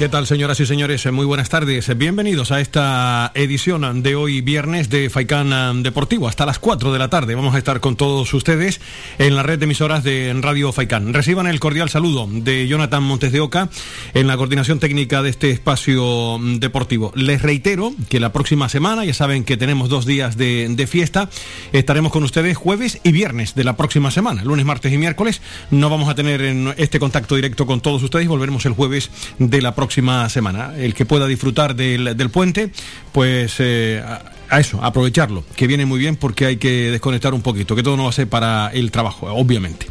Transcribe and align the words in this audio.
¿Qué 0.00 0.08
tal, 0.08 0.26
señoras 0.26 0.58
y 0.60 0.64
señores? 0.64 1.12
Muy 1.12 1.26
buenas 1.26 1.50
tardes. 1.50 1.94
Bienvenidos 1.94 2.52
a 2.52 2.60
esta 2.62 3.32
edición 3.34 4.02
de 4.02 4.14
hoy 4.14 4.40
viernes 4.40 4.88
de 4.88 5.10
Faicán 5.10 5.82
Deportivo. 5.82 6.26
Hasta 6.26 6.46
las 6.46 6.58
4 6.58 6.90
de 6.90 6.98
la 6.98 7.10
tarde 7.10 7.34
vamos 7.34 7.54
a 7.54 7.58
estar 7.58 7.80
con 7.80 7.96
todos 7.96 8.32
ustedes 8.32 8.80
en 9.18 9.36
la 9.36 9.42
red 9.42 9.58
de 9.58 9.64
emisoras 9.64 10.02
de 10.02 10.34
Radio 10.40 10.72
Faicán. 10.72 11.12
Reciban 11.12 11.46
el 11.46 11.60
cordial 11.60 11.90
saludo 11.90 12.26
de 12.32 12.66
Jonathan 12.66 13.02
Montes 13.02 13.30
de 13.30 13.40
Oca 13.40 13.68
en 14.14 14.26
la 14.26 14.38
coordinación 14.38 14.78
técnica 14.78 15.22
de 15.22 15.28
este 15.28 15.50
espacio 15.50 16.38
deportivo. 16.54 17.12
Les 17.14 17.42
reitero 17.42 17.92
que 18.08 18.20
la 18.20 18.32
próxima 18.32 18.70
semana, 18.70 19.04
ya 19.04 19.12
saben 19.12 19.44
que 19.44 19.58
tenemos 19.58 19.90
dos 19.90 20.06
días 20.06 20.38
de, 20.38 20.66
de 20.70 20.86
fiesta, 20.86 21.28
estaremos 21.74 22.10
con 22.10 22.22
ustedes 22.22 22.56
jueves 22.56 23.00
y 23.04 23.12
viernes 23.12 23.54
de 23.54 23.64
la 23.64 23.76
próxima 23.76 24.10
semana. 24.10 24.44
Lunes, 24.44 24.64
martes 24.64 24.94
y 24.94 24.96
miércoles 24.96 25.42
no 25.70 25.90
vamos 25.90 26.08
a 26.08 26.14
tener 26.14 26.40
este 26.78 26.98
contacto 26.98 27.36
directo 27.36 27.66
con 27.66 27.82
todos 27.82 28.02
ustedes. 28.02 28.28
Volveremos 28.28 28.64
el 28.64 28.72
jueves 28.72 29.10
de 29.38 29.60
la 29.60 29.74
próxima 29.74 29.89
próxima 29.90 30.28
semana. 30.28 30.72
El 30.76 30.94
que 30.94 31.04
pueda 31.04 31.26
disfrutar 31.26 31.74
del, 31.74 32.16
del 32.16 32.30
puente, 32.30 32.70
pues 33.10 33.56
eh, 33.58 34.00
a, 34.48 34.60
eso, 34.60 34.78
aprovecharlo, 34.84 35.44
que 35.56 35.66
viene 35.66 35.84
muy 35.84 35.98
bien 35.98 36.14
porque 36.14 36.46
hay 36.46 36.58
que 36.58 36.92
desconectar 36.92 37.34
un 37.34 37.42
poquito, 37.42 37.74
que 37.74 37.82
todo 37.82 37.96
no 37.96 38.04
va 38.04 38.10
a 38.10 38.12
ser 38.12 38.28
para 38.28 38.68
el 38.68 38.92
trabajo, 38.92 39.26
obviamente. 39.26 39.86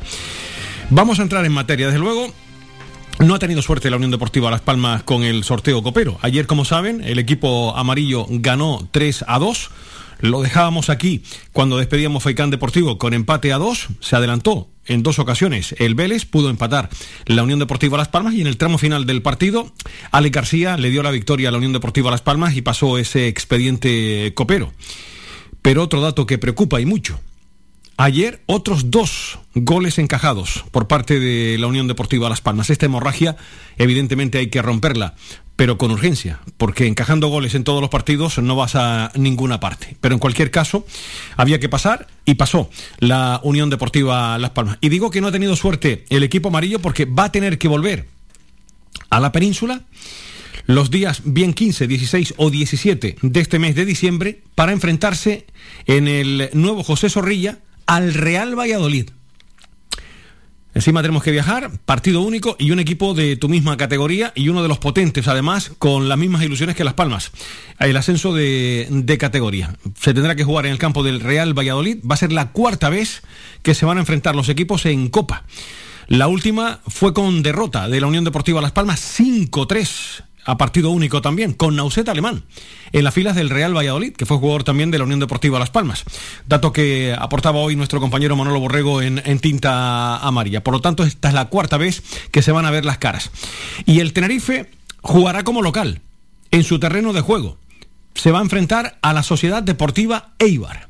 Vamos 0.90 1.20
a 1.20 1.24
entrar 1.24 1.44
en 1.44 1.52
materia, 1.52 1.88
desde 1.88 2.00
luego. 2.00 2.34
No 3.20 3.36
ha 3.36 3.40
tenido 3.40 3.62
suerte 3.62 3.90
la 3.90 3.98
Unión 3.98 4.12
Deportiva 4.12 4.50
Las 4.50 4.62
Palmas 4.62 5.04
con 5.04 5.24
el 5.24 5.44
sorteo 5.44 5.84
copero. 5.84 6.18
Ayer, 6.22 6.48
como 6.48 6.64
saben, 6.64 7.04
el 7.04 7.20
equipo 7.20 7.76
amarillo 7.76 8.26
ganó 8.30 8.88
3 8.92 9.26
a 9.28 9.38
2. 9.38 9.70
Lo 10.22 10.42
dejábamos 10.42 10.90
aquí 10.90 11.24
cuando 11.52 11.78
despedíamos 11.78 12.24
Faicán 12.24 12.52
Deportivo 12.52 12.98
con 12.98 13.14
empate 13.14 13.52
a 13.52 13.58
2. 13.58 13.88
Se 14.00 14.16
adelantó 14.16 14.70
en 14.90 15.04
dos 15.04 15.20
ocasiones. 15.20 15.74
El 15.78 15.96
Vélez 15.96 16.26
pudo 16.26 16.50
empatar 16.50 16.90
la 17.26 17.44
Unión 17.44 17.60
Deportiva 17.60 17.98
Las 17.98 18.10
Palmas 18.10 18.34
y 18.34 18.42
en 18.42 18.48
el 18.48 18.58
tramo 18.58 18.78
final 18.78 19.06
del 19.06 19.22
partido, 19.22 19.72
Ale 20.12 20.30
García 20.30 20.76
le 20.76 20.90
dio 20.90 21.02
la 21.04 21.12
victoria 21.12 21.50
a 21.50 21.52
la 21.52 21.58
Unión 21.58 21.74
Deportiva 21.74 22.12
Las 22.12 22.22
Palmas 22.22 22.56
y 22.56 22.62
pasó 22.62 22.98
ese 22.98 23.28
expediente 23.28 24.34
copero. 24.36 24.74
Pero 25.62 25.84
otro 25.84 26.02
dato 26.02 26.26
que 26.26 26.38
preocupa 26.38 26.82
y 26.82 26.86
mucho. 26.86 27.20
Ayer 27.98 28.42
otros 28.46 28.92
dos 28.92 29.40
goles 29.56 30.00
encajados 30.00 30.64
por 30.72 30.88
parte 30.88 31.20
de 31.20 31.58
la 31.58 31.68
Unión 31.68 31.88
Deportiva 31.88 32.30
Las 32.30 32.42
Palmas. 32.42 32.70
Esta 32.70 32.86
hemorragia 32.86 33.36
evidentemente 33.78 34.38
hay 34.38 34.48
que 34.48 34.62
romperla 34.62 35.16
pero 35.60 35.78
con 35.78 35.92
urgencia, 35.92 36.40
porque 36.56 36.88
encajando 36.88 37.28
goles 37.28 37.54
en 37.54 37.66
todos 37.66 37.82
los 37.82 37.90
partidos 37.90 38.38
no 38.38 38.56
vas 38.56 38.76
a 38.76 39.12
ninguna 39.16 39.60
parte. 39.60 39.98
Pero 40.00 40.16
en 40.16 40.20
cualquier 40.20 40.52
caso, 40.52 40.86
había 41.36 41.60
que 41.60 41.68
pasar 41.68 42.08
y 42.24 42.36
pasó 42.36 42.70
la 43.00 43.42
Unión 43.44 43.70
Deportiva 43.70 44.38
Las 44.38 44.52
Palmas. 44.52 44.78
Y 44.80 44.88
digo 44.88 45.12
que 45.12 45.20
no 45.20 45.28
ha 45.28 45.34
tenido 45.34 45.58
suerte 45.58 46.06
el 46.12 46.24
equipo 46.24 46.48
amarillo 46.48 46.80
porque 46.80 47.04
va 47.04 47.26
a 47.26 47.32
tener 47.34 47.58
que 47.58 47.68
volver 47.68 48.08
a 49.10 49.20
la 49.20 49.34
península 49.34 49.82
los 50.66 50.92
días 50.92 51.24
bien 51.26 51.54
15, 51.54 51.88
16 51.88 52.36
o 52.38 52.50
17 52.50 53.18
de 53.22 53.40
este 53.42 53.60
mes 53.60 53.76
de 53.76 53.84
diciembre 53.84 54.40
para 54.56 54.72
enfrentarse 54.72 55.46
en 55.88 56.08
el 56.08 56.52
nuevo 56.54 56.86
José 56.86 57.10
Zorrilla 57.10 57.60
al 57.86 58.14
Real 58.14 58.58
Valladolid. 58.58 59.10
Encima 60.80 61.02
tenemos 61.02 61.24
que 61.24 61.32
viajar, 61.32 61.72
partido 61.84 62.22
único 62.22 62.56
y 62.58 62.72
un 62.72 62.80
equipo 62.80 63.14
de 63.14 63.36
tu 63.36 63.50
misma 63.50 63.76
categoría 63.76 64.32
y 64.34 64.48
uno 64.48 64.62
de 64.62 64.70
los 64.70 64.80
potentes, 64.80 65.28
además, 65.28 65.74
con 65.78 66.08
las 66.08 66.18
mismas 66.18 66.42
ilusiones 66.42 66.78
que 66.78 66.86
Las 66.86 66.94
Palmas. 66.94 67.32
El 67.80 67.98
ascenso 67.98 68.34
de, 68.34 68.88
de, 68.90 69.18
categoría. 69.18 69.76
Se 70.00 70.14
tendrá 70.14 70.36
que 70.36 70.46
jugar 70.46 70.68
en 70.68 70.72
el 70.72 70.78
campo 70.78 71.04
del 71.04 71.20
Real 71.20 71.54
Valladolid. 71.54 71.98
Va 72.10 72.14
a 72.14 72.18
ser 72.18 72.32
la 72.32 72.54
cuarta 72.54 72.88
vez 72.88 73.24
que 73.62 73.76
se 73.76 73.86
van 73.86 73.98
a 73.98 74.00
enfrentar 74.00 74.38
los 74.38 74.48
equipos 74.48 74.86
en 74.86 75.10
Copa. 75.10 75.44
La 76.08 76.30
última 76.30 76.80
fue 76.88 77.14
con 77.14 77.44
derrota 77.44 77.90
de 77.90 78.00
la 78.00 78.08
Unión 78.08 78.24
Deportiva 78.24 78.62
Las 78.62 78.72
Palmas 78.72 79.20
5-3 79.20 80.29
a 80.50 80.58
partido 80.58 80.90
único 80.90 81.22
también, 81.22 81.54
con 81.54 81.76
Nauset 81.76 82.10
Alemán, 82.10 82.44
en 82.92 83.04
las 83.04 83.14
filas 83.14 83.36
del 83.36 83.52
Real 83.52 83.78
Valladolid, 83.78 84.14
que 84.14 84.26
fue 84.26 84.38
jugador 84.38 84.64
también 84.64 84.90
de 84.90 84.98
la 84.98 85.04
Unión 85.04 85.20
Deportiva 85.20 85.60
Las 85.60 85.70
Palmas. 85.70 86.04
Dato 86.48 86.74
que 86.74 87.16
aportaba 87.18 87.60
hoy 87.60 87.76
nuestro 87.76 88.00
compañero 88.00 88.36
Manolo 88.36 88.60
Borrego 88.60 89.02
en, 89.04 89.40
tinta 89.40 90.18
amarilla. 90.18 90.64
Por 90.64 90.74
lo 90.74 90.82
tanto, 90.82 91.04
esta 91.04 91.28
es 91.28 91.36
la 91.36 91.50
cuarta 91.50 91.78
vez 91.78 92.02
que 92.32 92.42
se 92.42 92.52
van 92.52 92.66
a 92.66 92.72
ver 92.72 92.84
las 92.84 92.98
caras. 92.98 93.30
Y 93.86 94.00
el 94.00 94.12
Tenerife 94.12 94.72
jugará 95.02 95.44
como 95.44 95.62
local, 95.62 96.02
en 96.50 96.64
su 96.64 96.80
terreno 96.80 97.14
de 97.14 97.22
juego. 97.22 97.58
Se 98.16 98.32
va 98.32 98.40
a 98.40 98.44
enfrentar 98.44 98.98
a 99.04 99.14
la 99.14 99.22
Sociedad 99.22 99.62
Deportiva 99.62 100.34
Eibar. 100.40 100.90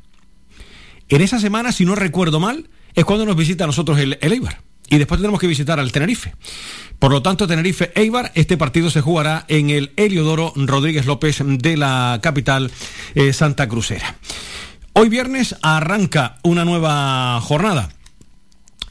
En 1.10 1.20
esa 1.20 1.38
semana, 1.38 1.72
si 1.72 1.84
no 1.84 1.94
recuerdo 1.96 2.40
mal, 2.40 2.70
es 2.94 3.04
cuando 3.04 3.26
nos 3.26 3.36
visita 3.36 3.64
a 3.64 3.66
nosotros 3.66 3.98
el 3.98 4.18
Eibar. 4.22 4.69
Y 4.90 4.98
después 4.98 5.20
tenemos 5.20 5.40
que 5.40 5.46
visitar 5.46 5.78
al 5.80 5.92
Tenerife. 5.92 6.34
Por 6.98 7.12
lo 7.12 7.22
tanto, 7.22 7.46
Tenerife 7.46 7.92
Eibar, 7.94 8.32
este 8.34 8.56
partido 8.56 8.90
se 8.90 9.00
jugará 9.00 9.46
en 9.48 9.70
el 9.70 9.92
Heliodoro 9.96 10.52
Rodríguez 10.56 11.06
López 11.06 11.38
de 11.42 11.76
la 11.76 12.18
capital 12.22 12.70
eh, 13.14 13.32
Santa 13.32 13.68
Crucera. 13.68 14.16
Hoy 14.92 15.08
viernes 15.08 15.56
arranca 15.62 16.38
una 16.42 16.64
nueva 16.64 17.40
jornada 17.40 17.90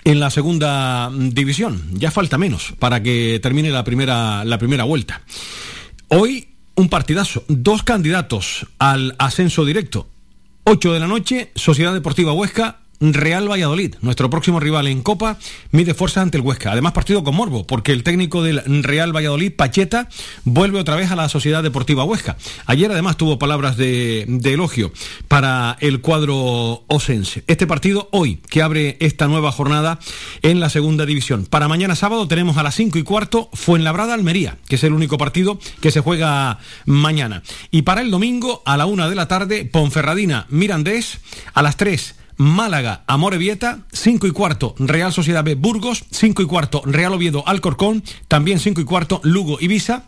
en 0.06 0.22
la 0.22 0.30
segunda 0.30 1.12
división. 1.14 1.84
Ya 1.94 2.12
falta 2.12 2.38
menos 2.38 2.74
para 2.80 3.04
que 3.04 3.40
termine 3.44 3.70
la 3.70 3.84
primera, 3.84 4.46
la 4.46 4.58
primera 4.58 4.86
vuelta. 4.86 5.22
Hoy 6.08 6.48
un 6.76 6.88
partidazo, 6.88 7.44
dos 7.50 7.84
candidatos 7.84 8.66
al 8.80 9.16
ascenso 9.20 9.66
directo. 9.66 10.08
8 10.64 10.94
de 10.94 11.00
la 11.00 11.08
noche, 11.08 11.52
Sociedad 11.56 11.94
Deportiva 11.94 12.32
Huesca 12.32 12.80
Real 13.00 13.50
Valladolid, 13.50 13.96
nuestro 14.02 14.30
próximo 14.30 14.60
rival 14.60 14.88
en 14.88 15.02
Copa, 15.02 15.38
mide 15.72 15.94
fuerza 15.94 16.22
ante 16.22 16.38
el 16.38 16.44
Huesca. 16.44 16.72
Además, 16.72 16.94
partido 16.94 17.24
con 17.24 17.36
Morbo, 17.36 17.66
porque 17.66 17.92
el 17.92 18.04
técnico 18.04 18.44
del 18.44 18.84
Real 18.84 19.16
Valladolid, 19.16 19.54
Pacheta, 19.56 20.10
vuelve 20.44 20.80
otra 20.80 20.96
vez 20.96 21.12
a 21.12 21.16
la 21.16 21.30
Sociedad 21.30 21.64
Deportiva 21.64 22.04
Huesca. 22.04 22.38
Ayer, 22.66 22.92
además, 22.92 23.18
tuvo 23.18 23.40
palabras 23.40 23.78
de, 23.78 24.26
de 24.28 24.54
elogio 24.54 24.92
para 25.28 25.78
el 25.80 26.02
cuadro 26.02 26.84
osense. 26.88 27.44
Este 27.48 27.68
partido, 27.68 28.09
hoy, 28.12 28.40
que 28.50 28.62
abre 28.62 28.98
esta 29.00 29.28
nueva 29.28 29.52
jornada 29.52 30.00
en 30.42 30.59
la 30.59 30.70
segunda 30.70 31.06
división. 31.06 31.46
Para 31.46 31.68
mañana 31.68 31.96
sábado 31.96 32.28
tenemos 32.28 32.58
a 32.58 32.64
las 32.64 32.76
5 32.76 32.98
y 32.98 33.04
cuarto 33.04 33.50
Fuenlabrada 33.54 34.14
Almería, 34.14 34.58
que 34.68 34.76
es 34.76 34.84
el 34.84 34.94
único 34.94 35.18
partido 35.18 35.59
que 35.82 35.92
se 35.92 36.02
juega 36.02 36.59
mañana. 36.86 37.44
Y 37.72 37.84
para 37.84 38.02
el 38.02 38.12
domingo, 38.12 38.62
a 38.66 38.78
la 38.78 38.86
una 38.86 39.09
de 39.09 39.16
la 39.16 39.28
tarde, 39.28 39.66
Ponferradina 39.66 40.46
Mirandés, 40.50 41.20
a 41.54 41.62
las 41.62 41.78
3 41.78 42.16
Málaga, 42.40 43.04
Amorebieta, 43.06 43.80
5 43.92 44.26
y 44.26 44.32
cuarto, 44.32 44.74
Real 44.80 45.12
Sociedad 45.12 45.44
B, 45.44 45.56
Burgos, 45.56 46.06
5 46.10 46.42
y 46.42 46.46
cuarto, 46.46 46.82
Real 46.86 47.12
Oviedo, 47.12 47.44
Alcorcón, 47.46 48.02
también 48.30 48.60
5 48.60 48.80
y 48.80 48.86
cuarto, 48.86 49.20
Lugo, 49.26 49.58
Ibiza, 49.60 50.06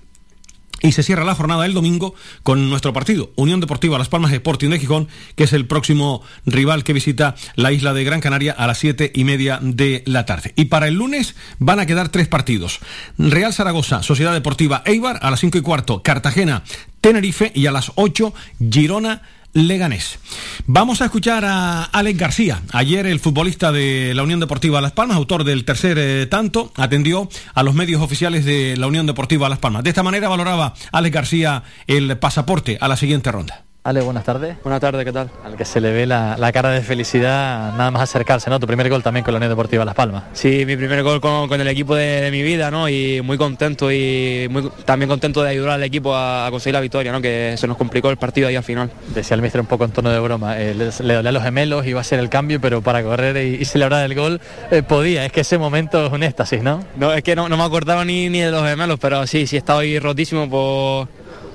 y 0.82 0.94
se 0.94 1.04
cierra 1.04 1.26
la 1.26 1.36
jornada 1.36 1.66
el 1.66 1.74
domingo 1.74 2.16
con 2.42 2.70
nuestro 2.70 2.94
partido, 2.94 3.32
Unión 3.36 3.60
Deportiva 3.60 3.98
Las 3.98 4.08
Palmas 4.08 4.32
Sporting 4.32 4.70
de 4.70 4.80
Gijón, 4.80 5.10
que 5.36 5.44
es 5.44 5.52
el 5.52 5.68
próximo 5.68 6.22
rival 6.46 6.86
que 6.86 6.94
visita 6.94 7.36
la 7.56 7.74
isla 7.74 7.94
de 7.94 8.06
Gran 8.06 8.22
Canaria 8.22 8.54
a 8.54 8.66
las 8.66 8.78
siete 8.78 9.12
y 9.14 9.26
media 9.26 9.60
de 9.62 10.02
la 10.06 10.26
tarde. 10.26 10.54
Y 10.56 10.66
para 10.66 10.88
el 10.88 10.96
lunes 10.96 11.36
van 11.60 11.82
a 11.82 11.86
quedar 11.86 12.08
tres 12.08 12.30
partidos. 12.30 12.80
Real 13.18 13.54
Zaragoza, 13.54 14.04
Sociedad 14.04 14.34
Deportiva 14.34 14.84
Eibar, 14.86 15.20
a 15.22 15.32
las 15.32 15.42
cinco 15.42 15.58
y 15.58 15.62
cuarto, 15.62 16.02
Cartagena, 16.02 16.64
Tenerife 17.02 17.52
y 17.54 17.66
a 17.66 17.72
las 17.72 17.92
8, 17.96 18.34
Girona. 18.72 19.22
Leganés. 19.54 20.20
Vamos 20.66 21.02
a 21.02 21.06
escuchar 21.06 21.46
a 21.46 21.84
Alex 21.84 22.18
García. 22.18 22.62
Ayer 22.72 23.06
el 23.06 23.20
futbolista 23.20 23.72
de 23.72 24.14
la 24.16 24.24
Unión 24.24 24.40
Deportiva 24.40 24.82
Las 24.82 24.94
Palmas, 24.94 25.18
autor 25.18 25.44
del 25.44 25.66
tercer 25.66 25.98
eh, 26.00 26.26
tanto, 26.28 26.72
atendió 26.76 27.30
a 27.54 27.64
los 27.64 27.76
medios 27.76 28.02
oficiales 28.02 28.46
de 28.46 28.76
la 28.78 28.88
Unión 28.88 29.06
Deportiva 29.06 29.50
Las 29.50 29.60
Palmas. 29.60 29.84
De 29.84 29.90
esta 29.90 30.04
manera 30.04 30.30
valoraba 30.30 30.74
Alex 30.92 31.14
García 31.14 31.64
el 31.88 32.18
pasaporte 32.18 32.78
a 32.80 32.88
la 32.88 32.98
siguiente 32.98 33.32
ronda. 33.32 33.66
Ale, 33.84 34.02
buenas 34.02 34.24
tardes. 34.24 34.58
Buenas 34.62 34.80
tardes, 34.80 35.04
¿qué 35.04 35.12
tal? 35.12 35.32
Al 35.44 35.56
que 35.56 35.66
se 35.66 35.82
le 35.82 35.92
ve 35.92 36.06
la, 36.06 36.38
la, 36.38 36.52
cara 36.52 36.70
de 36.70 36.82
felicidad 36.82 37.74
nada 37.76 37.90
más 37.90 38.04
acercarse, 38.04 38.48
¿no? 38.52 38.60
Tu 38.60 38.68
primer 38.68 38.88
gol 38.92 39.02
también 39.02 39.24
con 39.24 39.34
la 39.34 39.38
Unión 39.38 39.50
Deportiva 39.50 39.84
Las 39.84 39.96
Palmas. 39.96 40.26
Sí, 40.34 40.68
mi 40.68 40.78
primer 40.78 41.02
gol 41.02 41.20
con, 41.20 41.48
con 41.48 41.60
el 41.60 41.68
equipo 41.68 41.96
de, 41.96 42.22
de, 42.22 42.30
mi 42.30 42.44
vida, 42.44 42.70
¿no? 42.70 42.88
Y 42.88 43.22
muy 43.24 43.40
contento 43.40 43.92
y 43.92 44.48
muy, 44.52 44.70
también 44.86 45.10
contento 45.10 45.42
de 45.42 45.50
ayudar 45.50 45.72
al 45.72 45.84
equipo 45.84 46.14
a, 46.14 46.46
a, 46.46 46.52
conseguir 46.52 46.76
la 46.76 46.82
victoria, 46.82 47.12
¿no? 47.12 47.22
Que 47.22 47.56
se 47.58 47.66
nos 47.66 47.76
complicó 47.76 48.12
el 48.12 48.18
partido 48.18 48.50
ahí 48.50 48.56
al 48.56 48.64
final. 48.64 48.92
Decía 49.16 49.34
el 49.34 49.42
mister 49.42 49.60
un 49.60 49.66
poco 49.66 49.86
en 49.86 49.92
tono 49.92 50.12
de 50.12 50.20
broma, 50.20 50.62
eh, 50.62 50.76
le, 50.76 50.92
le 51.04 51.14
dolía 51.16 51.32
los 51.32 51.42
gemelos, 51.42 51.88
iba 51.88 52.02
a 52.02 52.04
ser 52.04 52.20
el 52.20 52.30
cambio, 52.30 52.62
pero 52.62 52.84
para 52.84 53.02
correr 53.02 53.36
y, 53.38 53.64
y 53.64 53.66
celebrar 53.66 54.06
el 54.06 54.14
gol 54.14 54.42
eh, 54.70 54.84
podía. 54.84 55.26
Es 55.26 55.32
que 55.32 55.42
ese 55.42 55.58
momento 55.58 56.06
es 56.06 56.12
un 56.12 56.22
éxtasis, 56.22 56.62
¿no? 56.62 56.84
No, 56.98 57.12
es 57.14 57.24
que 57.24 57.36
no, 57.36 57.50
no 57.50 57.58
me 57.58 57.64
acordaba 57.64 58.06
ni, 58.06 58.30
ni 58.30 58.42
de 58.42 58.52
los 58.52 58.64
gemelos, 58.64 59.00
pero 59.00 59.26
sí, 59.26 59.48
sí 59.48 59.58
estaba 59.58 59.80
ahí 59.80 59.98
rotísimo 59.98 60.48
por 60.48 61.08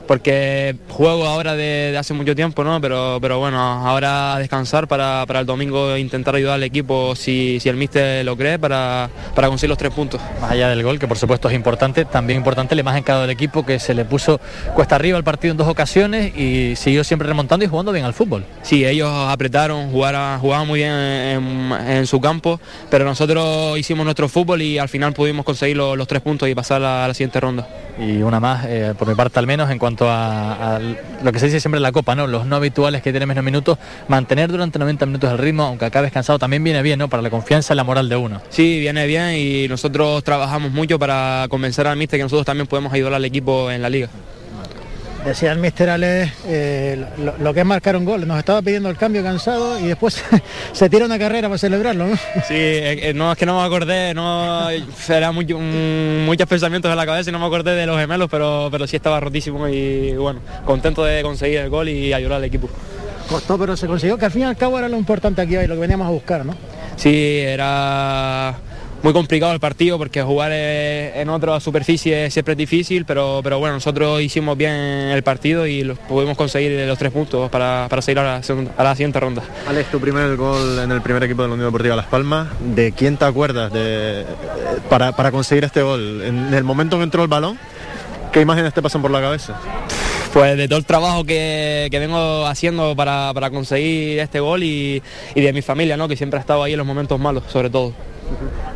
porque 0.06 0.76
juego 0.88 1.26
ahora 1.26 1.54
de, 1.54 1.96
hace 1.98 2.14
mucho 2.14 2.34
tiempo, 2.34 2.64
¿no? 2.64 2.80
Pero, 2.80 3.18
pero 3.20 3.38
bueno, 3.38 3.58
ahora 3.60 4.38
descansar 4.38 4.88
para, 4.88 5.24
para 5.26 5.40
el 5.40 5.46
domingo 5.46 5.96
intentar 5.96 6.34
ayudar 6.34 6.54
al 6.54 6.62
equipo 6.62 7.14
si, 7.14 7.58
si 7.60 7.68
el 7.68 7.76
míster 7.76 8.24
lo 8.24 8.36
cree 8.36 8.58
para, 8.58 9.10
para 9.34 9.48
conseguir 9.48 9.70
los 9.70 9.78
tres 9.78 9.92
puntos. 9.92 10.20
Más 10.40 10.50
allá 10.50 10.68
del 10.68 10.82
gol, 10.82 10.98
que 10.98 11.08
por 11.08 11.18
supuesto 11.18 11.48
es 11.48 11.54
importante, 11.54 12.04
también 12.04 12.38
importante 12.38 12.74
la 12.74 12.80
imagen 12.80 13.02
que 13.02 13.10
ha 13.10 13.14
dado 13.14 13.24
el 13.24 13.30
equipo, 13.30 13.64
que 13.64 13.78
se 13.78 13.94
le 13.94 14.04
puso 14.04 14.40
cuesta 14.74 14.96
arriba 14.96 15.18
el 15.18 15.24
partido 15.24 15.52
en 15.52 15.58
dos 15.58 15.68
ocasiones 15.68 16.36
y 16.36 16.74
siguió 16.76 17.04
siempre 17.04 17.28
remontando 17.28 17.64
y 17.64 17.68
jugando 17.68 17.92
bien 17.92 18.04
al 18.04 18.14
fútbol. 18.14 18.44
Sí, 18.62 18.84
ellos 18.84 19.10
apretaron, 19.10 19.90
jugaron, 19.90 20.38
jugaban 20.40 20.66
muy 20.66 20.80
bien 20.80 20.92
en, 20.92 21.72
en, 21.88 22.06
su 22.06 22.20
campo, 22.20 22.60
pero 22.90 23.04
nosotros 23.04 23.78
hicimos 23.78 24.04
nuestro 24.04 24.28
fútbol 24.28 24.62
y 24.62 24.78
al 24.78 24.88
final 24.88 25.12
pudimos 25.12 25.44
conseguir 25.44 25.76
los, 25.76 25.96
los 25.96 26.06
tres 26.06 26.22
puntos 26.22 26.48
y 26.48 26.54
pasar 26.54 26.76
a 26.76 26.80
la, 26.80 27.04
a 27.04 27.08
la 27.08 27.14
siguiente 27.14 27.40
ronda. 27.40 27.66
Y 27.98 28.22
una 28.22 28.40
más, 28.40 28.66
eh, 28.66 28.94
por 28.98 29.08
mi 29.08 29.14
parte 29.14 29.38
al 29.38 29.46
menos, 29.46 29.70
en 29.70 29.78
cuanto 29.78 30.06
a, 30.08 30.78
lo 31.22 31.32
que 31.32 31.38
se 31.38 31.46
dice 31.46 31.60
siempre 31.60 31.78
en 31.78 31.82
la 31.82 31.92
Copa, 31.92 32.14
¿no? 32.14 32.26
Los 32.26 32.46
no 32.46 32.56
habituales 32.56 33.02
que 33.02 33.10
tienen 33.10 33.28
menos 33.28 33.42
minutos, 33.42 33.78
mantener 34.08 34.50
durante 34.50 34.78
90 34.78 35.06
minutos 35.06 35.30
el 35.30 35.38
ritmo, 35.38 35.64
aunque 35.64 35.86
acabes 35.86 36.12
cansado, 36.12 36.38
también 36.38 36.62
viene 36.62 36.82
bien, 36.82 36.98
¿no? 36.98 37.08
Para 37.08 37.22
la 37.22 37.30
confianza 37.30 37.72
y 37.72 37.76
la 37.76 37.84
moral 37.84 38.08
de 38.08 38.16
uno. 38.16 38.42
Sí, 38.50 38.80
viene 38.80 39.06
bien 39.06 39.34
y 39.36 39.66
nosotros 39.68 40.22
trabajamos 40.24 40.72
mucho 40.72 40.98
para 40.98 41.46
convencer 41.48 41.86
al 41.86 41.96
míster 41.96 42.18
que 42.18 42.24
nosotros 42.24 42.44
también 42.44 42.66
podemos 42.66 42.92
ayudar 42.92 43.14
al 43.14 43.24
equipo 43.24 43.70
en 43.70 43.80
la 43.80 43.88
liga. 43.88 44.08
Decía 45.26 45.50
el 45.50 45.58
mister 45.58 45.90
Alex, 45.90 46.32
eh, 46.46 47.04
lo, 47.18 47.36
lo, 47.38 47.52
que 47.52 47.58
es 47.58 47.66
marcar 47.66 47.96
un 47.96 48.04
gol, 48.04 48.28
nos 48.28 48.38
estaba 48.38 48.62
pidiendo 48.62 48.88
el 48.88 48.96
cambio 48.96 49.24
cansado 49.24 49.76
y 49.80 49.88
después 49.88 50.22
se 50.72 50.88
tira 50.88 51.04
una 51.04 51.18
carrera 51.18 51.48
para 51.48 51.58
celebrarlo, 51.58 52.06
¿no? 52.06 52.16
Sí, 52.46 52.54
eh, 52.54 53.12
no, 53.12 53.32
es 53.32 53.36
que 53.36 53.44
no 53.44 53.60
me 53.60 53.66
acordé, 53.66 54.14
no, 54.14 54.70
era 54.70 55.30
um, 55.30 56.24
muchos 56.24 56.46
pensamientos 56.46 56.88
en 56.92 56.96
la 56.96 57.04
cabeza 57.04 57.30
y 57.30 57.32
no 57.32 57.40
me 57.40 57.46
acordé 57.46 57.74
de 57.74 57.86
los 57.86 57.98
gemelos, 57.98 58.28
pero, 58.30 58.68
pero 58.70 58.86
sí 58.86 58.94
estaba 58.94 59.18
rotísimo 59.18 59.66
y 59.66 60.14
bueno, 60.14 60.38
contento 60.64 61.04
de 61.04 61.24
conseguir 61.24 61.58
el 61.58 61.70
gol 61.70 61.88
y 61.88 62.12
ayudar 62.12 62.36
al 62.36 62.44
equipo. 62.44 62.70
Costó, 63.28 63.58
pero 63.58 63.76
se 63.76 63.88
consiguió, 63.88 64.16
que 64.18 64.26
al 64.26 64.30
fin 64.30 64.42
y 64.42 64.44
al 64.44 64.56
cabo 64.56 64.78
era 64.78 64.88
lo 64.88 64.96
importante 64.96 65.42
aquí 65.42 65.56
hoy, 65.56 65.66
lo 65.66 65.74
que 65.74 65.80
veníamos 65.80 66.06
a 66.06 66.10
buscar, 66.10 66.46
¿no? 66.46 66.54
Sí, 66.94 67.40
era 67.40 68.54
muy 69.06 69.12
complicado 69.12 69.52
el 69.52 69.60
partido 69.60 69.98
porque 69.98 70.20
jugar 70.20 70.50
en 70.52 71.28
otra 71.28 71.60
superficie 71.60 72.28
siempre 72.28 72.54
es 72.54 72.58
difícil, 72.58 73.04
pero, 73.04 73.38
pero 73.40 73.60
bueno, 73.60 73.76
nosotros 73.76 74.20
hicimos 74.20 74.58
bien 74.58 74.72
el 74.72 75.22
partido 75.22 75.64
y 75.64 75.84
pudimos 76.08 76.36
conseguir 76.36 76.72
los 76.88 76.98
tres 76.98 77.12
puntos 77.12 77.48
para, 77.48 77.86
para 77.88 78.02
seguir 78.02 78.18
a 78.18 78.24
la, 78.24 78.42
segunda, 78.42 78.72
a 78.76 78.82
la 78.82 78.96
siguiente 78.96 79.20
ronda. 79.20 79.44
Alex, 79.68 79.92
tu 79.92 80.00
primer 80.00 80.34
gol 80.34 80.80
en 80.80 80.90
el 80.90 81.02
primer 81.02 81.22
equipo 81.22 81.42
de 81.42 81.46
la 81.46 81.54
Unión 81.54 81.68
Deportiva 81.68 81.94
Las 81.94 82.06
Palmas, 82.06 82.48
¿de 82.58 82.90
quién 82.90 83.16
te 83.16 83.26
acuerdas 83.26 83.72
de, 83.72 84.24
para, 84.90 85.12
para 85.12 85.30
conseguir 85.30 85.62
este 85.62 85.82
gol? 85.82 86.22
En 86.24 86.52
el 86.52 86.64
momento 86.64 86.96
que 86.96 87.04
entró 87.04 87.22
el 87.22 87.28
balón, 87.28 87.56
¿qué 88.32 88.40
imágenes 88.40 88.74
te 88.74 88.82
pasan 88.82 89.02
por 89.02 89.12
la 89.12 89.20
cabeza? 89.20 89.54
pues 90.32 90.56
de 90.56 90.66
todo 90.66 90.80
el 90.80 90.84
trabajo 90.84 91.24
que, 91.24 91.86
que 91.92 91.98
vengo 92.00 92.44
haciendo 92.44 92.96
para, 92.96 93.32
para, 93.32 93.50
conseguir 93.50 94.18
este 94.18 94.40
gol 94.40 94.64
y, 94.64 95.00
y, 95.34 95.40
de 95.40 95.52
mi 95.52 95.62
familia, 95.62 95.96
¿no? 95.96 96.08
que 96.08 96.16
siempre 96.16 96.38
ha 96.38 96.40
estado 96.40 96.64
ahí 96.64 96.72
en 96.72 96.78
los 96.78 96.86
momentos 96.86 97.18
malos, 97.20 97.44
sobre 97.48 97.70
todo. 97.70 97.94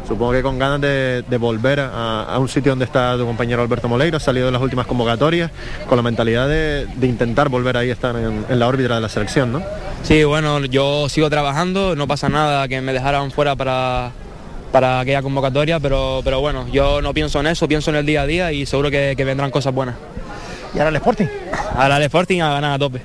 Supongo 0.07 0.33
que 0.33 0.43
con 0.43 0.59
ganas 0.59 0.81
de, 0.81 1.23
de 1.23 1.37
volver 1.37 1.81
a, 1.81 2.25
a, 2.25 2.39
un 2.39 2.49
sitio 2.49 2.73
donde 2.73 2.85
está 2.85 3.17
tu 3.17 3.25
compañero 3.25 3.63
Alberto 3.63 3.89
Moleiro, 3.89 4.17
ha 4.17 4.21
salido 4.21 4.47
de 4.47 4.53
las 4.53 4.63
últimas 4.63 4.87
convocatorias, 4.87 5.51
con 5.89 5.97
la 5.97 6.03
mentalidad 6.03 6.49
de, 6.49 6.87
de 6.87 7.07
intentar 7.07 7.49
volver 7.49 7.77
ahí 7.77 7.91
a 7.91 7.93
estar 7.93 8.17
en, 8.17 8.45
en, 8.49 8.59
la 8.59 8.67
órbita 8.67 8.95
de 8.95 9.01
la 9.01 9.09
selección, 9.09 9.53
¿no? 9.53 9.63
Sí, 10.03 10.25
bueno, 10.25 10.65
yo 10.65 11.09
sigo 11.09 11.31
trabajando, 11.31 11.95
no 11.95 12.07
pasa 12.07 12.29
nada 12.29 12.67
que 12.67 12.81
me 12.81 12.93
dejaran 12.93 13.31
fuera 13.31 13.55
para, 13.55 14.11
para 14.73 15.01
aquella 15.01 15.23
convocatoria, 15.23 15.79
pero, 15.79 16.23
pero 16.25 16.41
bueno, 16.41 16.67
yo 16.73 17.01
no 17.03 17.15
pienso 17.15 17.41
en 17.41 17.47
eso, 17.49 17.69
pienso 17.69 17.91
en 17.91 17.97
el 17.97 18.07
día 18.07 18.23
a 18.23 18.27
día 18.27 18.53
y 18.53 18.67
seguro 18.67 18.91
que, 18.91 19.15
que 19.17 19.25
vendrán 19.25 19.51
cosas 19.51 19.75
buenas. 19.75 19.97
¿Y 20.75 20.79
ahora 20.79 20.91
el 20.91 20.97
Sporting? 20.97 21.27
Ahora 21.77 21.97
el 21.97 22.03
Sporting 22.05 22.41
a 22.41 22.51
ganar 22.51 22.73
a 22.73 22.79
tope. 22.79 23.01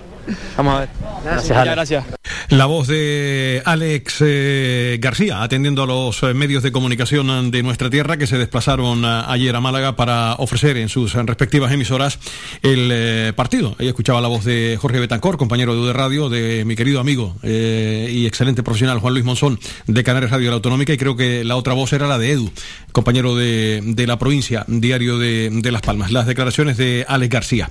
Vamos 0.58 0.76
a 0.76 0.80
ver. 0.80 0.90
Gracias. 1.24 1.58
Muchas 1.58 1.76
gracias. 1.76 2.06
La 2.50 2.68
voz 2.68 2.88
de 2.88 3.62
Alex 3.66 4.18
eh, 4.22 4.98
García, 5.02 5.42
atendiendo 5.42 5.84
a 5.84 5.88
los 5.88 6.22
eh, 6.22 6.34
medios 6.34 6.62
de 6.62 6.72
comunicación 6.72 7.50
de 7.50 7.64
nuestra 7.64 7.90
tierra 7.90 8.18
que 8.18 8.28
se 8.28 8.38
desplazaron 8.38 9.04
eh, 9.04 9.24
ayer 9.28 9.56
a 9.56 9.62
Málaga 9.62 9.96
para 9.96 10.36
ofrecer 10.36 10.78
en 10.78 10.90
sus 10.90 11.14
respectivas 11.14 11.72
emisoras 11.72 12.20
el 12.62 12.90
eh, 12.92 13.34
partido. 13.36 13.76
Ahí 13.80 13.88
escuchaba 13.88 14.22
la 14.22 14.28
voz 14.28 14.46
de 14.46 14.78
Jorge 14.80 15.00
Betancor, 15.00 15.38
compañero 15.38 15.74
de 15.74 15.82
UD 15.82 15.94
Radio, 15.94 16.30
de 16.30 16.66
mi 16.66 16.76
querido 16.76 17.00
amigo 17.00 17.36
eh, 17.44 18.10
y 18.12 18.26
excelente 18.26 18.64
profesional 18.64 19.00
Juan 19.00 19.14
Luis 19.14 19.26
Monzón 19.26 19.60
de 19.88 20.04
Canales 20.04 20.30
Radio 20.30 20.46
de 20.46 20.52
la 20.52 20.56
Autonómica 20.56 20.94
y 20.94 20.98
creo 20.98 21.16
que 21.16 21.44
la 21.44 21.56
otra 21.56 21.74
voz 21.74 21.94
era 21.94 22.08
la 22.08 22.18
de 22.18 22.32
Edu, 22.32 22.52
compañero 22.92 23.36
de, 23.36 23.82
de 23.84 24.08
la 24.08 24.20
provincia, 24.20 24.66
diario 24.68 25.18
de, 25.18 25.50
de, 25.52 25.72
Las 25.72 25.82
Palmas. 25.82 26.12
Las 26.12 26.28
declaraciones 26.28 26.78
de 26.78 27.06
Alex 27.08 27.32
García. 27.32 27.70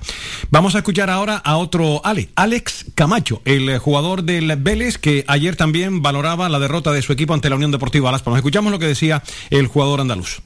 Vamos 0.49 0.75
a 0.75 0.79
escuchar 0.79 1.09
ahora 1.09 1.37
a 1.37 1.57
otro 1.57 2.01
Ale, 2.03 2.29
Alex 2.45 2.85
Camacho, 2.93 3.41
el 3.43 3.75
jugador 3.79 4.21
del 4.21 4.55
Vélez, 4.57 4.99
que 4.99 5.25
ayer 5.27 5.55
también 5.55 6.03
valoraba 6.03 6.47
la 6.47 6.59
derrota 6.59 6.91
de 6.91 7.01
su 7.01 7.11
equipo 7.11 7.33
ante 7.33 7.49
la 7.49 7.55
Unión 7.55 7.71
Deportiva 7.71 8.11
Las 8.11 8.21
Palmas. 8.21 8.37
Escuchamos 8.37 8.71
lo 8.71 8.77
que 8.77 8.85
decía 8.85 9.23
el 9.49 9.65
jugador 9.65 9.99
andaluz. 9.99 10.41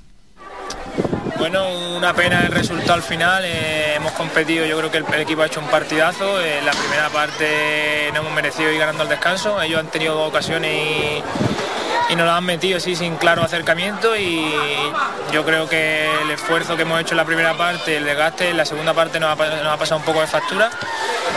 Bueno, 1.38 1.98
una 1.98 2.14
pena 2.14 2.46
el 2.46 2.54
resultado 2.54 2.94
al 2.94 3.02
final. 3.02 3.44
Eh, 3.46 3.96
hemos 3.96 4.14
competido, 4.14 4.66
yo 4.66 4.78
creo 4.78 4.90
que 4.90 5.00
el, 5.00 5.22
equipo 5.22 5.42
ha 5.42 5.48
hecho 5.48 5.60
un 5.60 5.68
partidazo. 5.68 6.42
En 6.42 6.66
la 6.66 6.72
primera 6.72 7.10
parte 7.10 8.10
no 8.14 8.22
hemos 8.22 8.34
merecido 8.34 8.72
ir 8.72 8.80
ganando 8.80 9.04
al 9.04 9.10
descanso. 9.10 9.62
Ellos 9.62 9.82
han 9.82 9.92
tenido 9.92 10.16
dos 10.16 10.30
ocasiones 10.30 10.72
y, 10.74 12.16
nos 12.16 12.26
la 12.26 12.38
han 12.38 12.46
metido 12.46 12.78
así 12.78 12.96
sin 12.96 13.18
claro 13.18 13.44
acercamiento. 13.44 14.16
Y 14.16 14.50
yo 15.34 15.44
creo 15.44 15.68
que 15.68 16.08
el 16.22 16.32
esfuerzo 16.32 16.78
que 16.78 16.84
hemos 16.84 17.02
hecho 17.02 17.12
en 17.12 17.18
la 17.18 17.26
primera 17.26 17.58
parte, 17.58 17.98
el 17.98 18.06
desgaste, 18.06 18.52
en 18.52 18.56
la 18.56 18.64
segunda 18.64 18.94
parte 18.94 19.20
nos 19.20 19.38
ha 19.38 19.78
pasado 19.78 19.98
un 19.98 20.06
poco 20.06 20.22
de 20.22 20.28
factura. 20.28 20.72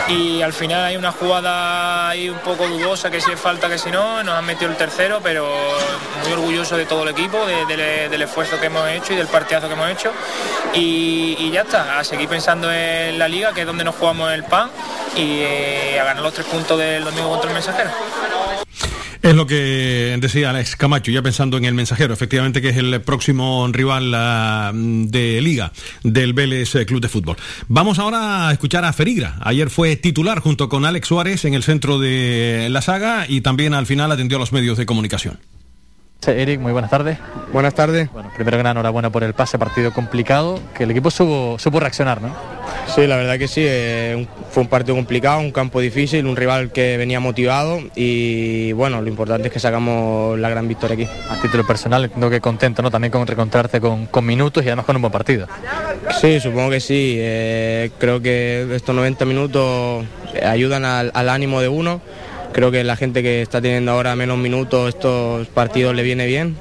Y 0.07 0.41
al 0.41 0.51
final 0.51 0.83
hay 0.83 0.97
una 0.97 1.11
jugada 1.11 2.09
ahí 2.09 2.29
un 2.29 2.39
poco 2.39 2.67
dudosa, 2.67 3.09
que 3.09 3.21
si 3.21 3.31
es 3.31 3.39
falta, 3.39 3.69
que 3.69 3.77
si 3.77 3.89
no. 3.89 4.21
Nos 4.23 4.35
han 4.35 4.45
metido 4.45 4.69
el 4.69 4.77
tercero, 4.77 5.21
pero 5.23 5.49
muy 6.23 6.33
orgulloso 6.33 6.75
de 6.75 6.85
todo 6.85 7.03
el 7.03 7.09
equipo, 7.09 7.45
de, 7.45 7.65
de, 7.65 8.09
del 8.09 8.21
esfuerzo 8.21 8.59
que 8.59 8.65
hemos 8.67 8.87
hecho 8.89 9.13
y 9.13 9.15
del 9.15 9.27
partidazo 9.27 9.67
que 9.67 9.73
hemos 9.73 9.89
hecho. 9.89 10.11
Y, 10.73 11.37
y, 11.39 11.51
ya 11.51 11.61
está, 11.61 11.99
a 11.99 12.03
seguir 12.03 12.27
pensando 12.27 12.71
en 12.71 13.17
la 13.17 13.27
liga, 13.27 13.53
que 13.53 13.61
es 13.61 13.67
donde 13.67 13.83
nos 13.83 13.95
jugamos 13.95 14.31
el 14.33 14.43
pan, 14.43 14.69
y 15.15 15.39
eh, 15.41 15.99
a 15.99 16.03
ganar 16.03 16.21
los 16.21 16.33
tres 16.33 16.47
puntos 16.47 16.77
del 16.77 17.05
domingo 17.05 17.29
contra 17.29 17.49
el 17.49 17.53
mensajero. 17.53 17.89
Es 19.23 19.35
lo 19.35 19.47
que 19.47 20.17
decía 20.19 20.49
Alex 20.49 20.75
Camacho, 20.75 21.09
ya 21.09 21.21
pensando 21.21 21.55
en 21.55 21.63
el 21.63 21.73
mensajero, 21.73 22.13
efectivamente 22.13 22.61
que 22.61 22.69
es 22.69 22.77
el 22.77 22.99
próximo 22.99 23.65
rival 23.71 24.09
uh, 24.13 25.07
de 25.07 25.39
liga 25.39 25.71
del 26.03 26.33
Vélez 26.33 26.73
Club 26.85 26.99
de 26.99 27.07
Fútbol. 27.07 27.37
Vamos 27.69 27.99
ahora 27.99 28.49
a 28.49 28.51
escuchar 28.51 28.83
a 28.83 28.91
Ferigra. 28.91 29.37
Ayer 29.39 29.69
fue 29.69 29.95
titular 29.95 30.39
junto 30.39 30.67
con 30.67 30.83
Alex 30.83 31.07
Suárez 31.07 31.45
en 31.45 31.53
el 31.53 31.63
centro 31.63 31.99
de 31.99 32.67
la 32.69 32.81
saga 32.81 33.25
y 33.25 33.39
también 33.39 33.73
al 33.73 33.85
final 33.85 34.11
atendió 34.11 34.35
a 34.37 34.41
los 34.41 34.51
medios 34.51 34.77
de 34.77 34.85
comunicación. 34.85 35.39
Eric, 36.31 36.59
muy 36.59 36.71
buenas 36.71 36.89
tardes. 36.91 37.17
Buenas 37.51 37.73
tardes. 37.73 38.11
Bueno, 38.11 38.31
primero 38.35 38.57
que 38.57 38.63
nada, 38.63 38.71
enhorabuena 38.71 39.09
por 39.09 39.23
el 39.23 39.33
pase, 39.33 39.57
partido 39.57 39.91
complicado, 39.93 40.59
que 40.75 40.83
el 40.83 40.91
equipo 40.91 41.11
supo, 41.11 41.57
supo 41.59 41.79
reaccionar, 41.79 42.21
¿no? 42.21 42.33
Sí, 42.87 43.07
la 43.07 43.15
verdad 43.17 43.37
que 43.37 43.47
sí, 43.47 43.63
eh, 43.65 44.27
fue 44.51 44.63
un 44.63 44.69
partido 44.69 44.95
complicado, 44.95 45.39
un 45.39 45.51
campo 45.51 45.79
difícil, 45.79 46.25
un 46.25 46.35
rival 46.35 46.71
que 46.71 46.97
venía 46.97 47.19
motivado 47.19 47.79
y 47.95 48.71
bueno, 48.73 49.01
lo 49.01 49.07
importante 49.07 49.47
es 49.47 49.53
que 49.53 49.59
sacamos 49.59 50.37
la 50.39 50.49
gran 50.49 50.67
victoria 50.67 50.93
aquí. 50.95 51.07
A 51.29 51.41
título 51.41 51.65
personal, 51.65 52.03
entiendo 52.03 52.29
que 52.29 52.39
contento, 52.41 52.81
¿no? 52.81 52.91
También 52.91 53.11
con 53.11 53.25
reencontrarte 53.25 53.81
con, 53.81 54.05
con 54.07 54.25
minutos 54.25 54.63
y 54.63 54.67
además 54.67 54.85
con 54.85 54.95
un 54.95 55.01
buen 55.01 55.11
partido. 55.11 55.47
Sí, 56.21 56.39
supongo 56.39 56.69
que 56.69 56.79
sí, 56.79 57.15
eh, 57.17 57.91
creo 57.97 58.21
que 58.21 58.67
estos 58.75 58.95
90 58.95 59.25
minutos 59.25 60.05
ayudan 60.45 60.85
al, 60.85 61.11
al 61.13 61.29
ánimo 61.29 61.61
de 61.61 61.69
uno 61.69 62.01
creo 62.53 62.71
que 62.71 62.83
la 62.83 62.95
gente 62.95 63.21
que 63.21 63.41
está 63.41 63.61
teniendo 63.61 63.91
ahora 63.91 64.15
menos 64.15 64.37
minutos 64.37 64.89
estos 64.89 65.47
partidos 65.47 65.93
le 65.95 66.03
viene 66.03 66.25
bien 66.25 66.55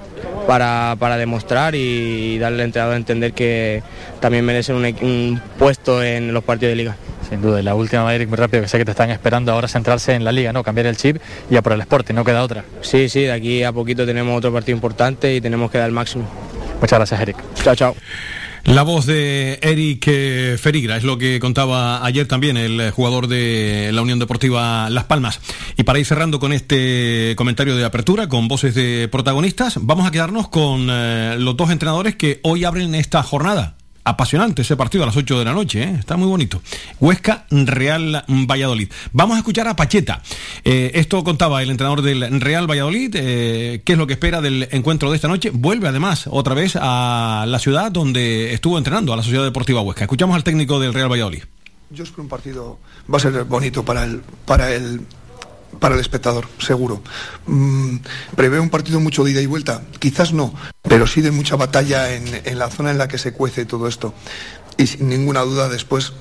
para, 0.46 0.96
para 0.98 1.16
demostrar 1.16 1.74
y 1.74 2.38
darle 2.38 2.62
al 2.62 2.66
entrenador 2.66 2.94
a 2.94 2.96
entender 2.96 3.32
que 3.32 3.82
también 4.20 4.44
merecen 4.44 4.76
un, 4.76 4.84
un, 4.84 5.40
puesto 5.58 6.02
en 6.02 6.34
los 6.34 6.42
partidos 6.42 6.72
de 6.72 6.76
liga. 6.76 6.96
Sin 7.28 7.40
duda, 7.40 7.60
y 7.60 7.62
la 7.62 7.74
última, 7.74 8.12
Eric, 8.14 8.28
muy 8.28 8.36
rápido, 8.36 8.62
que 8.62 8.68
sé 8.68 8.78
que 8.78 8.84
te 8.84 8.90
están 8.90 9.10
esperando 9.10 9.52
ahora 9.52 9.68
centrarse 9.68 10.12
en 10.14 10.24
la 10.24 10.32
liga, 10.32 10.52
¿no? 10.52 10.62
Cambiar 10.62 10.86
el 10.86 10.96
chip 10.96 11.18
y 11.50 11.56
a 11.56 11.62
por 11.62 11.72
el 11.72 11.80
Sporting, 11.80 12.14
no 12.14 12.24
queda 12.24 12.42
otra. 12.42 12.64
Sí, 12.82 13.08
sí, 13.08 13.22
de 13.22 13.32
aquí 13.32 13.62
a 13.62 13.72
poquito 13.72 14.04
tenemos 14.04 14.36
otro 14.36 14.52
partido 14.52 14.76
importante 14.76 15.34
y 15.34 15.40
tenemos 15.40 15.70
que 15.70 15.78
dar 15.78 15.86
el 15.86 15.94
máximo. 15.94 16.24
Muchas 16.80 16.98
gracias, 16.98 17.20
Eric. 17.20 17.36
Chao, 17.54 17.74
chao. 17.74 17.94
La 18.64 18.82
voz 18.82 19.06
de 19.06 19.58
Eric 19.60 20.04
eh, 20.06 20.56
Ferigra 20.58 20.96
es 20.96 21.02
lo 21.02 21.18
que 21.18 21.40
contaba 21.40 22.04
ayer 22.04 22.28
también 22.28 22.56
el 22.56 22.90
jugador 22.92 23.26
de 23.26 23.90
la 23.92 24.02
Unión 24.02 24.18
Deportiva 24.18 24.88
Las 24.88 25.04
Palmas. 25.04 25.40
Y 25.76 25.82
para 25.82 25.98
ir 25.98 26.06
cerrando 26.06 26.38
con 26.38 26.52
este 26.52 27.34
comentario 27.36 27.76
de 27.76 27.84
apertura, 27.84 28.28
con 28.28 28.48
voces 28.48 28.74
de 28.74 29.08
protagonistas, 29.08 29.78
vamos 29.82 30.06
a 30.06 30.10
quedarnos 30.10 30.48
con 30.48 30.88
eh, 30.90 31.36
los 31.38 31.56
dos 31.56 31.70
entrenadores 31.70 32.14
que 32.14 32.40
hoy 32.42 32.64
abren 32.64 32.94
esta 32.94 33.22
jornada 33.22 33.76
apasionante 34.04 34.62
ese 34.62 34.76
partido 34.76 35.04
a 35.04 35.06
las 35.06 35.16
8 35.16 35.38
de 35.38 35.44
la 35.44 35.52
noche, 35.52 35.82
¿eh? 35.82 35.96
está 35.98 36.16
muy 36.16 36.28
bonito. 36.28 36.60
Huesca 37.00 37.46
Real 37.50 38.24
Valladolid. 38.28 38.90
Vamos 39.12 39.36
a 39.36 39.38
escuchar 39.38 39.68
a 39.68 39.76
Pacheta. 39.76 40.22
Eh, 40.64 40.92
esto 40.94 41.22
contaba 41.24 41.62
el 41.62 41.70
entrenador 41.70 42.02
del 42.02 42.40
Real 42.40 42.68
Valladolid, 42.68 43.14
eh, 43.14 43.82
qué 43.84 43.92
es 43.92 43.98
lo 43.98 44.06
que 44.06 44.14
espera 44.14 44.40
del 44.40 44.68
encuentro 44.72 45.10
de 45.10 45.16
esta 45.16 45.28
noche. 45.28 45.50
Vuelve 45.52 45.88
además 45.88 46.26
otra 46.30 46.54
vez 46.54 46.76
a 46.80 47.44
la 47.46 47.58
ciudad 47.58 47.92
donde 47.92 48.52
estuvo 48.54 48.78
entrenando, 48.78 49.12
a 49.12 49.16
la 49.16 49.22
Sociedad 49.22 49.44
Deportiva 49.44 49.80
Huesca. 49.80 50.04
Escuchamos 50.04 50.36
al 50.36 50.44
técnico 50.44 50.80
del 50.80 50.94
Real 50.94 51.10
Valladolid. 51.10 51.44
Yo 51.90 52.04
espero 52.04 52.22
un 52.22 52.28
partido, 52.28 52.78
va 53.12 53.18
a 53.18 53.20
ser 53.20 53.44
bonito 53.44 53.84
para 53.84 54.08
para 54.46 54.72
el, 54.72 55.02
para 55.78 55.94
el 55.94 56.00
espectador, 56.00 56.48
seguro. 56.58 57.02
Mm, 57.46 57.96
prevé 58.36 58.60
un 58.60 58.70
partido 58.70 59.00
mucho 59.00 59.24
de 59.24 59.32
ida 59.32 59.40
y 59.40 59.46
vuelta, 59.46 59.82
quizás 59.98 60.32
no, 60.32 60.54
pero 60.82 61.06
sí 61.06 61.20
de 61.20 61.30
mucha 61.30 61.56
batalla 61.56 62.14
en, 62.14 62.24
en 62.44 62.58
la 62.58 62.70
zona 62.70 62.90
en 62.90 62.98
la 62.98 63.08
que 63.08 63.18
se 63.18 63.32
cuece 63.32 63.64
todo 63.64 63.88
esto. 63.88 64.14
Y 64.76 64.86
sin 64.86 65.08
ninguna 65.08 65.40
duda 65.40 65.68
después 65.68 66.12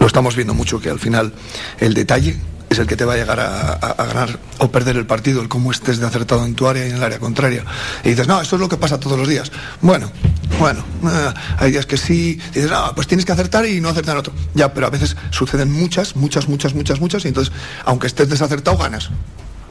lo 0.00 0.06
estamos 0.06 0.36
viendo 0.36 0.54
mucho, 0.54 0.80
que 0.80 0.90
al 0.90 1.00
final 1.00 1.32
el 1.78 1.94
detalle 1.94 2.38
es 2.68 2.78
el 2.78 2.86
que 2.86 2.96
te 2.96 3.04
va 3.04 3.14
a 3.14 3.16
llegar 3.16 3.38
a, 3.40 3.94
ganar 3.96 4.38
o 4.58 4.70
perder 4.70 4.96
el 4.96 5.06
partido, 5.06 5.40
el 5.40 5.48
cómo 5.48 5.70
estés 5.70 5.98
de 5.98 6.06
acertado 6.06 6.44
en 6.44 6.54
tu 6.54 6.66
área 6.66 6.86
y 6.86 6.90
en 6.90 6.96
el 6.96 7.02
área 7.02 7.18
contraria. 7.18 7.64
Y 8.04 8.10
dices, 8.10 8.26
no, 8.26 8.40
esto 8.40 8.56
es 8.56 8.60
lo 8.60 8.68
que 8.68 8.76
pasa 8.76 8.98
todos 8.98 9.18
los 9.18 9.28
días. 9.28 9.50
Bueno, 9.80 10.10
bueno, 10.58 10.84
eh, 11.04 11.34
hay 11.58 11.70
días 11.70 11.86
que 11.86 11.96
sí, 11.96 12.40
dices, 12.54 12.70
no, 12.70 12.92
pues 12.94 13.06
tienes 13.06 13.24
que 13.24 13.32
acertar 13.32 13.66
y 13.66 13.80
no 13.80 13.88
acertar 13.88 14.16
otro. 14.16 14.32
Ya, 14.54 14.72
pero 14.72 14.86
a 14.86 14.90
veces 14.90 15.16
suceden 15.30 15.72
muchas, 15.72 16.16
muchas, 16.16 16.48
muchas, 16.48 16.74
muchas, 16.74 17.00
muchas, 17.00 17.24
y 17.24 17.28
entonces, 17.28 17.52
aunque 17.84 18.06
estés 18.06 18.28
desacertado, 18.28 18.76
ganas 18.76 19.10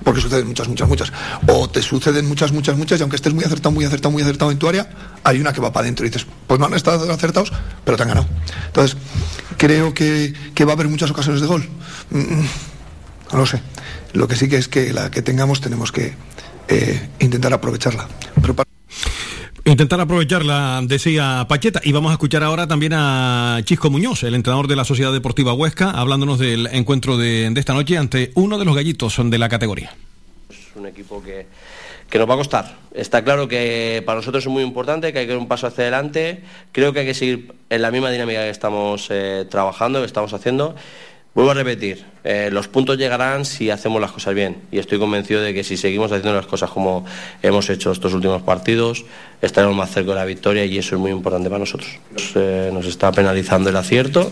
porque 0.06 0.22
suceden 0.22 0.48
muchas, 0.48 0.68
muchas, 0.68 0.88
muchas. 0.88 1.14
O 1.48 1.68
te 1.68 1.82
suceden 1.82 2.28
muchas, 2.28 2.52
muchas, 2.52 2.78
muchas, 2.78 3.00
y 3.00 3.02
aunque 3.02 3.16
estés 3.16 3.34
muy 3.34 3.44
acertado, 3.44 3.72
muy 3.72 3.86
acertado, 3.86 4.12
muy 4.12 4.22
acertado 4.22 4.52
en 4.52 4.60
tu 4.60 4.70
área, 4.70 4.88
hay 5.24 5.42
una 5.42 5.52
que 5.52 5.60
va 5.60 5.74
para 5.74 5.84
adentro 5.84 6.06
y 6.06 6.10
dices, 6.10 6.28
pues 6.46 6.60
no 6.60 6.68
han 6.68 6.76
estado 6.76 7.12
acertados, 7.12 7.52
pero 7.84 7.98
te 7.98 8.04
han 8.04 8.10
ganado. 8.10 8.28
Entonces, 8.68 8.96
creo 9.58 9.96
que, 9.96 10.34
va 10.62 10.72
a 10.72 10.74
haber 10.74 10.88
muchas 10.90 11.10
ocasiones 11.10 11.42
de 11.42 11.48
gol. 11.48 11.68
Mm, 12.12 12.20
mm, 12.20 12.48
no 13.36 13.42
lo 13.42 13.46
sé. 13.46 13.62
Lo 14.14 14.28
que 14.28 14.36
sí 14.36 14.48
que 14.48 14.58
es 14.58 14.68
que 14.68 14.94
la 14.94 15.12
que 15.12 15.22
tengamos 15.22 15.60
tenemos 15.60 15.92
que 15.92 16.14
eh, 16.70 17.10
intentar 17.20 17.54
aprovecharla. 17.54 18.08
Intentar 19.66 20.00
aprovecharla, 20.00 20.82
decía 20.84 21.46
Pacheta. 21.50 21.82
Y 21.84 21.92
vamos 21.92 22.12
a 22.12 22.14
escuchar 22.14 22.44
ahora 22.44 22.68
también 22.68 22.94
a 22.96 23.60
Chisco 23.66 23.90
Muñoz, 23.90 24.24
el 24.24 24.36
entrenador 24.36 24.68
de 24.68 24.76
la 24.76 24.86
Sociedad 24.86 25.12
Deportiva 25.12 25.54
Huesca, 25.54 25.90
hablándonos 25.90 26.40
del 26.40 26.68
encuentro 26.72 27.18
de, 27.18 27.52
esta 27.58 27.74
noche 27.74 27.98
ante 27.98 28.32
uno 28.36 28.58
de 28.58 28.66
los 28.66 28.76
gallitos 28.76 29.18
de 29.22 29.38
la 29.38 29.50
categoría. 29.50 29.94
Es 30.50 30.76
un 30.76 30.86
equipo 30.86 31.22
que, 31.22 31.48
que 32.10 32.20
nos 32.20 32.30
va 32.30 32.36
a 32.36 32.38
costar. 32.38 32.78
Está 32.94 33.24
claro 33.24 33.48
que 33.48 34.02
para 34.06 34.20
nosotros 34.20 34.46
es 34.46 34.50
muy 34.50 34.64
importante, 34.64 35.12
que 35.12 35.20
hay 35.20 35.26
que 35.26 35.32
dar 35.32 35.40
un 35.40 35.48
paso 35.48 35.68
hacia 35.68 35.82
adelante. 35.82 36.44
Creo 36.72 36.94
que 36.94 37.00
hay 37.00 37.06
que 37.08 37.16
seguir 37.16 37.54
en 37.70 37.82
la 37.82 37.92
misma 37.92 38.12
dinámica 38.12 38.42
que 38.42 38.52
estamos 38.52 39.08
eh, 39.10 39.46
trabajando, 39.50 40.00
que 40.00 40.06
estamos 40.06 40.32
haciendo. 40.34 40.76
Vuelvo 41.36 41.52
a 41.52 41.54
repetir, 41.54 42.06
eh, 42.24 42.48
los 42.50 42.70
puntos 42.70 42.98
llegarán 42.98 43.44
si 43.44 43.70
hacemos 43.70 44.00
las 44.00 44.14
cosas 44.14 44.34
bien 44.34 44.56
y 44.72 44.80
estoy 44.80 45.00
convencido 45.00 45.42
de 45.42 45.54
que 45.54 45.66
si 45.66 45.76
seguimos 45.76 46.10
haciendo 46.14 46.34
las 46.34 46.46
cosas 46.46 46.70
como 46.70 47.04
hemos 47.44 47.70
hecho 47.70 47.92
estos 47.92 48.14
últimos 48.14 48.42
partidos, 48.42 49.04
estaremos 49.42 49.76
más 49.76 49.92
cerca 49.92 50.12
de 50.12 50.16
la 50.16 50.24
victoria 50.24 50.64
y 50.64 50.78
eso 50.78 50.96
es 50.96 51.02
muy 51.02 51.12
importante 51.12 51.50
para 51.50 51.60
nosotros. 51.60 51.90
Nos, 52.14 52.32
eh, 52.38 52.72
está 52.88 53.12
penalizando 53.12 53.70
el 53.70 53.76
acierto 53.76 54.32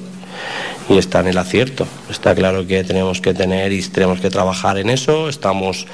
y 0.88 0.98
está 0.98 1.20
en 1.20 1.28
el 1.28 1.38
acierto. 1.38 1.86
Está 2.10 2.34
claro 2.34 2.66
que 2.66 2.86
tenemos 2.86 3.20
que 3.20 3.34
tener 3.34 3.74
y 3.74 3.82
tenemos 3.82 4.22
que 4.22 4.30
trabajar 4.30 4.78
en 4.78 4.90
eso. 4.90 5.28
Estamos 5.28 5.88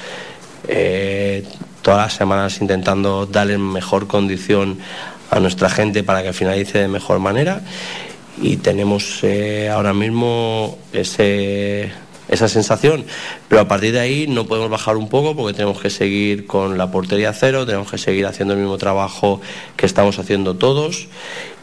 eh, 0.68 1.42
todas 1.82 2.02
las 2.02 2.12
semanas 2.12 2.60
intentando 2.60 3.26
darle 3.26 3.58
mejor 3.58 4.06
condición 4.06 4.78
a 5.28 5.40
nuestra 5.40 5.70
gente 5.70 6.04
para 6.04 6.22
que 6.22 6.32
finalice 6.32 6.78
de 6.78 6.86
mejor 6.86 7.18
manera 7.18 7.62
y 8.40 8.56
tenemos 8.56 9.20
eh, 9.22 9.68
ahora 9.68 9.92
mismo 9.92 10.78
esa 10.92 12.48
sensación. 12.48 13.04
Pero 13.48 13.60
a 13.60 13.68
partir 13.68 13.92
de 13.92 14.00
ahí 14.00 14.26
no 14.26 14.46
podemos 14.46 14.70
bajar 14.70 14.96
un 14.96 15.08
poco 15.08 15.36
porque 15.36 15.54
tenemos 15.54 15.80
que 15.80 15.90
seguir 15.90 16.46
con 16.46 16.78
la 16.78 16.90
portería 16.90 17.32
cero, 17.32 17.66
tenemos 17.66 17.90
que 17.90 17.98
seguir 17.98 18.26
haciendo 18.26 18.54
el 18.54 18.60
mismo 18.60 18.78
trabajo 18.78 19.40
que 19.76 19.86
estamos 19.86 20.18
haciendo 20.18 20.56
todos. 20.56 21.08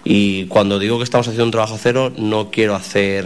Y 0.03 0.45
cuando 0.45 0.79
digo 0.79 0.97
que 0.97 1.03
estamos 1.03 1.27
haciendo 1.27 1.45
un 1.45 1.51
trabajo 1.51 1.77
cero, 1.81 2.11
no 2.15 2.51
quiero 2.51 2.75
hacer 2.75 3.25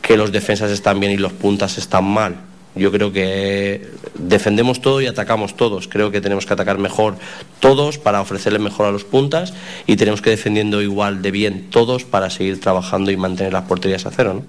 que 0.00 0.16
los 0.16 0.32
defensas 0.32 0.70
están 0.70 1.00
bien 1.00 1.12
y 1.12 1.16
los 1.16 1.32
puntas 1.32 1.78
están 1.78 2.04
mal 2.04 2.51
yo 2.74 2.90
creo 2.90 3.12
que 3.12 3.88
defendemos 4.14 4.80
todo 4.80 5.00
y 5.00 5.06
atacamos 5.06 5.56
todos. 5.56 5.88
Creo 5.88 6.10
que 6.10 6.20
tenemos 6.20 6.46
que 6.46 6.54
atacar 6.54 6.78
mejor 6.78 7.16
todos 7.60 7.98
para 7.98 8.20
ofrecerle 8.20 8.58
mejor 8.58 8.86
a 8.86 8.90
los 8.90 9.04
puntas 9.04 9.54
y 9.86 9.96
tenemos 9.96 10.22
que 10.22 10.30
defendiendo 10.30 10.82
igual 10.82 11.22
de 11.22 11.30
bien 11.30 11.70
todos 11.70 12.04
para 12.04 12.30
seguir 12.30 12.60
trabajando 12.60 13.10
y 13.10 13.16
mantener 13.16 13.52
las 13.52 13.64
porterías 13.64 14.06
a 14.06 14.10
cero. 14.10 14.42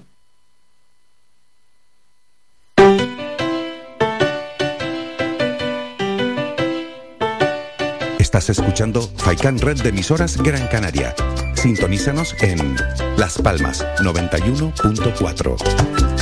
Estás 8.19 8.49
escuchando 8.49 9.01
Faikan 9.17 9.59
Red 9.59 9.83
de 9.83 9.89
emisoras 9.89 10.41
Gran 10.41 10.67
Canaria. 10.67 11.13
Sintonízanos 11.53 12.35
en 12.41 12.75
Las 13.15 13.37
Palmas 13.37 13.85
91.4. 13.99 16.12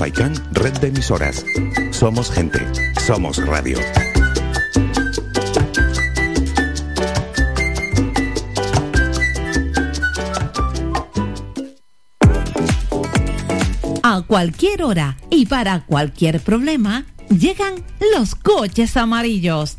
Faikan 0.00 0.32
Red 0.52 0.78
de 0.78 0.88
Emisoras. 0.88 1.44
Somos 1.90 2.30
gente, 2.30 2.58
somos 3.04 3.36
radio. 3.36 3.76
A 14.02 14.22
cualquier 14.22 14.84
hora 14.84 15.18
y 15.28 15.44
para 15.44 15.84
cualquier 15.84 16.40
problema, 16.40 17.04
Llegan 17.30 17.84
los 18.16 18.34
coches 18.34 18.96
amarillos. 18.96 19.78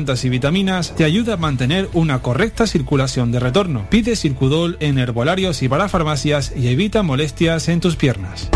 y 0.01 0.29
vitaminas 0.29 0.95
te 0.95 1.03
ayuda 1.03 1.35
a 1.35 1.37
mantener 1.37 1.87
una 1.93 2.23
correcta 2.23 2.65
circulación 2.65 3.31
de 3.31 3.39
retorno. 3.39 3.85
Pide 3.89 4.15
Circudol 4.15 4.77
en 4.79 4.97
herbolarios 4.97 5.61
y 5.61 5.69
para 5.69 5.89
farmacias 5.89 6.53
y 6.55 6.69
evita 6.69 7.03
molestias 7.03 7.69
en 7.69 7.79
tus 7.81 7.95
piernas. 7.95 8.49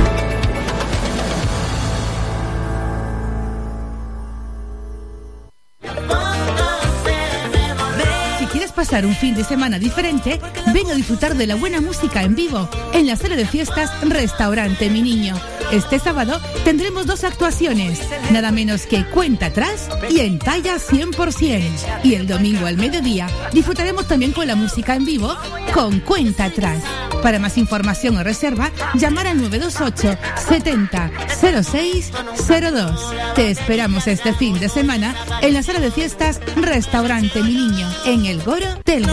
Pasar 8.86 9.08
un 9.08 9.15
fin 9.15 9.34
de 9.34 9.44
semana 9.44 9.80
diferente, 9.80 10.39
ven 10.72 10.92
a 10.92 10.94
disfrutar 10.94 11.34
de 11.34 11.48
la 11.48 11.56
buena 11.56 11.82
música 11.82 12.22
en 12.22 12.36
vivo 12.36 12.70
en 12.94 13.08
la 13.08 13.15
sala 13.15 13.36
de 13.36 13.48
fiestas 13.48 13.89
Restaurante 14.01 14.92
Mi 14.92 15.01
Niño. 15.01 15.34
Este 15.72 15.98
sábado 15.98 16.39
tendremos 16.63 17.08
dos 17.08 17.24
actuaciones, 17.24 18.00
nada 18.30 18.51
menos 18.51 18.86
que 18.86 19.04
Cuenta 19.06 19.48
Atrás 19.48 19.89
y 20.08 20.20
En 20.20 20.38
Talla 20.38 20.75
100%. 20.75 22.04
Y 22.04 22.13
el 22.13 22.27
domingo 22.27 22.68
al 22.68 22.77
mediodía 22.77 23.27
disfrutaremos 23.51 24.08
también 24.08 24.34
con 24.34 24.46
la 24.46 24.56
música 24.56 24.94
en 24.94 25.06
vivo 25.06 25.36
con 25.74 26.00
Cuenta 26.01 26.46
Atrás. 26.46 26.84
Para 27.24 27.39
más 27.39 27.58
información 27.58 28.18
o 28.18 28.24
reserva, 28.24 28.70
llamar 28.94 29.25
al 29.25 29.42
928 29.42 30.15
70 30.48 31.12
06 31.63 32.12
02. 32.48 33.13
Te 33.34 33.50
esperamos 33.50 34.06
este 34.06 34.32
fin 34.34 34.60
de 34.60 34.70
semana 34.70 35.15
en 35.42 35.56
la 35.56 35.63
sala 35.63 35.80
de 35.80 35.89
fiestas 35.89 36.39
Restaurante 36.56 37.42
Mi 37.42 37.56
Niño, 37.56 37.89
en 38.06 38.27
el 38.27 38.44
Goro 38.44 38.75
del 38.84 39.05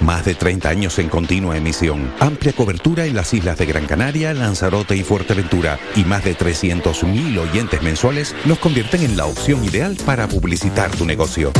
Más 0.00 0.24
de 0.24 0.34
30 0.34 0.68
años 0.68 0.98
en 0.98 1.08
continua 1.08 1.56
emisión, 1.56 2.12
amplia 2.20 2.52
cobertura 2.52 3.04
en 3.04 3.14
las 3.14 3.32
islas 3.34 3.58
de 3.58 3.66
Gran 3.66 3.86
Canaria, 3.86 4.34
Lanzarote 4.34 4.96
y 4.96 5.04
Fuerteventura. 5.04 5.78
Y 5.94 6.04
más 6.04 6.24
de 6.24 6.36
300.000 6.36 7.38
oyentes 7.38 7.82
mensuales 7.82 8.34
nos 8.44 8.58
convierten 8.58 9.02
en 9.02 9.16
la 9.16 9.26
opción 9.26 9.64
ideal 9.64 9.96
para 10.04 10.26
publicitar 10.26 10.90
tu 10.90 11.04
negocio. 11.04 11.52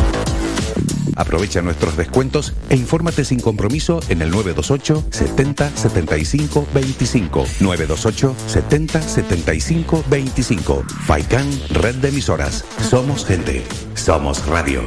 Aprovecha 1.22 1.62
nuestros 1.62 1.96
descuentos 1.96 2.52
e 2.68 2.74
infórmate 2.74 3.24
sin 3.24 3.38
compromiso 3.38 4.00
en 4.08 4.22
el 4.22 4.30
928 4.30 5.04
70 5.12 5.70
75 5.70 6.66
25. 6.74 7.44
928 7.60 8.34
70 8.48 9.00
75 9.00 10.04
25. 10.10 10.84
Faikan, 11.06 11.48
red 11.70 11.94
de 11.94 12.08
emisoras. 12.08 12.64
Somos 12.90 13.24
gente. 13.24 13.62
Somos 13.94 14.44
radio. 14.46 14.82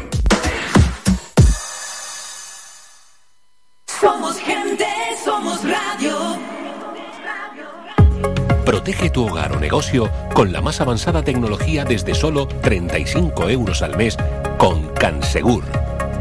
Somos 3.87 4.37
gente, 4.37 4.85
somos 5.23 5.61
radio. 5.63 6.17
Protege 8.65 9.09
tu 9.09 9.25
hogar 9.25 9.53
o 9.53 9.59
negocio 9.61 10.11
con 10.33 10.51
la 10.51 10.59
más 10.59 10.81
avanzada 10.81 11.23
tecnología 11.23 11.85
desde 11.85 12.13
solo 12.13 12.45
35 12.45 13.49
euros 13.49 13.81
al 13.81 13.95
mes 13.95 14.17
con 14.57 14.89
Cansegur 14.95 15.63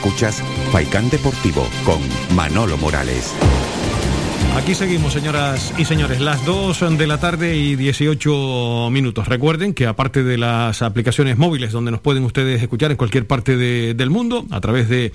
Escuchas 0.00 0.42
Faikán 0.72 1.10
Deportivo 1.10 1.68
con 1.84 2.00
Manolo 2.34 2.78
Morales. 2.78 3.34
Aquí 4.56 4.74
seguimos, 4.74 5.12
señoras 5.12 5.72
y 5.78 5.84
señores, 5.84 6.20
las 6.20 6.44
2 6.44 6.98
de 6.98 7.06
la 7.06 7.18
tarde 7.18 7.56
y 7.56 7.76
18 7.76 8.88
minutos. 8.90 9.28
Recuerden 9.28 9.74
que 9.74 9.86
aparte 9.86 10.24
de 10.24 10.36
las 10.36 10.82
aplicaciones 10.82 11.38
móviles 11.38 11.70
donde 11.70 11.92
nos 11.92 12.00
pueden 12.00 12.24
ustedes 12.24 12.60
escuchar 12.60 12.90
en 12.90 12.96
cualquier 12.96 13.26
parte 13.26 13.56
del 13.56 14.10
mundo, 14.10 14.46
a 14.50 14.60
través 14.60 14.88
de 14.88 15.12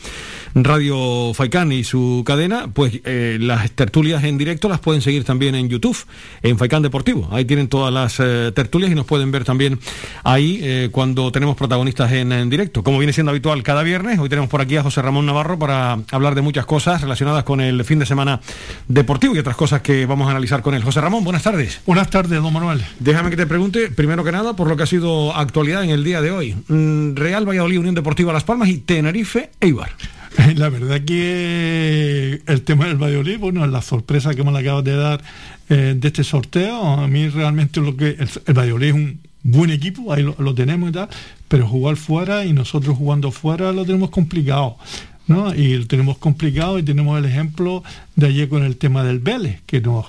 Radio 0.55 1.33
Faikán 1.33 1.73
y 1.73 1.83
su 1.83 2.23
cadena, 2.25 2.69
pues 2.73 3.01
eh, 3.03 3.37
las 3.39 3.69
tertulias 3.71 4.23
en 4.23 4.37
directo 4.37 4.69
las 4.69 4.79
pueden 4.79 5.01
seguir 5.01 5.25
también 5.25 5.53
en 5.53 5.67
YouTube, 5.67 5.97
en 6.41 6.57
Faikán 6.57 6.81
Deportivo. 6.81 7.27
Ahí 7.31 7.43
tienen 7.43 7.67
todas 7.67 7.93
las 7.93 8.19
eh, 8.21 8.51
tertulias 8.55 8.91
y 8.91 8.95
nos 8.95 9.05
pueden 9.05 9.31
ver 9.31 9.43
también 9.43 9.79
ahí 10.23 10.59
eh, 10.63 10.89
cuando 10.91 11.31
tenemos 11.31 11.57
protagonistas 11.57 12.11
en, 12.13 12.49
directo. 12.49 12.83
Como 12.83 12.97
viene 12.99 13.11
siendo 13.11 13.31
habitual 13.31 13.63
cada 13.63 13.83
viernes, 13.83 14.17
hoy 14.17 14.29
tenemos 14.29 14.49
por 14.49 14.61
aquí 14.61 14.77
a 14.77 14.83
José 14.83 15.01
Ramón 15.01 15.25
Navarro 15.25 15.59
para 15.59 15.99
hablar 16.11 16.35
de 16.35 16.41
muchas 16.41 16.65
cosas 16.65 17.01
relacionadas 17.01 17.43
con 17.43 17.59
el 17.59 17.83
fin 17.83 17.99
de 17.99 18.05
semana 18.05 18.39
deportivo 18.87 19.24
y 19.33 19.39
otras 19.39 19.55
cosas 19.55 19.81
que 19.81 20.05
vamos 20.05 20.27
a 20.27 20.31
analizar 20.31 20.61
con 20.61 20.75
él. 20.75 20.83
José 20.83 21.01
Ramón, 21.01 21.23
buenas 21.23 21.41
tardes. 21.41 21.81
Buenas 21.85 22.09
tardes, 22.09 22.41
don 22.41 22.53
Manuel. 22.53 22.83
Déjame 22.99 23.29
que 23.29 23.37
te 23.37 23.47
pregunte, 23.47 23.89
primero 23.89 24.23
que 24.23 24.31
nada, 24.31 24.55
por 24.55 24.67
lo 24.67 24.77
que 24.77 24.83
ha 24.83 24.87
sido 24.87 25.35
actualidad 25.35 25.83
en 25.83 25.89
el 25.89 26.03
día 26.03 26.21
de 26.21 26.31
hoy. 26.31 26.55
Mm, 26.67 27.15
Real 27.15 27.47
Valladolid, 27.47 27.79
Unión 27.79 27.95
Deportiva 27.95 28.33
Las 28.33 28.43
Palmas 28.43 28.69
y 28.69 28.77
Tenerife, 28.79 29.49
Eibar. 29.59 29.91
La 30.55 30.69
verdad 30.69 31.01
que 31.01 32.41
el 32.45 32.61
tema 32.61 32.87
del 32.87 32.97
Valladolid, 32.97 33.39
bueno, 33.39 33.65
la 33.65 33.81
sorpresa 33.81 34.35
que 34.35 34.43
me 34.43 34.57
acabas 34.57 34.83
de 34.83 34.95
dar 34.95 35.23
eh, 35.69 35.95
de 35.97 36.07
este 36.07 36.23
sorteo, 36.23 36.75
a 36.75 37.07
mí 37.07 37.29
realmente 37.29 37.81
lo 37.81 37.95
que 37.95 38.09
el, 38.09 38.29
el 38.45 38.53
Valladolid 38.53 38.87
es 38.87 38.93
un 38.93 39.19
buen 39.43 39.71
equipo, 39.71 40.11
ahí 40.11 40.23
lo, 40.23 40.35
lo, 40.37 40.53
tenemos 40.53 40.89
y 40.89 40.93
tal, 40.93 41.09
pero 41.47 41.67
jugar 41.67 41.95
fuera 41.95 42.45
y 42.45 42.53
nosotros 42.53 42.97
jugando 42.97 43.31
fuera 43.31 43.71
lo 43.71 43.85
tenemos 43.85 44.09
complicado. 44.09 44.77
¿No? 45.27 45.53
Y 45.53 45.77
lo 45.77 45.87
tenemos 45.87 46.17
complicado 46.17 46.79
y 46.79 46.83
tenemos 46.83 47.17
el 47.17 47.25
ejemplo 47.25 47.83
de 48.15 48.27
ayer 48.27 48.49
con 48.49 48.63
el 48.63 48.77
tema 48.77 49.03
del 49.03 49.19
Vélez, 49.19 49.61
que 49.65 49.81
nos, 49.81 50.05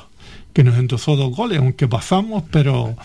que 0.52 0.64
nos 0.64 0.76
entrozó 0.78 1.16
dos 1.16 1.34
goles, 1.34 1.58
aunque 1.58 1.88
pasamos, 1.88 2.44
pero 2.50 2.96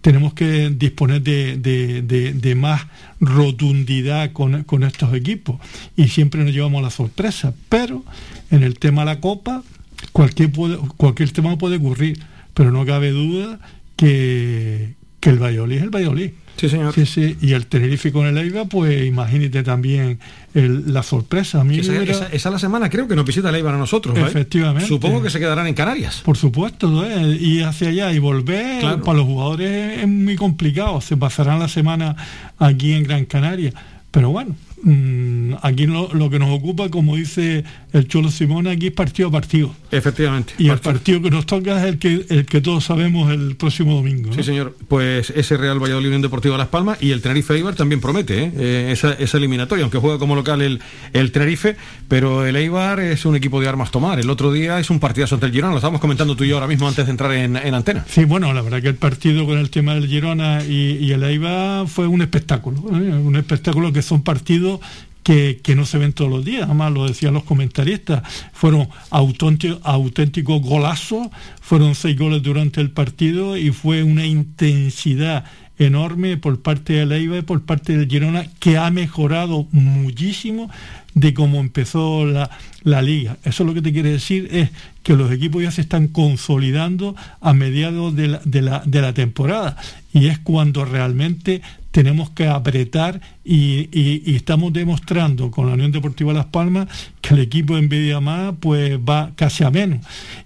tenemos 0.00 0.34
que 0.34 0.70
disponer 0.70 1.20
de, 1.22 1.56
de, 1.56 2.32
de, 2.32 2.54
más 2.54 2.86
rotundidad 3.18 4.32
con, 4.32 4.62
con, 4.62 4.84
estos 4.84 5.12
equipos 5.14 5.56
y 5.96 6.06
siempre 6.06 6.44
nos 6.44 6.52
llevamos 6.52 6.80
la 6.80 6.90
sorpresa. 6.90 7.54
Pero 7.68 8.04
en 8.52 8.62
el 8.62 8.78
tema 8.78 9.02
de 9.02 9.06
la 9.06 9.20
Copa, 9.20 9.64
cualquier, 10.12 10.52
cualquier 10.96 11.30
tema 11.32 11.58
puede 11.58 11.78
ocurrir, 11.78 12.20
pero 12.54 12.70
no 12.70 12.86
cabe 12.86 13.10
duda 13.10 13.58
que, 13.96 14.94
que 15.18 15.30
el 15.30 15.42
Valladolid 15.42 15.78
es 15.78 15.82
el 15.82 15.90
Valladolid. 15.90 16.30
Sí, 16.56 16.68
señor. 16.68 16.94
Sí, 16.94 17.06
sí. 17.06 17.36
Y 17.40 17.52
el 17.52 17.66
Tenerife 17.66 18.12
con 18.12 18.26
el 18.26 18.38
Eibar, 18.38 18.68
pues 18.68 19.06
imagínate 19.06 19.62
también 19.62 20.18
el, 20.54 20.92
la 20.92 21.02
sorpresa. 21.02 21.60
A 21.60 21.64
mí 21.64 21.78
esa, 21.78 21.94
era... 21.94 22.04
esa, 22.04 22.26
esa, 22.28 22.50
la 22.50 22.58
semana 22.58 22.88
creo 22.88 23.06
que 23.06 23.14
nos 23.14 23.24
visita 23.24 23.50
el 23.50 23.56
Eibar 23.56 23.74
a 23.74 23.78
nosotros. 23.78 24.16
¿eh? 24.16 24.22
Efectivamente. 24.22 24.88
Supongo 24.88 25.22
que 25.22 25.30
se 25.30 25.38
quedarán 25.38 25.66
en 25.66 25.74
Canarias. 25.74 26.22
Por 26.24 26.36
supuesto, 26.36 27.04
¿eh? 27.04 27.36
ir 27.40 27.64
hacia 27.64 27.88
allá 27.88 28.12
y 28.12 28.18
volver 28.18 28.80
claro. 28.80 29.02
para 29.02 29.18
los 29.18 29.26
jugadores 29.26 29.98
es 29.98 30.08
muy 30.08 30.36
complicado. 30.36 31.00
Se 31.00 31.16
pasarán 31.16 31.58
la 31.58 31.68
semana 31.68 32.16
aquí 32.58 32.92
en 32.92 33.04
Gran 33.04 33.26
Canaria. 33.26 33.72
Pero 34.10 34.30
bueno, 34.30 34.56
mmm, 34.82 35.54
aquí 35.60 35.86
lo, 35.86 36.08
lo, 36.14 36.30
que 36.30 36.38
nos 36.38 36.50
ocupa, 36.50 36.88
como 36.88 37.16
dice 37.16 37.64
el 37.96 38.08
Cholo 38.08 38.30
Simón, 38.30 38.66
aquí 38.66 38.88
es 38.88 38.92
partido 38.92 39.28
a 39.28 39.32
partido. 39.32 39.74
Efectivamente. 39.90 40.52
Y 40.58 40.68
partido. 40.68 40.74
el 40.74 40.80
partido 40.80 41.22
que 41.22 41.30
nos 41.30 41.46
toca 41.46 41.78
es 41.80 41.84
el 41.84 41.98
que, 41.98 42.26
el 42.28 42.46
que 42.46 42.60
todos 42.60 42.84
sabemos 42.84 43.32
el 43.32 43.56
próximo 43.56 43.94
domingo. 43.94 44.32
Sí, 44.32 44.42
señor. 44.42 44.76
Pues 44.88 45.30
ese 45.30 45.56
Real 45.56 45.78
Valladolid 45.78 46.08
Unión 46.08 46.22
Deportiva 46.22 46.58
Las 46.58 46.68
Palmas 46.68 46.98
y 47.02 47.10
el 47.12 47.22
Tenerife 47.22 47.54
Eibar 47.54 47.74
también 47.74 48.00
promete 48.00 48.44
¿eh? 48.44 48.52
Eh, 48.56 48.88
esa, 48.92 49.12
esa, 49.14 49.38
eliminatoria, 49.38 49.84
aunque 49.84 49.98
juega 49.98 50.18
como 50.18 50.34
local 50.34 50.60
el, 50.62 50.80
el, 51.12 51.32
Tenerife, 51.32 51.76
pero 52.08 52.46
el 52.46 52.56
Eibar 52.56 53.00
es 53.00 53.24
un 53.24 53.36
equipo 53.36 53.60
de 53.60 53.68
armas 53.68 53.90
tomar. 53.90 54.20
El 54.20 54.30
otro 54.30 54.52
día 54.52 54.78
es 54.78 54.90
un 54.90 55.00
partidazo 55.00 55.36
ante 55.36 55.46
el 55.46 55.52
Girona, 55.52 55.72
lo 55.72 55.78
estábamos 55.78 56.00
comentando 56.00 56.36
tú 56.36 56.44
y 56.44 56.48
yo 56.48 56.56
ahora 56.56 56.66
mismo 56.66 56.86
antes 56.86 57.06
de 57.06 57.10
entrar 57.10 57.32
en, 57.32 57.56
en 57.56 57.74
antena. 57.74 58.04
Sí, 58.08 58.24
bueno, 58.24 58.52
la 58.52 58.62
verdad 58.62 58.82
que 58.82 58.88
el 58.88 58.96
partido 58.96 59.46
con 59.46 59.58
el 59.58 59.70
tema 59.70 59.94
del 59.94 60.06
Girona 60.06 60.62
y, 60.64 60.98
y 61.00 61.12
el 61.12 61.22
Eibar 61.22 61.88
fue 61.88 62.06
un 62.06 62.22
espectáculo, 62.22 62.78
¿eh? 62.92 63.12
un 63.14 63.36
espectáculo 63.36 63.92
que 63.92 64.02
son 64.02 64.22
partidos 64.22 64.80
que, 65.26 65.74
no 65.74 65.84
se 65.84 65.98
ven 65.98 66.12
todos 66.12 66.30
los 66.30 66.44
días, 66.44 66.66
además 66.66 66.92
lo 66.92 67.04
decían 67.04 67.34
los 67.34 67.42
comentaristas, 67.42 68.22
fueron 68.52 68.88
auténticos 69.10 69.80
auténtico 69.82 70.60
golazos, 70.60 71.26
fueron 71.60 71.96
seis 71.96 72.16
goles 72.16 72.44
durante 72.44 72.80
el 72.80 72.90
partido 72.90 73.56
y 73.56 73.72
fue 73.72 74.04
una 74.04 74.24
intensidad 74.24 75.44
enorme 75.78 76.36
por 76.36 76.62
parte 76.62 76.92
de 76.92 77.06
Leiva 77.06 77.38
y 77.38 77.42
por 77.42 77.62
parte 77.62 77.96
del 77.98 78.08
Girona 78.08 78.46
que 78.60 78.78
ha 78.78 78.88
mejorado 78.92 79.66
muchísimo 79.72 80.70
de 81.14 81.34
cómo 81.34 81.58
empezó 81.58 82.24
la, 82.24 82.48
la, 82.84 83.02
liga. 83.02 83.36
Eso 83.42 83.64
lo 83.64 83.74
que 83.74 83.82
te 83.82 83.92
quiere 83.92 84.12
decir 84.12 84.48
es 84.52 84.70
que 85.02 85.16
los 85.16 85.32
equipos 85.32 85.60
ya 85.60 85.72
se 85.72 85.80
están 85.80 86.06
consolidando 86.06 87.16
a 87.40 87.52
mediados 87.52 88.14
de 88.14 88.28
la, 88.28 88.40
de 88.44 88.62
la, 88.62 88.82
de 88.86 89.00
la 89.02 89.12
temporada 89.12 89.76
y 90.12 90.28
es 90.28 90.38
cuando 90.38 90.84
realmente 90.84 91.62
tenemos 91.96 92.28
que 92.28 92.46
apretar 92.46 93.22
y, 93.42 94.36
estamos 94.36 94.70
demostrando 94.70 95.50
con 95.50 95.66
la 95.66 95.72
Unión 95.72 95.92
Deportiva 95.92 96.34
Las 96.34 96.44
Palmas 96.44 96.88
que 97.26 97.34
el 97.34 97.40
equipo 97.40 97.76
en 97.76 97.88
más, 98.22 98.54
pues 98.60 98.98
va 98.98 99.32
casi 99.34 99.64
a 99.64 99.70
menos. 99.70 100.00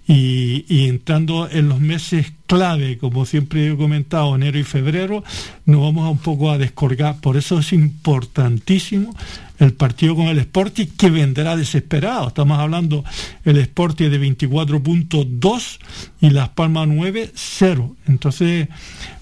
Y, 0.07 0.65
y 0.67 0.87
entrando 0.87 1.47
en 1.49 1.69
los 1.69 1.79
meses 1.79 2.33
clave, 2.47 2.97
como 2.97 3.25
siempre 3.25 3.71
he 3.71 3.77
comentado, 3.77 4.35
enero 4.35 4.57
y 4.57 4.63
febrero, 4.63 5.23
nos 5.65 5.81
vamos 5.81 6.05
a 6.05 6.09
un 6.09 6.17
poco 6.17 6.51
a 6.51 6.57
descolgar. 6.57 7.19
Por 7.21 7.37
eso 7.37 7.59
es 7.59 7.71
importantísimo 7.71 9.13
el 9.59 9.73
partido 9.73 10.15
con 10.15 10.25
el 10.25 10.39
Sporting, 10.39 10.87
que 10.97 11.11
vendrá 11.11 11.55
desesperado. 11.55 12.29
Estamos 12.29 12.57
hablando 12.57 13.03
el 13.45 13.57
Sporting 13.57 14.09
de 14.09 14.19
24.2 14.19 15.79
y 16.19 16.31
Las 16.31 16.49
Palmas 16.49 16.87
9, 16.87 17.31
0. 17.35 17.95
Entonces, 18.07 18.67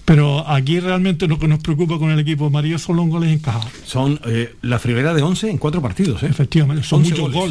pero 0.06 0.48
aquí 0.48 0.80
realmente 0.80 1.28
lo 1.28 1.38
que 1.38 1.46
nos 1.46 1.60
preocupa 1.60 1.98
con 1.98 2.10
el 2.10 2.18
equipo 2.18 2.46
amarillo 2.46 2.78
son 2.78 2.96
los 2.96 3.06
goles 3.08 3.30
encajados. 3.32 3.70
Son 3.84 4.18
eh, 4.24 4.54
la 4.62 4.78
friolera 4.78 5.12
de 5.12 5.22
11 5.22 5.50
en 5.50 5.58
cuatro 5.58 5.82
partidos. 5.82 6.22
¿eh? 6.22 6.28
Efectivamente, 6.30 6.82
son 6.82 7.00
11 7.02 7.10
muchos 7.10 7.32
goles. 7.32 7.49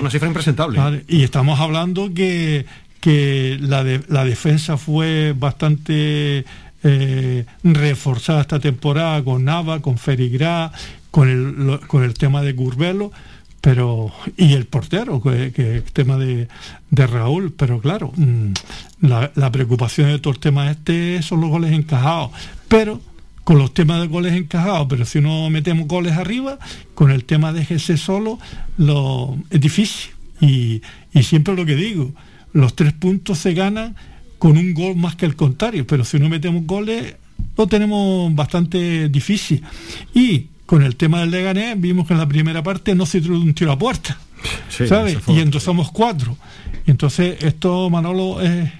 Una 0.00 0.10
cifra 0.10 0.28
impresentable. 0.28 0.78
Vale, 0.78 1.04
y 1.08 1.22
estamos 1.22 1.58
hablando 1.60 2.12
que, 2.14 2.66
que 3.00 3.58
la, 3.60 3.84
de- 3.84 4.02
la 4.08 4.24
defensa 4.24 4.76
fue 4.76 5.34
bastante 5.38 6.44
eh, 6.84 7.44
reforzada 7.62 8.40
esta 8.40 8.60
temporada 8.60 9.22
con 9.24 9.44
Nava, 9.44 9.80
con 9.80 9.98
Ferigrá, 9.98 10.72
con 11.10 11.28
el, 11.28 11.66
lo- 11.66 11.80
con 11.80 12.04
el 12.04 12.14
tema 12.14 12.42
de 12.42 12.54
Curbelo, 12.54 13.10
pero 13.60 14.12
y 14.36 14.52
el 14.52 14.66
portero, 14.66 15.20
que, 15.20 15.52
que 15.52 15.76
el 15.76 15.82
tema 15.82 16.16
de, 16.16 16.46
de 16.90 17.06
Raúl, 17.06 17.52
pero 17.56 17.80
claro, 17.80 18.12
mm, 18.16 18.52
la, 19.02 19.32
la 19.34 19.50
preocupación 19.50 20.08
de 20.10 20.18
todo 20.20 20.32
el 20.32 20.38
tema 20.38 20.70
este 20.70 21.20
son 21.22 21.40
los 21.40 21.50
goles 21.50 21.72
encajados, 21.72 22.30
pero 22.68 23.00
con 23.48 23.56
los 23.56 23.72
temas 23.72 24.02
de 24.02 24.08
goles 24.08 24.34
encajados, 24.34 24.88
pero 24.90 25.06
si 25.06 25.22
no 25.22 25.48
metemos 25.48 25.88
goles 25.88 26.12
arriba, 26.12 26.58
con 26.94 27.10
el 27.10 27.24
tema 27.24 27.50
de 27.50 27.64
GC 27.64 27.96
solo, 27.96 28.38
lo, 28.76 29.38
es 29.48 29.58
difícil. 29.58 30.10
Y, 30.38 30.82
y 31.14 31.22
siempre 31.22 31.56
lo 31.56 31.64
que 31.64 31.74
digo, 31.74 32.12
los 32.52 32.76
tres 32.76 32.92
puntos 32.92 33.38
se 33.38 33.54
ganan 33.54 33.96
con 34.38 34.58
un 34.58 34.74
gol 34.74 34.96
más 34.96 35.16
que 35.16 35.24
el 35.24 35.34
contrario, 35.34 35.86
pero 35.86 36.04
si 36.04 36.18
no 36.18 36.28
metemos 36.28 36.66
goles, 36.66 37.16
lo 37.56 37.66
tenemos 37.66 38.34
bastante 38.34 39.08
difícil. 39.08 39.62
Y 40.12 40.48
con 40.66 40.82
el 40.82 40.96
tema 40.96 41.20
del 41.20 41.30
Leganés, 41.30 41.80
vimos 41.80 42.06
que 42.06 42.12
en 42.12 42.18
la 42.18 42.28
primera 42.28 42.62
parte 42.62 42.94
no 42.94 43.06
se 43.06 43.22
tiró 43.22 43.40
un 43.40 43.54
tiro 43.54 43.72
a 43.72 43.78
puerta, 43.78 44.18
Sí, 44.68 44.86
¿sabes? 44.86 45.16
Y 45.26 45.40
entonces 45.40 45.62
somos 45.62 45.90
cuatro. 45.90 46.36
Entonces, 46.86 47.42
esto, 47.42 47.88
Manolo, 47.88 48.42
es 48.42 48.70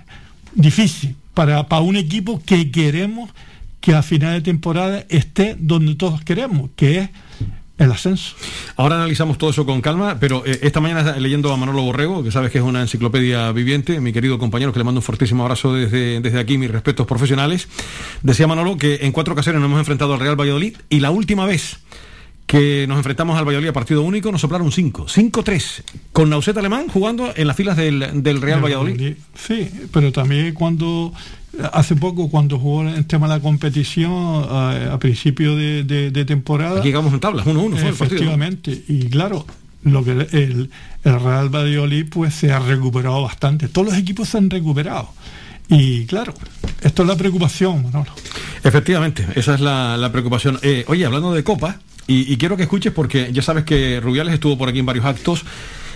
difícil 0.55 1.17
para, 1.33 1.67
para 1.69 1.81
un 1.81 1.97
equipo 1.97 2.43
que 2.45 2.71
queremos 2.71 3.31
que 3.89 3.95
a 3.95 4.03
final 4.03 4.35
de 4.35 4.43
temporada 4.43 5.07
esté 5.09 5.57
donde 5.59 5.95
todos 5.95 6.21
queremos, 6.21 6.69
que 6.77 6.99
es 6.99 7.11
el 7.79 7.91
ascenso. 7.91 8.35
Ahora 8.77 8.97
analizamos 8.97 9.39
todo 9.39 9.49
eso 9.49 9.65
con 9.65 9.81
calma, 9.81 10.19
pero 10.21 10.45
eh, 10.45 10.59
esta 10.61 10.79
mañana 10.83 11.17
leyendo 11.17 11.51
a 11.55 11.57
Manolo 11.57 11.81
Borrego, 11.81 12.23
que 12.23 12.31
sabes 12.31 12.51
que 12.53 12.59
es 12.59 12.65
una 12.65 12.83
enciclopedia 12.83 13.51
viviente, 13.53 13.99
mi 14.03 14.13
querido 14.13 14.39
compañero, 14.39 14.75
que 14.75 14.79
le 14.79 14.85
mando 14.85 14.99
un 14.99 15.03
fortísimo 15.03 15.43
abrazo 15.43 15.73
desde, 15.73 16.21
desde 16.21 16.39
aquí, 16.39 16.59
mis 16.59 16.71
respetos 16.71 17.07
profesionales, 17.07 17.67
decía 18.23 18.47
Manolo 18.47 18.77
que 18.77 18.97
en 19.07 19.13
cuatro 19.13 19.33
ocasiones 19.33 19.63
nos 19.63 19.71
hemos 19.71 19.79
enfrentado 19.79 20.13
al 20.13 20.21
Real 20.21 20.39
Valladolid 20.39 20.77
y 20.91 21.01
la 21.01 21.11
última 21.11 21.47
vez 21.47 21.79
que 22.45 22.85
nos 22.89 22.99
enfrentamos 22.99 23.39
al 23.39 23.47
Valladolid 23.47 23.69
a 23.71 23.73
partido 23.73 24.03
único 24.03 24.31
nos 24.31 24.43
soplaron 24.43 24.71
cinco, 24.71 25.09
cinco 25.09 25.43
tres, 25.43 25.83
con 26.13 26.29
Nauset 26.29 26.59
Alemán 26.59 26.89
jugando 26.89 27.33
en 27.35 27.47
las 27.47 27.57
filas 27.57 27.79
del, 27.79 28.23
del 28.23 28.43
Real 28.43 28.63
Valladolid. 28.63 29.15
Sí, 29.35 29.71
pero 29.93 30.13
también 30.13 30.53
cuando 30.53 31.15
hace 31.73 31.97
poco 31.97 32.29
cuando 32.31 32.59
jugó 32.59 32.83
el 32.83 33.07
tema 33.07 33.27
de 33.29 33.35
la 33.35 33.41
competición 33.41 34.13
eh, 34.51 34.89
a 34.93 34.99
principio 34.99 35.57
de, 35.57 35.83
de- 35.85 36.11
de 36.11 36.25
temporada 36.25 36.79
Aquí 36.81 36.89
llegamos 36.89 37.13
en 37.13 37.21
tablas, 37.21 37.47
1-1 37.47 37.53
fue 37.53 37.65
el 37.65 37.71
partido. 37.71 37.91
efectivamente 37.93 38.85
y 38.89 39.09
claro 39.09 39.47
lo 39.83 40.05
que 40.05 40.11
el, 40.13 40.71
el 41.05 41.21
Real 41.21 41.49
Valladolid 41.55 42.07
pues 42.11 42.35
se 42.35 42.53
ha 42.53 42.59
recuperado 42.59 43.23
bastante 43.23 43.69
todos 43.69 43.89
los 43.89 43.97
equipos 43.97 44.29
se 44.29 44.39
han 44.39 44.51
recuperado 44.51 45.09
y 45.69 46.05
claro 46.07 46.35
esto 46.83 47.03
es 47.03 47.09
la 47.09 47.17
preocupación 47.17 47.83
Manolo. 47.85 48.11
Efectivamente, 48.63 49.27
esa 49.37 49.55
es 49.55 49.61
la, 49.61 49.97
la 49.97 50.11
preocupación. 50.13 50.59
Eh, 50.63 50.85
oye, 50.89 51.05
hablando 51.07 51.33
de 51.33 51.43
Copa, 51.45 51.79
y, 52.09 52.37
quiero 52.39 52.57
que 52.57 52.63
escuches 52.63 52.93
porque 52.93 53.31
ya 53.33 53.43
sabes 53.43 53.65
que 53.65 54.01
Rubiales 54.01 54.35
estuvo 54.35 54.57
por 54.57 54.69
aquí 54.69 54.79
en 54.79 54.87
varios 54.87 55.05
actos 55.05 55.45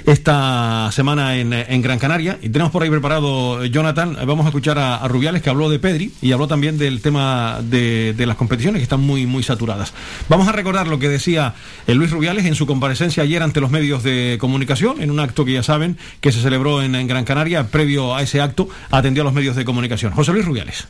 esta 0.06 0.90
semana 0.92 1.36
en, 1.36 1.82
Gran 1.82 1.98
Canaria 1.98 2.38
y 2.42 2.48
tenemos 2.48 2.72
por 2.72 2.82
ahí 2.82 2.90
preparado, 2.90 3.62
eh, 3.64 3.70
Jonathan, 3.70 4.16
eh, 4.20 4.24
vamos 4.24 4.44
a 4.44 4.48
escuchar 4.48 4.78
a, 4.78 5.06
Rubiales 5.08 5.42
que 5.42 5.50
habló 5.50 5.70
de 5.70 5.78
Pedri 5.78 6.12
y 6.20 6.32
habló 6.32 6.48
también 6.48 6.76
del 6.76 7.00
tema 7.00 7.60
de, 7.62 8.12
de 8.12 8.26
las 8.26 8.36
competiciones 8.36 8.80
que 8.80 8.84
están 8.84 9.00
muy, 9.00 9.26
muy 9.26 9.42
saturadas. 9.42 9.94
Vamos 10.28 10.48
a 10.48 10.52
recordar 10.52 10.86
lo 10.88 10.98
que 10.98 11.08
decía 11.08 11.54
eh, 11.86 11.94
Luis 11.94 12.10
Rubiales 12.10 12.44
en 12.46 12.54
su 12.54 12.66
comparecencia 12.66 13.22
ayer 13.22 13.42
ante 13.42 13.60
los 13.60 13.70
medios 13.70 14.02
de 14.02 14.36
comunicación, 14.40 15.00
en 15.00 15.10
un 15.10 15.20
acto 15.20 15.44
que 15.44 15.52
ya 15.52 15.62
saben 15.62 15.96
que 16.20 16.32
se 16.32 16.42
celebró 16.42 16.82
en, 16.82 16.94
en 16.94 17.06
Gran 17.06 17.24
Canaria, 17.24 17.68
previo 17.68 18.14
a 18.14 18.22
ese 18.22 18.40
acto 18.40 18.68
atendió 18.90 19.22
a 19.22 19.24
los 19.24 19.34
medios 19.34 19.56
de 19.56 19.64
comunicación. 19.64 20.12
José 20.12 20.32
Luis 20.32 20.44
Rubiales. 20.44 20.86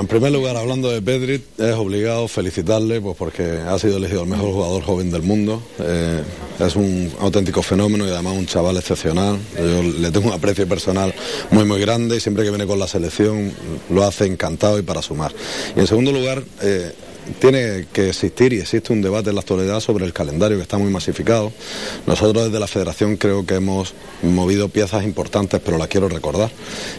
En 0.00 0.06
primer 0.06 0.30
lugar, 0.30 0.56
hablando 0.56 0.90
de 0.90 1.02
Pedri, 1.02 1.42
es 1.58 1.74
obligado 1.74 2.28
felicitarle 2.28 3.00
pues 3.00 3.16
porque 3.16 3.42
ha 3.66 3.78
sido 3.78 3.96
elegido 3.96 4.22
el 4.22 4.28
mejor 4.28 4.52
jugador 4.52 4.82
joven 4.82 5.10
del 5.10 5.22
mundo. 5.22 5.60
Eh, 5.80 6.22
es 6.60 6.76
un 6.76 7.12
auténtico 7.20 7.62
fenómeno 7.62 8.06
y 8.06 8.10
además 8.10 8.34
un 8.36 8.46
chaval 8.46 8.76
excepcional. 8.76 9.38
Yo 9.56 9.82
le 9.82 10.10
tengo 10.10 10.28
un 10.28 10.34
aprecio 10.34 10.68
personal 10.68 11.12
muy 11.50 11.64
muy 11.64 11.80
grande 11.80 12.16
y 12.16 12.20
siempre 12.20 12.44
que 12.44 12.50
viene 12.50 12.66
con 12.66 12.78
la 12.78 12.86
selección 12.86 13.52
lo 13.90 14.04
hace 14.04 14.26
encantado 14.26 14.78
y 14.78 14.82
para 14.82 15.02
sumar. 15.02 15.32
Y 15.74 15.80
en 15.80 15.86
segundo 15.86 16.12
lugar, 16.12 16.44
eh, 16.62 16.92
tiene 17.38 17.86
que 17.92 18.08
existir 18.08 18.52
y 18.52 18.60
existe 18.60 18.92
un 18.92 19.02
debate 19.02 19.30
en 19.30 19.36
la 19.36 19.40
actualidad 19.40 19.80
sobre 19.80 20.04
el 20.04 20.12
calendario 20.12 20.56
que 20.56 20.62
está 20.62 20.78
muy 20.78 20.90
masificado. 20.90 21.52
Nosotros 22.06 22.46
desde 22.46 22.60
la 22.60 22.66
federación 22.66 23.16
creo 23.16 23.46
que 23.46 23.56
hemos 23.56 23.94
movido 24.22 24.68
piezas 24.68 25.04
importantes, 25.04 25.60
pero 25.64 25.78
las 25.78 25.88
quiero 25.88 26.08
recordar. 26.08 26.50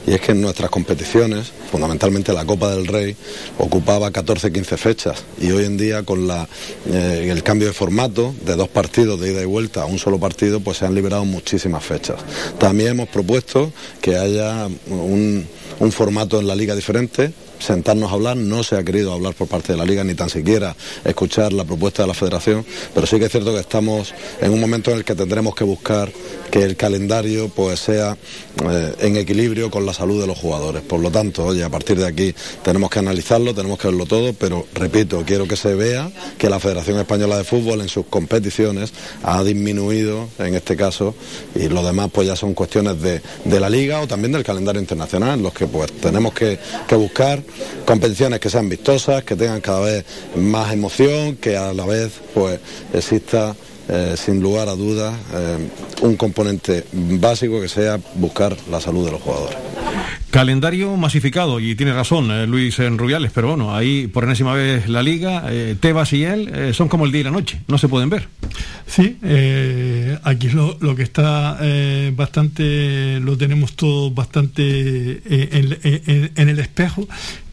Y 0.07 0.13
es 0.13 0.21
que 0.21 0.31
en 0.31 0.41
nuestras 0.41 0.69
competiciones, 0.69 1.51
fundamentalmente 1.71 2.33
la 2.33 2.45
Copa 2.45 2.71
del 2.71 2.87
Rey, 2.87 3.15
ocupaba 3.57 4.11
14-15 4.11 4.77
fechas 4.77 5.23
y 5.39 5.51
hoy 5.51 5.65
en 5.65 5.77
día 5.77 6.03
con 6.03 6.29
eh, 6.29 7.27
el 7.29 7.43
cambio 7.43 7.67
de 7.67 7.73
formato 7.73 8.33
de 8.45 8.55
dos 8.55 8.69
partidos 8.69 9.19
de 9.19 9.31
ida 9.31 9.41
y 9.41 9.45
vuelta 9.45 9.83
a 9.83 9.85
un 9.85 9.99
solo 9.99 10.19
partido, 10.19 10.59
pues 10.59 10.77
se 10.77 10.85
han 10.85 10.95
liberado 10.95 11.25
muchísimas 11.25 11.83
fechas. 11.83 12.17
También 12.57 12.91
hemos 12.91 13.09
propuesto 13.09 13.71
que 14.01 14.17
haya 14.17 14.67
un 14.87 15.91
formato 15.91 16.39
en 16.39 16.47
la 16.47 16.55
liga 16.55 16.75
diferente, 16.75 17.31
sentarnos 17.59 18.11
a 18.11 18.15
hablar, 18.15 18.37
no 18.37 18.63
se 18.63 18.75
ha 18.75 18.83
querido 18.83 19.13
hablar 19.13 19.33
por 19.35 19.47
parte 19.47 19.73
de 19.73 19.77
la 19.77 19.85
liga 19.85 20.03
ni 20.03 20.15
tan 20.15 20.29
siquiera 20.29 20.75
escuchar 21.03 21.53
la 21.53 21.65
propuesta 21.65 22.03
de 22.03 22.07
la 22.07 22.13
federación, 22.13 22.65
pero 22.93 23.05
sí 23.05 23.19
que 23.19 23.25
es 23.25 23.31
cierto 23.31 23.53
que 23.53 23.59
estamos 23.59 24.13
en 24.41 24.51
un 24.51 24.59
momento 24.59 24.91
en 24.91 24.97
el 24.97 25.05
que 25.05 25.15
tendremos 25.15 25.55
que 25.55 25.63
buscar 25.63 26.11
que 26.49 26.63
el 26.63 26.75
calendario 26.75 27.49
pues 27.49 27.79
sea 27.79 28.17
eh, 28.69 28.93
en 28.99 29.17
equilibrio 29.17 29.69
con 29.69 29.85
la 29.85 29.93
salud 29.93 30.19
de 30.19 30.27
los 30.27 30.37
jugadores. 30.37 30.81
Por 30.81 30.99
lo 30.99 31.11
tanto, 31.11 31.45
oye, 31.45 31.63
a 31.63 31.69
partir 31.69 31.97
de 31.97 32.07
aquí 32.07 32.33
tenemos 32.63 32.89
que 32.89 32.99
analizarlo, 32.99 33.53
tenemos 33.53 33.77
que 33.77 33.87
verlo 33.87 34.05
todo, 34.05 34.33
pero 34.33 34.65
repito, 34.73 35.23
quiero 35.25 35.47
que 35.47 35.55
se 35.55 35.75
vea 35.75 36.11
que 36.37 36.49
la 36.49 36.59
Federación 36.59 36.99
Española 36.99 37.37
de 37.37 37.43
Fútbol 37.43 37.81
en 37.81 37.89
sus 37.89 38.05
competiciones 38.07 38.91
ha 39.23 39.43
disminuido 39.43 40.29
en 40.39 40.55
este 40.55 40.75
caso 40.75 41.15
y 41.55 41.69
lo 41.69 41.83
demás 41.83 42.09
pues 42.11 42.27
ya 42.27 42.35
son 42.35 42.53
cuestiones 42.53 43.01
de, 43.01 43.21
de 43.45 43.59
la 43.59 43.69
liga 43.69 44.01
o 44.01 44.07
también 44.07 44.31
del 44.31 44.43
calendario 44.43 44.81
internacional, 44.81 45.41
los 45.41 45.53
que 45.53 45.67
pues 45.67 45.91
tenemos 45.93 46.33
que, 46.33 46.59
que 46.87 46.95
buscar 46.95 47.43
competiciones 47.85 48.39
que 48.39 48.49
sean 48.49 48.69
vistosas, 48.69 49.23
que 49.23 49.35
tengan 49.35 49.61
cada 49.61 49.81
vez 49.81 50.05
más 50.35 50.73
emoción, 50.73 51.35
que 51.37 51.57
a 51.57 51.73
la 51.73 51.85
vez 51.85 52.11
pues 52.33 52.59
exista 52.93 53.55
eh, 53.87 54.15
sin 54.15 54.39
lugar 54.39 54.69
a 54.69 54.75
dudas 54.75 55.15
eh, 55.33 55.57
un 56.01 56.15
componente 56.15 56.85
básico 56.91 57.59
que 57.59 57.67
sea 57.67 57.99
buscar 58.15 58.55
la 58.69 58.79
salud 58.79 59.05
de 59.05 59.11
los 59.11 59.21
jugadores. 59.21 59.57
Calendario 60.31 60.95
masificado, 60.95 61.59
y 61.59 61.73
tiene 61.73 61.91
razón 61.91 62.29
eh, 62.29 62.45
Luis 62.45 62.77
en 62.77 62.99
Rubiales, 62.99 63.31
pero 63.33 63.49
bueno, 63.49 63.75
ahí 63.75 64.05
por 64.05 64.25
enésima 64.25 64.53
vez 64.53 64.87
la 64.87 65.01
liga, 65.01 65.45
eh, 65.49 65.75
Tebas 65.79 66.13
y 66.13 66.23
él 66.23 66.51
eh, 66.53 66.73
son 66.73 66.87
como 66.87 67.05
el 67.05 67.11
día 67.11 67.21
y 67.21 67.23
la 67.23 67.31
noche, 67.31 67.61
no 67.67 67.79
se 67.79 67.87
pueden 67.87 68.11
ver. 68.11 68.27
Sí, 68.85 69.17
aquí 70.23 70.49
lo, 70.49 70.77
lo 70.81 70.95
que 70.95 71.03
está 71.03 71.59
bastante, 72.13 73.19
lo 73.19 73.37
tenemos 73.37 73.73
todo 73.73 74.11
bastante 74.11 75.21
en 75.25 76.49
el 76.49 76.59
espejo, 76.59 77.07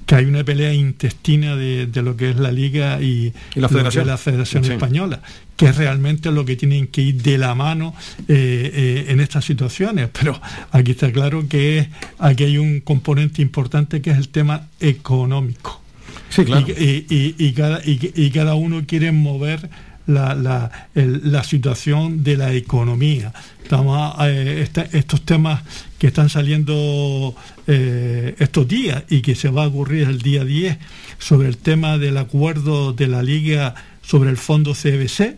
que 0.07 0.15
hay 0.15 0.25
una 0.25 0.45
pelea 0.45 0.73
intestina 0.73 1.57
de, 1.57 1.87
de 1.87 2.03
lo 2.03 2.17
que 2.17 2.31
es 2.31 2.37
la 2.37 2.53
liga 2.53 3.01
y, 3.03 3.33
Y 3.57 3.61
la 3.61 3.67
que 3.69 3.75
federación. 3.75 4.03
es 4.03 4.07
la 4.07 4.17
Federación 4.17 4.65
Sí. 4.65 4.73
Española, 4.73 5.21
que 5.57 5.67
es 5.67 5.77
realmente 5.77 6.31
lo 6.31 6.45
que 6.45 6.55
tienen 6.57 6.87
que 6.87 7.03
ir 7.03 7.21
de 7.23 7.39
la 7.39 7.55
mano 7.57 7.93
eh, 8.29 8.71
eh, 8.73 9.05
en 9.09 9.19
estas 9.21 9.45
situaciones. 9.45 10.09
Pero 10.13 10.41
aquí 10.71 10.93
está 10.93 11.11
claro 11.13 11.49
que 11.49 11.79
es- 11.79 11.89
aquí 12.19 12.45
hay 12.45 12.59
un 12.59 12.81
componente 12.81 13.43
importante 13.43 14.01
que 14.01 14.11
es 14.11 14.17
el 14.19 14.29
tema 14.29 14.69
económico. 14.81 15.83
Sí, 16.29 16.45
claro. 16.45 16.67
Y, 16.69 17.35
y- 17.39 17.53
cada, 17.53 17.81
y 17.85 18.31
cada 18.31 18.55
uno 18.55 18.85
quiere 18.87 19.11
mover 19.13 19.69
la, 20.07 20.35
la, 20.35 20.71
la 20.95 21.45
situación 21.45 22.23
de 22.23 22.37
la 22.37 22.53
economía. 22.53 23.33
Estamos, 23.63 24.15
eh, 24.23 24.69
estos 24.93 25.23
temas 25.23 25.63
que 25.99 26.07
están 26.07 26.29
saliendo 26.29 27.35
eh, 27.67 28.35
estos 28.39 28.69
días 28.69 29.05
y 29.09 29.23
que 29.23 29.35
se 29.35 29.49
va 29.51 29.65
a 29.65 29.69
ocurrir 29.69 30.09
el 30.09 30.23
día 30.23 30.45
10 30.45 30.79
sobre 31.19 31.49
el 31.49 31.57
tema 31.57 31.99
del 31.99 32.17
acuerdo 32.19 32.93
de 32.93 33.09
la 33.09 33.23
Liga 33.23 33.75
sobre 34.03 34.31
el 34.31 34.37
fondo 34.37 34.73
CBC, 34.73 35.37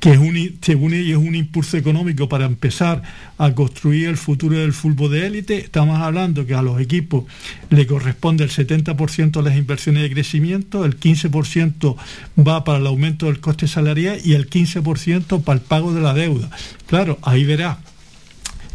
que 0.00 0.12
es 0.12 0.18
un, 0.18 0.58
según 0.60 0.94
ellos 0.94 1.20
es 1.20 1.28
un 1.28 1.34
impulso 1.34 1.76
económico 1.76 2.28
para 2.28 2.46
empezar 2.46 3.02
a 3.36 3.52
construir 3.52 4.08
el 4.08 4.16
futuro 4.16 4.56
del 4.56 4.72
fútbol 4.72 5.10
de 5.10 5.26
élite. 5.26 5.58
Estamos 5.58 5.98
hablando 6.00 6.46
que 6.46 6.54
a 6.54 6.62
los 6.62 6.80
equipos 6.80 7.24
le 7.70 7.86
corresponde 7.86 8.44
el 8.44 8.50
70% 8.50 9.30
de 9.30 9.42
las 9.42 9.58
inversiones 9.58 10.02
de 10.02 10.10
crecimiento, 10.10 10.84
el 10.84 10.98
15% 10.98 11.96
va 12.38 12.64
para 12.64 12.78
el 12.78 12.86
aumento 12.86 13.26
del 13.26 13.40
coste 13.40 13.66
salarial 13.66 14.20
y 14.24 14.34
el 14.34 14.48
15% 14.48 15.42
para 15.42 15.58
el 15.58 15.64
pago 15.64 15.92
de 15.92 16.00
la 16.00 16.14
deuda. 16.14 16.50
Claro, 16.86 17.18
ahí 17.22 17.44
verá 17.44 17.78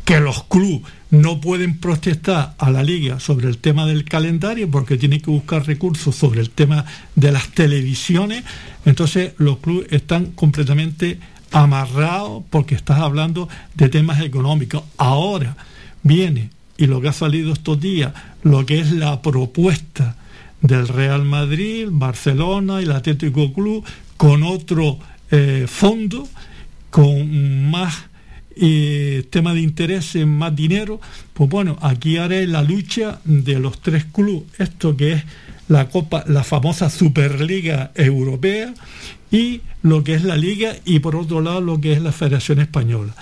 que 0.05 0.19
los 0.19 0.43
clubes 0.43 0.91
no 1.13 1.39
pueden 1.39 1.77
protestar 1.77 2.55
a 2.57 2.71
la 2.71 2.81
liga 2.81 3.19
sobre 3.19 3.47
el 3.47 3.59
tema 3.59 3.85
del 3.85 4.03
calendario 4.03 4.67
porque 4.71 4.97
tienen 4.97 5.21
que 5.21 5.29
buscar 5.29 5.63
recursos 5.63 6.15
sobre 6.15 6.41
el 6.41 6.49
tema 6.49 6.85
de 7.15 7.31
las 7.31 7.49
televisiones. 7.49 8.43
Entonces 8.83 9.33
los 9.37 9.59
clubes 9.59 9.91
están 9.91 10.31
completamente 10.31 11.19
amarrados 11.51 12.41
porque 12.49 12.73
estás 12.73 12.97
hablando 12.97 13.47
de 13.75 13.89
temas 13.89 14.21
económicos. 14.21 14.85
Ahora 14.97 15.55
viene, 16.01 16.49
y 16.77 16.87
lo 16.87 16.99
que 16.99 17.09
ha 17.09 17.13
salido 17.13 17.53
estos 17.53 17.79
días, 17.79 18.11
lo 18.41 18.65
que 18.65 18.79
es 18.79 18.91
la 18.91 19.21
propuesta 19.21 20.15
del 20.61 20.87
Real 20.87 21.25
Madrid, 21.25 21.89
Barcelona 21.91 22.81
y 22.81 22.85
el 22.85 22.91
Atlético 22.91 23.53
Club 23.53 23.85
con 24.17 24.41
otro 24.41 24.97
eh, 25.29 25.65
fondo, 25.67 26.27
con 26.89 27.69
más 27.69 28.05
eh, 28.55 29.25
tema 29.29 29.53
de 29.53 29.61
interés 29.61 30.15
en 30.15 30.29
más 30.29 30.55
dinero, 30.55 30.99
pues 31.33 31.49
bueno, 31.49 31.77
aquí 31.81 32.17
haré 32.17 32.47
la 32.47 32.63
lucha 32.63 33.19
de 33.25 33.59
los 33.59 33.81
tres 33.81 34.05
clubes, 34.05 34.43
esto 34.59 34.95
que 34.95 35.13
es 35.13 35.23
la 35.67 35.89
Copa, 35.89 36.23
la 36.27 36.43
famosa 36.43 36.89
Superliga 36.89 37.91
Europea 37.95 38.73
y 39.31 39.61
lo 39.81 40.03
que 40.03 40.13
es 40.13 40.23
la 40.23 40.37
Liga 40.37 40.75
y 40.85 40.99
por 40.99 41.15
otro 41.15 41.41
lado 41.41 41.61
lo 41.61 41.81
que 41.81 41.93
es 41.93 42.01
la 42.01 42.11
Federación 42.11 42.59
Española. 42.59 43.15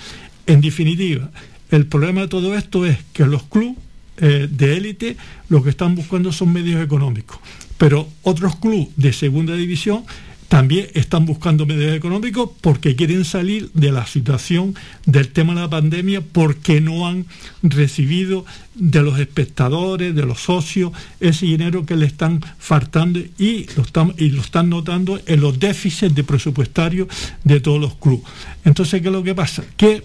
En 0.48 0.60
definitiva, 0.62 1.30
el 1.70 1.86
problema 1.86 2.22
de 2.22 2.28
todo 2.28 2.56
esto 2.56 2.86
es 2.86 2.98
que 3.14 3.26
los 3.26 3.44
clubes 3.44 3.78
eh, 4.18 4.48
de 4.52 4.78
élite 4.78 5.18
lo 5.50 5.64
que 5.64 5.70
están 5.70 5.96
buscando 5.96 6.32
son 6.32 6.52
medios 6.52 6.84
económicos, 6.84 7.40
pero 7.78 8.08
otros 8.24 8.58
clubes 8.58 8.90
de 8.98 9.14
segunda 9.14 9.56
división 9.56 10.04
también 10.52 10.90
están 10.96 11.26
buscando 11.26 11.66
medios 11.66 11.96
económicos 11.96 12.50
porque 12.60 12.98
quieren 12.98 13.24
salir 13.24 13.72
de 13.74 13.90
la 13.94 14.06
situación 14.06 14.76
del 15.06 15.30
tema 15.30 15.56
de 15.56 15.62
la 15.62 15.70
pandemia 15.70 16.20
porque 16.20 16.82
no 16.82 17.08
han 17.08 17.26
recibido 17.64 18.44
de 18.76 19.02
los 19.02 19.18
espectadores, 19.18 20.14
de 20.14 20.26
los 20.26 20.42
socios, 20.42 20.92
ese 21.22 21.46
dinero 21.46 21.86
que 21.86 21.96
le 21.96 22.06
están 22.06 22.42
faltando 22.60 23.22
y 23.40 23.66
lo 23.78 23.84
están, 23.84 24.14
y 24.18 24.32
lo 24.32 24.42
están 24.42 24.70
notando 24.70 25.22
en 25.26 25.40
los 25.40 25.58
déficits 25.58 26.14
de 26.14 26.26
presupuestario 26.26 27.08
de 27.46 27.62
todos 27.62 27.80
los 27.80 27.96
clubes. 27.96 28.26
Entonces, 28.66 29.02
¿qué 29.02 29.08
es 29.08 29.14
lo 29.14 29.24
que 29.24 29.34
pasa? 29.34 29.64
Que 29.78 30.04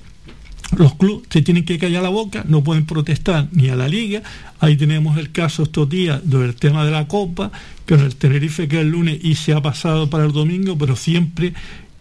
los 0.77 0.95
clubes 0.95 1.29
se 1.31 1.43
tienen 1.43 1.65
que 1.65 1.79
callar 1.79 2.03
la 2.03 2.09
boca, 2.09 2.45
no 2.49 2.65
pueden 2.65 2.87
protestar 2.87 3.49
ni 3.53 3.69
a 3.69 3.77
la 3.77 3.89
liga. 3.89 4.23
Ahí 4.59 4.77
tenemos 4.77 5.17
el 5.17 5.31
caso 5.31 5.65
estos 5.65 5.89
días 5.89 6.21
del 6.29 6.55
tema 6.57 6.85
de 6.85 6.91
la 6.91 7.07
Copa, 7.07 7.53
que 7.85 7.95
el 7.95 8.17
Tenerife 8.17 8.69
que 8.69 8.81
el 8.81 8.91
lunes 8.91 9.19
y 9.23 9.37
se 9.37 9.53
ha 9.53 9.63
pasado 9.63 10.11
para 10.11 10.25
el 10.25 10.33
domingo, 10.33 10.77
pero 10.77 10.97
siempre 10.97 11.53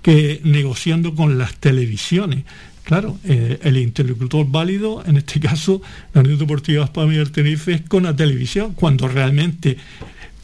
que 0.01 0.41
negociando 0.43 1.15
con 1.15 1.37
las 1.37 1.55
televisiones. 1.55 2.43
Claro, 2.83 3.17
eh, 3.23 3.59
el 3.63 3.77
interlocutor 3.77 4.45
válido, 4.47 5.03
en 5.05 5.17
este 5.17 5.39
caso, 5.39 5.81
la 6.13 6.21
Unión 6.21 6.37
Deportiva 6.37 6.83
España 6.83 7.15
y 7.15 7.17
el 7.17 7.31
Tenerife, 7.31 7.73
es 7.73 7.81
con 7.81 8.03
la 8.03 8.15
televisión, 8.15 8.73
cuando 8.73 9.07
realmente 9.07 9.77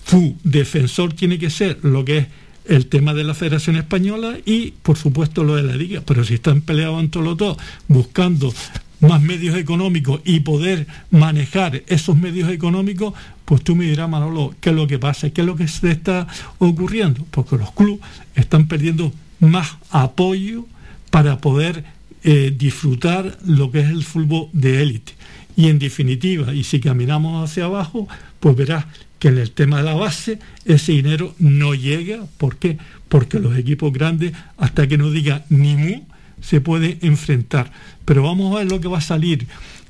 su 0.07 0.35
defensor 0.43 1.13
tiene 1.13 1.37
que 1.37 1.51
ser 1.51 1.77
lo 1.83 2.03
que 2.03 2.17
es 2.17 2.27
el 2.65 2.87
tema 2.87 3.13
de 3.13 3.23
la 3.23 3.33
Federación 3.33 3.75
Española 3.75 4.37
y, 4.45 4.71
por 4.83 4.97
supuesto, 4.97 5.43
lo 5.43 5.55
de 5.55 5.63
la 5.63 5.75
Liga. 5.75 6.01
Pero 6.05 6.23
si 6.23 6.35
están 6.35 6.61
peleados 6.61 6.99
entre 6.99 7.21
los 7.21 7.37
dos, 7.37 7.57
buscando 7.87 8.53
más 8.99 9.21
medios 9.21 9.57
económicos 9.57 10.21
y 10.25 10.41
poder 10.41 10.87
manejar 11.09 11.83
esos 11.87 12.15
medios 12.15 12.49
económicos, 12.49 13.13
pues 13.45 13.63
tú 13.63 13.75
me 13.75 13.85
dirás, 13.85 14.09
Manolo, 14.09 14.53
¿qué 14.61 14.69
es 14.69 14.75
lo 14.75 14.87
que 14.87 14.99
pasa? 14.99 15.29
¿Qué 15.31 15.41
es 15.41 15.47
lo 15.47 15.55
que 15.55 15.67
se 15.67 15.91
está 15.91 16.27
ocurriendo? 16.59 17.25
Porque 17.31 17.57
los 17.57 17.71
clubes 17.71 17.99
están 18.35 18.67
perdiendo 18.67 19.11
más 19.39 19.77
apoyo 19.89 20.65
para 21.09 21.39
poder 21.39 21.83
eh, 22.23 22.53
disfrutar 22.55 23.37
lo 23.45 23.71
que 23.71 23.81
es 23.81 23.89
el 23.89 24.03
fútbol 24.03 24.49
de 24.53 24.81
élite. 24.83 25.13
Y 25.57 25.67
en 25.67 25.79
definitiva, 25.79 26.53
y 26.53 26.63
si 26.63 26.79
caminamos 26.79 27.49
hacia 27.49 27.65
abajo, 27.65 28.07
pues 28.39 28.55
verás 28.55 28.85
que 29.21 29.27
en 29.27 29.37
el 29.37 29.51
tema 29.51 29.77
de 29.77 29.83
la 29.83 29.93
base 29.93 30.39
ese 30.65 30.93
dinero 30.93 31.35
no 31.37 31.75
llega. 31.75 32.25
¿Por 32.39 32.57
qué? 32.57 32.79
Porque 33.07 33.39
los 33.39 33.55
equipos 33.55 33.93
grandes, 33.93 34.33
hasta 34.57 34.87
que 34.87 34.97
no 34.97 35.11
diga 35.11 35.45
ni 35.47 35.75
mu, 35.75 36.01
se 36.41 36.59
pueden 36.59 36.97
enfrentar. 37.03 37.71
Pero 38.03 38.23
vamos 38.23 38.51
a 38.51 38.59
ver 38.59 38.71
lo 38.71 38.81
que 38.81 38.87
va 38.87 38.97
a 38.97 39.01
salir. 39.01 39.45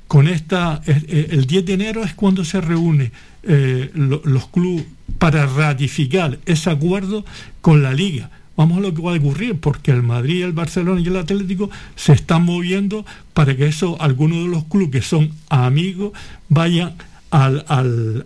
Con 0.09 0.27
esta, 0.27 0.81
eh, 0.85 1.29
el 1.31 1.45
10 1.45 1.65
de 1.65 1.73
enero 1.73 2.03
es 2.03 2.13
cuando 2.13 2.43
se 2.43 2.59
reúnen 2.59 3.13
eh, 3.43 3.89
los 3.93 4.49
clubes 4.49 4.83
para 5.17 5.45
ratificar 5.45 6.37
ese 6.45 6.69
acuerdo 6.69 7.23
con 7.61 7.81
la 7.81 7.93
liga. 7.93 8.29
Vamos 8.57 8.79
a 8.79 8.81
lo 8.81 8.93
que 8.93 9.01
va 9.01 9.13
a 9.13 9.17
ocurrir, 9.17 9.61
porque 9.61 9.91
el 9.91 10.03
Madrid, 10.03 10.43
el 10.43 10.51
Barcelona 10.51 10.99
y 10.99 11.07
el 11.07 11.15
Atlético 11.15 11.69
se 11.95 12.11
están 12.11 12.43
moviendo 12.43 13.05
para 13.33 13.55
que 13.55 13.67
eso, 13.67 13.95
algunos 14.01 14.39
de 14.39 14.49
los 14.49 14.65
clubes 14.65 14.89
que 14.89 15.01
son 15.01 15.31
amigos, 15.47 16.11
vayan 16.49 16.95
al, 17.29 17.63
al 17.69 18.25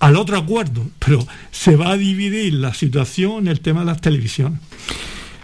otro 0.00 0.38
acuerdo, 0.38 0.86
pero 0.98 1.26
se 1.50 1.76
va 1.76 1.90
a 1.90 1.96
dividir 1.96 2.54
la 2.54 2.74
situación 2.74 3.44
en 3.44 3.48
el 3.48 3.60
tema 3.60 3.80
de 3.80 3.86
las 3.86 4.00
televisiones. 4.00 4.60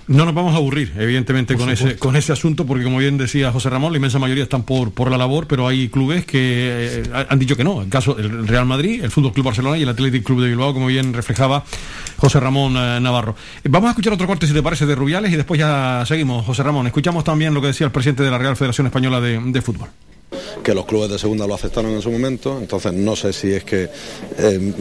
No 0.06 0.26
nos 0.26 0.34
vamos 0.34 0.52
a 0.52 0.58
aburrir, 0.58 0.92
evidentemente, 0.98 1.56
con 1.56 1.70
ese, 1.70 1.96
con 1.96 2.14
ese 2.14 2.30
asunto, 2.30 2.66
porque 2.66 2.84
como 2.84 2.98
bien 2.98 3.16
decía 3.16 3.50
José 3.50 3.70
Ramón, 3.70 3.90
la 3.92 3.96
inmensa 3.96 4.18
mayoría 4.18 4.42
están 4.42 4.62
por, 4.62 4.92
por 4.92 5.10
la 5.10 5.16
labor, 5.16 5.46
pero 5.46 5.66
hay 5.66 5.88
clubes 5.88 6.26
que 6.26 7.02
eh, 7.06 7.24
han 7.26 7.38
dicho 7.38 7.56
que 7.56 7.64
no. 7.64 7.80
En 7.80 7.88
caso 7.88 8.12
del 8.12 8.46
Real 8.46 8.66
Madrid, 8.66 9.02
el 9.02 9.10
Fútbol 9.10 9.32
Club 9.32 9.46
Barcelona 9.46 9.78
y 9.78 9.82
el 9.82 9.88
Athletic 9.88 10.22
Club 10.22 10.42
de 10.42 10.48
Bilbao, 10.48 10.74
como 10.74 10.88
bien 10.88 11.14
reflejaba 11.14 11.64
José 12.18 12.38
Ramón 12.38 12.76
eh, 12.76 13.00
Navarro. 13.00 13.34
Vamos 13.64 13.88
a 13.88 13.90
escuchar 13.92 14.12
otro 14.12 14.26
corte, 14.26 14.46
si 14.46 14.52
te 14.52 14.62
parece, 14.62 14.84
de 14.84 14.94
Rubiales 14.94 15.32
y 15.32 15.36
después 15.36 15.58
ya 15.58 16.04
seguimos, 16.06 16.44
José 16.44 16.62
Ramón. 16.62 16.86
Escuchamos 16.86 17.24
también 17.24 17.54
lo 17.54 17.62
que 17.62 17.68
decía 17.68 17.86
el 17.86 17.92
presidente 17.92 18.22
de 18.22 18.30
la 18.30 18.36
Real 18.36 18.56
Federación 18.56 18.86
Española 18.86 19.22
de 19.22 19.62
Fútbol 19.62 19.88
que 20.62 20.74
los 20.74 20.87
clubes 20.87 21.10
de 21.10 21.18
segunda 21.18 21.46
lo 21.46 21.54
aceptaron 21.54 21.92
en 21.92 22.02
su 22.02 22.10
momento, 22.10 22.58
entonces 22.58 22.92
no 22.92 23.16
sé 23.16 23.32
si 23.32 23.52
es 23.52 23.64
que 23.64 23.88
eh, 24.38 24.72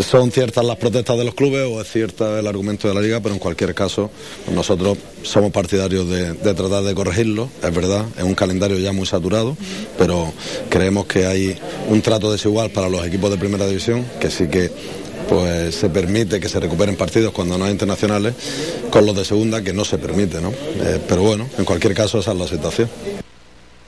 son 0.00 0.30
ciertas 0.30 0.64
las 0.64 0.76
protestas 0.76 1.18
de 1.18 1.24
los 1.24 1.34
clubes 1.34 1.66
o 1.68 1.80
es 1.80 1.90
cierta 1.90 2.38
el 2.38 2.46
argumento 2.46 2.88
de 2.88 2.94
la 2.94 3.00
liga, 3.00 3.20
pero 3.20 3.34
en 3.34 3.40
cualquier 3.40 3.74
caso 3.74 4.10
nosotros 4.54 4.98
somos 5.22 5.50
partidarios 5.52 6.08
de, 6.08 6.34
tratar 6.34 6.82
de 6.84 6.94
corregirlo, 6.94 7.50
es 7.62 7.74
verdad, 7.74 8.06
es 8.16 8.24
un 8.24 8.34
calendario 8.34 8.78
ya 8.78 8.92
muy 8.92 9.06
saturado, 9.06 9.56
pero 9.98 10.32
creemos 10.68 11.06
que 11.06 11.26
hay 11.26 11.58
un 11.88 12.00
trato 12.02 12.30
desigual 12.30 12.70
para 12.70 12.88
los 12.88 13.04
equipos 13.06 13.30
de 13.30 13.38
primera 13.38 13.66
división, 13.66 14.04
que 14.20 14.30
sí 14.30 14.48
que 14.48 14.70
pues 15.28 15.76
se 15.76 15.88
permite 15.90 16.40
que 16.40 16.48
se 16.48 16.58
recuperen 16.58 16.96
partidos 16.96 17.32
cuando 17.32 17.56
no 17.56 17.64
hay 17.64 17.70
internacionales, 17.70 18.34
con 18.90 19.06
los 19.06 19.14
de 19.14 19.24
segunda 19.24 19.62
que 19.62 19.72
no 19.72 19.84
se 19.84 19.98
permite, 19.98 20.40
¿no? 20.40 20.48
Eh, 20.50 20.98
pero 21.06 21.22
bueno, 21.22 21.48
en 21.56 21.64
cualquier 21.64 21.94
caso 21.94 22.18
esa 22.18 22.32
es 22.32 22.38
la 22.38 22.48
situación. 22.48 22.88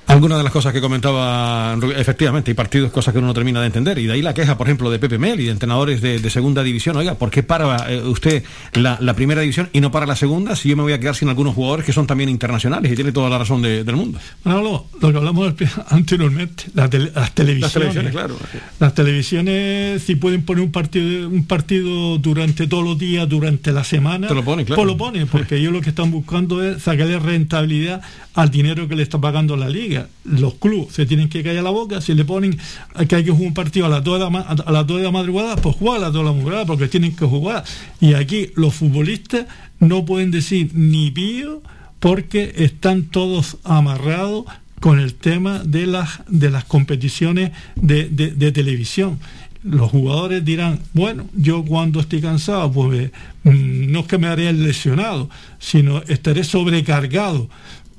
Algunas 0.07 0.39
de 0.39 0.45
las 0.45 0.53
cosas 0.53 0.73
que 0.73 0.81
comentaba, 0.81 1.77
efectivamente, 1.97 2.51
hay 2.51 2.55
partidos, 2.55 2.91
cosas 2.91 3.13
que 3.13 3.19
uno 3.19 3.29
no 3.29 3.35
termina 3.35 3.61
de 3.61 3.67
entender. 3.67 3.99
Y 3.99 4.07
de 4.07 4.15
ahí 4.15 4.23
la 4.23 4.35
queja, 4.35 4.59
por 4.59 4.67
ejemplo, 4.67 4.91
de 4.91 4.99
Pepe 4.99 5.19
Mel 5.19 5.41
y 5.41 5.45
de 5.45 5.53
entrenadores 5.53 6.01
de, 6.01 6.31
segunda 6.31 6.63
división. 6.63 6.97
Oiga, 6.97 7.15
¿por 7.15 7.31
qué 7.31 7.43
para 7.43 7.91
eh, 7.93 8.03
usted 8.03 8.43
la, 8.75 9.15
primera 9.15 9.43
división 9.43 9.69
y 9.73 9.81
no 9.81 9.91
para 9.91 10.07
la 10.07 10.17
segunda 10.17 10.57
si 10.57 10.71
yo 10.71 10.77
me 10.77 10.83
voy 10.83 10.95
a 10.95 10.99
quedar 10.99 11.15
sin 11.15 11.29
algunos 11.29 11.55
jugadores 11.55 11.85
que 11.85 11.93
son 11.93 12.07
también 12.07 12.29
internacionales? 12.31 12.91
Y 12.91 12.95
tiene 12.95 13.13
toda 13.13 13.31
la 13.31 13.39
razón 13.39 13.63
del 13.63 13.97
mundo. 13.97 14.19
Bueno, 14.45 14.87
lo 15.01 15.13
que 15.13 15.17
hablamos 15.17 15.55
anteriormente, 15.89 16.65
las 16.75 16.91
televisiones. 16.91 17.61
Las 17.61 17.73
televisiones, 17.73 18.13
claro. 18.13 18.37
Las 18.81 18.95
televisiones, 18.95 20.03
si 20.03 20.17
pueden 20.17 20.43
poner 20.43 20.65
un 20.65 20.73
partido, 20.73 21.29
un 21.29 21.45
partido 21.45 22.19
durante 22.19 22.67
todos 22.67 22.85
los 22.85 22.99
días, 22.99 23.29
durante 23.29 23.73
la 23.73 23.85
semana, 23.85 24.29
Te 24.29 24.35
lo 24.35 24.45
pone, 24.45 24.65
claro. 24.65 24.83
pues 24.83 24.87
lo 24.87 24.97
ponen, 24.97 25.29
porque 25.29 25.57
ellos 25.57 25.73
lo 25.73 25.81
que 25.81 25.91
están 25.91 26.11
buscando 26.11 26.63
es 26.63 26.83
sacarle 26.83 27.19
rentabilidad 27.19 28.03
al 28.35 28.51
dinero 28.51 28.89
que 28.89 28.97
le 28.97 29.03
está 29.03 29.21
pagando 29.21 29.57
la 29.57 29.69
liga. 29.69 29.92
Los 30.25 30.55
clubes 30.55 30.95
se 30.95 31.07
tienen 31.07 31.29
que 31.29 31.43
callar 31.43 31.65
la 31.65 31.71
boca, 31.71 32.01
si 32.01 32.15
le 32.15 32.25
ponen 32.25 32.59
que 33.09 33.17
hay 33.17 33.25
que 33.25 33.31
jugar 33.31 33.49
un 33.49 33.55
partido 33.55 33.87
a 33.87 33.89
las 33.89 34.05
2 34.05 34.19
de 34.19 34.31
la, 34.31 34.41
a 34.41 34.73
las 34.73 34.87
2 34.87 34.99
de 34.99 35.03
la 35.05 35.11
madrugada, 35.11 35.57
pues 35.57 35.77
juega 35.77 35.97
a 35.97 36.01
las 36.01 36.13
2 36.13 36.23
de 36.23 36.31
la 36.31 36.37
madrugada, 36.37 36.67
porque 36.67 36.89
tienen 36.89 37.17
que 37.17 37.25
jugar. 37.25 37.65
Y 38.01 38.15
aquí 38.15 38.51
los 38.55 38.75
futbolistas 38.75 39.47
no 39.81 40.05
pueden 40.05 40.31
decir 40.31 40.71
ni 40.75 41.11
pío 41.11 41.63
porque 42.01 42.53
están 42.57 43.05
todos 43.05 43.59
amarrados 43.65 44.45
con 44.81 44.99
el 44.99 45.15
tema 45.15 45.61
de 45.65 45.87
las, 45.87 46.21
de 46.29 46.51
las 46.51 46.65
competiciones 46.65 47.53
de, 47.77 48.09
de 48.09 48.53
televisión 48.53 49.19
los 49.63 49.91
jugadores 49.91 50.45
dirán, 50.45 50.81
bueno, 50.93 51.29
yo 51.35 51.65
cuando 51.65 52.01
estoy 52.01 52.21
cansado, 52.21 52.71
pues 52.73 53.11
mm, 53.45 53.93
no 53.93 54.01
es 54.01 54.07
que 54.07 54.19
me 54.19 54.27
haré 54.27 54.53
lesionado, 54.53 55.31
sino 55.59 56.03
estaré 56.03 56.45
sobrecargado 56.45 57.49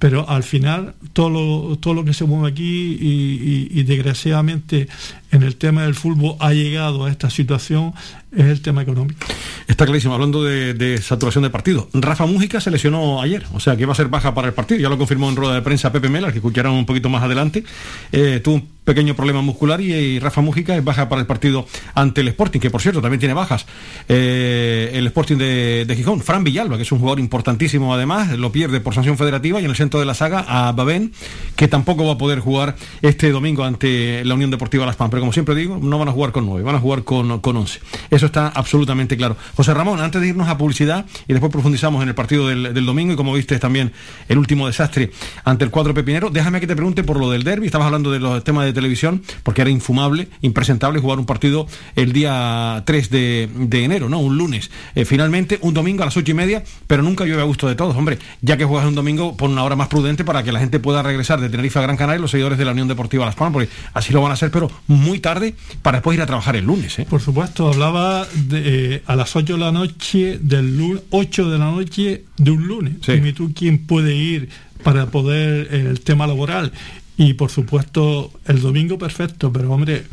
pero 0.04 0.28
al 0.30 0.44
final 0.44 0.96
todo 1.14 1.30
lo, 1.30 1.78
todo 1.78 1.94
lo 1.94 2.04
que 2.04 2.14
se 2.14 2.26
mueve 2.26 2.50
aquí 2.50 2.98
y, 3.00 3.84
desgraciadamente 3.84 4.90
en 5.34 5.42
el 5.42 5.56
tema 5.56 5.82
del 5.82 5.96
fútbol 5.96 6.36
ha 6.40 6.54
llegado 6.54 7.06
a 7.06 7.12
esta 7.12 7.30
situación 7.30 7.94
es 8.36 8.46
el 8.46 8.62
tema 8.62 8.82
económico. 8.82 9.26
Está 9.68 9.86
clarísimo, 9.86 10.14
hablando 10.14 10.44
de, 10.44 11.00
saturación 11.02 11.44
de 11.44 11.50
partido. 11.50 11.90
Rafa 11.94 12.26
Mújica 12.26 12.60
se 12.62 12.72
lesionó 12.72 13.22
ayer, 13.22 13.46
o 13.54 13.60
sea 13.60 13.76
que 13.76 13.86
va 13.86 13.94
a 13.94 13.96
ser 13.96 14.08
baja 14.08 14.34
para 14.34 14.48
el 14.48 14.54
partido, 14.54 14.80
ya 14.80 14.90
lo 14.90 14.98
confirmó 14.98 15.30
en 15.30 15.36
rueda 15.36 15.56
de 15.56 15.62
prensa 15.62 15.92
Pepe 15.92 16.10
Mela, 16.10 16.32
que 16.32 16.38
escucharán 16.38 16.74
un 16.74 16.86
poquito 16.86 17.10
más 17.10 17.24
adelante. 17.24 17.64
Eh, 18.12 18.42
tuvo 18.44 18.56
un 18.56 18.70
pequeño 18.84 19.16
problema 19.16 19.42
muscular 19.42 19.80
y, 19.82 20.20
Rafa 20.20 20.42
Mújica 20.42 20.76
es 20.76 20.84
baja 20.84 21.10
para 21.10 21.22
el 21.22 21.28
partido 21.28 21.68
ante 21.94 22.22
el 22.22 22.28
Sporting, 22.30 22.60
que 22.60 22.70
por 22.70 22.82
cierto 22.82 23.02
también 23.02 23.20
tiene 23.20 23.34
bajas. 23.34 23.66
Eh, 24.10 24.92
el 24.94 25.08
Sporting 25.08 25.38
de, 25.38 25.86
de, 25.86 25.96
Gijón, 25.96 26.22
Fran 26.22 26.44
Villalba, 26.44 26.76
que 26.78 26.84
es 26.84 26.92
un 26.92 27.00
jugador 27.00 27.20
importantísimo 27.20 27.94
además, 27.94 28.38
lo 28.38 28.52
pierde 28.52 28.80
por 28.82 28.94
sanción 28.94 29.18
federativa 29.18 29.62
y 29.62 29.66
en 29.66 29.70
el 29.70 29.78
centro 29.78 30.00
de 30.00 30.06
la 30.06 30.16
saga 30.16 30.46
a 30.48 30.72
Babén, 30.72 31.14
que 31.56 31.68
tampoco 31.68 32.06
va 32.06 32.14
a 32.14 32.18
poder 32.18 32.40
jugar 32.40 32.76
este 33.02 33.32
domingo 33.32 33.64
ante 33.64 34.26
la 34.26 34.34
Unión 34.34 34.52
Deportiva 34.52 34.86
Las 34.86 34.96
Palmas. 34.96 35.12
Como 35.24 35.32
siempre 35.32 35.56
digo, 35.56 35.80
no 35.82 35.98
van 35.98 36.10
a 36.10 36.12
jugar 36.12 36.34
con 36.34 36.46
nueve, 36.46 36.66
van 36.66 36.76
a 36.76 36.82
jugar 36.82 37.06
con, 37.06 37.40
con 37.40 37.56
once. 37.56 37.80
Eso 38.10 38.26
está 38.26 38.50
absolutamente 38.50 39.16
claro. 39.16 39.38
José 39.56 39.74
Ramón, 39.74 40.02
antes 40.02 40.20
de 40.20 40.28
irnos 40.28 40.50
a 40.50 40.58
publicidad 40.58 41.06
y 41.30 41.32
después 41.32 41.50
profundizamos 41.50 42.04
en 42.04 42.10
el 42.10 42.14
partido 42.14 42.50
del, 42.50 42.86
domingo 42.86 43.14
y 43.14 43.16
como 43.16 43.34
viste 43.34 43.58
también 43.58 43.94
el 44.28 44.38
último 44.38 44.68
desastre 44.68 45.12
ante 45.46 45.64
el 45.64 45.72
cuadro 45.72 45.94
pepinero, 45.94 46.30
déjame 46.30 46.60
que 46.60 46.68
te 46.68 46.76
pregunte 46.76 47.06
por 47.06 47.22
lo 47.22 47.32
del 47.32 47.46
derby. 47.46 47.68
Estabas 47.68 47.86
hablando 47.86 48.12
de 48.12 48.20
los 48.20 48.44
temas 48.44 48.66
de 48.66 48.74
televisión, 48.74 49.24
porque 49.44 49.62
era 49.62 49.70
infumable, 49.70 50.28
impresentable 50.42 51.00
jugar 51.00 51.20
un 51.20 51.26
partido 51.26 51.68
el 51.96 52.12
día 52.12 52.84
3 52.86 53.10
de, 53.10 53.50
enero, 53.72 54.10
¿no? 54.10 54.20
Un 54.20 54.38
lunes. 54.38 54.72
Eh, 54.94 55.06
finalmente, 55.06 55.58
un 55.62 55.74
domingo 55.74 56.04
a 56.04 56.08
las 56.08 56.18
ocho 56.18 56.32
y 56.32 56.34
media, 56.34 56.66
pero 56.86 57.02
nunca 57.02 57.24
llueve 57.24 57.44
a 57.44 57.46
gusto 57.46 57.70
de 57.70 57.76
todos. 57.76 57.96
Hombre, 57.96 58.20
ya 58.42 58.58
que 58.58 58.66
juegas 58.66 58.90
un 58.90 58.96
domingo, 58.96 59.38
pon 59.38 59.54
una 59.54 59.64
hora 59.64 59.78
más 59.78 59.88
prudente 59.88 60.26
para 60.26 60.44
que 60.44 60.52
la 60.52 60.60
gente 60.60 60.82
pueda 60.82 61.02
regresar 61.02 61.40
de 61.40 61.48
Tenerife 61.48 61.80
a 61.80 61.84
Gran 61.84 61.96
Canaria 61.96 62.20
los 62.20 62.32
seguidores 62.32 62.58
de 62.58 62.66
la 62.66 62.74
Unión 62.74 62.90
Deportiva 62.90 63.26
Las 63.26 63.36
Palmas, 63.36 63.54
porque 63.54 63.70
así 63.94 64.12
lo 64.12 64.22
van 64.22 64.32
a 64.32 64.34
hacer, 64.34 64.52
pero 64.52 64.70
muy 64.88 65.13
tarde 65.20 65.56
para 65.82 65.98
después 65.98 66.16
ir 66.16 66.22
a 66.22 66.26
trabajar 66.26 66.56
el 66.56 66.66
lunes. 66.66 67.00
¿eh? 67.00 67.06
Por 67.10 67.22
supuesto, 67.22 67.68
hablaba 67.68 68.28
de, 68.34 68.96
eh, 68.96 69.04
a 69.06 69.16
las 69.16 69.36
8 69.36 69.54
de 69.54 69.60
la 69.60 69.72
noche 69.72 70.40
del 70.42 70.78
lunes, 70.78 71.04
8 71.10 71.50
de 71.50 71.58
la 71.58 71.72
noche 71.72 72.26
de 72.38 72.52
un 72.52 72.68
lunes. 72.68 72.96
Dime 73.06 73.34
tú 73.34 73.54
quién 73.54 73.86
puede 73.86 74.16
ir 74.16 74.50
para 74.84 75.08
poder 75.08 75.74
el 75.74 76.02
tema 76.02 76.28
laboral. 76.28 76.72
Y 77.18 77.34
por 77.34 77.52
supuesto, 77.52 78.32
el 78.46 78.62
domingo 78.62 78.98
perfecto, 78.98 79.54
pero 79.54 79.72
hombre, 79.72 80.04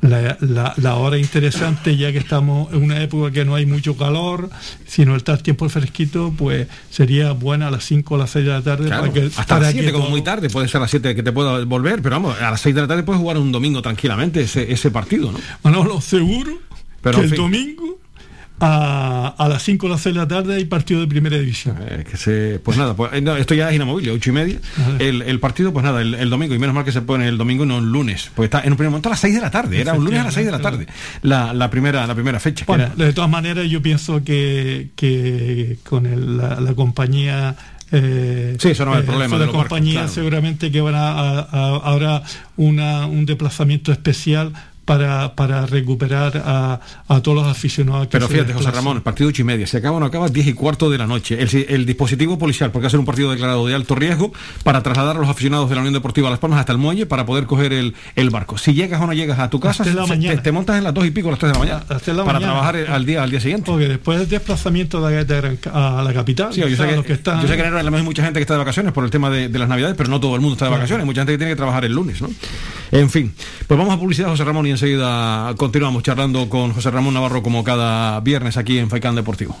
la, 0.00 0.74
la, 0.76 0.94
hora 0.94 1.18
interesante, 1.18 1.96
ya 1.96 2.10
que 2.10 2.18
estamos 2.18 2.72
en 2.72 2.82
una 2.82 3.02
época 3.02 3.30
que 3.30 3.44
no 3.44 3.54
hay 3.54 3.66
mucho 3.66 3.96
calor, 3.96 4.48
si 4.86 5.04
no 5.04 5.14
está 5.14 5.32
el 5.32 5.42
tiempo 5.42 5.68
fresquito, 5.68 6.32
pues 6.36 6.68
sería 6.90 7.32
buena 7.32 7.68
a 7.68 7.70
las 7.70 7.84
5 7.84 8.14
o 8.14 8.18
las 8.18 8.30
6 8.30 8.44
de 8.44 8.50
la 8.50 8.62
tarde. 8.62 8.88
para 8.88 9.12
que, 9.12 9.30
hasta 9.36 9.60
las 9.60 9.72
7, 9.72 9.92
como 9.92 10.08
muy 10.08 10.22
tarde, 10.22 10.48
puede 10.48 10.68
ser 10.68 10.78
a 10.78 10.80
las 10.82 10.90
7 10.90 11.14
que 11.14 11.22
te 11.22 11.32
pueda 11.32 11.64
volver, 11.64 12.00
pero 12.02 12.16
vamos, 12.16 12.40
a 12.40 12.50
las 12.50 12.60
6 12.62 12.74
de 12.74 12.80
la 12.80 12.88
tarde 12.88 13.02
puedes 13.02 13.20
jugar 13.20 13.36
un 13.38 13.52
domingo 13.52 13.82
tranquilamente 13.82 14.42
ese, 14.42 14.72
ese 14.72 14.90
partido, 14.90 15.32
¿no? 15.32 15.38
Bueno, 15.62 15.84
lo 15.84 16.00
seguro 16.00 16.52
que 17.02 17.10
el 17.10 17.30
domingo 17.30 17.99
a, 18.60 19.46
las 19.48 19.62
5 19.62 19.96
de 19.96 20.12
la 20.12 20.28
tarde 20.28 20.56
hay 20.56 20.64
partido 20.66 21.00
de 21.00 21.06
primera 21.06 21.38
división. 21.38 21.76
Eh, 21.80 22.04
que 22.08 22.16
se, 22.16 22.60
pues 22.62 22.76
nada, 22.76 22.94
pues, 22.94 23.12
eh, 23.14 23.24
esto 23.38 23.54
ya 23.54 23.70
es 23.70 23.76
inamovible, 23.76 24.12
8 24.12 24.30
y 24.30 24.32
media. 24.32 24.58
El, 24.98 25.40
partido, 25.40 25.72
pues 25.72 25.84
nada, 25.84 26.02
el, 26.02 26.30
domingo, 26.30 26.54
y 26.54 26.58
menos 26.58 26.74
mal 26.74 26.84
que 26.84 26.92
se 26.92 27.00
pone 27.00 27.26
el 27.28 27.38
domingo 27.38 27.64
no 27.64 27.78
el 27.78 27.90
lunes, 27.90 28.30
pues 28.34 28.48
está 28.48 28.60
en 28.60 28.72
un 28.72 28.76
primer 28.76 28.90
momento 28.90 29.08
a 29.08 29.10
las 29.10 29.20
6 29.20 29.34
de 29.34 29.40
la 29.40 29.50
tarde, 29.50 29.80
era 29.80 29.94
un 29.94 30.04
lunes 30.04 30.20
a 30.20 30.24
las 30.24 30.34
6 30.34 30.46
de 30.46 30.52
la 30.52 30.60
tarde, 30.60 30.86
la, 31.22 31.70
primera, 31.70 32.06
la 32.06 32.14
primera 32.14 32.38
fecha. 32.38 32.64
Bueno, 32.66 32.90
de 32.94 33.12
todas 33.12 33.30
maneras 33.30 33.68
yo 33.68 33.80
pienso 33.80 34.22
que, 34.22 34.90
que 34.94 35.78
con 35.84 36.36
la, 36.36 36.74
compañía 36.74 37.56
eh, 37.92 38.56
sí, 38.58 38.68
eso 38.68 38.84
no 38.84 38.92
es 38.92 39.00
el 39.00 39.04
problema. 39.04 39.38
De 39.38 39.46
la 39.46 39.52
compañía 39.52 40.06
seguramente 40.06 40.70
que 40.70 40.80
van 40.80 40.94
a, 40.94 41.40
habrá 41.78 42.22
una, 42.56 43.06
un 43.06 43.26
desplazamiento 43.26 43.90
especial 43.90 44.52
para, 44.90 45.36
para 45.36 45.66
recuperar 45.66 46.42
a, 46.44 46.80
a, 47.06 47.20
todos 47.20 47.36
los 47.36 47.46
aficionados. 47.46 48.08
Pero 48.10 48.26
fíjate, 48.26 48.52
José 48.52 48.72
Ramón, 48.72 48.96
el 48.96 49.04
partido 49.04 49.28
ocho 49.28 49.42
y 49.42 49.44
media, 49.44 49.64
se 49.64 49.76
acaba 49.76 49.98
o 49.98 50.00
no 50.00 50.06
acaba, 50.06 50.26
diez 50.26 50.48
y 50.48 50.52
cuarto 50.52 50.90
de 50.90 50.98
la 50.98 51.06
noche. 51.06 51.40
El, 51.40 51.66
el 51.68 51.86
dispositivo 51.86 52.38
policial, 52.38 52.72
porque 52.72 52.88
hace 52.88 52.98
un 52.98 53.04
partido 53.04 53.30
declarado 53.30 53.64
de 53.68 53.76
alto 53.76 53.94
riesgo, 53.94 54.32
para 54.64 54.82
trasladar 54.82 55.16
a 55.16 55.20
los 55.20 55.28
aficionados 55.28 55.68
de 55.68 55.76
la 55.76 55.82
Unión 55.82 55.94
Deportiva 55.94 56.28
Las 56.28 56.40
Palmas 56.40 56.58
hasta 56.58 56.72
el 56.72 56.78
muelle 56.78 57.06
para 57.06 57.24
poder 57.24 57.46
coger 57.46 57.72
el, 57.72 57.94
el 58.16 58.30
barco. 58.30 58.58
Si 58.58 58.74
llegas 58.74 59.00
o 59.00 59.06
no 59.06 59.12
llegas 59.12 59.38
a 59.38 59.48
tu 59.48 59.60
casa, 59.60 59.84
te, 59.84 60.50
montas 60.50 60.76
en 60.76 60.82
las 60.82 60.92
dos 60.92 61.06
y 61.06 61.12
pico, 61.12 61.30
las 61.30 61.38
tres 61.38 61.52
de 61.52 61.58
la 61.60 61.64
mañana, 61.64 62.24
para 62.24 62.40
trabajar 62.40 62.74
al 62.74 63.06
día 63.06 63.22
al 63.22 63.30
día 63.30 63.40
siguiente. 63.40 63.70
Porque 63.70 63.86
después 63.86 64.18
del 64.18 64.28
desplazamiento 64.28 65.06
de, 65.06 65.56
a 65.72 66.02
la 66.02 66.12
capital, 66.12 66.52
sí, 66.52 66.62
yo, 66.62 66.68
sé 66.70 66.88
que, 66.88 66.96
yo 66.96 67.46
sé 67.46 67.56
que 67.56 67.62
en 67.62 67.94
hay 67.94 68.02
mucha 68.02 68.24
gente 68.24 68.40
que 68.40 68.42
está 68.42 68.54
de 68.54 68.58
vacaciones 68.58 68.92
por 68.92 69.04
el 69.04 69.10
tema 69.12 69.30
de, 69.30 69.56
las 69.56 69.68
navidades, 69.68 69.94
pero 69.96 70.10
no 70.10 70.18
todo 70.18 70.34
el 70.34 70.40
mundo 70.40 70.54
está 70.54 70.64
de 70.64 70.72
vacaciones, 70.72 71.06
mucha 71.06 71.20
gente 71.20 71.34
que 71.34 71.38
tiene 71.38 71.52
que 71.52 71.56
trabajar 71.56 71.84
el 71.84 71.92
lunes, 71.92 72.20
¿no? 72.20 72.28
En 72.90 73.08
fin, 73.08 73.32
pues 73.68 73.78
vamos 73.78 73.94
a 73.94 74.00
publicidad, 74.00 74.28
José 74.30 74.42
Ramón, 74.42 74.66
y 74.66 74.72
enseguida 74.80 75.52
continuamos 75.58 76.02
charlando 76.02 76.48
con 76.48 76.72
José 76.72 76.90
Ramón 76.90 77.12
Navarro 77.12 77.42
como 77.42 77.62
cada 77.62 78.18
viernes 78.20 78.56
aquí 78.56 78.78
en 78.78 78.88
Faicán 78.88 79.14
Deportivo. 79.14 79.54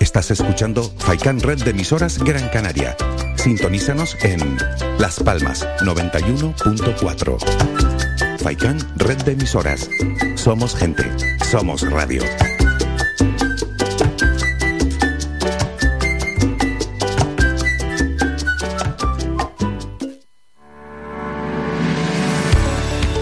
Estás 0.00 0.30
escuchando 0.30 0.90
Faicán 0.96 1.38
Red 1.38 1.64
de 1.64 1.72
Emisoras 1.72 2.18
Gran 2.18 2.48
Canaria. 2.48 2.96
Sintonízanos 3.36 4.16
en 4.22 4.56
Las 4.98 5.20
Palmas 5.20 5.68
91.4. 5.82 8.38
Faicán 8.38 8.78
Red 8.96 9.18
de 9.24 9.32
Emisoras. 9.32 9.90
Somos 10.36 10.74
gente. 10.74 11.04
Somos 11.44 11.82
radio. 11.90 12.22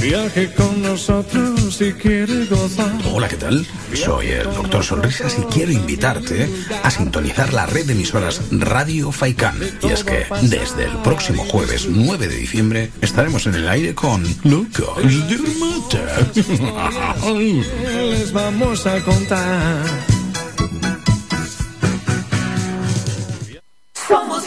Viaje 0.00 0.50
con 0.54 0.80
nosotros 0.80 1.76
si 1.76 1.92
quiere 1.92 2.46
gozar. 2.46 2.90
Hola, 3.12 3.28
¿qué 3.28 3.36
tal? 3.36 3.66
Soy 3.92 4.28
el 4.28 4.44
Doctor 4.44 4.82
Sonrisas 4.82 5.36
y 5.38 5.42
quiero 5.52 5.72
invitarte 5.72 6.48
a 6.82 6.90
sintonizar 6.90 7.52
la 7.52 7.66
red 7.66 7.84
de 7.84 7.92
emisoras 7.92 8.40
Radio 8.50 9.12
Faikán. 9.12 9.58
Y 9.82 9.88
es 9.88 10.02
que 10.02 10.26
desde 10.42 10.84
el 10.84 10.96
próximo 11.02 11.44
jueves 11.44 11.86
9 11.86 12.28
de 12.28 12.34
diciembre 12.34 12.90
estaremos 13.02 13.46
en 13.46 13.56
el 13.56 13.68
aire 13.68 13.94
con 13.94 14.24
Lucas 14.44 14.96
de 14.96 15.40
Les 18.10 18.32
vamos 18.32 18.86
a 18.86 19.00
contar. 19.00 19.84
Somos 24.08 24.46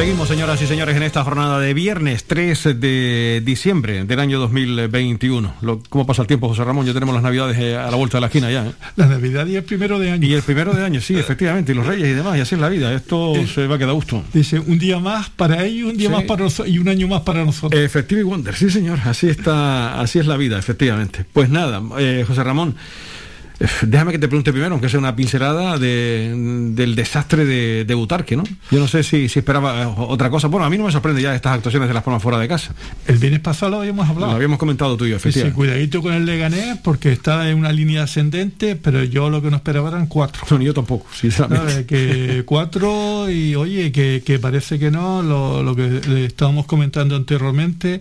Seguimos, 0.00 0.28
señoras 0.28 0.62
y 0.62 0.66
señores, 0.66 0.96
en 0.96 1.02
esta 1.02 1.22
jornada 1.24 1.60
de 1.60 1.74
viernes 1.74 2.24
3 2.24 2.80
de 2.80 3.42
diciembre 3.44 4.02
del 4.06 4.18
año 4.18 4.38
2021. 4.38 5.56
Lo, 5.60 5.82
¿Cómo 5.90 6.06
pasa 6.06 6.22
el 6.22 6.26
tiempo, 6.26 6.48
José 6.48 6.64
Ramón? 6.64 6.86
Ya 6.86 6.94
tenemos 6.94 7.12
las 7.14 7.22
navidades 7.22 7.58
eh, 7.58 7.76
a 7.76 7.90
la 7.90 7.96
vuelta 7.98 8.16
de 8.16 8.22
la 8.22 8.28
esquina 8.28 8.50
ya. 8.50 8.64
¿eh? 8.66 8.72
La 8.96 9.04
Navidad 9.04 9.46
y 9.46 9.56
el 9.56 9.62
primero 9.62 9.98
de 9.98 10.10
año. 10.10 10.26
Y 10.26 10.32
el 10.32 10.40
primero 10.40 10.72
de 10.72 10.82
año, 10.86 11.02
sí, 11.02 11.16
efectivamente. 11.18 11.72
Y 11.72 11.74
los 11.74 11.86
reyes 11.86 12.08
y 12.08 12.12
demás. 12.12 12.38
Y 12.38 12.40
así 12.40 12.54
es 12.54 12.60
la 12.62 12.70
vida. 12.70 12.94
Esto 12.94 13.36
Eh, 13.36 13.46
se 13.46 13.66
va 13.66 13.74
a 13.74 13.78
quedar 13.78 13.90
a 13.90 13.92
gusto. 13.92 14.24
Dice, 14.32 14.58
un 14.58 14.78
día 14.78 14.98
más 14.98 15.28
para 15.28 15.66
ellos, 15.66 15.90
un 15.90 15.98
día 15.98 16.08
Sí. 16.08 16.14
más 16.14 16.22
para 16.24 16.44
nosotros 16.44 16.74
y 16.74 16.78
un 16.78 16.88
año 16.88 17.06
más 17.06 17.20
para 17.20 17.44
nosotros. 17.44 17.78
Efectivo 17.78 18.20
y 18.22 18.24
Wonder, 18.24 18.54
sí 18.56 18.70
señor, 18.70 19.00
así 19.04 19.28
está, 19.28 20.00
así 20.00 20.18
es 20.18 20.26
la 20.26 20.38
vida, 20.38 20.58
efectivamente. 20.58 21.26
Pues 21.30 21.50
nada, 21.50 21.82
eh, 21.98 22.24
José 22.26 22.42
Ramón, 22.42 22.70
eh, 22.70 23.19
déjame 23.82 24.12
que 24.12 24.18
te 24.18 24.28
pregunte 24.28 24.52
primero, 24.52 24.72
aunque 24.72 24.88
sea 24.88 24.98
una 24.98 25.14
pincelada 25.14 25.78
de, 25.78 26.32
del 26.74 26.94
desastre 26.94 27.44
de, 27.44 27.84
de 27.84 27.94
Butarque, 27.94 28.36
¿no? 28.36 28.44
Yo 28.70 28.78
no 28.78 28.88
sé 28.88 29.02
si, 29.02 29.28
si 29.28 29.38
esperaba 29.40 29.82
eh, 29.82 29.94
otra 29.98 30.30
cosa. 30.30 30.48
Bueno, 30.48 30.64
a 30.64 30.70
mí 30.70 30.78
no 30.78 30.84
me 30.84 30.92
sorprende 30.92 31.20
ya 31.20 31.34
estas 31.34 31.54
actuaciones 31.54 31.88
de 31.88 31.94
las 31.94 32.02
palmas 32.02 32.22
fuera 32.22 32.38
de 32.38 32.48
casa. 32.48 32.74
El 33.06 33.18
viernes 33.18 33.40
pasado 33.40 33.72
lo 33.72 33.80
habíamos 33.80 34.08
hablado. 34.08 34.32
Lo 34.32 34.36
habíamos 34.36 34.58
comentado 34.58 34.96
tú 34.96 35.04
y 35.04 35.10
yo, 35.10 35.16
efectivamente. 35.16 35.54
cuidadito 35.54 36.00
con 36.02 36.14
el 36.14 36.24
Leganés 36.24 36.78
porque 36.82 37.12
está 37.12 37.48
en 37.50 37.58
una 37.58 37.72
línea 37.72 38.04
ascendente, 38.04 38.76
pero 38.76 39.04
yo 39.04 39.28
lo 39.28 39.42
que 39.42 39.50
no 39.50 39.56
esperaba 39.56 39.88
eran 39.88 40.06
cuatro. 40.06 40.42
No, 40.50 40.58
ni 40.58 40.64
yo 40.64 40.74
tampoco, 40.74 41.06
sinceramente. 41.12 41.84
Que 41.84 42.42
cuatro 42.46 43.30
y 43.30 43.54
oye, 43.54 43.92
que, 43.92 44.22
que 44.24 44.38
parece 44.38 44.78
que 44.78 44.90
no, 44.90 45.22
lo, 45.22 45.62
lo 45.62 45.76
que 45.76 46.00
le 46.08 46.24
estábamos 46.24 46.66
comentando 46.66 47.14
anteriormente, 47.14 48.00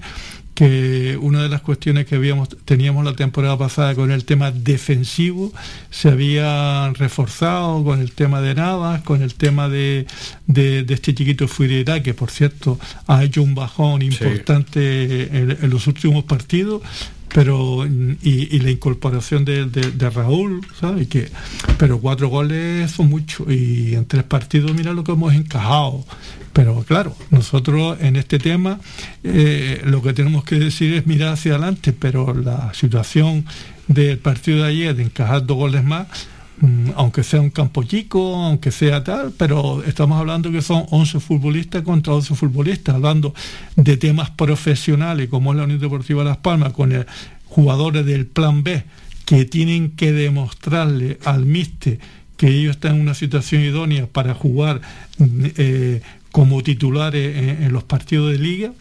que 0.59 1.17
una 1.21 1.41
de 1.41 1.47
las 1.47 1.61
cuestiones 1.61 2.05
que 2.05 2.15
habíamos 2.15 2.49
teníamos 2.65 3.05
la 3.05 3.15
temporada 3.15 3.57
pasada 3.57 3.95
con 3.95 4.11
el 4.11 4.25
tema 4.25 4.51
defensivo 4.51 5.53
se 5.89 6.09
había 6.09 6.91
reforzado 6.95 7.81
con 7.85 8.01
el 8.01 8.11
tema 8.11 8.41
de 8.41 8.55
Navas, 8.55 9.01
con 9.03 9.21
el 9.21 9.35
tema 9.35 9.69
de, 9.69 10.05
de, 10.47 10.83
de 10.83 10.93
este 10.93 11.15
chiquito 11.15 11.47
Fuirera, 11.47 12.03
que 12.03 12.13
por 12.13 12.29
cierto 12.29 12.77
ha 13.07 13.23
hecho 13.23 13.41
un 13.41 13.55
bajón 13.55 14.01
importante 14.01 15.37
en, 15.37 15.51
en 15.61 15.69
los 15.69 15.87
últimos 15.87 16.25
partidos 16.25 16.81
pero 17.33 17.85
y, 17.85 18.55
y 18.55 18.59
la 18.59 18.71
incorporación 18.71 19.45
de, 19.45 20.09
Raúl, 20.13 20.65
¿sabes? 20.79 21.07
Pero 21.77 21.99
cuatro 21.99 22.27
goles 22.27 22.91
son 22.91 23.09
mucho 23.09 23.51
y 23.51 23.95
en 23.95 24.05
tres 24.05 24.23
partidos 24.23 24.73
mira 24.73 24.93
lo 24.93 25.03
que 25.03 25.11
hemos 25.11 25.33
encajado. 25.33 26.05
Pero 26.53 26.83
claro, 26.83 27.15
nosotros 27.29 27.97
en 28.01 28.15
este 28.15 28.39
tema 28.39 28.79
eh, 29.23 29.81
lo 29.85 30.01
que 30.01 30.13
tenemos 30.13 30.43
que 30.43 30.55
decir 30.55 30.93
es 30.93 31.05
mirar 31.05 31.33
hacia 31.33 31.53
adelante, 31.53 31.93
pero 31.93 32.33
la 32.33 32.73
situación 32.73 33.45
del 33.87 34.17
partido 34.17 34.63
de 34.63 34.69
ayer 34.69 34.95
de 34.95 35.03
encajar 35.03 35.45
dos 35.45 35.57
goles 35.57 35.83
más, 35.83 36.07
aunque 36.95 37.23
sea 37.23 37.41
un 37.41 37.49
campo 37.49 37.83
chico, 37.83 38.35
aunque 38.35 38.71
sea 38.71 39.03
tal, 39.03 39.33
pero 39.37 39.83
estamos 39.83 40.19
hablando 40.19 40.51
que 40.51 40.61
son 40.61 40.85
11 40.89 41.19
futbolistas 41.19 41.83
contra 41.83 42.13
11 42.13 42.35
futbolistas, 42.35 42.95
hablando 42.95 43.33
de 43.75 43.97
temas 43.97 44.29
profesionales 44.31 45.29
como 45.29 45.51
es 45.51 45.57
la 45.57 45.63
Unión 45.63 45.79
Deportiva 45.79 46.23
Las 46.23 46.37
Palmas, 46.37 46.73
con 46.73 47.05
jugadores 47.45 48.05
del 48.05 48.25
Plan 48.25 48.63
B 48.63 48.83
que 49.25 49.45
tienen 49.45 49.91
que 49.91 50.11
demostrarle 50.11 51.19
al 51.23 51.45
míster 51.45 51.99
que 52.35 52.47
ellos 52.47 52.75
están 52.75 52.95
en 52.95 53.01
una 53.01 53.13
situación 53.13 53.61
idónea 53.61 54.07
para 54.07 54.33
jugar 54.33 54.81
mm, 55.17 55.45
eh, 55.57 56.01
como 56.31 56.61
titulares 56.63 57.59
en 57.59 57.73
los 57.73 57.83
partidos 57.83 58.31
de 58.31 58.37
liga 58.37 58.71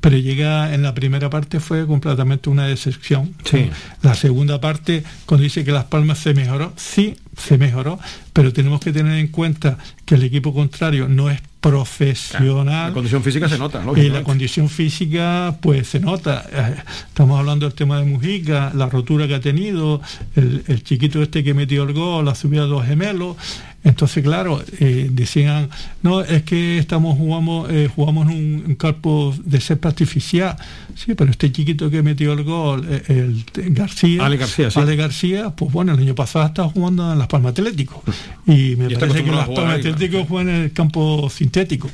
pero 0.00 0.16
llega 0.16 0.74
en 0.74 0.82
la 0.82 0.94
primera 0.94 1.30
parte 1.30 1.60
fue 1.60 1.86
completamente 1.86 2.50
una 2.50 2.66
decepción. 2.66 3.34
Sí. 3.44 3.70
La 4.02 4.14
segunda 4.14 4.60
parte, 4.60 5.04
cuando 5.26 5.44
dice 5.44 5.64
que 5.64 5.72
Las 5.72 5.84
Palmas 5.84 6.18
se 6.18 6.34
mejoró, 6.34 6.72
sí, 6.76 7.16
se 7.36 7.58
mejoró, 7.58 7.98
pero 8.36 8.52
tenemos 8.52 8.80
que 8.80 8.92
tener 8.92 9.18
en 9.18 9.28
cuenta 9.28 9.78
que 10.04 10.14
el 10.14 10.22
equipo 10.22 10.52
contrario 10.52 11.08
no 11.08 11.30
es 11.30 11.40
profesional. 11.58 12.88
La 12.88 12.92
condición 12.92 13.22
física 13.22 13.48
se 13.48 13.56
nota, 13.56 13.82
Y 13.96 14.10
la 14.10 14.22
condición 14.22 14.68
física, 14.68 15.56
pues 15.62 15.88
se 15.88 16.00
nota. 16.00 16.44
Eh, 16.52 16.76
Estamos 17.08 17.40
hablando 17.40 17.64
del 17.64 17.74
tema 17.74 17.98
de 17.98 18.04
Mujica, 18.04 18.72
la 18.74 18.90
rotura 18.90 19.26
que 19.26 19.36
ha 19.36 19.40
tenido, 19.40 20.02
el, 20.34 20.62
el 20.66 20.84
chiquito 20.84 21.22
este 21.22 21.42
que 21.42 21.54
metió 21.54 21.84
el 21.84 21.94
gol, 21.94 22.26
la 22.26 22.34
subida 22.34 22.64
de 22.64 22.68
los 22.68 22.84
gemelos. 22.84 23.38
Entonces, 23.86 24.24
claro, 24.24 24.60
eh, 24.80 25.08
decían, 25.12 25.70
no, 26.02 26.20
es 26.20 26.42
que 26.42 26.76
estamos 26.76 27.16
jugamos, 27.16 27.70
eh, 27.70 27.88
jugamos 27.94 28.28
en 28.28 28.64
un, 28.66 28.74
campo 28.74 29.32
de 29.44 29.60
césped 29.60 29.88
artificial. 29.88 30.56
Sí, 30.96 31.14
pero 31.14 31.30
este 31.30 31.52
chiquito 31.52 31.88
que 31.88 32.02
metió 32.02 32.32
el 32.32 32.42
gol, 32.42 32.84
el, 33.06 33.44
García, 33.72 34.26
Ale 34.26 34.38
García, 34.38 34.72
sí. 34.72 34.80
Ale 34.80 34.96
García, 34.96 35.50
pues 35.50 35.72
bueno, 35.72 35.94
el 35.94 36.00
año 36.00 36.16
pasado 36.16 36.46
estaba 36.46 36.68
jugando 36.68 37.12
en 37.12 37.18
Las 37.18 37.28
Palmas 37.28 37.52
Atlético. 37.52 38.02
Y 38.46 38.76
me 38.76 38.92
Y 38.92 38.96
parece 38.96 39.24
que 39.24 39.30
acostumbrado 39.30 39.36
Las 39.36 39.42
a 39.42 39.44
jugar 39.44 39.66
Palmas 39.66 39.74
ahí, 39.74 39.80
claro. 39.82 39.94
Atlético 39.94 40.26
juega 40.28 40.50
en 40.50 40.56
el 40.62 40.72
campo 40.72 41.30
sintético. 41.30 41.90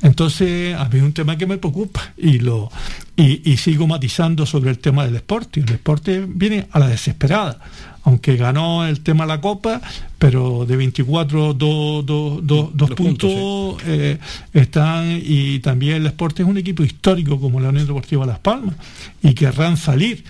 Entonces, 0.00 0.76
a 0.76 0.84
mí 0.84 0.98
es 0.98 1.02
un 1.02 1.12
tema 1.12 1.36
que 1.36 1.46
me 1.46 1.58
preocupa 1.58 2.12
y 2.16 2.38
lo 2.38 2.70
y, 3.16 3.50
y 3.50 3.56
sigo 3.56 3.88
matizando 3.88 4.46
sobre 4.46 4.70
el 4.70 4.78
tema 4.78 5.04
del 5.04 5.14
deporte. 5.14 5.60
El 5.60 5.66
deporte 5.66 6.24
viene 6.28 6.68
a 6.70 6.78
la 6.78 6.86
desesperada, 6.86 7.58
aunque 8.04 8.36
ganó 8.36 8.86
el 8.86 9.00
tema 9.00 9.24
de 9.24 9.28
la 9.28 9.40
Copa, 9.40 9.80
pero 10.18 10.64
de 10.66 10.76
24, 10.76 11.52
dos, 11.54 12.06
dos, 12.06 12.46
dos, 12.46 12.70
dos 12.72 12.90
puntos, 12.92 13.82
eh, 13.86 14.18
están 14.52 15.20
y 15.20 15.58
también 15.58 15.96
el 15.96 16.04
deporte 16.04 16.42
es 16.42 16.48
un 16.48 16.58
equipo 16.58 16.84
histórico 16.84 17.40
como 17.40 17.58
la 17.58 17.70
Unión 17.70 17.86
Deportiva 17.86 18.24
Las 18.24 18.38
Palmas 18.38 18.76
y 19.20 19.34
querrán 19.34 19.76
salir. 19.76 20.22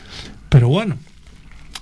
Pero 0.48 0.68
bueno, 0.68 0.96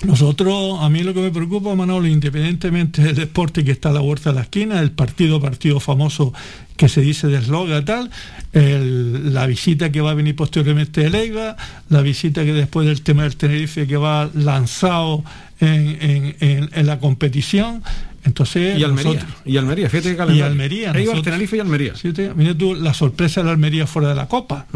nosotros, 0.04 0.78
a 0.80 0.88
mí 0.90 1.02
lo 1.02 1.14
que 1.14 1.20
me 1.20 1.30
preocupa, 1.30 1.74
Manolo, 1.74 2.06
independientemente 2.06 3.02
del 3.02 3.14
deporte 3.16 3.64
que 3.64 3.70
está 3.72 3.88
a 3.88 3.92
la 3.92 4.00
vuelta 4.00 4.30
de 4.30 4.36
la 4.36 4.42
esquina, 4.42 4.80
el 4.80 4.90
partido, 4.90 5.40
partido 5.40 5.80
famoso 5.80 6.34
que 6.76 6.88
se 6.90 7.00
dice 7.00 7.26
de 7.28 7.38
eslogan 7.38 7.84
tal, 7.86 8.10
la 8.52 9.46
visita 9.46 9.90
que 9.90 10.02
va 10.02 10.10
a 10.10 10.14
venir 10.14 10.36
posteriormente 10.36 11.00
de 11.02 11.10
Leiva, 11.10 11.56
la 11.88 12.02
visita 12.02 12.44
que 12.44 12.52
después 12.52 12.86
del 12.86 13.00
tema 13.02 13.22
del 13.22 13.36
Tenerife 13.36 13.86
que 13.86 13.96
va 13.96 14.30
lanzado 14.34 15.24
en- 15.60 16.36
en- 16.40 16.68
en 16.72 16.86
la 16.86 16.98
competición. 17.00 17.82
Entonces, 18.26 18.78
Y 18.78 18.82
Almería, 18.82 19.12
nosotros- 19.14 19.36
y 19.46 19.56
Almería, 19.56 19.88
fíjate 19.88 20.16
que 20.16 20.34
y. 20.34 20.40
Almería. 20.42 20.88
Eibar, 20.88 20.96
nosotros- 21.00 21.24
Tenerife 21.24 21.56
y 21.56 21.60
Almería. 21.60 21.94
Sí, 21.96 22.12
te- 22.12 22.34
mira 22.34 22.54
tú 22.58 22.74
la 22.74 22.92
sorpresa 22.92 23.40
de 23.40 23.46
la 23.46 23.52
Almería 23.52 23.86
fuera 23.86 24.08
de 24.08 24.14
la 24.16 24.26
Copa. 24.26 24.66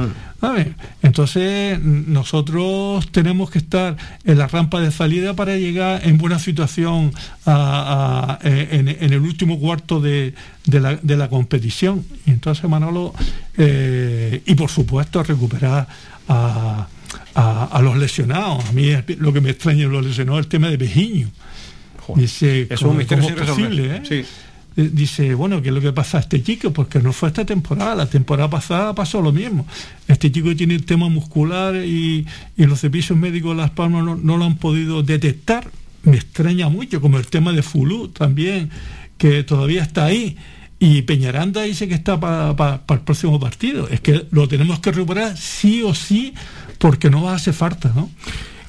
¿sabes? 0.40 0.68
Entonces, 1.02 1.78
nosotros 1.82 3.10
tenemos 3.12 3.50
que 3.50 3.58
estar 3.58 3.96
en 4.24 4.38
la 4.38 4.46
rampa 4.46 4.80
de 4.80 4.90
salida 4.92 5.34
para 5.34 5.56
llegar 5.56 6.00
en 6.06 6.16
buena 6.16 6.38
situación 6.38 7.12
a- 7.44 8.38
a- 8.40 8.48
eh, 8.48 8.68
en, 8.72 8.88
en 8.88 9.12
el 9.12 9.20
último 9.20 9.58
cuarto 9.58 10.00
de, 10.00 10.34
de 10.64 10.80
la, 10.80 10.96
de 10.96 11.16
la 11.16 11.28
competición. 11.28 12.04
Y 12.26 12.30
entonces, 12.30 12.70
Manolo, 12.70 13.12
eh, 13.58 14.42
y 14.46 14.54
por 14.54 14.70
supuesto, 14.70 15.22
recuperar 15.22 15.88
a, 16.28 16.86
a- 17.34 17.80
los 17.82 17.96
lesionados. 17.96 18.64
A 18.64 18.72
mí 18.72 18.88
es 18.90 19.18
lo 19.18 19.32
que 19.32 19.40
me 19.40 19.50
extraña 19.50 19.86
los 19.88 20.06
lesionados 20.06 20.40
es 20.40 20.46
el 20.46 20.48
tema 20.50 20.68
de 20.68 20.76
Bejiño. 20.76 21.28
Dice, 22.16 22.62
es 22.70 22.80
un 22.82 22.88
¿cómo- 22.88 22.98
misterio 22.98 23.24
sin 23.24 23.36
resolver. 23.36 23.68
posible, 23.68 23.96
eh? 24.20 24.24
Eh, 24.76 24.88
dice, 24.92 25.34
bueno, 25.34 25.60
¿qué 25.60 25.68
es 25.70 25.74
lo 25.74 25.80
que 25.80 25.92
pasa 25.92 26.18
a 26.18 26.20
este 26.20 26.42
chico? 26.44 26.72
Porque 26.72 27.00
no 27.00 27.12
fue 27.12 27.28
esta 27.28 27.44
temporada, 27.44 27.94
la 27.96 28.06
temporada 28.06 28.48
pasada 28.48 28.94
pasó 28.94 29.20
lo 29.20 29.32
mismo. 29.32 29.66
Este 30.06 30.30
chico 30.30 30.54
tiene 30.54 30.74
el 30.76 30.84
tema 30.84 31.08
muscular 31.08 31.74
y, 31.76 32.24
y 32.56 32.64
los 32.66 32.78
servicios 32.78 33.18
médicos 33.18 33.56
de 33.56 33.62
Las 33.62 33.70
Palmas 33.72 34.04
no, 34.04 34.14
no 34.16 34.36
lo 34.36 34.44
han 34.44 34.56
podido 34.56 35.02
detectar. 35.02 35.68
Me 36.04 36.16
extraña 36.16 36.68
mucho, 36.68 37.00
como 37.00 37.18
el 37.18 37.26
tema 37.26 37.52
de 37.52 37.62
Fulú 37.62 38.08
también, 38.08 38.70
que 39.18 39.42
todavía 39.42 39.82
está 39.82 40.04
ahí. 40.06 40.36
Y 40.78 41.02
Peñaranda 41.02 41.62
dice 41.62 41.88
que 41.88 41.94
está 41.94 42.18
para 42.20 42.80
el 42.88 43.00
próximo 43.00 43.38
partido. 43.40 43.86
Es 43.88 44.00
que 44.00 44.24
lo 44.30 44.46
tenemos 44.48 44.78
que 44.78 44.92
recuperar 44.92 45.36
sí 45.36 45.82
o 45.82 45.94
sí, 45.94 46.32
porque 46.78 47.10
no 47.10 47.22
va 47.24 47.32
a 47.32 47.36
hacer 47.36 47.52
falta, 47.54 47.92
¿no? 47.94 48.08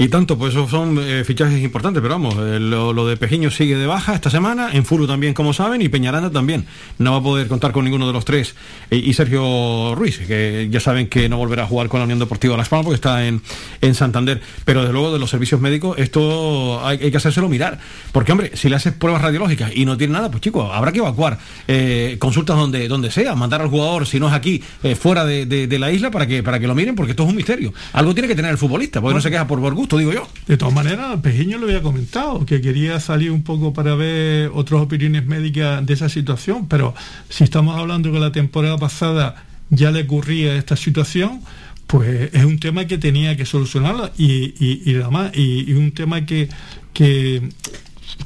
Y 0.01 0.09
tanto, 0.09 0.35
pues 0.35 0.55
esos 0.55 0.71
son 0.71 0.97
eh, 0.99 1.23
fichajes 1.23 1.61
importantes, 1.61 2.01
pero 2.01 2.15
vamos, 2.15 2.33
eh, 2.39 2.59
lo, 2.59 2.91
lo 2.91 3.05
de 3.05 3.17
Pejiño 3.17 3.51
sigue 3.51 3.75
de 3.77 3.85
baja 3.85 4.15
esta 4.15 4.31
semana, 4.31 4.71
en 4.73 4.83
Furu 4.83 5.05
también, 5.05 5.35
como 5.35 5.53
saben, 5.53 5.79
y 5.83 5.89
Peñaranda 5.89 6.31
también. 6.31 6.65
No 6.97 7.11
va 7.11 7.17
a 7.17 7.21
poder 7.21 7.47
contar 7.47 7.71
con 7.71 7.85
ninguno 7.85 8.07
de 8.07 8.13
los 8.13 8.25
tres. 8.25 8.55
Eh, 8.89 8.97
y 8.97 9.13
Sergio 9.13 9.93
Ruiz, 9.93 10.17
que 10.25 10.67
ya 10.71 10.79
saben 10.79 11.05
que 11.07 11.29
no 11.29 11.37
volverá 11.37 11.65
a 11.65 11.67
jugar 11.67 11.87
con 11.87 11.99
la 11.99 12.05
Unión 12.05 12.17
Deportiva 12.17 12.57
Las 12.57 12.67
Palmas 12.67 12.85
porque 12.85 12.95
está 12.95 13.27
en, 13.27 13.43
en 13.81 13.93
Santander. 13.93 14.41
Pero 14.65 14.81
desde 14.81 14.91
luego 14.91 15.13
de 15.13 15.19
los 15.19 15.29
servicios 15.29 15.61
médicos, 15.61 15.95
esto 15.99 16.83
hay, 16.83 16.97
hay 16.99 17.11
que 17.11 17.17
hacérselo 17.17 17.47
mirar. 17.47 17.77
Porque, 18.11 18.31
hombre, 18.31 18.57
si 18.57 18.69
le 18.69 18.77
haces 18.77 18.93
pruebas 18.93 19.21
radiológicas 19.21 19.71
y 19.75 19.85
no 19.85 19.97
tiene 19.97 20.13
nada, 20.13 20.31
pues 20.31 20.41
chicos, 20.41 20.67
habrá 20.73 20.91
que 20.91 20.97
evacuar 20.97 21.37
eh, 21.67 22.15
consultas 22.17 22.57
donde, 22.57 22.87
donde 22.87 23.11
sea, 23.11 23.35
mandar 23.35 23.61
al 23.61 23.67
jugador, 23.67 24.07
si 24.07 24.19
no 24.19 24.29
es 24.29 24.33
aquí, 24.33 24.63
fuera 24.99 25.25
de, 25.25 25.45
de- 25.45 25.67
de 25.67 25.77
la 25.77 25.91
isla 25.91 26.09
para 26.09 26.25
que, 26.25 26.41
para 26.41 26.59
que 26.59 26.65
lo 26.65 26.73
miren, 26.73 26.95
porque 26.95 27.11
esto 27.11 27.21
es 27.21 27.29
un 27.29 27.35
misterio. 27.35 27.71
Algo 27.93 28.15
tiene 28.15 28.27
que 28.27 28.33
tener 28.35 28.49
el 28.49 28.57
futbolista, 28.57 28.99
porque 28.99 29.13
no 29.13 29.21
se 29.21 29.29
queja 29.29 29.45
por, 29.45 29.61
por 29.61 29.75
gusto, 29.75 29.90
digo 29.97 30.13
yo. 30.13 30.27
De 30.47 30.57
todas 30.57 30.73
maneras, 30.73 31.19
Pejiño 31.21 31.57
lo 31.57 31.65
había 31.65 31.81
comentado, 31.81 32.45
que 32.45 32.61
quería 32.61 32.99
salir 32.99 33.31
un 33.31 33.43
poco 33.43 33.73
para 33.73 33.95
ver 33.95 34.51
otras 34.53 34.81
opiniones 34.81 35.25
médicas 35.25 35.85
de 35.85 35.93
esa 35.93 36.09
situación, 36.09 36.67
pero 36.67 36.93
si 37.29 37.43
estamos 37.43 37.77
hablando 37.77 38.11
que 38.11 38.19
la 38.19 38.31
temporada 38.31 38.77
pasada 38.77 39.43
ya 39.69 39.91
le 39.91 40.03
ocurría 40.03 40.55
esta 40.55 40.75
situación, 40.75 41.41
pues 41.87 42.33
es 42.33 42.45
un 42.45 42.59
tema 42.59 42.85
que 42.85 42.97
tenía 42.97 43.35
que 43.35 43.45
solucionarlo 43.45 44.11
y, 44.17 44.53
y, 44.59 44.81
y, 44.85 45.71
y 45.71 45.73
un 45.73 45.91
tema 45.91 46.25
que, 46.25 46.49
que, 46.93 47.49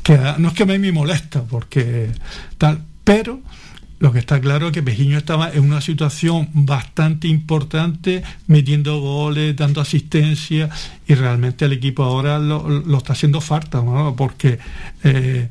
que 0.04 0.20
no 0.38 0.50
es 0.50 0.54
que 0.54 0.64
a 0.64 0.66
mí 0.68 0.78
me 0.78 0.92
molesta, 0.92 1.44
porque 1.44 2.10
tal, 2.58 2.84
pero 3.04 3.42
lo 4.00 4.12
que 4.12 4.20
está 4.20 4.42
claro 4.42 4.68
es 4.68 4.74
que 4.74 4.84
Pejiño 4.84 5.18
estaba 5.18 5.52
en 5.52 5.64
una 5.64 5.80
situación 5.80 6.50
bastante 6.54 7.28
importante, 7.28 8.24
metiendo 8.48 9.00
goles, 9.00 9.56
dando 9.56 9.80
asistencia, 9.82 10.70
y 11.08 11.14
realmente 11.14 11.66
el 11.66 11.74
equipo 11.74 12.04
ahora 12.04 12.40
lo, 12.40 12.98
está 12.98 13.14
haciendo 13.14 13.40
falta, 13.40 13.82
¿no? 13.82 14.16
porque 14.16 14.60
eh, 15.04 15.50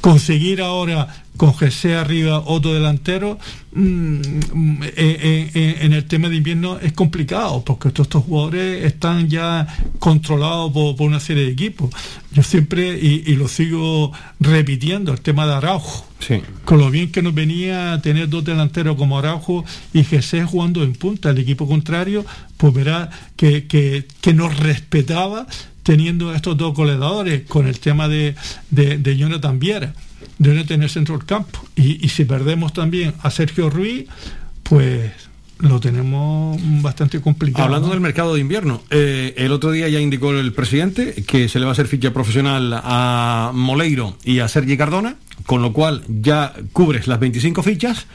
conseguir 0.00 0.60
ahora 0.60 1.25
con 1.36 1.52
GC 1.52 1.94
arriba 1.96 2.40
otro 2.40 2.72
delantero 2.74 3.38
mm, 3.72 4.16
eh, 4.82 4.92
eh, 4.96 5.50
eh, 5.54 5.78
en 5.80 5.92
el 5.92 6.04
tema 6.06 6.28
de 6.28 6.36
invierno 6.36 6.78
es 6.78 6.92
complicado, 6.92 7.62
porque 7.64 7.90
todos 7.90 8.06
estos 8.06 8.24
jugadores 8.24 8.84
están 8.84 9.28
ya 9.28 9.66
controlados 9.98 10.72
por, 10.72 10.96
por 10.96 11.06
una 11.06 11.20
serie 11.20 11.44
de 11.44 11.52
equipos. 11.52 11.90
Yo 12.32 12.42
siempre, 12.42 12.98
y, 13.00 13.22
y 13.26 13.36
lo 13.36 13.48
sigo 13.48 14.12
repitiendo, 14.40 15.12
el 15.12 15.20
tema 15.20 15.46
de 15.46 15.54
Araujo 15.54 16.06
Sí. 16.18 16.40
con 16.64 16.78
lo 16.78 16.90
bien 16.90 17.12
que 17.12 17.20
nos 17.20 17.34
venía 17.34 18.00
tener 18.02 18.30
dos 18.30 18.42
delanteros 18.42 18.96
como 18.96 19.18
Araujo 19.18 19.66
y 19.92 20.02
Jesús 20.02 20.44
jugando 20.46 20.82
en 20.82 20.94
punta. 20.94 21.30
El 21.30 21.38
equipo 21.38 21.68
contrario, 21.68 22.24
pues 22.56 22.72
verá 22.72 23.10
que, 23.36 23.66
que, 23.66 24.06
que 24.22 24.32
nos 24.32 24.58
respetaba 24.58 25.46
teniendo 25.82 26.34
estos 26.34 26.56
dos 26.56 26.74
goleadores 26.74 27.42
con 27.42 27.68
el 27.68 27.78
tema 27.78 28.08
de, 28.08 28.34
de, 28.70 28.98
de 28.98 29.16
Jonathan 29.16 29.58
Viera, 29.60 29.94
de 30.38 30.54
no 30.54 30.64
tener 30.64 30.90
centro 30.90 31.16
del 31.16 31.26
campo. 31.26 31.60
Y, 31.76 32.04
y 32.04 32.08
si 32.08 32.24
perdemos 32.24 32.72
también 32.72 33.14
a 33.22 33.30
Sergio 33.30 33.70
Ruiz, 33.70 34.06
pues 34.62 35.12
lo 35.58 35.80
tenemos 35.80 36.58
bastante 36.82 37.20
complicado. 37.20 37.64
Hablando 37.64 37.88
¿no? 37.88 37.94
del 37.94 38.00
mercado 38.00 38.34
de 38.34 38.40
invierno, 38.40 38.82
eh, 38.90 39.34
el 39.38 39.52
otro 39.52 39.70
día 39.70 39.88
ya 39.88 40.00
indicó 40.00 40.32
el 40.32 40.52
presidente 40.52 41.24
que 41.26 41.48
se 41.48 41.58
le 41.58 41.64
va 41.64 41.70
a 41.70 41.72
hacer 41.72 41.86
ficha 41.86 42.12
profesional 42.12 42.78
a 42.82 43.52
Moleiro 43.54 44.16
y 44.24 44.40
a 44.40 44.48
Sergi 44.48 44.76
Cardona, 44.76 45.16
con 45.46 45.62
lo 45.62 45.72
cual 45.72 46.02
ya 46.08 46.52
cubres 46.72 47.06
las 47.06 47.20
25 47.20 47.62
fichas. 47.62 48.06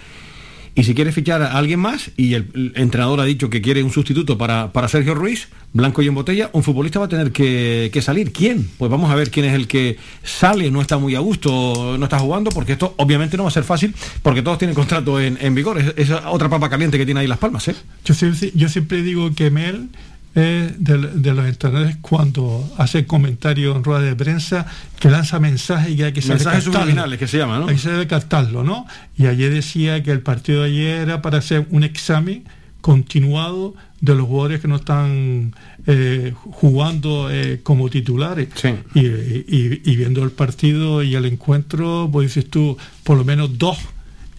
Y 0.74 0.84
si 0.84 0.96
quieres 0.96 1.14
fichar 1.14 1.42
a 1.42 1.58
alguien 1.58 1.80
más, 1.80 2.12
y 2.16 2.34
el, 2.34 2.74
entrenador 2.76 3.20
ha 3.20 3.26
dicho 3.26 3.50
que 3.50 3.62
quiere 3.62 3.84
un 3.84 3.92
sustituto 3.92 4.38
para, 4.38 4.72
para 4.72 4.88
Sergio 4.88 5.14
Ruiz, 5.14 5.50
blanco 5.74 6.02
y 6.02 6.08
en 6.08 6.16
botella, 6.16 6.50
un 6.54 6.64
futbolista 6.64 7.00
va 7.00 7.06
a 7.06 7.10
tener 7.10 7.32
que, 7.32 7.90
que 7.92 8.02
salir. 8.02 8.32
¿Quién? 8.32 8.70
Pues 8.78 8.90
vamos 8.90 9.12
a 9.12 9.16
ver 9.16 9.32
quién 9.32 9.46
es 9.46 9.54
el 9.54 9.68
que 9.68 9.98
sale, 10.24 10.72
no 10.72 10.82
está 10.82 10.98
muy 10.98 11.16
a 11.16 11.20
gusto, 11.20 11.98
no 11.98 12.06
está 12.06 12.20
jugando, 12.20 12.52
porque 12.52 12.74
esto 12.74 12.94
obviamente 12.98 13.36
no 13.36 13.44
va 13.44 13.50
a 13.50 13.54
ser 13.54 13.64
fácil, 13.64 13.94
porque 14.24 14.42
todos 14.42 14.58
tienen 14.58 14.76
contrato 14.76 15.20
en, 15.20 15.38
en 15.42 15.56
vigor. 15.56 15.78
Es, 15.98 16.10
otra 16.12 16.50
papa 16.50 16.70
caliente 16.70 16.98
que 16.98 17.06
tiene 17.06 17.20
ahí 17.20 17.28
Las 17.28 17.40
Palmas, 17.40 17.68
¿eh? 17.68 17.76
Yo 18.06 18.70
siempre 18.70 19.02
digo 19.02 19.34
que 19.36 19.52
Mel 19.52 19.90
es 20.34 20.84
de, 20.84 20.98
de 20.98 21.34
los 21.34 21.46
entrenadores 21.46 21.98
cuando 22.02 22.68
hace 22.78 23.06
comentarios 23.06 23.76
en 23.76 23.84
rueda 23.84 24.02
de 24.02 24.16
prensa 24.16 24.66
que 25.00 25.10
lanza 25.10 25.40
mensajes 25.40 25.92
y 25.92 25.98
que 25.98 26.06
hay 26.06 26.14
que 26.14 26.22
saber 26.22 26.38
Mensajes 26.38 26.64
subliminales, 26.66 27.20
que 27.20 27.28
se 27.28 27.38
llama, 27.38 27.60
¿no? 27.60 27.68
Hay 27.68 27.76
que 27.76 27.82
saber 27.82 28.08
captarlo, 28.08 28.64
¿no? 28.64 28.86
Y 29.18 29.26
ayer 29.28 29.54
decía 29.54 30.02
que 30.04 30.12
el 30.12 30.22
partido 30.22 30.62
de 30.64 30.70
ayer 30.70 30.96
era 31.02 31.22
para 31.22 31.40
hacer 31.40 31.68
un 31.72 31.84
examen 31.84 32.46
continuado 32.80 33.76
de 34.00 34.16
los 34.16 34.26
jugadores 34.28 34.62
que 34.62 34.68
no 34.68 34.78
están 34.78 35.54
eh, 35.86 36.34
jugando 36.36 37.30
eh, 37.30 37.60
como 37.62 37.90
titulares. 37.90 38.48
Y, 38.96 39.02
y- 39.06 39.82
y 39.86 39.96
viendo 39.96 40.24
el 40.24 40.32
partido 40.32 41.04
y 41.04 41.14
el 41.16 41.26
encuentro, 41.26 42.10
pues 42.12 42.34
dices 42.34 42.50
tú, 42.50 42.78
por 43.04 43.18
lo 43.18 43.24
menos 43.26 43.58
dos 43.60 43.78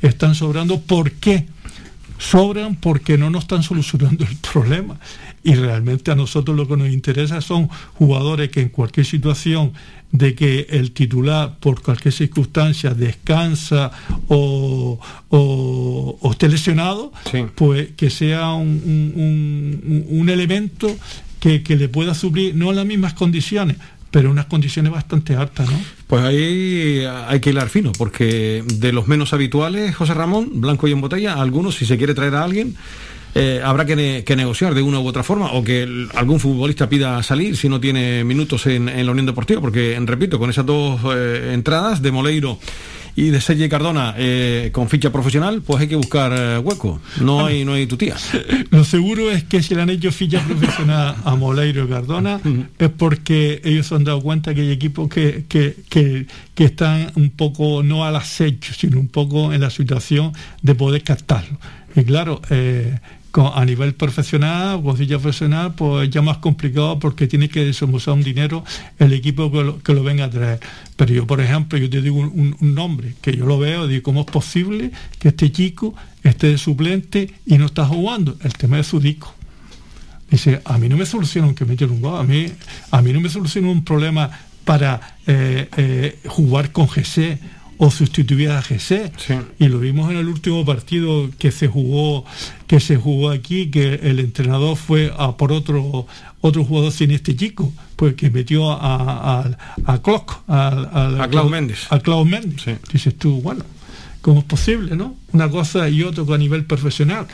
están 0.01 0.35
sobrando. 0.35 0.81
¿Por 0.81 1.13
qué? 1.13 1.47
sobran 2.19 2.77
porque 2.77 3.19
no 3.19 3.31
nos 3.31 3.43
están 3.45 3.65
solucionando 3.65 4.25
el 4.25 4.37
problema. 4.37 4.97
Y 5.45 5.55
realmente 5.55 6.11
a 6.13 6.15
nosotros 6.15 6.57
lo 6.57 6.69
que 6.69 6.77
nos 6.77 6.89
interesa 6.91 7.41
son 7.41 7.69
jugadores 7.95 8.51
que 8.51 8.61
en 8.61 8.69
cualquier 8.69 9.05
situación 9.07 9.73
de 10.13 10.35
que 10.35 10.67
el 10.71 10.93
titular 10.93 11.57
por 11.59 11.83
cualquier 11.83 12.13
circunstancia 12.15 12.95
descansa 12.95 13.91
o, 14.29 15.01
o- 15.31 16.19
o 16.21 16.31
esté 16.33 16.49
lesionado, 16.49 17.13
pues 17.55 17.89
que 17.97 18.11
sea 18.11 18.53
un, 18.53 18.69
un- 18.85 20.05
un- 20.11 20.21
un 20.21 20.29
elemento 20.29 20.95
que, 21.41 21.63
que 21.63 21.77
le 21.77 21.89
pueda 21.89 22.15
suplir, 22.15 22.55
no 22.55 22.71
en 22.71 22.77
las 22.77 22.87
mismas 22.87 23.15
condiciones, 23.15 23.77
pero 24.11 24.31
unas 24.31 24.47
condiciones 24.47 24.93
bastante 24.93 25.35
altas, 25.35 25.69
¿no? 25.71 25.79
Pues 26.07 26.23
ahí 26.23 27.03
hay 27.27 27.41
que 27.41 27.51
hilar 27.51 27.69
fino, 27.71 27.91
porque 27.93 28.63
de 28.75 28.93
los 28.93 29.09
menos 29.09 29.33
habituales, 29.33 29.97
José 29.97 30.13
Ramón, 30.15 30.61
blanco 30.61 30.87
y 30.87 30.93
en 30.93 31.01
botella, 31.01 31.41
algunos, 31.41 31.75
si 31.77 31.87
se 31.87 31.97
quiere 31.97 32.15
traer 32.15 32.35
a 32.35 32.45
alguien, 32.45 32.77
eh, 33.35 33.61
habrá 33.65 33.85
que, 33.87 33.97
ne- 33.97 34.25
que 34.25 34.37
negociar 34.37 34.75
de 34.75 34.83
una 34.83 35.01
u 35.01 35.07
otra 35.07 35.23
forma, 35.23 35.53
o 35.53 35.65
que 35.65 35.83
el- 35.85 36.09
algún 36.15 36.39
futbolista 36.41 36.89
pida 36.89 37.23
salir 37.23 37.57
si 37.57 37.69
no 37.69 37.81
tiene 37.81 38.25
minutos 38.25 38.67
en, 38.67 38.89
en 38.89 39.07
la 39.07 39.13
Unión 39.13 39.27
Deportiva, 39.27 39.61
porque, 39.61 39.99
repito, 40.05 40.39
con 40.39 40.51
esas 40.51 40.67
dos 40.67 41.01
eh, 41.15 41.53
entradas 41.55 42.03
de 42.03 42.13
Moleiro 42.13 42.59
y 43.15 43.25
de 43.29 43.43
Sergi 43.43 43.69
Cardona 43.69 44.15
eh, 44.17 44.71
con 44.73 44.89
ficha 44.89 45.13
profesional, 45.13 45.61
pues 45.61 45.83
hay 45.83 45.89
que 45.89 45.97
buscar 45.97 46.33
eh, 46.35 46.57
hueco. 46.59 46.99
No 47.21 47.45
hay, 47.45 47.63
no 47.63 47.75
hay 47.75 47.87
tu 47.87 47.99
tía. 47.99 48.17
Lo 48.71 48.85
seguro 48.85 49.31
es 49.31 49.45
que 49.45 49.63
si 49.63 49.75
le 49.75 49.83
han 49.83 49.91
hecho 49.91 50.11
ficha 50.13 50.41
profesional 50.41 51.17
a 51.23 51.37
Moleiro 51.37 51.85
y 51.85 51.89
Cardona 51.89 52.41
es 52.79 52.89
porque 52.89 53.61
ellos 53.65 53.87
se 53.89 53.95
han 53.97 54.05
dado 54.05 54.23
cuenta 54.23 54.55
que 54.55 54.63
hay 54.63 54.71
equipos 54.71 55.11
que, 55.11 55.45
que, 55.47 55.77
que, 55.91 56.27
que 56.55 56.65
están 56.65 57.13
un 57.17 57.29
poco 57.31 57.83
no 57.83 58.07
al 58.07 58.17
acecho, 58.17 58.73
sino 58.73 58.99
un 58.99 59.09
poco 59.09 59.53
en 59.53 59.61
la 59.61 59.69
situación 59.69 60.33
de 60.63 60.75
poder 60.75 61.03
captarlo. 61.03 61.59
Y 61.95 62.05
claro, 62.05 62.41
eh, 62.49 62.99
a 63.35 63.65
nivel 63.65 63.95
profesional, 63.95 64.83
ficha 64.97 65.19
profesional, 65.19 65.75
pues 65.75 66.11
ya 66.11 66.21
más 66.21 66.39
complicado 66.39 66.99
porque 66.99 67.27
tiene 67.27 67.49
que 67.49 67.65
desembolsar 67.65 68.15
un 68.15 68.23
dinero 68.23 68.63
el 68.99 69.13
equipo 69.13 69.51
que 69.51 69.63
lo, 69.63 69.83
que 69.83 69.95
lo 69.95 70.03
venga 70.03 70.27
a 70.27 70.31
traer. 70.31 70.61
Pero 70.97 71.15
yo, 71.15 71.27
por 71.27 71.41
ejemplo, 71.41 71.79
yo 71.79 71.89
te 71.89 72.03
digo 72.03 72.19
un, 72.19 72.57
nombre 72.61 73.15
que 73.23 73.35
yo 73.35 73.47
lo 73.47 73.59
veo, 73.59 73.87
digo, 73.87 74.03
¿cómo 74.03 74.21
es 74.21 74.27
posible 74.27 74.91
que 75.19 75.29
este 75.29 75.51
chico 75.51 75.95
esté 76.23 76.49
de 76.49 76.59
suplente 76.59 77.33
y 77.47 77.57
no 77.57 77.67
está 77.67 77.87
jugando? 77.87 78.37
El 78.43 78.53
tema 78.53 78.77
de 78.77 78.85
Zudico. 78.85 79.35
Dice, 80.31 80.61
a 80.65 80.79
mí 80.79 80.89
no 80.89 80.97
me 80.97 81.07
soluciona 81.07 81.55
que 81.55 81.65
meter 81.65 81.91
un 81.91 82.01
gol, 82.01 82.21
a 82.21 82.23
mí, 82.23 82.47
a 82.91 83.03
mí 83.03 83.13
no 83.13 83.21
me 83.21 83.29
soluciona 83.29 83.69
un 83.69 83.85
problema 83.85 84.31
para 84.65 85.17
eh, 85.27 85.69
eh, 85.77 86.19
jugar 86.27 86.71
con 86.73 86.87
GC 86.87 87.39
o 87.83 87.91
sustituir 87.91 88.51
a 88.51 88.63
GC. 88.63 89.11
Y 89.59 89.67
lo 89.67 89.81
vimos 89.81 90.09
en 90.09 90.17
el 90.17 90.29
último 90.29 90.65
partido 90.65 91.29
que 91.37 91.51
se 91.51 91.67
jugó, 91.67 92.25
que 92.69 92.79
se 92.79 92.97
jugó 92.97 93.31
aquí, 93.31 93.73
que 93.73 93.95
el 93.95 94.21
entrenador 94.21 94.77
fue 94.77 95.13
a 95.19 95.37
por 95.37 95.51
otro 95.51 96.07
otro 96.41 96.65
jugador 96.65 96.93
sin 96.93 97.11
este 97.11 97.35
chico, 97.35 97.73
pues 97.97 98.15
que 98.15 98.31
metió 98.31 98.71
a, 98.71 98.77
a, 98.77 99.59
a 99.85 100.03
Clock, 100.03 100.43
a, 100.47 101.23
A 101.25 101.29
Klaus 101.29 101.51
Méndez. 101.51 101.87
A 101.91 101.99
Klaus 101.99 102.25
Méndez. 102.27 102.79
Dices 102.93 103.19
tú, 103.19 103.41
bueno, 103.43 103.65
¿cómo 104.21 104.41
es 104.41 104.45
posible, 104.45 104.95
no? 104.95 105.17
Una 105.33 105.51
cosa 105.51 105.89
y 105.89 106.05
otra 106.05 106.23
a 106.33 106.39
nivel 106.39 106.65
profesional. 106.65 107.27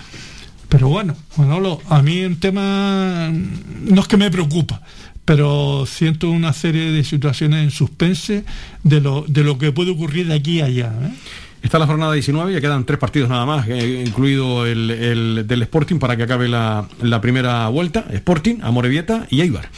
Pero 0.70 0.88
bueno, 0.88 1.14
Manolo, 1.36 1.80
a 1.88 2.02
mí 2.02 2.18
el 2.18 2.38
tema 2.38 3.30
no 3.30 4.00
es 4.00 4.08
que 4.08 4.16
me 4.16 4.30
preocupa, 4.30 4.82
pero 5.28 5.84
siento 5.84 6.30
una 6.30 6.54
serie 6.54 6.90
de 6.90 7.04
situaciones 7.04 7.62
en 7.62 7.70
suspense 7.70 8.46
de 8.82 9.00
lo, 9.02 9.26
de 9.28 9.44
lo 9.44 9.58
que 9.58 9.72
puede 9.72 9.90
ocurrir 9.90 10.26
de 10.26 10.32
aquí 10.32 10.62
a 10.62 10.64
allá. 10.64 10.90
¿eh? 11.02 11.10
Está 11.62 11.78
la 11.78 11.86
jornada 11.86 12.14
19, 12.14 12.50
ya 12.50 12.62
quedan 12.62 12.86
tres 12.86 12.98
partidos 12.98 13.28
nada 13.28 13.44
más, 13.44 13.68
eh, 13.68 14.04
incluido 14.06 14.64
el, 14.64 14.90
el 14.90 15.46
del 15.46 15.60
Sporting 15.60 15.98
para 15.98 16.16
que 16.16 16.22
acabe 16.22 16.48
la, 16.48 16.88
primera 17.20 17.68
vuelta. 17.68 18.06
Sporting, 18.10 18.60
Amorebieta 18.62 19.26
y 19.28 19.42
Eibar. 19.42 19.68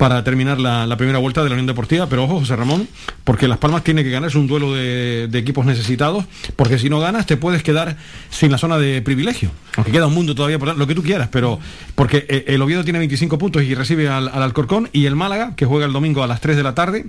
Para 0.00 0.24
terminar 0.24 0.58
la, 0.58 0.96
primera 0.96 1.18
vuelta 1.18 1.42
de 1.42 1.50
la 1.50 1.56
Unión 1.56 1.66
Deportiva. 1.66 2.06
Pero 2.08 2.24
ojo, 2.24 2.38
José 2.38 2.56
Ramón, 2.56 2.88
porque 3.22 3.46
Las 3.46 3.58
Palmas 3.58 3.84
tiene 3.84 4.02
que 4.02 4.08
ganar, 4.08 4.30
es 4.30 4.34
un 4.34 4.46
duelo 4.46 4.72
de, 4.72 5.28
equipos 5.34 5.66
necesitados, 5.66 6.24
porque 6.56 6.78
si 6.78 6.88
no 6.88 7.00
ganas 7.00 7.26
te 7.26 7.36
puedes 7.36 7.62
quedar 7.62 7.98
sin 8.30 8.50
la 8.50 8.56
zona 8.56 8.78
de 8.78 9.02
privilegio. 9.02 9.50
Aunque 9.76 9.92
queda 9.92 10.06
un 10.06 10.14
mundo 10.14 10.34
todavía 10.34 10.58
por 10.58 10.74
lo 10.74 10.86
que 10.86 10.94
tú 10.94 11.02
quieras, 11.02 11.28
pero 11.30 11.60
porque 11.94 12.24
eh, 12.30 12.44
el 12.46 12.62
Oviedo 12.62 12.82
tiene 12.82 12.98
25 12.98 13.36
puntos 13.36 13.62
y 13.62 13.74
recibe 13.74 14.08
al, 14.08 14.28
al 14.28 14.42
Alcorcón, 14.42 14.88
y 14.94 15.04
el 15.04 15.16
Málaga, 15.16 15.54
que 15.54 15.66
juega 15.66 15.84
el 15.84 15.92
domingo 15.92 16.22
a 16.22 16.26
las 16.26 16.40
3 16.40 16.56
de 16.56 16.62
la 16.62 16.74
tarde, 16.74 17.04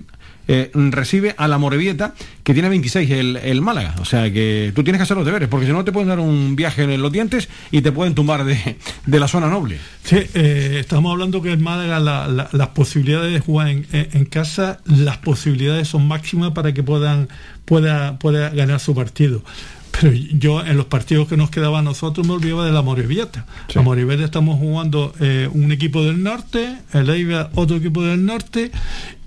eh, 0.47 0.71
recibe 0.73 1.35
a 1.37 1.47
la 1.47 1.57
Morevieta, 1.57 2.13
que 2.43 2.53
tiene 2.53 2.67
26, 2.67 3.09
el, 3.11 3.37
el, 3.37 3.61
Málaga. 3.61 3.95
O 4.01 4.05
sea 4.05 4.31
que 4.33 4.73
tú 4.75 4.83
tienes 4.83 4.99
que 4.99 5.03
hacer 5.03 5.15
los 5.15 5.25
deberes, 5.25 5.47
porque 5.47 5.65
si 5.65 5.71
no 5.71 5.85
te 5.85 5.91
pueden 5.91 6.09
dar 6.09 6.19
un 6.19 6.55
viaje 6.55 6.83
en 6.83 7.01
los 7.01 7.11
dientes 7.11 7.47
y 7.71 7.81
te 7.81 7.91
pueden 7.91 8.15
tumbar 8.15 8.43
de, 8.43 8.75
de 9.05 9.19
la 9.19 9.27
zona 9.27 9.47
noble. 9.47 9.77
Sí, 10.03 10.17
eh, 10.33 10.77
estamos 10.79 11.11
hablando 11.11 11.41
que 11.41 11.53
el 11.53 11.59
Málaga, 11.59 11.99
la, 11.99 12.27
la, 12.27 12.49
las 12.51 12.67
posibilidades 12.81 13.31
de 13.31 13.39
jugar 13.39 13.67
en, 13.67 13.85
en, 13.91 14.25
casa, 14.25 14.79
las 14.85 15.17
posibilidades 15.17 15.87
son 15.87 16.07
máximas 16.07 16.53
para 16.53 16.73
que 16.73 16.81
puedan 16.81 17.27
pueda, 17.63 18.17
pueda 18.17 18.49
ganar 18.49 18.79
su 18.79 18.95
partido. 18.95 19.43
Pero 19.91 20.13
yo 20.13 20.65
en 20.65 20.77
los 20.77 20.87
partidos 20.87 21.27
que 21.27 21.37
nos 21.37 21.51
quedaba 21.51 21.77
a 21.77 21.81
nosotros 21.83 22.25
me 22.25 22.33
olvidaba 22.33 22.65
de 22.65 22.71
la 22.71 22.81
Morevieta. 22.81 23.45
Sí. 23.67 23.75
La 23.75 23.83
Morevieta 23.83 24.23
estamos 24.23 24.57
jugando 24.57 25.13
eh, 25.19 25.47
un 25.53 25.71
equipo 25.71 26.03
del 26.03 26.23
norte, 26.23 26.75
el 26.93 27.07
Eibar 27.07 27.51
otro 27.53 27.77
equipo 27.77 28.01
del 28.01 28.25
norte 28.25 28.71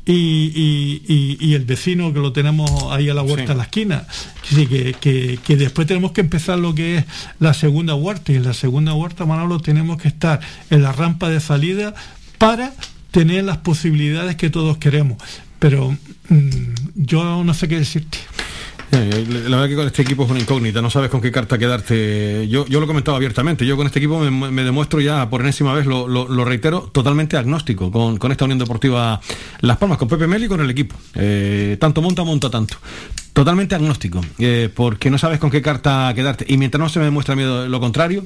y, 0.04 0.12
y, 0.12 1.02
y, 1.06 1.36
y, 1.40 1.54
el 1.54 1.64
vecino 1.64 2.12
que 2.12 2.18
lo 2.18 2.32
tenemos 2.32 2.68
ahí 2.90 3.08
a 3.08 3.14
la 3.14 3.22
huerta 3.22 3.46
sí. 3.46 3.52
en 3.52 3.58
la 3.58 3.64
esquina. 3.64 4.06
Sí, 4.42 4.66
que, 4.66 4.94
que, 4.94 5.38
que, 5.46 5.56
después 5.56 5.86
tenemos 5.86 6.10
que 6.10 6.22
empezar 6.22 6.58
lo 6.58 6.74
que 6.74 6.96
es 6.96 7.04
la 7.38 7.54
segunda 7.54 7.94
huerta 7.94 8.32
y 8.32 8.34
en 8.34 8.42
la 8.42 8.52
segunda 8.52 8.94
huerta, 8.94 9.24
Manolo, 9.26 9.60
tenemos 9.60 10.02
que 10.02 10.08
estar 10.08 10.40
en 10.70 10.82
la 10.82 10.90
rampa 10.90 11.28
de 11.28 11.38
salida 11.38 11.94
para 12.38 12.72
tener 13.14 13.44
las 13.44 13.58
posibilidades 13.58 14.34
que 14.34 14.50
todos 14.50 14.76
queremos. 14.78 15.18
Pero 15.60 15.96
mmm, 16.28 16.74
yo 16.96 17.44
no 17.44 17.54
sé 17.54 17.68
qué 17.68 17.78
decirte. 17.78 18.18
La 18.90 19.56
verdad 19.56 19.68
que 19.68 19.74
con 19.74 19.86
este 19.86 20.02
equipo 20.02 20.24
es 20.24 20.30
una 20.30 20.40
incógnita, 20.40 20.80
no 20.82 20.90
sabes 20.90 21.10
con 21.10 21.20
qué 21.20 21.30
carta 21.30 21.56
quedarte. 21.56 22.46
Yo, 22.48 22.66
yo 22.66 22.80
lo 22.80 22.84
he 22.84 22.86
comentado 22.86 23.16
abiertamente, 23.16 23.66
yo 23.66 23.76
con 23.76 23.86
este 23.86 23.98
equipo 23.98 24.20
me, 24.20 24.64
demuestro 24.64 25.00
ya 25.00 25.28
por 25.30 25.40
enésima 25.40 25.72
vez, 25.72 25.86
lo, 25.86 26.06
lo, 26.06 26.28
lo, 26.28 26.44
reitero, 26.44 26.90
totalmente 26.92 27.36
agnóstico 27.36 27.90
con, 27.90 28.18
con 28.18 28.30
esta 28.30 28.44
Unión 28.44 28.58
Deportiva 28.58 29.20
Las 29.60 29.78
Palmas, 29.78 29.98
con 29.98 30.06
Pepe 30.06 30.26
Meli 30.26 30.46
y 30.46 30.48
con 30.48 30.60
el 30.60 30.70
equipo. 30.70 30.96
Eh, 31.14 31.76
tanto 31.80 32.02
monta, 32.02 32.24
monta 32.24 32.50
tanto. 32.50 32.76
Totalmente 33.32 33.74
agnóstico, 33.74 34.20
eh, 34.38 34.70
porque 34.72 35.10
no 35.10 35.18
sabes 35.18 35.38
con 35.40 35.50
qué 35.50 35.62
carta 35.62 36.12
quedarte. 36.14 36.44
Y 36.48 36.56
mientras 36.56 36.80
no 36.80 36.88
se 36.88 37.00
me 37.00 37.06
demuestra 37.06 37.34
miedo 37.34 37.66
lo 37.68 37.80
contrario, 37.80 38.24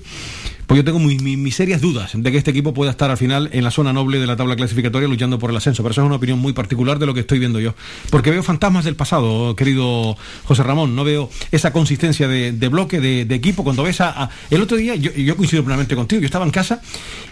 pues 0.69 0.77
yo 0.77 0.85
tengo 0.85 0.99
mis, 0.99 1.23
mis, 1.23 1.57
serias 1.57 1.81
dudas 1.81 2.13
de 2.15 2.31
que 2.31 2.37
este 2.37 2.51
equipo 2.51 2.75
pueda 2.75 2.91
estar 2.91 3.11
al 3.11 3.17
final 3.17 3.49
en 3.55 3.65
la 3.65 3.71
zona 3.71 3.95
noble 3.95 4.21
de 4.21 4.27
la 4.27 4.37
tabla 4.37 4.55
clasificatoria 4.55 5.09
luchando 5.09 5.39
por 5.39 5.51
el 5.51 5.57
ascenso. 5.57 5.83
Pero 5.83 5.93
eso 5.93 6.03
es 6.03 6.07
una 6.07 6.17
opinión 6.17 6.39
muy 6.39 6.53
particular 6.53 6.99
de 6.99 7.07
lo 7.07 7.15
que 7.15 7.21
estoy 7.21 7.39
viendo 7.39 7.59
yo. 7.59 7.75
Porque 8.11 8.31
veo 8.31 8.43
fantasmas 8.43 8.85
del 8.85 8.95
pasado, 8.95 9.57
querido 9.57 10.15
José 10.45 10.63
Ramón. 10.63 10.95
No 10.95 11.05
veo 11.05 11.31
esa 11.53 11.73
consistencia 11.73 12.29
de, 12.29 12.69
bloque, 12.69 13.01
de, 13.01 13.35
equipo. 13.35 13.65
Cuando 13.65 13.83
ves 13.83 14.03
a, 14.03 14.25
a, 14.25 14.31
El 14.51 14.61
otro 14.61 14.77
día, 14.77 14.95
yo, 14.95 15.11
yo, 15.13 15.39
coincido 15.39 15.65
plenamente 15.65 15.97
contigo, 15.97 16.21
yo 16.21 16.27
estaba 16.27 16.45
en 16.45 16.51
casa 16.51 16.83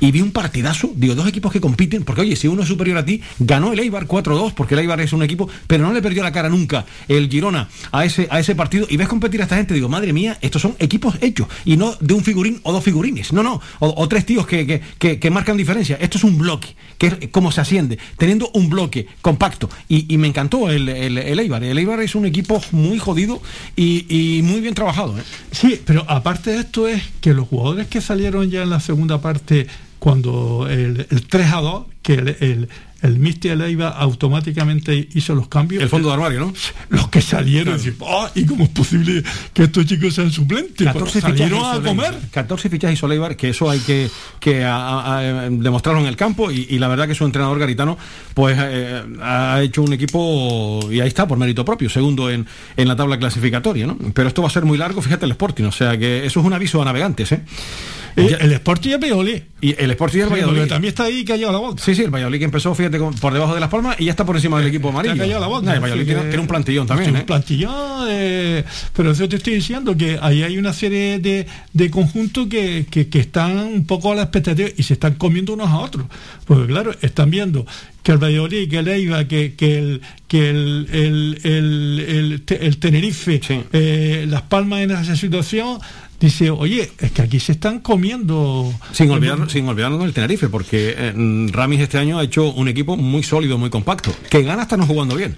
y 0.00 0.12
vi 0.12 0.22
un 0.22 0.32
partidazo, 0.32 0.90
digo, 0.96 1.14
dos 1.14 1.28
equipos 1.28 1.52
que 1.52 1.60
compiten, 1.60 2.04
porque 2.04 2.22
oye, 2.22 2.36
si 2.36 2.48
uno 2.48 2.62
es 2.62 2.68
superior 2.68 2.96
a 2.96 3.04
ti, 3.04 3.20
ganó 3.38 3.74
el 3.74 3.80
Eibar 3.80 4.06
4-2, 4.06 4.54
porque 4.54 4.72
el 4.72 4.80
Eibar 4.80 5.02
es 5.02 5.12
un 5.12 5.22
equipo, 5.22 5.46
pero 5.66 5.84
no 5.86 5.92
le 5.92 6.00
perdió 6.00 6.22
la 6.22 6.32
cara 6.32 6.48
nunca 6.48 6.86
el 7.06 7.28
Girona 7.28 7.68
a 7.92 8.06
ese, 8.06 8.28
a 8.30 8.40
ese 8.40 8.54
partido. 8.54 8.86
Y 8.88 8.96
ves 8.96 9.08
competir 9.08 9.42
a 9.42 9.44
esta 9.44 9.56
gente, 9.56 9.74
digo, 9.74 9.90
madre 9.90 10.14
mía, 10.14 10.38
estos 10.40 10.62
son 10.62 10.74
equipos 10.78 11.16
hechos 11.20 11.48
y 11.66 11.76
no 11.76 11.94
de 12.00 12.14
un 12.14 12.24
figurín 12.24 12.60
o 12.62 12.72
dos 12.72 12.82
figurines. 12.82 13.25
No, 13.32 13.42
no. 13.42 13.60
O, 13.80 14.08
tres 14.08 14.26
tíos 14.26 14.46
que, 14.46 14.66
que, 14.66 14.80
que, 14.98 15.18
que, 15.18 15.30
marcan 15.30 15.56
diferencia. 15.56 15.96
Esto 16.00 16.18
es 16.18 16.24
un 16.24 16.38
bloque, 16.38 16.76
que 16.98 17.06
es 17.06 17.28
como 17.30 17.52
se 17.52 17.60
asciende, 17.60 17.98
teniendo 18.16 18.50
un 18.54 18.68
bloque 18.68 19.06
compacto. 19.22 19.68
Y, 19.88 20.12
y 20.12 20.18
me 20.18 20.28
encantó 20.28 20.70
el, 20.70 20.88
el, 20.88 21.18
el, 21.18 21.38
Eibar. 21.38 21.62
El 21.64 21.78
Eibar 21.78 22.00
es 22.00 22.14
un 22.14 22.26
equipo 22.26 22.60
muy 22.72 22.98
jodido 22.98 23.40
y, 23.74 24.06
y 24.08 24.42
muy 24.42 24.60
bien 24.60 24.74
trabajado. 24.74 25.18
¿eh? 25.18 25.22
Sí, 25.50 25.80
pero 25.84 26.04
aparte 26.08 26.50
de 26.50 26.60
esto 26.60 26.88
es 26.88 27.02
que 27.20 27.34
los 27.34 27.48
jugadores 27.48 27.86
que 27.88 28.00
salieron 28.00 28.50
ya 28.50 28.62
en 28.62 28.70
la 28.70 28.80
segunda 28.80 29.20
parte, 29.20 29.66
cuando 29.98 30.66
el, 30.68 31.06
el 31.10 31.26
3 31.26 31.52
a 31.52 31.60
2, 31.60 31.84
que 32.02 32.14
el, 32.14 32.28
el 32.40 32.68
el 33.02 33.18
Mister 33.18 33.56
Leiva 33.56 33.88
automáticamente 33.90 35.08
hizo 35.14 35.34
los 35.34 35.48
cambios. 35.48 35.82
El 35.82 35.88
fondo 35.88 36.08
de 36.08 36.14
armario, 36.14 36.40
¿no? 36.40 36.54
Los 36.88 37.08
que 37.08 37.20
salieron, 37.20 37.78
claro. 37.78 37.96
oh, 38.00 38.28
¿y 38.34 38.44
cómo 38.46 38.64
es 38.64 38.70
posible 38.70 39.22
que 39.52 39.64
estos 39.64 39.84
chicos 39.86 40.14
sean 40.14 40.32
suplentes? 40.32 40.86
14 40.86 41.20
salieron 41.20 41.64
a 41.64 41.80
comer. 41.80 42.14
14 42.30 42.70
fichajes 42.70 42.98
hizo 42.98 43.06
Leibar, 43.06 43.36
que 43.36 43.50
eso 43.50 43.68
hay 43.70 43.80
que, 43.80 44.10
que 44.40 44.64
a, 44.64 45.18
a, 45.18 45.50
demostrarlo 45.50 46.00
en 46.00 46.06
el 46.06 46.16
campo 46.16 46.50
y, 46.50 46.66
y, 46.70 46.78
la 46.78 46.88
verdad 46.88 47.06
que 47.06 47.14
su 47.14 47.24
entrenador 47.24 47.58
garitano 47.58 47.98
pues 48.34 48.56
eh, 48.58 49.02
ha 49.22 49.60
hecho 49.62 49.82
un 49.82 49.92
equipo 49.92 50.80
y 50.90 51.00
ahí 51.00 51.08
está, 51.08 51.28
por 51.28 51.38
mérito 51.38 51.64
propio, 51.64 51.90
segundo 51.90 52.30
en, 52.30 52.46
en 52.76 52.88
la 52.88 52.96
tabla 52.96 53.18
clasificatoria, 53.18 53.86
¿no? 53.86 53.98
Pero 54.14 54.28
esto 54.28 54.42
va 54.42 54.48
a 54.48 54.50
ser 54.50 54.64
muy 54.64 54.78
largo, 54.78 55.02
fíjate 55.02 55.26
el 55.26 55.32
Sporting, 55.32 55.64
o 55.64 55.72
sea 55.72 55.98
que 55.98 56.24
eso 56.24 56.40
es 56.40 56.46
un 56.46 56.52
aviso 56.52 56.80
a 56.80 56.84
navegantes, 56.84 57.32
¿eh? 57.32 57.42
El, 58.16 58.34
el 58.40 58.52
Sporting 58.52 58.90
es 58.90 59.00
Valladolid. 59.00 59.42
Y 59.60 59.74
el 59.78 59.90
Sporting 59.90 60.20
es 60.20 60.30
Valladolid. 60.30 60.62
Sí, 60.62 60.68
también 60.68 60.88
está 60.88 61.04
ahí 61.04 61.24
callado 61.24 61.52
la 61.52 61.58
boca. 61.58 61.82
Sí, 61.82 61.94
sí, 61.94 62.02
el 62.02 62.10
Valladolid 62.10 62.38
que 62.38 62.44
empezó, 62.46 62.74
fíjate, 62.74 62.98
por 62.98 63.32
debajo 63.32 63.54
de 63.54 63.60
las 63.60 63.68
palmas 63.68 63.96
y 63.98 64.06
ya 64.06 64.10
está 64.10 64.24
por 64.24 64.36
encima 64.36 64.58
del 64.58 64.68
equipo 64.68 64.88
amarillo. 64.88 65.16
callado 65.16 65.40
la 65.40 65.46
boca. 65.46 65.66
No, 65.66 65.72
el 65.74 65.80
Valladolid 65.80 66.06
tiene, 66.06 66.20
tiene, 66.22 66.38
un 66.38 66.46
plantillón 66.46 66.86
también. 66.86 67.10
Un 67.10 67.16
¿eh? 67.18 67.24
plantillón, 67.26 68.06
eh, 68.08 68.64
pero 68.94 69.10
eso 69.10 69.28
te 69.28 69.36
estoy 69.36 69.54
diciendo 69.54 69.96
que 69.96 70.18
ahí 70.20 70.42
hay 70.42 70.56
una 70.56 70.72
serie 70.72 71.18
de, 71.18 71.46
de 71.72 71.90
conjuntos 71.90 72.48
que, 72.48 72.86
que, 72.90 73.08
que, 73.08 73.20
están 73.20 73.58
un 73.58 73.86
poco 73.86 74.12
a 74.12 74.14
la 74.14 74.22
expectativa 74.22 74.68
y 74.76 74.82
se 74.82 74.94
están 74.94 75.14
comiendo 75.14 75.52
unos 75.52 75.68
a 75.68 75.78
otros. 75.78 76.06
Porque 76.46 76.66
claro, 76.66 76.94
están 77.02 77.30
viendo 77.30 77.66
que 78.02 78.12
el 78.12 78.18
Valladolid, 78.18 78.70
que 78.70 78.78
el 78.78 78.88
Eibar, 78.88 79.26
que, 79.26 79.54
que 79.54 79.78
el 79.78 80.00
que 80.28 80.50
el, 80.50 80.88
el, 80.92 81.40
el, 81.44 82.42
el, 82.48 82.58
el 82.60 82.78
Tenerife, 82.78 83.40
sí. 83.46 83.62
eh, 83.72 84.26
Las 84.28 84.42
Palmas 84.42 84.80
en 84.80 84.90
esa 84.90 85.14
situación 85.14 85.78
dice, 86.20 86.50
oye, 86.50 86.90
es 86.98 87.12
que 87.12 87.22
aquí 87.22 87.40
se 87.40 87.52
están 87.52 87.80
comiendo. 87.80 88.72
Sin 88.92 89.10
olvidar, 89.10 89.50
sin 89.50 89.68
olvidarnos 89.68 90.00
del 90.00 90.12
Tenerife, 90.12 90.48
porque 90.48 90.94
eh, 90.96 91.48
Ramis 91.52 91.80
este 91.80 91.98
año 91.98 92.18
ha 92.18 92.24
hecho 92.24 92.52
un 92.52 92.68
equipo 92.68 92.96
muy 92.96 93.22
sólido, 93.22 93.58
muy 93.58 93.70
compacto, 93.70 94.14
que 94.30 94.42
gana 94.42 94.62
hasta 94.62 94.76
no 94.76 94.86
jugando 94.86 95.16
bien. 95.16 95.36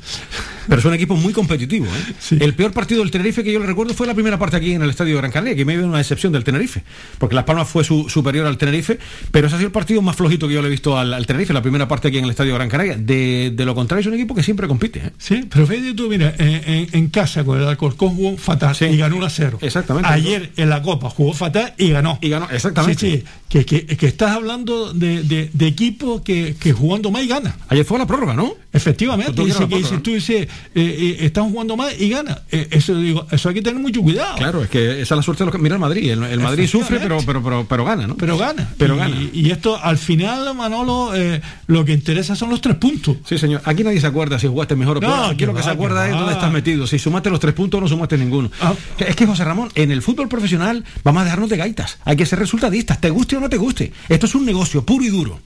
Pero 0.68 0.80
es 0.80 0.84
un 0.84 0.94
equipo 0.94 1.16
muy 1.16 1.32
competitivo. 1.32 1.86
¿eh? 1.86 2.12
Sí. 2.20 2.36
El 2.40 2.54
peor 2.54 2.72
partido 2.72 3.00
del 3.00 3.10
Tenerife 3.10 3.42
que 3.42 3.52
yo 3.52 3.58
le 3.58 3.66
recuerdo 3.66 3.94
fue 3.94 4.06
la 4.06 4.14
primera 4.14 4.38
parte 4.38 4.56
aquí 4.56 4.72
en 4.72 4.82
el 4.82 4.90
estadio 4.90 5.14
de 5.14 5.18
Gran 5.18 5.30
Canaria, 5.30 5.56
que 5.56 5.64
me 5.64 5.76
dio 5.76 5.86
una 5.86 6.00
excepción 6.00 6.32
del 6.32 6.44
Tenerife, 6.44 6.82
porque 7.18 7.34
Las 7.34 7.44
Palmas 7.44 7.68
fue 7.68 7.84
su, 7.84 8.08
superior 8.08 8.46
al 8.46 8.58
Tenerife, 8.58 8.98
pero 9.30 9.46
ese 9.46 9.56
ha 9.56 9.58
sido 9.58 9.68
el 9.68 9.72
partido 9.72 10.02
más 10.02 10.16
flojito 10.16 10.46
que 10.46 10.54
yo 10.54 10.60
le 10.60 10.68
he 10.68 10.70
visto 10.70 10.98
al, 10.98 11.14
al 11.14 11.26
Tenerife, 11.26 11.54
la 11.54 11.62
primera 11.62 11.88
parte 11.88 12.08
aquí 12.08 12.18
en 12.18 12.24
el 12.24 12.30
estadio 12.30 12.52
de 12.52 12.58
Gran 12.58 12.68
Canaria. 12.68 12.96
De, 12.98 13.52
de 13.54 13.64
lo 13.64 13.74
contrario, 13.74 14.02
es 14.02 14.06
un 14.06 14.14
equipo 14.14 14.34
que 14.34 14.42
siempre 14.42 14.68
compite. 14.68 14.98
¿eh? 14.98 15.12
Sí, 15.16 15.46
pero 15.50 15.66
fíjate 15.66 15.94
tú, 15.94 16.08
mira, 16.08 16.34
en, 16.38 16.62
en, 16.70 16.88
en 16.92 17.08
casa 17.08 17.44
con 17.44 17.58
el 17.58 17.66
Alcorcón 17.66 18.14
jugó 18.14 18.36
fatal 18.36 18.74
sí. 18.74 18.84
y 18.86 18.96
ganó 18.98 19.16
1 19.16 19.26
a 19.26 19.30
0. 19.30 19.58
Exactamente. 19.62 20.08
Ayer 20.10 20.50
en 20.68 20.70
la 20.70 20.82
Copa 20.82 21.10
jugó 21.10 21.32
fatal 21.32 21.74
y 21.78 21.90
ganó. 21.90 22.18
Y 22.20 22.28
ganó, 22.28 22.48
exactamente. 22.50 23.00
Sí, 23.00 23.16
sí. 23.18 23.24
Que, 23.48 23.64
que, 23.64 23.86
que 23.86 24.06
estás 24.06 24.32
hablando 24.32 24.92
de, 24.92 25.22
de, 25.22 25.50
de 25.50 25.66
equipos 25.66 26.20
que, 26.20 26.54
que, 26.60 26.74
jugando 26.74 27.10
más 27.10 27.22
y 27.22 27.28
gana. 27.28 27.56
Ayer 27.68 27.84
fue 27.84 27.98
la 27.98 28.06
prórroga, 28.06 28.34
¿no? 28.34 28.54
Efectivamente. 28.70 29.42
Dice 29.42 29.66
que 29.66 29.76
dices, 29.76 30.02
tú 30.02 30.10
dices, 30.12 30.42
eh, 30.42 30.48
eh, 30.74 31.16
están 31.20 31.50
jugando 31.50 31.74
más 31.74 31.98
y 31.98 32.10
gana. 32.10 32.42
Eh, 32.52 32.68
eso 32.70 32.94
digo, 32.96 33.26
eso 33.30 33.48
hay 33.48 33.54
que 33.54 33.62
tener 33.62 33.80
mucho 33.80 34.02
cuidado. 34.02 34.36
Claro, 34.36 34.62
es 34.62 34.68
que 34.68 35.00
esa 35.00 35.14
es 35.14 35.16
la 35.16 35.22
suerte 35.22 35.44
de 35.44 35.46
los 35.46 35.54
que. 35.54 35.62
Mira 35.62 35.76
el 35.76 35.80
Madrid. 35.80 36.10
El, 36.10 36.22
el 36.24 36.40
Madrid 36.40 36.68
sufre, 36.68 37.00
pero, 37.00 37.18
pero, 37.24 37.42
pero, 37.42 37.66
pero, 37.66 37.84
gana, 37.86 38.06
¿no? 38.06 38.16
Pero 38.16 38.36
gana. 38.36 38.68
Pero 38.76 38.96
y, 38.96 38.98
gana. 38.98 39.16
Y, 39.32 39.50
esto, 39.50 39.82
al 39.82 39.96
final, 39.96 40.54
Manolo, 40.54 41.14
eh, 41.14 41.40
lo 41.68 41.86
que 41.86 41.92
interesa 41.92 42.36
son 42.36 42.50
los 42.50 42.60
tres 42.60 42.76
puntos. 42.76 43.16
Sí, 43.26 43.38
señor. 43.38 43.62
Aquí 43.64 43.82
nadie 43.82 44.00
se 44.00 44.06
acuerda 44.06 44.38
si 44.38 44.46
jugaste 44.46 44.76
mejor 44.76 44.98
o 44.98 45.00
peor. 45.00 45.16
No, 45.16 45.24
Aquí 45.24 45.46
lo 45.46 45.54
que 45.54 45.60
va, 45.60 45.64
se 45.64 45.70
acuerda 45.70 46.06
es 46.06 46.12
dónde 46.12 46.34
estás 46.34 46.52
metido. 46.52 46.86
Si 46.86 46.98
sumaste 46.98 47.30
los 47.30 47.40
tres 47.40 47.54
puntos 47.54 47.78
o 47.78 47.80
no 47.80 47.88
sumaste 47.88 48.18
ninguno. 48.18 48.50
Ah. 48.60 48.74
Es 48.98 49.16
que, 49.16 49.26
José 49.26 49.44
Ramón, 49.44 49.70
en 49.74 49.90
el 49.90 50.02
fútbol 50.02 50.28
profesional 50.28 50.57
vamos 51.04 51.22
a 51.22 51.24
dejarnos 51.24 51.50
de 51.50 51.56
gaitas. 51.56 51.98
Hay 52.04 52.16
que 52.16 52.26
ser 52.26 52.38
resultadistas, 52.38 53.00
te 53.00 53.10
guste 53.10 53.36
o 53.36 53.40
no 53.40 53.48
te 53.48 53.56
guste. 53.56 53.92
Esto 54.08 54.26
es 54.26 54.34
un 54.34 54.44
negocio 54.44 54.84
puro 54.84 55.04
y 55.04 55.08
duro. 55.08 55.40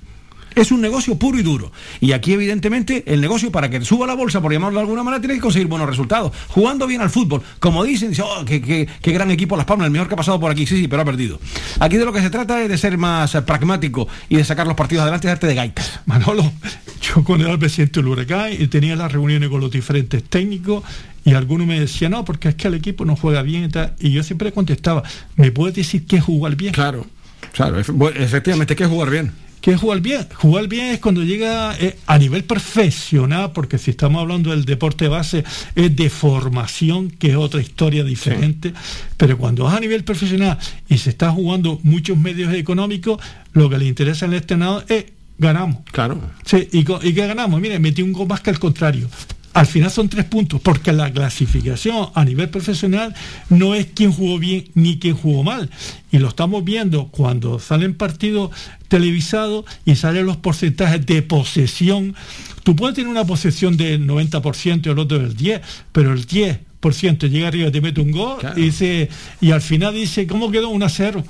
Es 0.54 0.70
un 0.70 0.80
negocio 0.80 1.16
puro 1.16 1.38
y 1.38 1.42
duro. 1.42 1.72
Y 2.00 2.12
aquí, 2.12 2.32
evidentemente, 2.32 3.04
el 3.06 3.20
negocio 3.20 3.50
para 3.50 3.70
que 3.70 3.80
suba 3.82 4.06
la 4.06 4.14
bolsa, 4.14 4.40
por 4.40 4.52
llamarlo 4.52 4.78
de 4.78 4.82
alguna 4.82 5.02
manera, 5.02 5.20
tiene 5.20 5.34
que 5.34 5.40
conseguir 5.40 5.68
buenos 5.68 5.88
resultados. 5.88 6.32
Jugando 6.48 6.86
bien 6.86 7.00
al 7.00 7.10
fútbol. 7.10 7.42
Como 7.58 7.84
dicen, 7.84 8.10
dice, 8.10 8.22
oh, 8.22 8.44
qué, 8.44 8.86
gran 9.02 9.30
equipo 9.30 9.56
Las 9.56 9.64
Palmas, 9.64 9.86
el 9.86 9.92
mejor 9.92 10.08
que 10.08 10.14
ha 10.14 10.16
pasado 10.16 10.38
por 10.38 10.50
aquí. 10.50 10.66
Sí, 10.66 10.76
sí, 10.76 10.88
pero 10.88 11.02
ha 11.02 11.04
perdido. 11.04 11.40
Aquí 11.80 11.96
de 11.96 12.04
lo 12.04 12.12
que 12.12 12.20
se 12.20 12.30
trata 12.30 12.62
es 12.62 12.68
de 12.68 12.78
ser 12.78 12.98
más 12.98 13.32
pragmático 13.46 14.08
y 14.28 14.36
de 14.36 14.44
sacar 14.44 14.66
los 14.66 14.76
partidos 14.76 15.02
adelante 15.02 15.26
y 15.26 15.30
darte 15.30 15.46
de 15.46 15.54
gaitas. 15.54 16.00
Manolo, 16.06 16.52
yo 17.00 17.24
con 17.24 17.40
el 17.40 17.58
presidente 17.58 18.00
del 18.00 18.08
Huracán 18.08 18.52
y 18.52 18.66
tenía 18.66 18.94
las 18.96 19.10
reuniones 19.10 19.48
con 19.48 19.60
los 19.60 19.70
diferentes 19.70 20.22
técnicos 20.24 20.84
y 21.24 21.34
algunos 21.34 21.66
me 21.66 21.78
decían, 21.78 22.12
no, 22.12 22.24
porque 22.24 22.48
es 22.48 22.54
que 22.54 22.68
el 22.68 22.74
equipo 22.74 23.04
no 23.04 23.16
juega 23.16 23.42
bien 23.42 23.64
y 23.64 23.68
tal. 23.68 23.94
Y 24.00 24.10
yo 24.10 24.22
siempre 24.22 24.52
contestaba, 24.52 25.02
¿me 25.36 25.50
puedes 25.50 25.74
decir 25.74 26.06
qué 26.06 26.16
es 26.16 26.24
jugar 26.24 26.56
bien? 26.56 26.72
Claro, 26.72 27.06
claro, 27.52 27.78
efectivamente, 27.78 28.76
¿qué 28.76 28.84
es 28.84 28.90
jugar 28.90 29.10
bien? 29.10 29.32
¿Qué 29.60 29.70
es 29.70 29.80
jugar 29.80 30.00
bien? 30.00 30.26
Jugar 30.34 30.66
bien 30.66 30.86
es 30.86 30.98
cuando 30.98 31.22
llega 31.22 31.76
eh, 31.78 31.96
a 32.06 32.18
nivel 32.18 32.42
profesional, 32.42 33.52
porque 33.52 33.78
si 33.78 33.92
estamos 33.92 34.20
hablando 34.20 34.50
del 34.50 34.64
deporte 34.64 35.06
base, 35.06 35.44
es 35.76 35.94
de 35.94 36.10
formación, 36.10 37.10
que 37.10 37.30
es 37.30 37.36
otra 37.36 37.60
historia 37.60 38.02
diferente, 38.02 38.70
sí. 38.70 38.74
pero 39.16 39.38
cuando 39.38 39.68
es 39.68 39.72
a 39.72 39.78
nivel 39.78 40.02
profesional 40.02 40.58
y 40.88 40.98
se 40.98 41.10
está 41.10 41.30
jugando 41.30 41.78
muchos 41.84 42.18
medios 42.18 42.52
económicos, 42.54 43.20
lo 43.52 43.70
que 43.70 43.78
le 43.78 43.86
interesa 43.86 44.26
al 44.26 44.34
estrenador 44.34 44.84
es 44.88 45.04
ganamos. 45.38 45.78
Claro. 45.92 46.18
Sí, 46.44 46.68
¿y, 46.72 46.84
qué 46.84 47.26
ganamos? 47.26 47.60
Mire, 47.60 47.78
metí 47.78 48.02
un 48.02 48.12
gol 48.12 48.26
más 48.26 48.40
que 48.40 48.50
el 48.50 48.58
contrario. 48.58 49.08
Al 49.54 49.66
final 49.66 49.90
son 49.90 50.08
tres 50.08 50.24
puntos, 50.24 50.60
porque 50.60 50.92
la 50.92 51.12
clasificación 51.12 52.08
a 52.14 52.24
nivel 52.24 52.48
profesional 52.48 53.14
no 53.50 53.74
es 53.74 53.86
quién 53.94 54.12
jugó 54.12 54.38
bien 54.38 54.64
ni 54.74 54.98
quién 54.98 55.14
jugó 55.14 55.42
mal. 55.42 55.68
Y 56.10 56.18
lo 56.18 56.28
estamos 56.28 56.64
viendo 56.64 57.08
cuando 57.08 57.58
salen 57.58 57.94
partidos 57.94 58.50
televisados 58.88 59.64
y 59.84 59.96
salen 59.96 60.26
los 60.26 60.38
porcentajes 60.38 61.04
de 61.04 61.22
posesión. 61.22 62.14
Tú 62.62 62.76
puedes 62.76 62.94
tener 62.94 63.10
una 63.10 63.26
posesión 63.26 63.76
del 63.76 64.06
90% 64.06 64.86
y 64.86 64.88
el 64.88 64.98
otro 64.98 65.18
del 65.18 65.36
10%, 65.36 65.60
pero 65.92 66.12
el 66.12 66.26
10% 66.26 66.60
llega 66.90 67.48
arriba 67.48 67.70
te 67.70 67.80
mete 67.80 68.00
un 68.00 68.10
gol 68.10 68.38
y, 68.56 68.62
dice, 68.62 69.08
y 69.40 69.50
al 69.50 69.60
final 69.62 69.94
dice, 69.94 70.26
¿cómo 70.26 70.50
quedó? 70.50 70.68
1 70.70 70.84
a 70.84 70.88
0. 70.88 71.24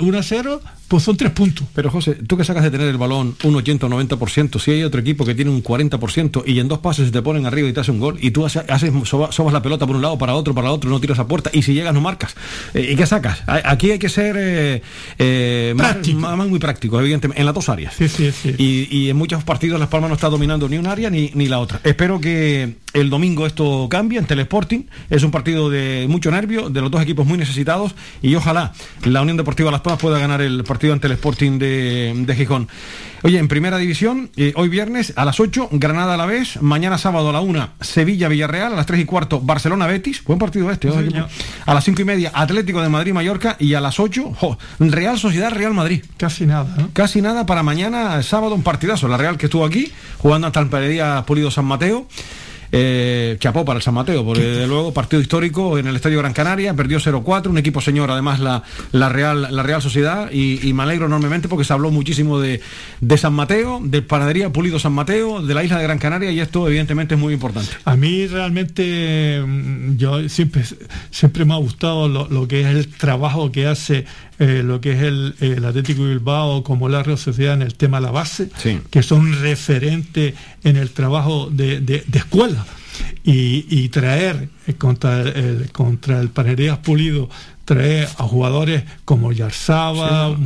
1 0.00 0.18
a 0.18 0.22
0, 0.22 0.60
pues 0.88 1.02
son 1.02 1.16
tres 1.16 1.32
puntos. 1.32 1.66
Pero 1.74 1.90
José, 1.90 2.14
tú 2.26 2.36
que 2.36 2.44
sacas 2.44 2.62
de 2.62 2.70
tener 2.70 2.88
el 2.88 2.98
balón 2.98 3.34
un 3.44 3.56
80 3.56 3.86
o 3.86 3.88
90%, 3.90 4.58
si 4.60 4.70
hay 4.72 4.84
otro 4.84 5.00
equipo 5.00 5.24
que 5.24 5.34
tiene 5.34 5.50
un 5.50 5.62
40% 5.62 6.44
y 6.46 6.58
en 6.60 6.68
dos 6.68 6.78
pases 6.80 7.06
se 7.06 7.12
te 7.12 7.22
ponen 7.22 7.46
arriba 7.46 7.68
y 7.68 7.72
te 7.72 7.80
hace 7.80 7.90
un 7.90 7.98
gol 8.00 8.18
y 8.20 8.30
tú 8.30 8.44
haces, 8.44 8.62
haces 8.68 8.92
soba- 9.04 9.32
sobas 9.32 9.52
la 9.52 9.62
pelota 9.62 9.86
por 9.86 9.96
un 9.96 10.02
lado, 10.02 10.18
para 10.18 10.34
otro, 10.34 10.54
para 10.54 10.70
otro, 10.70 10.90
no 10.90 11.00
tiras 11.00 11.18
a 11.18 11.26
puerta 11.26 11.50
y 11.52 11.62
si 11.62 11.72
llegas 11.74 11.94
no 11.94 12.00
marcas. 12.00 12.34
Eh, 12.74 12.90
¿Y 12.92 12.96
qué 12.96 13.06
sacas? 13.06 13.42
Aquí 13.46 13.90
hay 13.90 13.98
que 13.98 14.08
ser 14.08 14.36
eh, 14.38 14.82
eh, 15.18 15.72
más, 15.76 15.96
más- 16.14 16.36
más 16.36 16.48
muy 16.48 16.58
práctico, 16.58 17.00
evidentemente, 17.00 17.40
en 17.40 17.46
las 17.46 17.54
dos 17.54 17.68
áreas. 17.68 17.94
Y, 18.58 18.88
y 18.90 19.10
en 19.10 19.16
muchos 19.16 19.42
partidos 19.44 19.80
Las 19.80 19.88
Palmas 19.88 20.08
no 20.10 20.14
está 20.14 20.28
dominando 20.28 20.68
ni 20.68 20.76
un 20.76 20.86
área 20.86 21.10
ni, 21.10 21.30
ni 21.34 21.46
la 21.48 21.58
otra. 21.58 21.80
Espero 21.84 22.20
que 22.20 22.74
el 22.92 23.08
domingo 23.10 23.46
esto 23.46 23.88
cambie 23.90 24.18
en 24.18 24.26
Telesporting. 24.26 24.86
Es 25.10 25.22
un 25.22 25.30
partido 25.30 25.70
de 25.70 26.06
mucho 26.08 26.30
nervio, 26.30 26.70
de 26.70 26.80
los 26.80 26.90
dos 26.90 27.02
equipos 27.02 27.26
muy 27.26 27.38
necesitados 27.38 27.94
y 28.20 28.34
ojalá 28.34 28.72
la 29.04 29.22
Unión 29.22 29.36
Deportiva 29.36 29.70
Las 29.70 29.80
Palmas 29.80 30.00
pueda 30.00 30.18
ganar 30.18 30.40
el 30.40 30.64
partido 30.64 30.92
ante 30.92 31.06
el 31.06 31.12
Sporting 31.12 31.58
de, 31.58 32.12
de 32.14 32.34
Gijón. 32.34 32.68
Oye, 33.24 33.38
en 33.38 33.46
primera 33.46 33.78
división, 33.78 34.30
eh, 34.36 34.52
hoy 34.56 34.68
viernes 34.68 35.12
a 35.14 35.24
las 35.24 35.38
8, 35.38 35.68
Granada 35.70 36.14
a 36.14 36.16
la 36.16 36.26
vez, 36.26 36.60
mañana 36.60 36.98
sábado 36.98 37.30
a 37.30 37.32
la 37.32 37.40
1, 37.40 37.68
Sevilla 37.80 38.26
Villarreal, 38.26 38.72
a 38.72 38.76
las 38.76 38.86
3 38.86 39.00
y 39.00 39.04
cuarto, 39.04 39.40
Barcelona 39.40 39.86
Betis, 39.86 40.24
buen 40.24 40.40
partido 40.40 40.68
este, 40.72 40.88
equipos. 40.88 41.30
a 41.64 41.74
las 41.74 41.84
5 41.84 42.02
y 42.02 42.04
media, 42.04 42.32
Atlético 42.34 42.82
de 42.82 42.88
Madrid 42.88 43.12
Mallorca 43.12 43.56
y 43.60 43.74
a 43.74 43.80
las 43.80 44.00
8, 44.00 44.32
jo, 44.36 44.58
Real 44.80 45.20
Sociedad 45.20 45.52
Real 45.52 45.72
Madrid. 45.72 46.04
Casi 46.16 46.46
nada, 46.46 46.74
¿no? 46.76 46.90
Casi 46.92 47.22
nada 47.22 47.46
para 47.46 47.62
mañana, 47.62 48.20
sábado, 48.24 48.56
un 48.56 48.64
partidazo. 48.64 49.06
La 49.06 49.16
Real 49.16 49.38
que 49.38 49.46
estuvo 49.46 49.64
aquí, 49.64 49.92
jugando 50.18 50.48
hasta 50.48 50.58
el 50.58 50.66
Pereira 50.66 51.24
Pulido 51.24 51.52
San 51.52 51.66
Mateo. 51.66 52.08
Eh, 52.74 53.36
chapó 53.38 53.66
para 53.66 53.76
el 53.76 53.82
San 53.82 53.92
Mateo, 53.92 54.24
porque 54.24 54.42
desde 54.42 54.66
luego 54.66 54.94
partido 54.94 55.20
histórico 55.20 55.76
en 55.76 55.86
el 55.86 55.94
Estadio 55.94 56.18
Gran 56.18 56.32
Canaria, 56.32 56.72
perdió 56.72 56.98
0-4, 56.98 57.48
un 57.48 57.58
equipo 57.58 57.82
señor 57.82 58.10
además 58.10 58.40
la, 58.40 58.62
la, 58.92 59.10
Real, 59.10 59.48
la 59.50 59.62
Real 59.62 59.82
Sociedad 59.82 60.30
y, 60.32 60.66
y 60.66 60.72
me 60.72 60.82
alegro 60.84 61.04
enormemente 61.04 61.48
porque 61.48 61.64
se 61.64 61.74
habló 61.74 61.90
muchísimo 61.90 62.40
de, 62.40 62.62
de 63.02 63.18
San 63.18 63.34
Mateo, 63.34 63.78
del 63.82 64.04
Panadería 64.04 64.50
Pulido 64.50 64.78
San 64.78 64.92
Mateo, 64.94 65.42
de 65.42 65.52
la 65.52 65.64
isla 65.64 65.76
de 65.76 65.82
Gran 65.82 65.98
Canaria 65.98 66.30
y 66.30 66.40
esto 66.40 66.66
evidentemente 66.66 67.14
es 67.14 67.20
muy 67.20 67.34
importante. 67.34 67.70
A 67.84 67.94
mí 67.94 68.26
realmente 68.26 69.42
mm, 69.46 69.96
yo 69.96 70.26
siempre, 70.30 70.62
siempre 71.10 71.44
me 71.44 71.52
ha 71.52 71.58
gustado 71.58 72.08
lo, 72.08 72.26
lo 72.28 72.48
que 72.48 72.62
es 72.62 72.68
el 72.68 72.88
trabajo 72.88 73.52
que 73.52 73.66
hace 73.66 74.06
eh, 74.42 74.62
lo 74.64 74.80
que 74.80 74.92
es 74.92 75.02
el, 75.02 75.34
el 75.40 75.64
Atlético 75.64 76.02
de 76.04 76.10
Bilbao 76.14 76.62
como 76.64 76.88
la 76.88 77.02
Real 77.02 77.18
Sociedad 77.18 77.54
en 77.54 77.62
el 77.62 77.74
tema 77.74 77.98
de 77.98 78.06
la 78.06 78.10
base, 78.12 78.48
Sí. 78.56 78.78
que 78.90 79.02
son 79.02 79.40
referentes 79.40 80.34
en 80.64 80.76
el 80.76 80.90
trabajo 80.90 81.48
de, 81.50 81.80
de- 81.80 82.04
de 82.06 82.18
escuela. 82.18 82.64
Y, 83.24 83.64
y 83.70 83.88
traer 83.88 84.48
eh, 84.66 84.74
contra 84.74 85.22
el, 85.22 85.70
contra 85.72 86.20
el 86.20 86.28
Panerías 86.28 86.78
Pulido, 86.78 87.30
traer 87.64 88.08
a 88.18 88.24
jugadores 88.24 88.82
como 89.04 89.32
Yarzaba, 89.32 90.36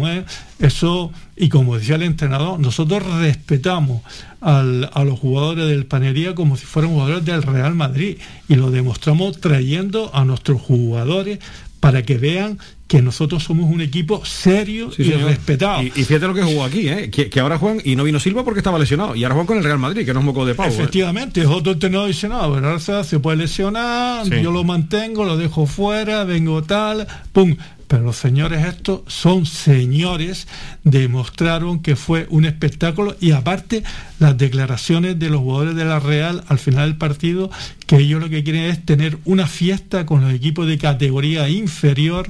eso, 0.58 1.10
y 1.36 1.48
como 1.48 1.76
decía 1.76 1.96
el 1.96 2.02
entrenador, 2.02 2.60
nosotros 2.60 3.02
respetamos 3.20 4.02
al- 4.40 4.90
a 4.92 5.04
los 5.04 5.18
jugadores 5.18 5.66
del 5.68 5.86
Panería 5.86 6.34
como 6.34 6.56
si 6.56 6.66
fueran 6.66 6.92
jugadores 6.92 7.24
del 7.24 7.42
Real 7.42 7.74
Madrid 7.74 8.18
y 8.48 8.54
lo 8.54 8.70
demostramos 8.70 9.40
trayendo 9.40 10.10
a 10.14 10.24
nuestros 10.24 10.60
jugadores 10.60 11.38
para 11.86 12.02
que 12.02 12.18
vean 12.18 12.58
que 12.88 13.00
nosotros 13.00 13.44
somos 13.44 13.70
un 13.70 13.80
equipo 13.80 14.24
serio 14.24 14.90
Sí, 14.90 15.02
y 15.02 15.04
señor. 15.06 15.28
respetado. 15.28 15.82
Y, 15.84 15.86
y 15.94 16.02
fíjate 16.04 16.26
lo 16.26 16.34
que 16.34 16.42
jugó 16.42 16.64
aquí, 16.64 16.88
¿eh? 16.88 17.10
que, 17.10 17.30
que 17.30 17.38
ahora 17.38 17.58
juegan 17.58 17.80
y 17.84 17.94
no 17.94 18.02
vino 18.02 18.18
Silva 18.18 18.42
porque 18.44 18.58
estaba 18.58 18.76
lesionado 18.78 19.14
y 19.14 19.22
ahora 19.22 19.34
juegan 19.34 19.46
con 19.46 19.58
el 19.58 19.62
Real 19.64 19.78
Madrid, 19.78 20.04
que 20.04 20.12
no 20.12 20.18
es 20.18 20.26
moco 20.26 20.44
de 20.44 20.56
pavo. 20.56 20.68
¿eh? 20.68 20.72
Efectivamente, 20.74 21.42
es 21.42 21.46
otro 21.46 21.72
entrenador 21.74 22.10
no, 22.28 22.52
pero 22.52 22.66
ahora 22.68 23.04
se 23.04 23.20
puede 23.20 23.36
lesionar, 23.36 24.24
Sí. 24.26 24.32
yo 24.42 24.50
lo 24.50 24.64
mantengo, 24.64 25.24
lo 25.24 25.36
dejo 25.36 25.66
fuera, 25.66 26.24
vengo 26.24 26.64
tal, 26.64 27.06
pum. 27.32 27.54
Pero 27.88 28.02
los 28.02 28.16
señores 28.16 28.64
estos 28.64 29.02
son 29.06 29.46
señores, 29.46 30.48
demostraron 30.82 31.80
que 31.80 31.94
fue 31.94 32.26
un 32.30 32.44
espectáculo 32.44 33.16
y 33.20 33.30
aparte 33.30 33.84
las 34.18 34.36
declaraciones 34.36 35.18
de 35.18 35.30
los 35.30 35.40
jugadores 35.40 35.76
de 35.76 35.84
la 35.84 36.00
Real 36.00 36.44
al 36.48 36.58
final 36.58 36.88
del 36.88 36.98
partido, 36.98 37.50
que 37.86 37.98
ellos 37.98 38.20
lo 38.20 38.28
que 38.28 38.42
quieren 38.42 38.64
es 38.64 38.84
tener 38.84 39.18
una 39.24 39.46
fiesta 39.46 40.04
con 40.04 40.22
los 40.22 40.32
equipos 40.32 40.66
de 40.66 40.78
categoría 40.78 41.48
inferior 41.48 42.28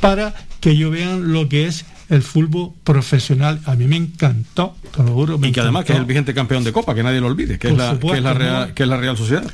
para 0.00 0.34
que 0.60 0.70
ellos 0.70 0.92
vean 0.92 1.32
lo 1.32 1.48
que 1.48 1.66
es 1.66 1.84
el 2.12 2.22
fútbol 2.22 2.72
profesional. 2.84 3.60
A 3.64 3.74
mí 3.74 3.86
me 3.86 3.96
encantó, 3.96 4.76
te 4.94 5.02
lo 5.02 5.12
juro. 5.12 5.38
me 5.38 5.48
y 5.48 5.52
que 5.52 5.60
además 5.60 5.84
que 5.84 5.94
es 5.94 5.98
el 5.98 6.04
vigente 6.04 6.34
campeón 6.34 6.62
de 6.62 6.72
Copa, 6.72 6.94
que 6.94 7.02
nadie 7.02 7.20
lo 7.20 7.26
olvide, 7.26 7.58
que, 7.58 7.68
es 7.68 7.76
la, 7.76 7.98
que, 7.98 8.16
es 8.16 8.22
la. 8.22 8.34
Real, 8.34 8.74
que 8.74 8.82
es 8.82 8.88
la 8.88 8.98
Real 8.98 9.16
Sociedad. 9.16 9.50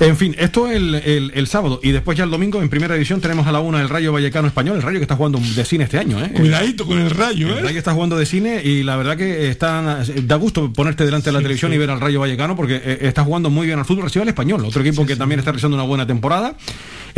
En 0.00 0.18
fin, 0.18 0.36
esto 0.38 0.70
el, 0.70 0.94
el, 0.96 1.32
el 1.34 1.46
sábado 1.46 1.80
y 1.82 1.92
después 1.92 2.18
ya 2.18 2.24
el 2.24 2.30
domingo 2.30 2.60
en 2.60 2.68
primera 2.68 2.94
división 2.94 3.22
tenemos 3.22 3.46
a 3.46 3.52
la 3.52 3.60
una 3.60 3.80
el 3.80 3.88
Rayo 3.88 4.12
Vallecano 4.12 4.46
Español, 4.46 4.76
el 4.76 4.82
Rayo 4.82 4.98
que 4.98 5.04
está 5.04 5.16
jugando 5.16 5.38
de 5.40 5.64
cine 5.64 5.84
este 5.84 5.98
año. 5.98 6.22
¿eh? 6.22 6.30
Cuidadito 6.34 6.86
con 6.86 6.98
el 6.98 7.10
rayo, 7.10 7.48
El 7.48 7.58
¿eh? 7.58 7.62
Rayo 7.62 7.78
está 7.78 7.94
jugando 7.94 8.18
de 8.18 8.26
cine 8.26 8.60
y 8.62 8.82
la 8.82 8.96
verdad 8.96 9.16
que 9.16 9.48
están, 9.48 10.04
da 10.26 10.36
gusto 10.36 10.70
ponerte 10.74 11.06
delante 11.06 11.30
de 11.30 11.32
la 11.32 11.38
televisión 11.38 11.72
y 11.72 11.78
ver 11.78 11.90
al 11.90 12.00
Rayo 12.00 12.20
Vallecano 12.20 12.54
porque 12.54 12.76
eh, 12.76 12.98
está 13.02 13.24
jugando 13.24 13.48
muy 13.48 13.66
bien 13.66 13.78
al 13.78 13.86
fútbol. 13.86 14.04
Recibe 14.04 14.24
al 14.24 14.28
español, 14.28 14.62
otro 14.64 14.82
equipo 14.82 15.06
que 15.06 15.16
también 15.16 15.38
está 15.38 15.52
realizando 15.52 15.76
una 15.76 15.86
buena 15.86 16.06
temporada. 16.06 16.54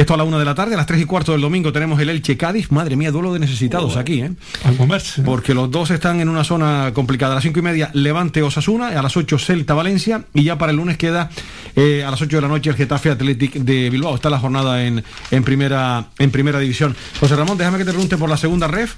Esto 0.01 0.15
a 0.15 0.17
la 0.17 0.25
una 0.25 0.39
de 0.39 0.47
la 0.47 0.55
tarde, 0.55 0.73
a 0.73 0.79
las 0.79 0.87
tres 0.87 1.03
y 1.03 1.05
cuarto 1.05 1.33
del 1.33 1.43
domingo 1.43 1.75
tenemos 1.75 2.01
el 2.01 2.09
Elche 2.09 2.35
Cádiz. 2.39 2.71
Madre 2.71 2.97
mía, 2.97 3.11
duelo 3.11 3.35
de 3.35 3.39
necesitados 3.39 3.99
aquí, 3.99 4.23
¿eh? 4.23 4.33
A 4.65 4.73
comerse. 4.73 5.21
Porque 5.21 5.53
los 5.53 5.71
dos 5.71 5.91
están 5.91 6.21
en 6.23 6.31
una 6.31 6.43
zona 6.43 6.93
complicada. 6.95 7.33
A 7.33 7.35
las 7.35 7.45
cinco 7.45 7.59
y 7.59 7.63
media, 7.63 7.91
Levante 7.93 8.43
Osasuna, 8.43 8.99
a 8.99 9.03
las 9.03 9.15
8 9.19 9.39
Celta 9.39 9.75
Valencia, 9.75 10.25
y 10.33 10.45
ya 10.45 10.57
para 10.57 10.71
el 10.71 10.79
lunes 10.79 10.97
queda 10.97 11.29
eh, 11.77 12.03
a 12.03 12.11
las 12.11 12.23
8 12.23 12.35
de 12.35 12.41
la 12.41 12.49
noche 12.49 12.71
el 12.71 12.77
Getafe 12.77 13.11
Athletic 13.11 13.53
de 13.53 13.91
Bilbao. 13.91 14.15
Está 14.15 14.31
la 14.31 14.39
jornada 14.39 14.83
en, 14.83 15.05
en 15.31 15.45
primera, 15.45 16.07
en 16.19 16.31
primera 16.31 16.59
división. 16.59 16.97
José 17.21 17.37
Ramón, 17.37 17.59
déjame 17.59 17.77
que 17.77 17.85
te 17.85 17.91
pregunte 17.91 18.17
por 18.17 18.31
la 18.31 18.39
segunda 18.39 18.69
ref. 18.69 18.95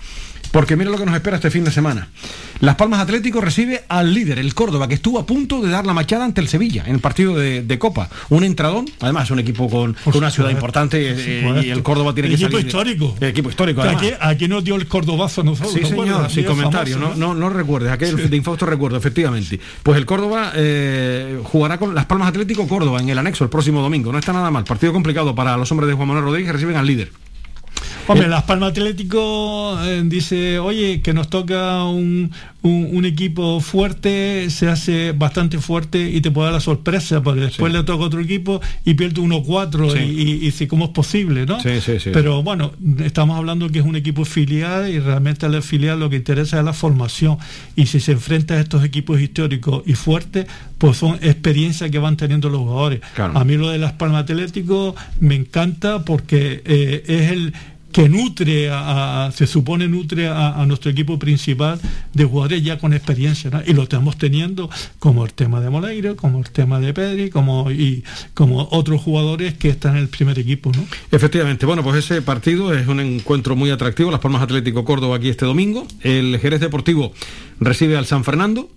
Porque 0.53 0.77
mira 0.77 0.91
lo 0.91 0.99
que 0.99 1.07
nos 1.07 1.15
espera 1.15 1.37
este 1.37 1.51
fin 1.51 1.65
de 1.65 1.73
semana. 1.73 2.09
Las 2.61 2.77
Palmas 2.77 3.01
Atlético 3.01 3.41
recibe 3.41 3.83
al 3.89 4.15
líder, 4.15 4.39
el 4.39 4.55
Córdoba, 4.55 4.87
que 4.87 4.95
estuvo 4.95 5.19
a 5.19 5.27
punto 5.27 5.61
de 5.63 5.71
dar 5.71 5.85
la 5.85 5.95
machada 5.95 6.25
ante 6.25 6.41
el 6.41 6.47
Sevilla 6.47 6.85
en 6.87 6.95
el 6.95 7.01
partido 7.01 7.35
de, 7.35 7.63
de 7.63 7.79
Copa. 7.79 8.09
Un 8.29 8.45
entradón, 8.45 8.85
además 9.01 9.31
un 9.33 9.41
equipo 9.41 9.69
con, 9.69 9.95
con 10.05 10.17
una 10.17 10.31
ciudad 10.31 10.51
importante 10.51 10.99
eh, 11.01 11.63
y 11.65 11.71
el 11.71 11.83
Córdoba 11.83 12.15
tiene 12.15 12.29
que 12.29 12.35
equipo 12.37 12.53
salir. 12.53 12.67
histórico. 12.67 13.17
El 13.19 13.29
equipo 13.29 13.51
histórico, 13.51 13.81
además. 13.81 14.03
aquí, 14.03 14.13
aquí 14.21 14.47
nos 14.47 14.63
dio 14.63 14.77
el 14.77 14.87
cordobazo 14.87 15.43
nosotros. 15.43 15.73
Sí, 15.73 15.81
¿no? 15.81 15.89
señor, 15.89 16.07
Bueno, 16.07 16.31
sin 16.31 16.45
comentario, 16.45 16.99
famoso, 16.99 17.19
no, 17.19 17.35
no, 17.35 17.41
no 17.41 17.49
recuerdes, 17.49 17.91
aquel 17.91 18.31
de 18.31 18.37
infausto 18.37 18.67
recuerdo, 18.67 18.99
efectivamente. 18.99 19.59
Pues 19.83 19.97
el 19.99 20.07
Córdoba 20.07 20.53
eh, 20.55 21.41
jugará 21.43 21.79
con 21.79 21.95
Las 21.95 22.07
Palmas 22.07 22.29
Atlético 22.29 22.69
Córdoba 22.69 23.01
en 23.01 23.09
el 23.09 23.19
anexo 23.19 23.43
el 23.43 23.51
próximo 23.51 23.81
domingo, 23.81 24.13
no 24.13 24.19
está 24.19 24.33
nada 24.33 24.51
mal. 24.51 24.65
Partido 24.65 24.93
complicado 24.93 25.35
para 25.35 25.57
los 25.57 25.71
hombres 25.73 25.89
de 25.89 25.95
Juan 25.95 26.09
Manuel 26.09 26.27
Rodríguez 26.27 26.49
que 26.49 26.53
reciben 26.53 26.77
al 26.77 26.87
líder. 26.87 27.11
Hombre, 28.09 28.29
Las 28.29 28.43
Palmas 28.45 28.71
Atlético 28.71 29.79
eh, 29.85 30.03
dice, 30.05 30.59
oye, 30.59 31.01
que 31.03 31.13
nos 31.15 31.29
toca 31.31 31.85
un, 31.85 32.31
un- 32.63 32.89
un 32.93 33.05
equipo 33.05 33.61
fuerte, 33.61 34.51
se 34.51 34.69
hace 34.69 35.13
bastante 35.13 35.59
fuerte 35.59 36.11
y 36.11 36.21
te 36.21 36.31
puede 36.31 36.47
dar 36.47 36.55
la 36.55 36.61
sorpresa, 36.61 37.23
porque 37.23 37.41
después 37.43 37.73
le 37.73 37.83
toca 37.85 38.05
otro 38.05 38.21
equipo 38.21 38.61
y 38.85 38.95
pierde 38.95 39.21
1-4 39.21 39.93
Sí. 39.93 39.99
y, 40.43 40.49
y, 40.63 40.67
¿cómo 40.67 40.87
es 40.87 40.91
posible? 40.91 41.47
¿no? 41.47 41.61
Sí, 41.61 41.81
sí, 41.81 41.99
sí. 42.01 42.11
Pero 42.13 42.43
bueno, 42.43 42.73
estamos 43.05 43.37
hablando 43.39 43.69
que 43.69 43.79
es 43.79 43.85
un 43.85 43.97
equipo 43.97 44.25
filial 44.25 44.91
y 44.91 44.99
realmente 44.99 45.47
a 45.47 45.49
la 45.49 45.63
filial 45.63 46.01
lo 46.01 46.11
que 46.11 46.17
interesa 46.17 46.59
es 46.59 46.65
la 46.65 46.73
formación. 46.73 47.39
Y 47.77 47.87
si 47.87 48.01
se 48.01 48.13
enfrenta 48.13 48.55
a 48.55 48.61
estos 48.61 48.85
equipos 48.85 49.21
históricos 49.21 49.83
y 49.87 49.95
fuertes, 49.95 50.47
pues 50.79 50.97
son 50.97 51.15
experiencias 51.23 51.91
que 51.91 51.99
van 51.99 52.17
teniendo 52.17 52.49
los 52.49 52.61
jugadores. 52.63 53.01
Claro. 53.15 53.39
A 53.39 53.45
mí 53.45 53.57
lo 53.57 53.71
de 53.71 53.79
Las 53.79 53.93
Palmas 53.93 54.23
Atlético 54.23 54.95
me 55.21 55.37
encanta 55.37 56.05
porque 56.05 56.63
eh, 56.65 57.05
es 57.07 57.31
el 57.31 57.55
que 57.93 58.09
nutre, 58.09 58.71
a, 58.73 59.31
se 59.35 59.47
supone 59.47 59.87
nutre 59.89 60.29
a, 60.29 60.65
nuestro 60.67 60.91
equipo 60.91 61.19
principal 61.19 61.81
de 62.13 62.25
jugadores 62.25 62.63
ya 62.63 62.79
con 62.79 62.95
experiencia, 62.95 63.63
y 63.67 63.75
lo 63.75 63.83
estamos 63.85 64.17
teniendo 64.17 64.71
como 64.99 65.25
el 65.25 65.33
tema 65.33 65.61
de 65.61 65.71
Moleiro, 65.71 66.17
como 66.17 66.39
el 66.39 66.51
tema 66.51 66.81
de 66.81 66.95
Pedri, 66.95 67.31
como 67.31 67.71
y 67.71 68.05
como 68.35 68.69
otros 68.71 69.01
jugadores 69.01 69.55
que 69.55 69.69
están 69.69 69.97
en 69.97 70.03
el 70.03 70.09
primer 70.09 70.39
equipo, 70.39 70.73
¿no? 70.75 70.85
Efectivamente, 71.11 71.67
bueno, 71.67 71.83
pues 71.83 71.97
ese 71.97 72.23
partido 72.23 72.75
es 72.75 72.87
un 72.87 73.01
encuentro 73.01 73.57
muy 73.57 73.71
atractivo. 73.71 74.11
Las 74.11 74.21
Palmas 74.21 74.43
Atlético 74.43 74.85
Córdoba 74.85 75.17
aquí 75.17 75.29
este 75.29 75.45
domingo. 75.45 75.87
El 76.01 76.39
Jerez 76.41 76.61
Deportivo 76.61 77.13
recibe 77.61 77.97
al 77.97 78.07
San 78.07 78.25
Fernando. 78.25 78.71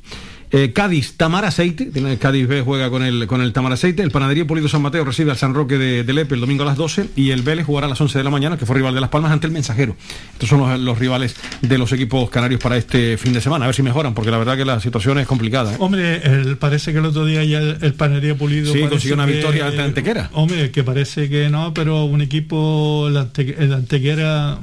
Eh, 0.58 0.72
Cádiz, 0.72 1.18
Tamaraceite, 1.18 1.88
tiene 1.88 2.14
el 2.14 2.18
Cádiz 2.18 2.48
B 2.48 2.62
juega 2.62 2.90
con 2.90 3.04
el, 3.04 3.28
con 3.28 3.42
el 3.42 3.52
Tamaraceite, 3.52 4.02
el 4.04 4.10
Panadería 4.12 4.48
Pulido 4.48 4.70
San 4.70 4.82
Mateo 4.82 5.04
recibe 5.04 5.32
al 5.32 5.36
San 5.38 5.54
Roque 5.54 5.78
de, 5.78 6.06
de 6.06 6.14
Lepe 6.14 6.36
el 6.36 6.40
domingo 6.40 6.64
a 6.64 6.66
las 6.66 6.78
12 6.78 7.10
y 7.18 7.32
el 7.32 7.42
Vélez 7.42 7.66
jugará 7.66 7.88
a 7.88 7.90
las 7.90 8.00
11 8.00 8.18
de 8.20 8.24
la 8.24 8.30
mañana, 8.30 8.58
que 8.58 8.66
fue 8.66 8.78
rival 8.78 8.96
de 8.96 9.02
Las 9.02 9.10
Palmas, 9.10 9.34
ante 9.34 9.48
el 9.48 9.52
Mensajero. 9.54 9.98
Estos 10.32 10.48
son 10.48 10.60
los, 10.62 10.80
los 10.80 10.98
rivales 10.98 11.36
de 11.62 11.78
los 11.78 11.92
equipos 11.92 12.30
canarios 12.30 12.62
para 12.62 12.78
este 12.78 13.18
fin 13.18 13.34
de 13.34 13.42
semana, 13.42 13.66
a 13.66 13.68
ver 13.68 13.76
si 13.76 13.82
mejoran, 13.84 14.14
porque 14.14 14.32
la 14.32 14.38
verdad 14.38 14.56
que 14.56 14.64
la 14.64 14.80
situación 14.80 15.20
es 15.20 15.28
complicada. 15.28 15.74
¿eh? 15.74 15.78
Hombre, 15.80 16.22
el- 16.24 16.56
parece 16.56 16.94
que 16.94 17.00
el 17.00 17.06
otro 17.06 17.26
día 17.26 17.44
ya 17.44 17.58
el, 17.60 17.78
el 17.82 17.94
Panería 17.94 18.36
Pulido. 18.38 18.72
Sí, 18.72 18.80
consiguió 18.88 19.16
una 19.16 19.26
victoria 19.26 19.68
ante 19.68 19.82
Antequera. 19.82 20.30
Hombre, 20.32 20.72
que 20.72 20.86
parece 20.86 21.28
que 21.28 21.50
no, 21.50 21.74
pero 21.74 22.06
un 22.06 22.22
equipo, 22.22 23.08
el, 23.10 23.18
Ante- 23.18 23.58
el 23.62 23.74
Antequera, 23.74 24.58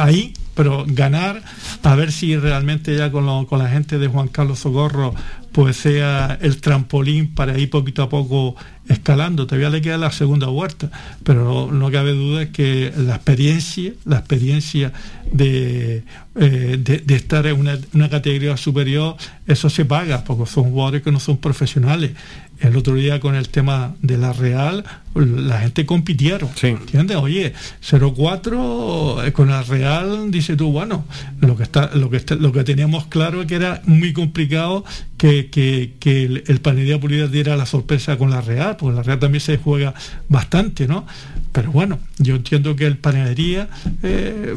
ahí, 0.00 0.32
pero 0.56 0.84
ganar, 0.88 1.42
a 1.82 1.94
ver 1.94 2.10
si 2.10 2.34
realmente 2.36 2.96
ya 2.96 3.12
con, 3.12 3.26
la 3.26 3.68
gente 3.68 3.98
de 3.98 4.08
Juan 4.08 4.28
Carlos 4.28 4.60
Socorro, 4.60 5.14
pues 5.52 5.76
sea 5.76 6.38
el 6.40 6.60
trampolín 6.62 7.34
para 7.34 7.58
ir 7.58 7.68
poquito 7.68 8.02
a 8.02 8.08
poco 8.08 8.56
escalando. 8.88 9.46
Todavía 9.46 9.68
le 9.68 9.82
queda 9.82 9.98
la 9.98 10.10
segunda 10.10 10.46
vuelta, 10.46 10.90
pero 11.24 11.70
no, 11.70 11.90
cabe 11.90 12.12
duda 12.12 12.42
es 12.42 12.50
que 12.50 12.90
la 12.96 13.16
experiencia, 13.16 13.92
la 14.06 14.18
experiencia 14.18 14.92
de, 15.30 16.04
eh, 16.36 16.76
de, 16.78 16.98
de 16.98 17.14
estar 17.14 17.46
en 17.46 17.60
una, 17.60 17.78
una 17.92 18.08
categoría 18.08 18.56
superior, 18.56 19.16
eso 19.46 19.68
se 19.68 19.84
paga, 19.84 20.24
porque 20.24 20.46
son 20.50 20.70
jugadores 20.70 21.02
que 21.02 21.12
no 21.12 21.20
son 21.20 21.36
profesionales. 21.36 22.12
El 22.60 22.76
otro 22.76 22.94
día 22.94 23.20
con 23.20 23.34
el 23.34 23.48
tema 23.50 23.94
de 24.00 24.16
la 24.16 24.32
Real, 24.32 24.84
la 25.14 25.60
gente 25.60 25.84
compitieron. 25.84 26.48
¿Entiendes? 26.80 27.16
Oye, 27.18 27.52
0-4 27.82 29.26
eh, 29.26 29.32
con 29.32 29.48
la 29.48 29.62
Real, 29.62 30.30
dice 30.30 30.56
tú, 30.56 30.72
bueno, 30.72 31.04
lo 31.40 31.56
que 31.56 31.62
está, 31.64 31.90
lo 31.94 32.08
que 32.10 32.16
está- 32.16 32.34
lo 32.36 32.52
que 32.52 32.64
teníamos 32.64 33.06
claro 33.06 33.42
es 33.42 33.46
que 33.46 33.56
era 33.56 33.82
muy 33.86 34.12
complicado 34.12 34.84
que, 35.16 35.48
que, 35.50 35.94
que 36.00 36.24
el, 36.24 36.44
el 36.46 36.60
Panería 36.60 36.98
Pulida 37.00 37.26
diera 37.28 37.56
la 37.56 37.66
sorpresa 37.66 38.16
con 38.18 38.30
la 38.30 38.40
Real, 38.40 38.76
porque 38.78 38.96
la 38.96 39.02
Real 39.02 39.18
también 39.18 39.40
se 39.40 39.58
juega 39.58 39.94
bastante, 40.28 40.86
¿no? 40.86 41.06
Pero 41.52 41.72
bueno, 41.72 41.98
yo 42.18 42.36
entiendo 42.36 42.74
que 42.76 42.86
el 42.86 42.96
Panadería 42.98 43.68
eh, 44.02 44.54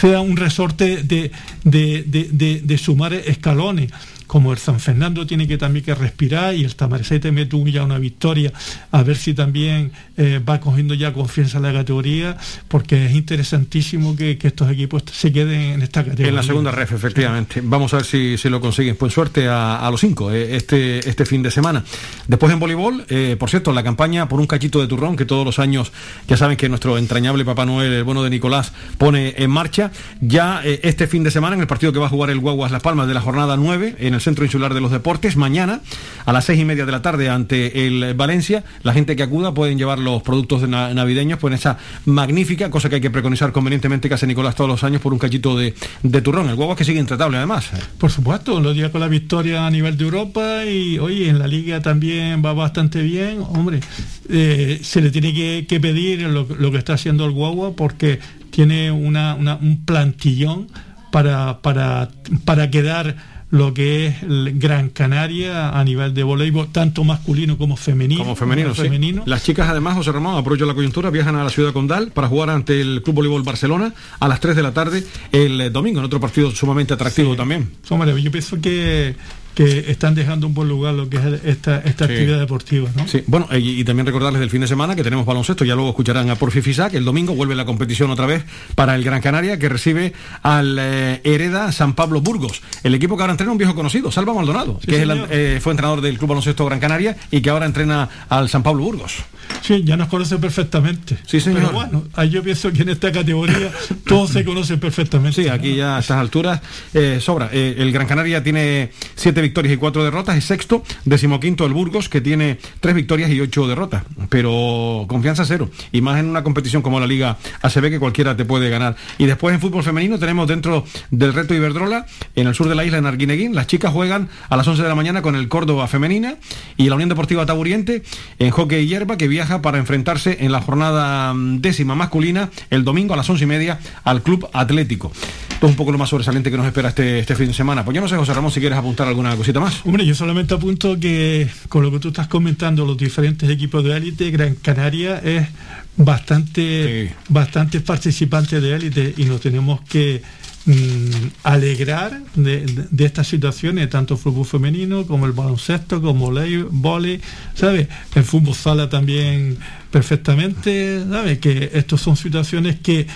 sea 0.00 0.20
un 0.20 0.36
resorte 0.36 1.02
de- 1.02 1.30
de- 1.64 2.60
de 2.64 2.78
sumar 2.78 3.12
escalones. 3.14 3.90
Como 4.32 4.50
el 4.50 4.56
San 4.56 4.80
Fernando 4.80 5.26
tiene 5.26 5.46
que 5.46 5.58
también 5.58 5.84
que 5.84 5.94
respirar 5.94 6.54
y 6.54 6.64
el 6.64 6.74
Tamaracete 6.74 7.30
mete 7.30 7.54
ya 7.70 7.84
una 7.84 7.98
victoria, 7.98 8.50
a 8.90 9.02
ver 9.02 9.18
si 9.18 9.34
también 9.34 9.92
eh, 10.16 10.40
va 10.42 10.58
cogiendo 10.58 10.94
ya 10.94 11.12
confianza 11.12 11.58
en 11.58 11.64
la 11.64 11.72
categoría, 11.74 12.38
porque 12.66 13.04
es 13.04 13.12
interesantísimo 13.12 14.16
que, 14.16 14.38
estos 14.42 14.70
equipos 14.70 15.02
se 15.12 15.30
queden 15.34 15.60
en 15.60 15.82
esta 15.82 16.02
categoría. 16.02 16.30
En 16.30 16.34
la 16.36 16.42
segunda 16.42 16.70
ref, 16.70 16.92
efectivamente. 16.92 17.60
Vamos 17.62 17.92
a 17.92 17.98
ver 17.98 18.06
si, 18.06 18.38
si 18.38 18.48
lo 18.48 18.58
consiguen. 18.58 18.96
Pues 18.96 19.12
suerte 19.12 19.48
a, 19.48 19.86
los 19.90 20.00
cinco 20.00 20.32
eh, 20.32 20.56
este, 20.56 21.06
este 21.06 21.26
fin 21.26 21.42
de 21.42 21.50
semana. 21.50 21.84
Después 22.26 22.50
en 22.54 22.58
voleibol, 22.58 23.04
eh, 23.10 23.36
por 23.38 23.50
cierto, 23.50 23.70
la 23.72 23.82
campaña 23.82 24.30
por 24.30 24.40
un 24.40 24.46
cachito 24.46 24.80
de 24.80 24.86
turrón 24.86 25.14
que 25.14 25.26
todos 25.26 25.44
los 25.44 25.58
años, 25.58 25.92
ya 26.26 26.38
saben 26.38 26.56
que 26.56 26.70
nuestro 26.70 26.96
entrañable 26.96 27.44
Papá 27.44 27.66
Noel, 27.66 27.92
el 27.92 28.04
bueno 28.04 28.22
de 28.22 28.30
Nicolás, 28.30 28.72
pone 28.96 29.34
en 29.36 29.50
marcha. 29.50 29.92
Ya 30.22 30.62
este 30.64 31.06
fin 31.06 31.22
de 31.22 31.30
semana, 31.30 31.54
en 31.54 31.60
el 31.60 31.66
partido 31.66 31.92
que 31.92 31.98
va 31.98 32.06
a 32.06 32.08
jugar 32.08 32.30
el 32.30 32.38
Guaguas 32.38 32.72
Las 32.72 32.80
Palmas 32.80 33.08
de 33.08 33.12
la 33.12 33.20
jornada 33.20 33.58
9, 33.58 33.96
en 33.98 34.21
Centro 34.22 34.44
Insular 34.44 34.72
de 34.74 34.80
los 34.80 34.90
Deportes, 34.90 35.36
mañana 35.36 35.80
a 36.24 36.32
las 36.32 36.44
seis 36.44 36.60
y 36.60 36.64
media 36.64 36.86
de 36.86 36.92
la 36.92 37.02
tarde 37.02 37.28
ante 37.28 37.86
el 37.86 38.14
Valencia, 38.14 38.64
la 38.82 38.92
gente 38.92 39.16
que 39.16 39.22
acuda 39.22 39.52
pueden 39.54 39.76
llevar 39.78 39.98
los 39.98 40.22
productos 40.22 40.62
de 40.62 40.68
na- 40.68 40.94
navideños, 40.94 41.38
pues 41.38 41.54
esa 41.54 41.78
magnífica, 42.06 42.70
cosa 42.70 42.88
que 42.88 42.96
hay 42.96 43.00
que 43.00 43.10
preconizar 43.10 43.52
convenientemente 43.52 44.08
que 44.08 44.14
hace 44.14 44.26
Nicolás 44.26 44.54
todos 44.54 44.68
los 44.70 44.84
años 44.84 45.00
por 45.00 45.12
un 45.12 45.18
cachito 45.18 45.56
de, 45.56 45.74
de 46.02 46.22
turrón. 46.22 46.48
El 46.48 46.54
Guaguas 46.56 46.78
que 46.78 46.84
sigue 46.84 47.00
intratable 47.00 47.36
además. 47.38 47.70
Por 47.98 48.10
supuesto, 48.10 48.60
los 48.60 48.74
días 48.74 48.90
con 48.90 49.00
la 49.00 49.08
victoria 49.08 49.66
a 49.66 49.70
nivel 49.70 49.96
de 49.96 50.04
Europa 50.04 50.64
y 50.64 50.98
oye, 50.98 51.28
en 51.28 51.38
la 51.38 51.46
liga 51.46 51.80
también 51.80 52.42
va 52.44 52.52
bastante 52.52 53.02
bien. 53.02 53.38
Hombre, 53.40 53.80
eh, 54.28 54.80
se 54.82 55.00
le 55.00 55.10
tiene 55.10 55.32
que, 55.32 55.80
pedir 55.80 56.20
lo, 56.22 56.46
lo 56.58 56.70
que 56.70 56.78
está 56.78 56.94
haciendo 56.94 57.24
el 57.24 57.32
Guagua 57.32 57.74
porque 57.74 58.20
tiene 58.50 58.90
una- 58.92 59.34
un 59.34 59.84
plantillón 59.84 60.68
para, 61.10 61.60
para, 61.62 62.08
para 62.44 62.70
quedar 62.70 63.16
lo 63.52 63.74
que 63.74 64.06
es 64.06 64.22
el 64.22 64.58
Gran 64.58 64.88
Canaria 64.88 65.78
a 65.78 65.84
nivel 65.84 66.14
de 66.14 66.22
voleibol, 66.22 66.72
tanto 66.72 67.04
masculino 67.04 67.58
como 67.58 67.76
femenino. 67.76 68.22
Como 68.22 68.34
femenino, 68.34 68.74
sí. 68.74 68.80
femenino. 68.80 69.24
Las 69.26 69.44
chicas, 69.44 69.68
además, 69.68 69.94
José 69.94 70.10
Ramón, 70.10 70.38
aprovecho 70.38 70.64
la 70.64 70.72
coyuntura, 70.72 71.10
viajan 71.10 71.36
a 71.36 71.44
la 71.44 71.50
ciudad 71.50 71.74
condal 71.74 72.12
para 72.12 72.28
jugar 72.28 72.48
ante 72.48 72.80
el 72.80 73.02
Club 73.02 73.16
Voleibol 73.16 73.42
Barcelona 73.42 73.92
a 74.18 74.26
las 74.26 74.40
3 74.40 74.56
de 74.56 74.62
la 74.62 74.72
tarde 74.72 75.04
el 75.32 75.60
eh, 75.60 75.68
domingo, 75.68 75.98
en 75.98 76.06
otro 76.06 76.18
partido 76.18 76.50
sumamente 76.50 76.94
atractivo 76.94 77.36
también. 77.36 77.70
Hombre, 77.90 78.22
yo 78.22 78.30
pienso 78.30 78.58
que, 78.58 79.16
que 79.54 79.90
están 79.90 80.14
dejando 80.14 80.46
un 80.46 80.54
buen 80.54 80.68
lugar 80.68 80.94
lo 80.94 81.08
que 81.08 81.16
es 81.18 81.24
esta, 81.44 81.78
esta 81.78 82.06
Sí. 82.06 82.12
actividad 82.12 82.38
deportiva. 82.40 82.88
¿no? 82.96 83.06
Sí, 83.06 83.22
bueno, 83.26 83.46
y, 83.52 83.80
y 83.80 83.84
también 83.84 84.06
recordarles 84.06 84.40
del 84.40 84.50
fin 84.50 84.60
de 84.62 84.66
semana 84.66 84.96
que 84.96 85.02
tenemos 85.02 85.26
baloncesto, 85.26 85.64
ya 85.64 85.74
luego 85.74 85.90
escucharán 85.90 86.30
a 86.30 86.36
Porfi 86.36 86.62
Fisac, 86.62 86.94
el 86.94 87.04
domingo 87.04 87.34
vuelve 87.34 87.54
la 87.54 87.64
competición 87.64 88.10
otra 88.10 88.26
vez 88.26 88.44
para 88.74 88.94
el 88.94 89.04
Gran 89.04 89.20
Canaria 89.20 89.58
que 89.58 89.68
recibe 89.68 90.12
al 90.42 90.76
eh, 90.80 91.20
Hereda 91.24 91.70
San 91.72 91.94
Pablo 91.94 92.20
Burgos, 92.20 92.62
el 92.82 92.94
equipo 92.94 93.16
que 93.16 93.22
ahora 93.22 93.32
entrena 93.32 93.52
un 93.52 93.58
viejo 93.58 93.74
conocido, 93.74 94.10
Salva 94.10 94.32
Maldonado, 94.34 94.78
Sí, 94.80 94.86
que 94.88 94.96
es 94.96 95.02
el, 95.02 95.26
eh, 95.30 95.58
fue 95.62 95.72
entrenador 95.72 96.00
del 96.00 96.18
Club 96.18 96.30
Baloncesto 96.30 96.64
Gran 96.64 96.80
Canaria 96.80 97.16
y 97.30 97.40
que 97.42 97.50
ahora 97.50 97.66
entrena 97.66 98.08
al 98.28 98.48
San 98.48 98.62
Pablo 98.62 98.82
Burgos. 98.84 99.16
Sí, 99.60 99.82
ya 99.84 99.96
nos 99.96 100.08
conoce 100.08 100.38
perfectamente. 100.38 101.18
Sí, 101.26 101.40
señor. 101.40 101.60
Pero 101.60 101.72
bueno, 101.72 102.04
ahí 102.14 102.30
yo 102.30 102.42
pienso 102.42 102.72
que 102.72 102.82
en 102.82 102.88
esta 102.88 103.12
categoría 103.12 103.70
todos 104.06 104.30
se 104.30 104.44
conocen 104.44 104.80
perfectamente. 104.80 105.42
Sí, 105.42 105.48
aquí 105.48 105.76
ya 105.76 105.96
a 105.96 106.00
estas 106.00 106.18
alturas 106.18 106.60
eh, 106.94 107.18
sobra. 107.20 107.50
Eh, 107.52 107.76
el 107.78 107.92
Gran 107.92 108.06
Canaria 108.06 108.42
tiene 108.42 108.90
siete 109.14 109.40
victorias 109.40 109.74
y 109.74 109.76
cuatro 109.76 110.02
derrotas, 110.04 110.36
es 110.36 110.44
sexto, 110.44 110.82
decimoquinto 111.04 111.64
el 111.66 111.72
Burgos, 111.72 112.08
que 112.08 112.20
tiene 112.20 112.58
tres 112.80 112.94
victorias 112.94 113.30
y 113.30 113.40
ocho 113.40 113.66
derrotas, 113.68 114.04
pero 114.28 115.04
confianza 115.08 115.44
cero. 115.44 115.70
Y 115.92 116.00
más 116.00 116.18
en 116.18 116.26
una 116.26 116.42
competición 116.42 116.82
como 116.82 116.98
la 116.98 117.06
Liga 117.06 117.38
ACB 117.62 117.90
que 117.90 117.98
cualquiera 117.98 118.36
te 118.36 118.44
puede 118.44 118.70
ganar. 118.70 118.96
Y 119.18 119.26
después 119.26 119.54
en 119.54 119.60
fútbol 119.60 119.82
femenino 119.82 120.18
tenemos 120.18 120.48
dentro 120.48 120.84
del 121.10 121.32
reto 121.32 121.54
Iberdrola, 121.54 122.06
en 122.34 122.46
el 122.46 122.54
sur 122.54 122.68
de 122.68 122.74
la 122.74 122.84
isla, 122.84 122.98
en 122.98 123.06
Arguineguín, 123.06 123.54
las 123.54 123.66
chicas 123.66 123.92
juegan 123.92 124.28
a 124.48 124.56
las 124.56 124.66
11 124.66 124.82
de 124.82 124.88
la 124.88 124.94
mañana 124.94 125.22
con 125.22 125.36
el 125.36 125.48
Córdoba 125.48 125.86
femenina 125.86 126.36
y 126.76 126.88
la 126.88 126.94
Unión 126.94 127.08
Deportiva 127.08 127.46
Taburiente 127.46 128.02
en 128.38 128.50
hockey 128.50 128.84
y 128.84 128.88
hierba 128.88 129.16
que 129.16 129.28
viaja 129.28 129.41
para 129.46 129.78
enfrentarse 129.78 130.38
en 130.40 130.52
la 130.52 130.60
jornada 130.60 131.34
mm, 131.34 131.60
décima 131.60 131.94
masculina 131.94 132.50
el 132.70 132.84
domingo 132.84 133.14
a 133.14 133.16
las 133.16 133.28
once 133.28 133.44
y 133.44 133.46
media 133.46 133.78
al 134.04 134.22
Club 134.22 134.48
Atlético. 134.52 135.12
Esto 135.50 135.66
es 135.66 135.70
un 135.70 135.76
poco 135.76 135.92
lo 135.92 135.98
más 135.98 136.08
sobresaliente 136.08 136.50
que 136.50 136.56
nos 136.56 136.66
espera 136.66 136.88
este, 136.88 137.20
este 137.20 137.36
fin 137.36 137.48
de 137.48 137.54
semana. 137.54 137.84
Pues 137.84 137.94
yo 137.94 138.00
no 138.00 138.08
sé, 138.08 138.16
José 138.16 138.34
Ramón, 138.34 138.50
si 138.50 138.60
quieres 138.60 138.78
apuntar 138.78 139.06
alguna 139.06 139.36
cosita 139.36 139.60
más. 139.60 139.84
Hombre, 139.84 140.04
yo 140.04 140.14
solamente 140.14 140.54
apunto 140.54 140.98
que 140.98 141.48
con 141.68 141.82
lo 141.82 141.90
que 141.90 141.98
tú 141.98 142.08
estás 142.08 142.28
comentando, 142.28 142.84
los 142.84 142.96
diferentes 142.96 143.48
equipos 143.48 143.84
de 143.84 143.96
élite, 143.96 144.30
Gran 144.30 144.54
Canaria 144.56 145.18
es 145.18 145.48
bastante, 145.96 147.14
bastantes 147.28 147.82
participantes 147.82 148.62
de 148.62 148.74
élite 148.74 149.14
y 149.16 149.24
nos 149.24 149.40
tenemos 149.40 149.80
que 149.82 150.22
mm, 150.66 151.26
alegrar 151.42 152.20
de, 152.34 152.88
estas 152.98 153.28
situaciones, 153.28 153.90
tanto 153.90 154.14
el 154.14 154.20
fútbol 154.20 154.46
femenino 154.46 155.06
como 155.06 155.26
el 155.26 155.32
baloncesto, 155.32 156.00
como 156.00 156.36
el 156.38 156.64
vóley, 156.70 157.20
¿sabes? 157.54 157.88
El 158.14 158.24
fútbol 158.24 158.54
sala 158.54 158.88
también 158.88 159.58
perfectamente, 159.90 161.04
¿sabes? 161.08 161.38
Que 161.38 161.70
estas 161.74 162.00
son 162.00 162.16
situaciones 162.16 162.80
que 162.80 163.06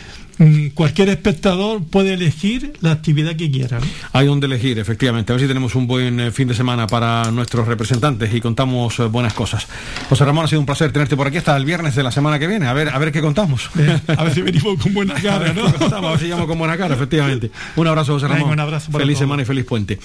cualquier 0.74 1.09
espectador 1.09 1.82
puede 1.84 2.14
elegir 2.14 2.74
la 2.80 2.93
actividad 2.93 3.37
que 3.37 3.51
quiera. 3.51 3.80
¿no? 3.80 3.87
Hay 4.12 4.26
donde 4.26 4.47
elegir, 4.47 4.78
efectivamente. 4.78 5.32
A 5.32 5.34
ver 5.34 5.43
si 5.43 5.49
tenemos 5.49 5.74
un 5.74 5.87
buen 5.87 6.20
eh, 6.20 6.30
fin 6.30 6.47
de 6.49 6.55
semana 6.55 6.87
para 6.87 7.30
nuestros 7.30 7.66
representantes 7.66 8.32
y 8.34 8.41
contamos 8.41 8.99
eh, 8.99 9.05
buenas 9.05 9.32
cosas. 9.34 9.66
José 10.09 10.24
Ramón, 10.24 10.45
ha 10.45 10.49
sido 10.49 10.61
un 10.61 10.66
placer 10.66 10.93
tenerte 10.93 11.16
por 11.16 11.26
aquí 11.26 11.39
hasta 11.39 11.57
el 11.57 11.64
viernes 11.64 11.95
de 11.95 12.03
la 12.03 12.11
semana 12.12 12.39
que 12.39 12.47
viene. 12.47 12.66
A 12.66 12.72
ver, 12.72 12.89
a 12.91 12.99
ver 12.99 13.12
qué 13.12 13.20
contamos. 13.20 13.70
A 14.16 14.24
ver 14.24 14.34
si 14.34 14.43
venimos 14.43 14.78
con 14.82 14.93
buena 14.93 15.14
cara, 15.22 15.53
¿no? 15.53 15.66
A 15.66 16.11
ver 16.11 16.20
si 16.20 16.26
llamo 16.26 16.47
con 16.47 16.59
buena 16.59 16.76
cara, 16.76 16.95
efectivamente. 16.95 17.51
Un 17.76 17.87
abrazo, 17.87 18.12
José 18.14 18.26
Venga, 18.26 18.39
Ramón. 18.41 18.53
un 18.53 18.61
abrazo 18.61 18.93
para 18.93 19.03
Feliz 19.05 19.16
todos. 19.16 19.24
semana 19.26 19.43
y 19.43 19.45
feliz 19.47 19.64
puente. 19.64 19.99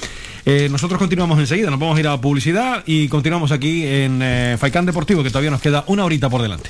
Eh, 0.46 0.68
nosotros 0.72 0.98
continuamos 0.98 1.40
enseguida, 1.40 1.70
nos 1.70 1.80
vamos 1.80 1.98
a 1.98 2.00
ir 2.00 2.08
a 2.08 2.20
publicidad 2.20 2.84
y 2.86 3.08
continuamos 3.10 3.52
aquí 3.52 3.86
en 3.86 4.20
eh, 4.22 4.56
Faicán 4.60 4.86
Deportivo, 4.86 5.24
que 5.24 5.30
todavía 5.30 5.52
nos 5.52 5.62
queda 5.62 5.84
una 5.88 6.06
horita 6.06 6.30
por 6.30 6.42
delante. 6.42 6.70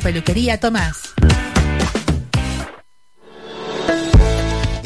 Peluquería 0.00 0.58
Tomás. 0.58 1.14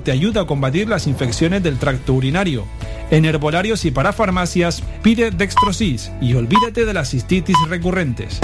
te 0.00 0.12
ayuda 0.12 0.42
a 0.42 0.46
combatir 0.46 0.88
las 0.88 1.06
infecciones 1.06 1.62
del 1.62 1.78
tracto 1.78 2.14
urinario. 2.14 2.66
En 3.10 3.24
herbolarios 3.24 3.84
y 3.84 3.90
para 3.90 4.12
farmacias 4.12 4.82
pide 5.02 5.30
Dextrosis 5.30 6.10
y 6.20 6.34
olvídate 6.34 6.84
de 6.84 6.94
las 6.94 7.10
cistitis 7.10 7.56
recurrentes. 7.68 8.40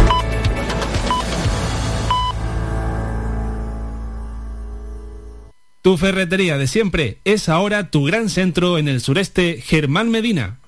Tu 5.82 5.96
ferretería 5.96 6.58
de 6.58 6.68
siempre 6.68 7.18
es 7.24 7.48
ahora 7.48 7.90
tu 7.90 8.04
gran 8.04 8.28
centro 8.28 8.78
en 8.78 8.86
el 8.86 9.00
sureste 9.00 9.60
Germán 9.60 10.10
Medina. 10.10 10.60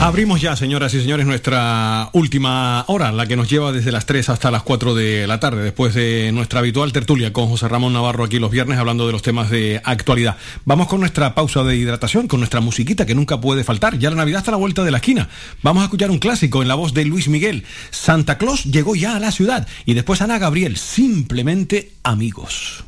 Abrimos 0.00 0.40
ya, 0.40 0.56
señoras 0.56 0.94
y 0.94 1.00
señores, 1.02 1.26
nuestra 1.26 2.08
última 2.14 2.86
hora, 2.88 3.12
la 3.12 3.26
que 3.26 3.36
nos 3.36 3.50
lleva 3.50 3.70
desde 3.70 3.92
las 3.92 4.06
3 4.06 4.30
hasta 4.30 4.50
las 4.50 4.62
4 4.62 4.94
de 4.94 5.26
la 5.26 5.38
tarde, 5.40 5.62
después 5.62 5.92
de 5.92 6.32
nuestra 6.32 6.60
habitual 6.60 6.90
tertulia 6.90 7.34
con 7.34 7.48
José 7.48 7.68
Ramón 7.68 7.92
Navarro 7.92 8.24
aquí 8.24 8.38
los 8.38 8.50
viernes 8.50 8.78
hablando 8.78 9.06
de 9.06 9.12
los 9.12 9.20
temas 9.20 9.50
de 9.50 9.82
actualidad. 9.84 10.38
Vamos 10.64 10.88
con 10.88 11.00
nuestra 11.00 11.34
pausa 11.34 11.64
de 11.64 11.76
hidratación, 11.76 12.28
con 12.28 12.40
nuestra 12.40 12.62
musiquita 12.62 13.04
que 13.04 13.14
nunca 13.14 13.42
puede 13.42 13.62
faltar. 13.62 13.98
Ya 13.98 14.08
la 14.08 14.16
Navidad 14.16 14.38
está 14.38 14.52
a 14.52 14.52
la 14.52 14.58
vuelta 14.58 14.84
de 14.84 14.90
la 14.90 14.98
esquina. 14.98 15.28
Vamos 15.62 15.82
a 15.82 15.84
escuchar 15.84 16.10
un 16.10 16.18
clásico 16.18 16.62
en 16.62 16.68
la 16.68 16.76
voz 16.76 16.94
de 16.94 17.04
Luis 17.04 17.28
Miguel. 17.28 17.64
Santa 17.90 18.38
Claus 18.38 18.64
llegó 18.64 18.94
ya 18.94 19.16
a 19.16 19.20
la 19.20 19.32
ciudad 19.32 19.68
y 19.84 19.92
después 19.92 20.22
Ana 20.22 20.38
Gabriel, 20.38 20.78
simplemente 20.78 21.92
amigos. 22.04 22.84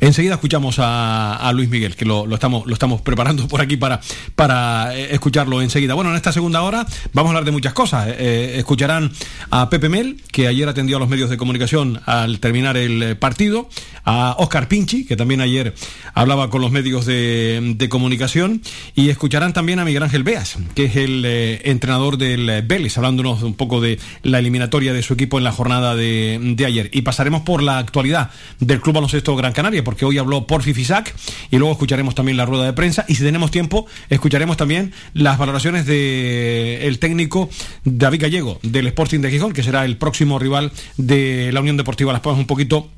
Enseguida 0.00 0.34
escuchamos 0.34 0.76
a, 0.78 1.50
Luis 1.54 1.68
Miguel, 1.68 1.96
que 1.96 2.04
lo, 2.04 2.32
estamos, 2.34 2.66
lo 2.66 2.72
estamos 2.74 3.00
preparando 3.00 3.48
por 3.48 3.60
aquí 3.60 3.76
para, 3.76 4.00
para 4.34 4.96
eh, 4.96 5.14
escucharlo 5.14 5.62
enseguida. 5.62 5.94
Bueno, 5.94 6.10
en 6.10 6.16
esta 6.16 6.32
segunda 6.32 6.62
hora 6.62 6.86
vamos 7.12 7.30
a 7.30 7.32
hablar 7.32 7.44
de 7.44 7.52
muchas 7.52 7.72
cosas. 7.72 8.08
Eh, 8.08 8.54
escucharán 8.58 9.12
a 9.50 9.70
Pepe 9.70 9.88
Mel, 9.88 10.20
que 10.32 10.48
ayer 10.48 10.68
atendió 10.68 10.96
a 10.96 11.00
los 11.00 11.08
medios 11.08 11.30
de 11.30 11.36
comunicación 11.36 12.00
al 12.06 12.40
terminar 12.40 12.76
el 12.76 13.02
eh, 13.02 13.14
partido, 13.14 13.68
a 14.06 14.36
Oscar 14.38 14.68
Pinchi, 14.68 15.04
que 15.04 15.16
también 15.16 15.40
ayer 15.40 15.74
hablaba 16.14 16.48
con 16.48 16.60
los 16.60 16.70
medios 16.70 17.06
de, 17.06 17.86
comunicación, 17.90 18.62
y 18.94 19.10
escucharán 19.10 19.52
también 19.52 19.78
a 19.78 19.84
Miguel 19.84 20.02
Ángel 20.02 20.22
Beas, 20.22 20.58
que 20.74 20.84
es 20.84 20.96
el 20.96 21.24
eh, 21.24 21.60
entrenador 21.64 22.16
del 22.16 22.48
eh, 22.48 22.62
Vélez, 22.62 22.96
hablándonos 22.96 23.42
un 23.42 23.54
poco 23.54 23.80
de 23.80 23.98
la 24.22 24.38
eliminatoria 24.38 24.92
de 24.92 25.02
su 25.02 25.14
equipo 25.14 25.38
en 25.38 25.44
la 25.44 25.52
jornada 25.52 25.94
de, 25.96 26.38
de 26.56 26.66
ayer. 26.66 26.88
Y 26.92 27.02
pasaremos 27.02 27.42
por 27.42 27.62
la 27.62 27.78
actualidad 27.78 28.30
del 28.60 28.80
Club 28.80 28.94
Baloncesto 28.94 29.34
Gran 29.36 29.52
Canaria, 29.52 29.82
porque 29.86 30.04
hoy 30.04 30.18
habló 30.18 30.48
Porfi 30.48 30.74
Fisac 30.74 31.14
y 31.48 31.58
luego 31.58 31.70
escucharemos 31.70 32.16
también 32.16 32.36
la 32.36 32.44
rueda 32.44 32.64
de 32.64 32.72
prensa 32.72 33.04
y 33.06 33.14
si 33.14 33.22
tenemos 33.22 33.52
tiempo 33.52 33.86
escucharemos 34.10 34.56
también 34.56 34.92
las 35.14 35.38
valoraciones 35.38 35.86
de 35.86 36.88
el 36.88 36.98
técnico 36.98 37.48
David 37.84 38.22
Gallego 38.22 38.58
del 38.64 38.88
Sporting 38.88 39.20
de 39.20 39.30
Gijón, 39.30 39.52
que 39.52 39.62
será 39.62 39.84
el 39.84 39.96
próximo 39.96 40.40
rival 40.40 40.72
de 40.96 41.52
la 41.52 41.60
Unión 41.60 41.76
Deportiva 41.76 42.12
Las 42.12 42.20
Palmas. 42.20 42.40
Un 42.40 42.48
poquito 42.48 42.90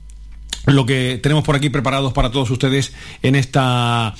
lo 0.64 0.86
que 0.86 1.20
tenemos 1.22 1.44
por 1.44 1.56
aquí 1.56 1.68
preparados 1.68 2.14
para 2.14 2.30
todos 2.30 2.50
ustedes 2.50 2.94
en 3.22 3.34
esta 3.34 4.14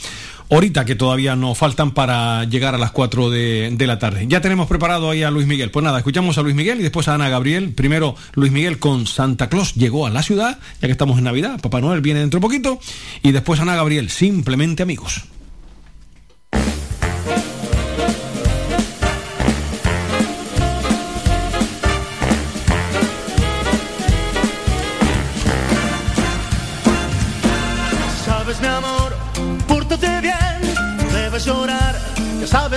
horita 0.49 0.84
que 0.84 0.94
todavía 0.94 1.36
nos 1.36 1.57
faltan 1.57 1.92
para 1.92 2.44
llegar 2.44 2.74
a 2.74 2.78
las 2.78 2.90
4 2.90 3.30
de, 3.30 3.70
de, 3.72 3.86
la 3.86 3.99
tarde. 3.99 4.26
Ya 4.28 4.40
tenemos 4.40 4.66
preparado 4.66 5.11
ahí 5.11 5.22
a 5.22 5.30
Luis 5.30 5.46
Miguel. 5.46 5.70
Pues 5.70 5.84
nada, 5.84 5.99
escuchamos 5.99 6.38
a 6.38 6.42
Luis 6.42 6.55
Miguel 6.55 6.80
y 6.80 6.82
después 6.82 7.09
a 7.09 7.14
Ana 7.14 7.28
Gabriel. 7.28 7.72
Primero 7.74 8.16
Luis 8.34 8.53
Miguel 8.53 8.78
con 8.78 9.07
Santa 9.07 9.49
Claus 9.49 9.74
llegó 9.74 10.07
a 10.07 10.11
la 10.11 10.22
ciudad, 10.22 10.59
ya 10.80 10.88
que 10.88 10.92
estamos 10.92 11.18
en 11.18 11.24
Navidad. 11.24 11.61
Papá 11.61 11.80
Noel 11.80 12.01
viene 12.01 12.20
dentro 12.20 12.40
de 12.40 12.42
poquito. 12.42 12.80
Y 13.22 13.32
después 13.32 13.61
Ana 13.61 13.76
Gabriel, 13.76 14.11
simplemente 14.11 14.82
amigos. 14.82 15.24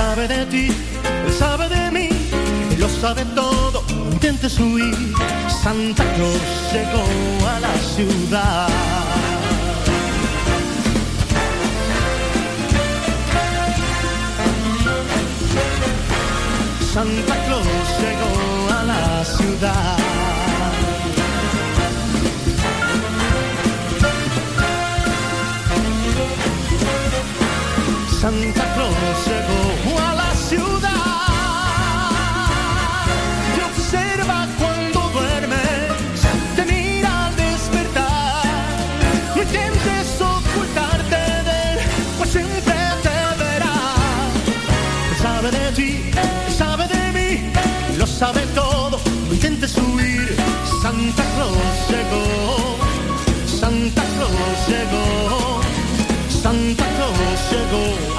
sabe 0.00 0.26
de 0.28 0.46
ti, 0.46 0.66
él 1.26 1.32
sabe 1.32 1.68
de 1.68 1.90
mí, 1.90 2.08
él 2.72 2.80
lo 2.80 2.88
sabe 2.88 3.22
todo, 3.40 3.84
no 3.94 4.12
intentes 4.12 4.58
huir. 4.58 4.96
Santa 5.62 6.04
Claus 6.14 6.46
llegó 6.72 7.04
a 7.54 7.56
la 7.66 7.74
ciudad. 7.94 8.68
Santa 16.94 17.36
Claus 17.46 17.86
llegó 18.02 18.32
a 18.78 18.82
la 18.92 19.24
ciudad. 19.36 20.10
Santa 28.20 28.64
Claus 28.74 29.18
llegó 29.28 29.49
Santa 49.68 51.22
Claus 51.34 51.90
llegó, 51.90 52.76
Santa 53.46 54.02
Claus 54.16 54.68
llegó, 54.68 55.60
Santa 56.30 56.84
Claus 56.96 57.40
llegó. 57.50 58.09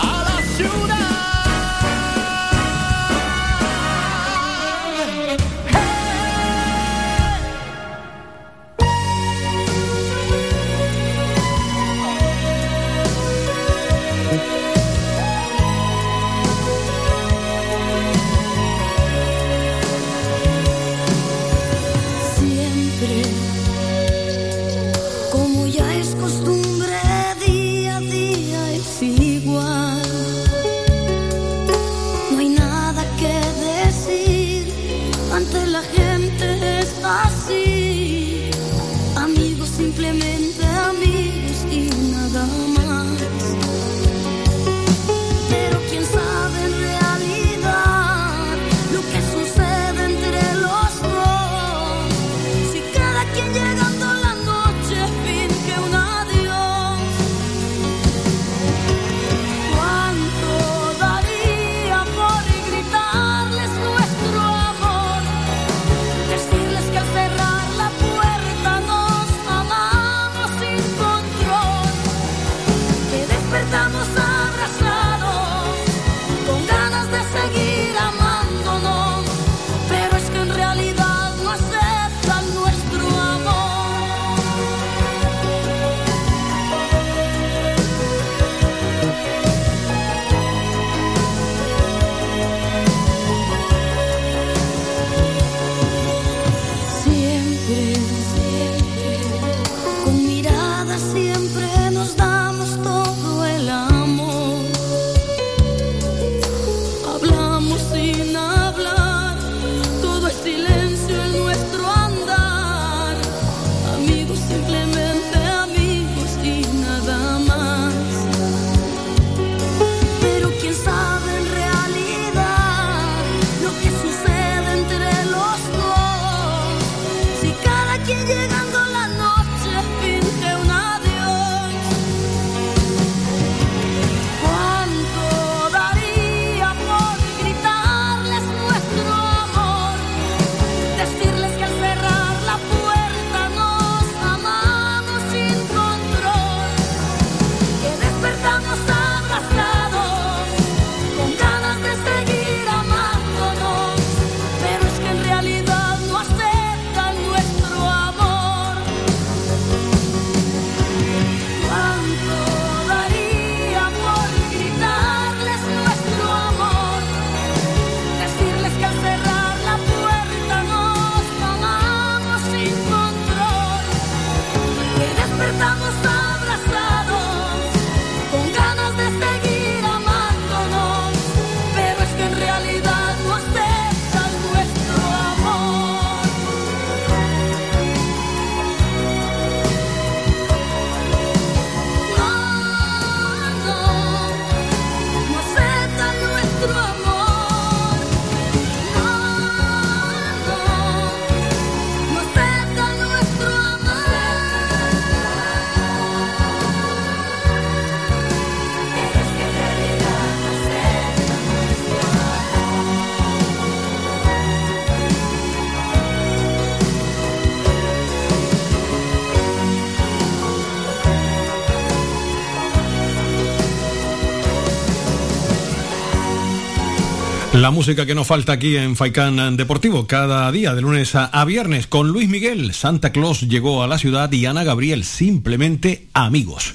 La 227.61 227.69
música 227.69 228.07
que 228.07 228.15
nos 228.15 228.25
falta 228.25 228.53
aquí 228.53 228.75
en 228.75 228.95
Faikán 228.95 229.55
Deportivo, 229.55 230.07
cada 230.07 230.51
día 230.51 230.73
de 230.73 230.81
lunes 230.81 231.13
a 231.13 231.45
viernes, 231.45 231.85
con 231.85 232.07
Luis 232.07 232.27
Miguel, 232.27 232.73
Santa 232.73 233.11
Claus 233.11 233.41
llegó 233.41 233.83
a 233.83 233.87
la 233.87 233.99
ciudad 233.99 234.31
y 234.31 234.47
Ana 234.47 234.63
Gabriel, 234.63 235.03
simplemente 235.03 236.07
amigos. 236.13 236.73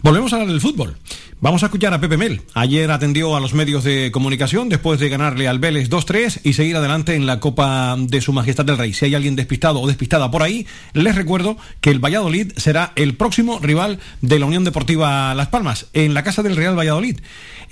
Volvemos 0.00 0.32
a 0.32 0.36
hablar 0.36 0.48
del 0.48 0.62
fútbol. 0.62 0.96
Vamos 1.42 1.64
a 1.64 1.66
escuchar 1.66 1.92
a 1.92 2.00
Pepe 2.00 2.16
Mel. 2.16 2.40
Ayer 2.54 2.88
atendió 2.92 3.34
a 3.34 3.40
los 3.40 3.52
medios 3.52 3.82
de 3.82 4.12
comunicación 4.12 4.68
después 4.68 5.00
de 5.00 5.08
ganarle 5.08 5.48
al 5.48 5.58
Vélez 5.58 5.90
2-3 5.90 6.38
y 6.44 6.52
seguir 6.52 6.76
adelante 6.76 7.16
en 7.16 7.26
la 7.26 7.40
Copa 7.40 7.96
de 7.98 8.20
Su 8.20 8.32
Majestad 8.32 8.64
del 8.64 8.78
Rey. 8.78 8.92
Si 8.92 9.06
hay 9.06 9.16
alguien 9.16 9.34
despistado 9.34 9.80
o 9.80 9.88
despistada 9.88 10.30
por 10.30 10.44
ahí, 10.44 10.68
les 10.92 11.16
recuerdo 11.16 11.56
que 11.80 11.90
el 11.90 11.98
Valladolid 11.98 12.52
será 12.56 12.92
el 12.94 13.16
próximo 13.16 13.58
rival 13.58 13.98
de 14.20 14.38
la 14.38 14.46
Unión 14.46 14.62
Deportiva 14.62 15.34
Las 15.34 15.48
Palmas 15.48 15.88
en 15.94 16.14
la 16.14 16.22
casa 16.22 16.44
del 16.44 16.54
Real 16.54 16.78
Valladolid. 16.78 17.18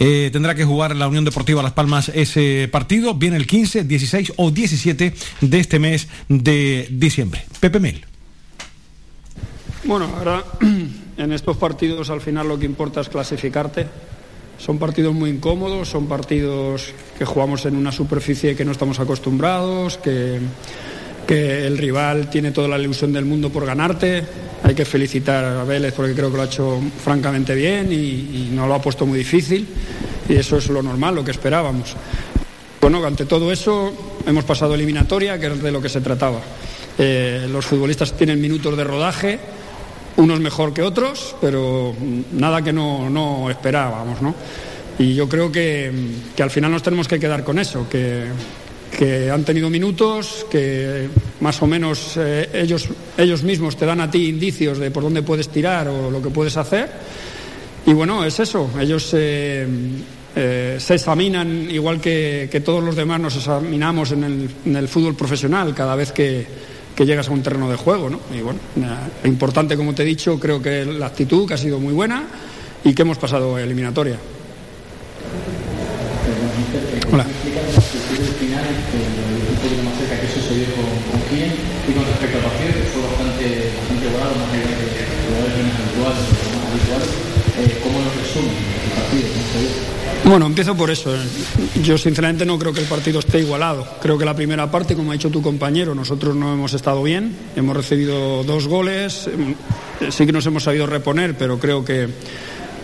Eh, 0.01 0.31
tendrá 0.33 0.57
que 0.57 0.65
jugar 0.65 0.97
la 0.97 1.07
Unión 1.07 1.25
Deportiva 1.25 1.63
Las 1.63 1.71
Palmas 1.71 2.11
ese 2.13 2.69
partido. 2.73 3.15
Viene 3.15 3.37
el 3.37 3.47
15, 3.47 3.85
16 3.85 4.33
o 4.35 4.51
17 4.51 5.15
de 5.43 5.61
este 5.61 5.79
mes 5.79 6.09
de 6.29 6.89
diciembre. 6.91 7.47
Pepe 7.61 7.79
Mel. 7.79 8.05
Bueno, 9.85 10.11
ahora 10.19 10.45
en 11.21 11.33
estos 11.33 11.57
partidos 11.57 12.09
al 12.11 12.21
final 12.21 12.49
lo 12.49 12.59
que 12.59 12.67
importa 12.67 13.01
es 13.01 13.09
clasificarte. 13.09 13.87
Son 14.59 14.79
partidos 14.79 15.15
muy 15.15 15.31
incómodos, 15.31 15.89
son 15.89 16.07
partidos 16.07 16.93
que 17.19 17.25
jugamos 17.25 17.65
en 17.67 17.77
una 17.77 17.93
superficie 17.93 18.57
que 18.57 18.65
no 18.65 18.73
estamos 18.73 19.01
acostumbrados, 19.01 19.97
que, 19.99 20.39
que 21.27 21.67
el 21.67 21.79
rival 21.79 22.29
tiene 22.29 22.53
toda 22.53 22.69
la 22.69 22.79
ilusión 22.79 23.13
del 23.13 23.25
mundo 23.25 23.51
por 23.51 23.65
ganarte. 23.65 24.25
Hay 24.63 24.75
que 24.75 24.85
felicitar 24.85 25.45
a 25.45 25.65
Vélez 25.65 25.95
porque 25.95 26.15
creo 26.15 26.31
que 26.31 26.37
lo 26.37 26.43
ha 26.43 26.47
hecho 26.47 26.81
francamente 27.03 27.55
bien 27.55 27.93
y, 27.93 28.51
no 28.53 28.67
lo 28.67 28.75
ha 28.75 28.83
puesto 28.83 29.07
muy 29.07 29.19
difícil. 29.19 29.67
Y 30.29 30.35
eso 30.35 30.59
es 30.59 30.69
lo 30.69 30.83
normal, 30.83 31.15
lo 31.15 31.25
que 31.25 31.31
esperábamos. 31.31 31.95
Bueno, 32.81 33.05
ante 33.05 33.27
todo 33.27 33.53
eso 33.53 34.19
hemos 34.27 34.45
pasado 34.45 34.75
eliminatoria, 34.75 35.39
que 35.39 35.47
es 35.47 35.63
de 35.63 35.71
lo 35.71 35.81
que 35.81 35.89
se 35.89 36.01
trataba. 36.01 36.41
Eh, 36.99 37.47
los 37.51 37.65
futbolistas 37.65 38.17
tienen 38.17 38.41
minutos 38.41 38.77
de 38.77 38.85
rodaje, 38.85 39.39
unos 40.21 40.41
mejor 40.41 40.73
que 40.73 40.83
otros, 40.83 41.35
pero 41.41 41.95
nada 42.33 42.63
que 42.63 42.73
no, 42.73 43.09
no 43.09 43.51
esperábamos, 43.51 44.21
¿no? 44.23 44.35
Y 44.99 45.15
yo 45.15 45.29
creo 45.29 45.51
que, 45.51 45.91
que 46.37 46.43
al 46.43 46.51
final 46.51 46.71
nos 46.71 46.83
tenemos 46.83 47.09
que 47.09 47.19
quedar 47.19 47.43
con 47.43 47.59
eso, 47.59 47.89
que, 47.89 48.25
que 48.97 49.31
han 49.31 49.45
tenido 49.45 49.71
minutos, 49.71 50.47
que 50.51 51.09
más 51.41 51.61
o 51.63 51.67
menos 51.67 52.17
eh, 52.19 52.51
ellos, 52.53 52.89
ellos 53.17 53.43
mismos 53.43 53.77
te 53.77 53.87
dan 53.87 54.01
a 54.01 54.11
ti 54.11 54.29
indicios 54.29 54.79
de 54.79 54.91
por 54.91 55.03
dónde 55.03 55.23
puedes 55.23 55.49
tirar 55.49 55.89
o 55.89 56.11
lo 56.11 56.21
que 56.23 56.29
puedes 56.29 56.57
hacer. 56.59 56.91
Y 57.87 57.95
bueno, 57.95 58.23
es 58.25 58.39
eso, 58.41 58.71
ellos 58.79 59.11
eh, 59.15 59.67
eh, 60.37 60.77
se 60.79 60.95
examinan 60.95 61.71
igual 61.71 61.99
que, 61.99 62.51
que 62.53 62.61
todos 62.61 62.85
los 62.85 62.95
demás 62.95 63.21
nos 63.21 63.37
examinamos 63.37 64.13
en 64.13 64.25
el, 64.25 64.51
en 64.67 64.77
el 64.77 64.87
fútbol 64.87 65.15
profesional 65.15 65.75
cada 65.75 65.97
vez 65.97 66.13
que, 66.13 66.47
que 66.95 67.07
llegas 67.07 67.29
a 67.29 67.33
un 67.33 67.43
terreno 67.43 67.71
de 67.71 67.77
juego. 67.77 68.11
¿no? 68.11 68.21
Y 68.35 68.41
bueno, 68.41 68.61
nada, 68.77 69.09
importante, 69.25 69.77
como 69.77 69.95
te 69.95 70.03
he 70.03 70.07
dicho, 70.07 70.39
creo 70.39 70.61
que 70.61 70.85
la 70.85 71.07
actitud 71.07 71.47
que 71.47 71.55
ha 71.55 71.59
sido 71.59 71.79
muy 71.79 71.93
buena 71.93 72.25
y 72.85 72.95
que 72.95 73.03
hemos 73.03 73.19
pasado 73.19 73.59
eliminatoria. 73.59 74.17
Hola. 77.13 77.27
Eh, 87.59 87.79
¿Cómo 87.83 87.99
lo 87.99 88.11
resumen 88.11 88.57
el 88.85 88.91
partido? 88.93 89.90
Bueno, 90.31 90.47
empiezo 90.47 90.77
por 90.77 90.93
eso. 90.93 91.13
Yo 91.83 91.99
sinceramente 91.99 92.47
no 92.47 92.57
creo 92.57 92.73
que 92.73 92.79
el 92.79 92.87
partido 92.87 93.19
esté 93.19 93.41
igualado. 93.41 93.85
Creo 94.01 94.17
que 94.17 94.25
la 94.25 94.33
primera 94.33 94.71
parte, 94.71 94.95
como 94.95 95.11
ha 95.11 95.15
dicho 95.15 95.29
tu 95.29 95.43
compañero, 95.43 95.93
nosotros 95.93 96.37
no 96.37 96.53
hemos 96.53 96.73
estado 96.73 97.03
bien. 97.03 97.37
Hemos 97.57 97.77
recibido 97.77 98.45
dos 98.45 98.69
goles. 98.69 99.27
Eh, 99.27 99.57
Sí 100.09 100.27
que 100.27 100.33
nos 100.33 100.47
hemos 100.47 100.63
sabido 100.63 100.87
reponer, 100.87 101.35
pero 101.35 101.59
creo 101.59 101.85
que, 101.85 102.09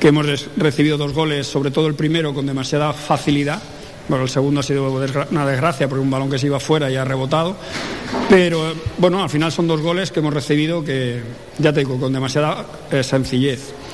que 0.00 0.08
hemos 0.08 0.26
recibido 0.56 0.98
dos 0.98 1.12
goles, 1.12 1.46
sobre 1.46 1.70
todo 1.70 1.86
el 1.86 1.94
primero, 1.94 2.34
con 2.34 2.46
demasiada 2.46 2.92
facilidad. 2.92 3.62
Bueno, 4.08 4.24
el 4.24 4.30
segundo 4.30 4.58
ha 4.58 4.64
sido 4.64 4.90
una 5.30 5.46
desgracia 5.46 5.88
porque 5.88 6.02
un 6.02 6.10
balón 6.10 6.28
que 6.28 6.40
se 6.40 6.46
iba 6.46 6.58
fuera 6.58 6.90
y 6.90 6.96
ha 6.96 7.04
rebotado. 7.04 7.56
Pero 8.28 8.72
eh, 8.72 8.74
bueno, 8.98 9.22
al 9.22 9.30
final 9.30 9.52
son 9.52 9.68
dos 9.68 9.80
goles 9.80 10.10
que 10.10 10.18
hemos 10.18 10.34
recibido 10.34 10.84
que, 10.84 11.22
ya 11.58 11.72
te 11.72 11.78
digo, 11.78 11.96
con 12.00 12.12
demasiada 12.12 12.66
eh, 12.90 13.04
sencillez. 13.04 13.85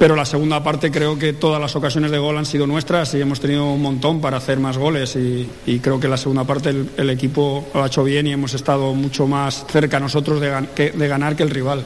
Pero 0.00 0.16
la 0.16 0.24
segunda 0.24 0.62
parte 0.62 0.90
creo 0.90 1.18
que 1.18 1.34
todas 1.34 1.60
las 1.60 1.76
ocasiones 1.76 2.10
de 2.10 2.16
gol 2.16 2.38
han 2.38 2.46
sido 2.46 2.66
nuestras 2.66 3.12
y 3.12 3.20
hemos 3.20 3.38
tenido 3.38 3.70
un 3.70 3.82
montón 3.82 4.18
para 4.18 4.38
hacer 4.38 4.58
más 4.58 4.78
goles 4.78 5.14
y, 5.14 5.78
creo 5.80 6.00
que 6.00 6.08
la 6.08 6.16
segunda 6.16 6.44
parte 6.44 6.70
el, 6.96 7.10
equipo 7.10 7.68
lo 7.74 7.82
ha 7.82 7.88
hecho 7.88 8.02
bien 8.02 8.26
y 8.26 8.32
hemos 8.32 8.54
estado 8.54 8.94
mucho 8.94 9.26
más 9.26 9.66
cerca 9.68 10.00
nosotros 10.00 10.40
de, 10.40 11.06
ganar 11.06 11.36
que 11.36 11.42
el 11.42 11.50
rival. 11.50 11.84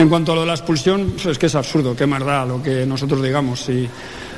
En 0.00 0.08
cuanto 0.08 0.32
a 0.32 0.34
lo 0.34 0.40
de 0.40 0.48
la 0.48 0.54
expulsión, 0.54 1.12
pues 1.12 1.26
es 1.26 1.38
que 1.38 1.46
es 1.46 1.54
absurdo, 1.54 1.94
qué 1.94 2.06
más 2.06 2.24
da 2.24 2.44
lo 2.44 2.60
que 2.60 2.84
nosotros 2.84 3.22
digamos. 3.22 3.60
Si 3.60 3.88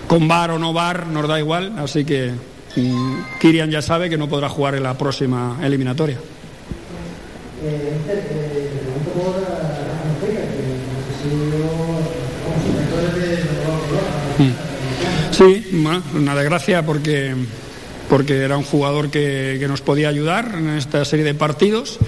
con 0.06 0.28
bar 0.28 0.50
o 0.50 0.58
no 0.58 0.74
bar 0.74 1.06
nos 1.06 1.26
da 1.26 1.38
igual, 1.38 1.72
así 1.78 2.04
que 2.04 2.32
mm, 2.76 3.38
Kirian 3.40 3.70
ya 3.70 3.80
sabe 3.80 4.10
que 4.10 4.18
no 4.18 4.28
podrá 4.28 4.50
jugar 4.50 4.74
en 4.74 4.82
la 4.82 4.98
próxima 4.98 5.58
eliminatoria. 5.62 6.18
Sí, 15.40 15.70
una 15.72 16.34
desgracia 16.34 16.84
porque, 16.84 17.34
porque 18.10 18.36
era 18.40 18.58
un 18.58 18.62
jugador 18.62 19.10
que, 19.10 19.56
que 19.58 19.68
nos 19.68 19.80
podía 19.80 20.10
ayudar 20.10 20.54
en 20.54 20.68
esta 20.76 21.02
serie 21.06 21.24
de 21.24 21.32
partidos. 21.32 21.98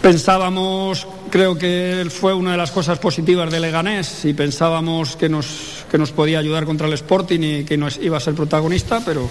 Pensábamos, 0.00 1.04
creo 1.30 1.58
que 1.58 2.06
fue 2.10 2.32
una 2.32 2.52
de 2.52 2.56
las 2.56 2.70
cosas 2.70 3.00
positivas 3.00 3.50
de 3.50 3.58
Leganés 3.58 4.24
y 4.24 4.34
pensábamos 4.34 5.16
que 5.16 5.28
nos, 5.28 5.84
que 5.90 5.98
nos 5.98 6.12
podía 6.12 6.38
ayudar 6.38 6.64
contra 6.64 6.86
el 6.86 6.92
Sporting 6.92 7.40
y 7.40 7.64
que 7.64 7.76
nos 7.76 7.96
iba 7.96 8.18
a 8.18 8.20
ser 8.20 8.34
protagonista, 8.34 9.02
pero, 9.04 9.28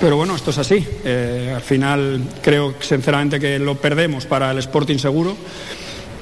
pero 0.00 0.16
bueno, 0.16 0.36
esto 0.36 0.50
es 0.50 0.58
así. 0.58 0.86
Eh, 1.04 1.52
al 1.56 1.62
final 1.62 2.22
creo 2.40 2.76
sinceramente 2.78 3.40
que 3.40 3.58
lo 3.58 3.74
perdemos 3.74 4.26
para 4.26 4.52
el 4.52 4.58
Sporting 4.58 4.98
seguro 4.98 5.36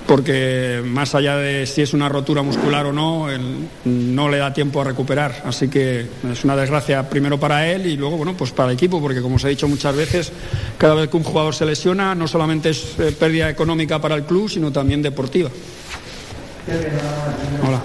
porque 0.06 0.82
más 0.84 1.14
allá 1.14 1.36
de 1.36 1.66
si 1.66 1.82
es 1.82 1.94
una 1.94 2.08
rotura 2.08 2.42
muscular 2.42 2.86
o 2.86 2.92
no, 2.92 3.30
él 3.30 3.68
no 3.84 4.28
le 4.28 4.38
da 4.38 4.52
tiempo 4.52 4.80
a 4.80 4.84
recuperar. 4.84 5.42
Así 5.44 5.68
que 5.68 6.06
es 6.30 6.44
una 6.44 6.56
desgracia 6.56 7.08
primero 7.08 7.38
para 7.38 7.68
él 7.68 7.86
y 7.86 7.96
luego, 7.96 8.16
bueno, 8.16 8.36
pues 8.36 8.50
para 8.50 8.70
el 8.70 8.74
equipo, 8.74 9.00
porque 9.00 9.22
como 9.22 9.36
os 9.36 9.44
he 9.44 9.48
dicho 9.48 9.68
muchas 9.68 9.94
veces, 9.94 10.32
cada 10.78 10.94
vez 10.94 11.08
que 11.08 11.16
un 11.16 11.24
jugador 11.24 11.54
se 11.54 11.64
lesiona, 11.64 12.14
no 12.14 12.26
solamente 12.28 12.70
es 12.70 12.98
eh, 12.98 13.12
pérdida 13.18 13.48
económica 13.48 14.00
para 14.00 14.14
el 14.14 14.24
club, 14.24 14.48
sino 14.50 14.72
también 14.72 15.02
deportiva. 15.02 15.50
Hola. 17.66 17.82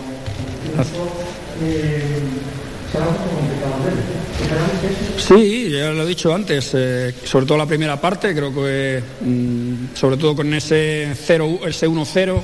Sí, 5.27 5.69
ya 5.71 5.91
lo 5.91 6.03
he 6.03 6.05
dicho 6.05 6.33
antes, 6.33 6.71
eh, 6.73 7.13
sobre 7.25 7.45
todo 7.45 7.57
la 7.57 7.65
primera 7.65 7.99
parte, 7.99 8.33
creo 8.33 8.53
que 8.53 9.01
mm, 9.25 9.93
sobre 9.93 10.15
todo 10.15 10.35
con 10.37 10.53
ese 10.53 11.13
0, 11.13 11.59
ese 11.67 11.85
1-0, 11.89 12.41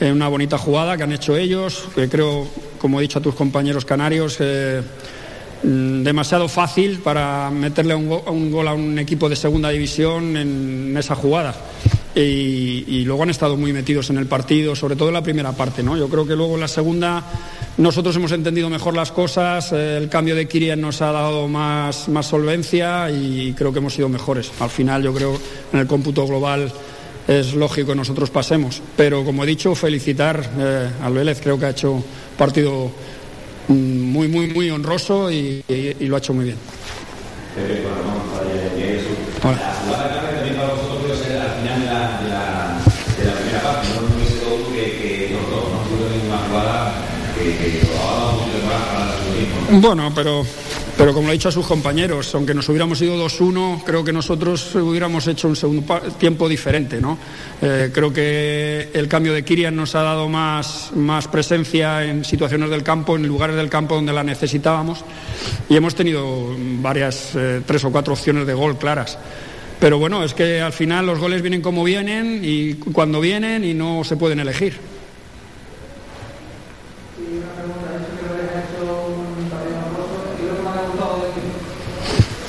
eh, 0.00 0.12
una 0.12 0.28
bonita 0.28 0.58
jugada 0.58 0.94
que 0.96 1.04
han 1.04 1.12
hecho 1.12 1.34
ellos, 1.36 1.84
que 1.94 2.10
creo, 2.10 2.46
como 2.78 2.98
he 2.98 3.02
dicho 3.02 3.18
a 3.18 3.22
tus 3.22 3.34
compañeros 3.34 3.86
canarios, 3.86 4.36
eh, 4.40 4.82
mm, 5.62 6.02
demasiado 6.02 6.48
fácil 6.48 6.98
para 6.98 7.50
meterle 7.50 7.94
un, 7.94 8.08
go- 8.10 8.24
un 8.26 8.52
gol 8.52 8.68
a 8.68 8.74
un 8.74 8.98
equipo 8.98 9.30
de 9.30 9.36
segunda 9.36 9.70
división 9.70 10.36
en 10.36 10.94
esa 10.98 11.14
jugada. 11.14 11.54
Y, 12.14 12.84
y 12.86 13.04
luego 13.06 13.22
han 13.22 13.30
estado 13.30 13.56
muy 13.56 13.72
metidos 13.72 14.10
en 14.10 14.18
el 14.18 14.26
partido, 14.26 14.76
sobre 14.76 14.96
todo 14.96 15.08
en 15.08 15.14
la 15.14 15.22
primera 15.22 15.52
parte. 15.52 15.82
¿no? 15.82 15.96
Yo 15.96 16.08
creo 16.08 16.26
que 16.26 16.36
luego 16.36 16.54
en 16.54 16.60
la 16.60 16.68
segunda 16.68 17.24
nosotros 17.78 18.14
hemos 18.16 18.32
entendido 18.32 18.68
mejor 18.68 18.94
las 18.94 19.10
cosas, 19.12 19.72
eh, 19.72 19.96
el 19.96 20.10
cambio 20.10 20.34
de 20.36 20.46
Kirian 20.46 20.78
nos 20.80 21.00
ha 21.00 21.10
dado 21.10 21.48
más, 21.48 22.08
más 22.10 22.26
solvencia 22.26 23.10
y 23.10 23.54
creo 23.56 23.72
que 23.72 23.78
hemos 23.78 23.94
sido 23.94 24.10
mejores. 24.10 24.52
Al 24.60 24.68
final 24.68 25.02
yo 25.02 25.14
creo 25.14 25.38
en 25.72 25.78
el 25.78 25.86
cómputo 25.86 26.26
global 26.26 26.70
es 27.26 27.54
lógico 27.54 27.88
que 27.92 27.94
nosotros 27.96 28.28
pasemos. 28.28 28.82
Pero 28.94 29.24
como 29.24 29.44
he 29.44 29.46
dicho, 29.46 29.74
felicitar 29.74 30.50
eh, 30.58 30.88
al 31.02 31.14
Vélez, 31.14 31.40
creo 31.40 31.58
que 31.58 31.64
ha 31.66 31.70
hecho 31.70 31.92
un 31.92 32.04
partido 32.36 32.90
mm, 33.68 33.72
muy, 33.72 34.28
muy, 34.28 34.48
muy 34.48 34.68
honroso 34.70 35.30
y, 35.30 35.64
y- 35.66 35.96
y 36.00 36.06
lo 36.08 36.16
ha 36.16 36.18
hecho 36.18 36.34
muy 36.34 36.44
bien. 36.44 36.56
Hola. 39.44 39.71
Bueno, 49.74 50.12
pero, 50.14 50.44
pero 50.98 51.14
como 51.14 51.28
le 51.28 51.32
he 51.32 51.38
dicho 51.38 51.48
a 51.48 51.52
sus 51.52 51.66
compañeros, 51.66 52.34
aunque 52.34 52.52
nos 52.52 52.68
hubiéramos 52.68 53.00
ido 53.00 53.16
2-1, 53.16 53.82
creo 53.84 54.04
que 54.04 54.12
nosotros 54.12 54.74
hubiéramos 54.74 55.26
hecho 55.26 55.48
un 55.48 55.56
segundo 55.56 55.98
tiempo 56.18 56.46
diferente. 56.46 57.00
¿no? 57.00 57.16
Eh, 57.62 57.90
creo 57.90 58.12
que 58.12 58.90
el 58.92 59.08
cambio 59.08 59.32
de 59.32 59.42
Kirian 59.42 59.74
nos 59.74 59.94
ha 59.94 60.02
dado 60.02 60.28
más, 60.28 60.90
más 60.94 61.26
presencia 61.26 62.04
en 62.04 62.22
situaciones 62.22 62.68
del 62.68 62.82
campo, 62.82 63.16
en 63.16 63.26
lugares 63.26 63.56
del 63.56 63.70
campo 63.70 63.94
donde 63.94 64.12
la 64.12 64.22
necesitábamos 64.22 65.06
y 65.70 65.74
hemos 65.74 65.94
tenido 65.94 66.54
varias, 66.82 67.34
eh, 67.34 67.62
tres 67.64 67.82
o 67.86 67.90
cuatro 67.90 68.12
opciones 68.12 68.46
de 68.46 68.52
gol 68.52 68.76
claras. 68.76 69.18
Pero 69.80 69.98
bueno, 69.98 70.22
es 70.22 70.34
que 70.34 70.60
al 70.60 70.74
final 70.74 71.06
los 71.06 71.18
goles 71.18 71.40
vienen 71.40 71.62
como 71.62 71.82
vienen 71.82 72.42
y 72.44 72.74
cuando 72.74 73.22
vienen 73.22 73.64
y 73.64 73.72
no 73.72 74.04
se 74.04 74.18
pueden 74.18 74.38
elegir. 74.38 74.74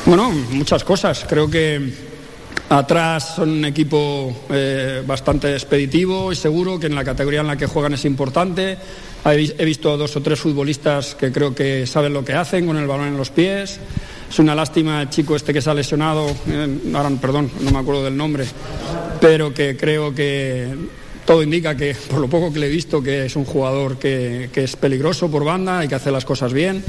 Bueno, 0.06 0.32
muchas 0.52 0.84
cosas. 0.84 1.26
Creo 1.28 1.50
que 1.50 1.94
atrás 2.70 3.36
son 3.36 3.50
un 3.50 3.66
equipo 3.66 4.36
eh, 4.50 5.02
bastante 5.06 5.54
expeditivo 5.54 6.32
y 6.32 6.36
seguro 6.36 6.80
que 6.80 6.88
en 6.88 6.96
la 6.96 7.04
categoría 7.04 7.42
en 7.42 7.48
la 7.48 7.58
que 7.58 7.68
juegan 7.68 7.94
es 7.94 8.06
importante. 8.06 8.78
He 9.26 9.36
vis- 9.38 9.56
he 9.58 9.64
visto 9.66 9.96
dos 9.98 10.16
o 10.18 10.22
tres 10.22 10.40
futbolistas 10.40 11.16
que 11.16 11.32
creo 11.32 11.56
que 11.56 11.88
saben 11.88 12.14
lo 12.14 12.26
que 12.26 12.34
hacen 12.34 12.66
con 12.68 12.78
el 12.78 12.88
balón 12.88 13.08
en 13.08 13.18
los 13.18 13.30
pies. 13.30 13.80
Es 14.30 14.40
una 14.40 14.56
lástima 14.56 15.02
el 15.04 15.10
chico 15.10 15.36
este 15.36 15.54
que 15.54 15.62
se 15.62 15.70
ha 15.70 15.74
lesionado, 15.74 16.28
eh, 16.48 16.78
ahora 16.94 17.10
perdón, 17.22 17.52
no 17.62 17.72
me 17.72 17.80
acuerdo 17.80 18.04
del 18.04 18.18
nombre, 18.18 18.46
pero 19.22 19.54
que 19.54 19.78
creo 19.78 20.14
que 20.14 20.68
todo 21.26 21.44
indica 21.44 21.76
que, 21.76 21.96
por 22.10 22.20
lo 22.20 22.28
poco 22.28 22.52
que 22.52 22.60
le 22.60 22.68
he 22.68 22.70
visto, 22.70 23.02
que 23.02 23.26
es 23.26 23.36
un 23.36 23.46
jugador 23.46 23.98
que, 23.98 24.50
es 24.54 24.76
peligroso 24.76 25.30
por 25.30 25.44
banda 25.44 25.84
y 25.84 25.88
que 25.88 25.96
hace 25.96 26.12
las 26.12 26.26
cosas 26.26 26.54
bien. 26.54 26.84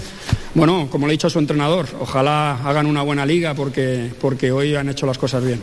Bueno, 0.55 0.89
como 0.91 1.07
le 1.07 1.13
he 1.13 1.15
dicho 1.15 1.27
a 1.27 1.31
su 1.31 1.39
entrenador, 1.39 1.87
ojalá 2.01 2.59
hagan 2.65 2.87
una 2.87 3.03
buena 3.03 3.27
liga 3.27 3.55
porque, 3.55 4.11
porque 4.21 4.53
hoy 4.53 4.75
han 4.75 4.89
hecho 4.89 5.07
las 5.07 5.19
cosas 5.19 5.45
bien. 5.45 5.61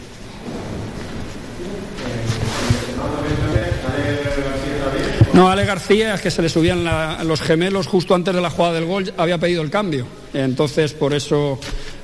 No, 5.34 5.50
Ale 5.50 5.64
García 5.64 6.14
es 6.14 6.22
que 6.22 6.30
se 6.30 6.42
le 6.42 6.50
subían 6.50 6.84
los 7.26 7.42
gemelos 7.42 7.88
justo 7.88 8.14
antes 8.14 8.36
de 8.36 8.42
la 8.42 8.50
jugada 8.50 8.74
del 8.74 8.86
gol, 8.86 9.14
había 9.16 9.38
pedido 9.38 9.62
el 9.62 9.70
cambio. 9.70 10.06
Entonces, 10.34 10.94
por 10.94 11.14
eso, 11.14 11.58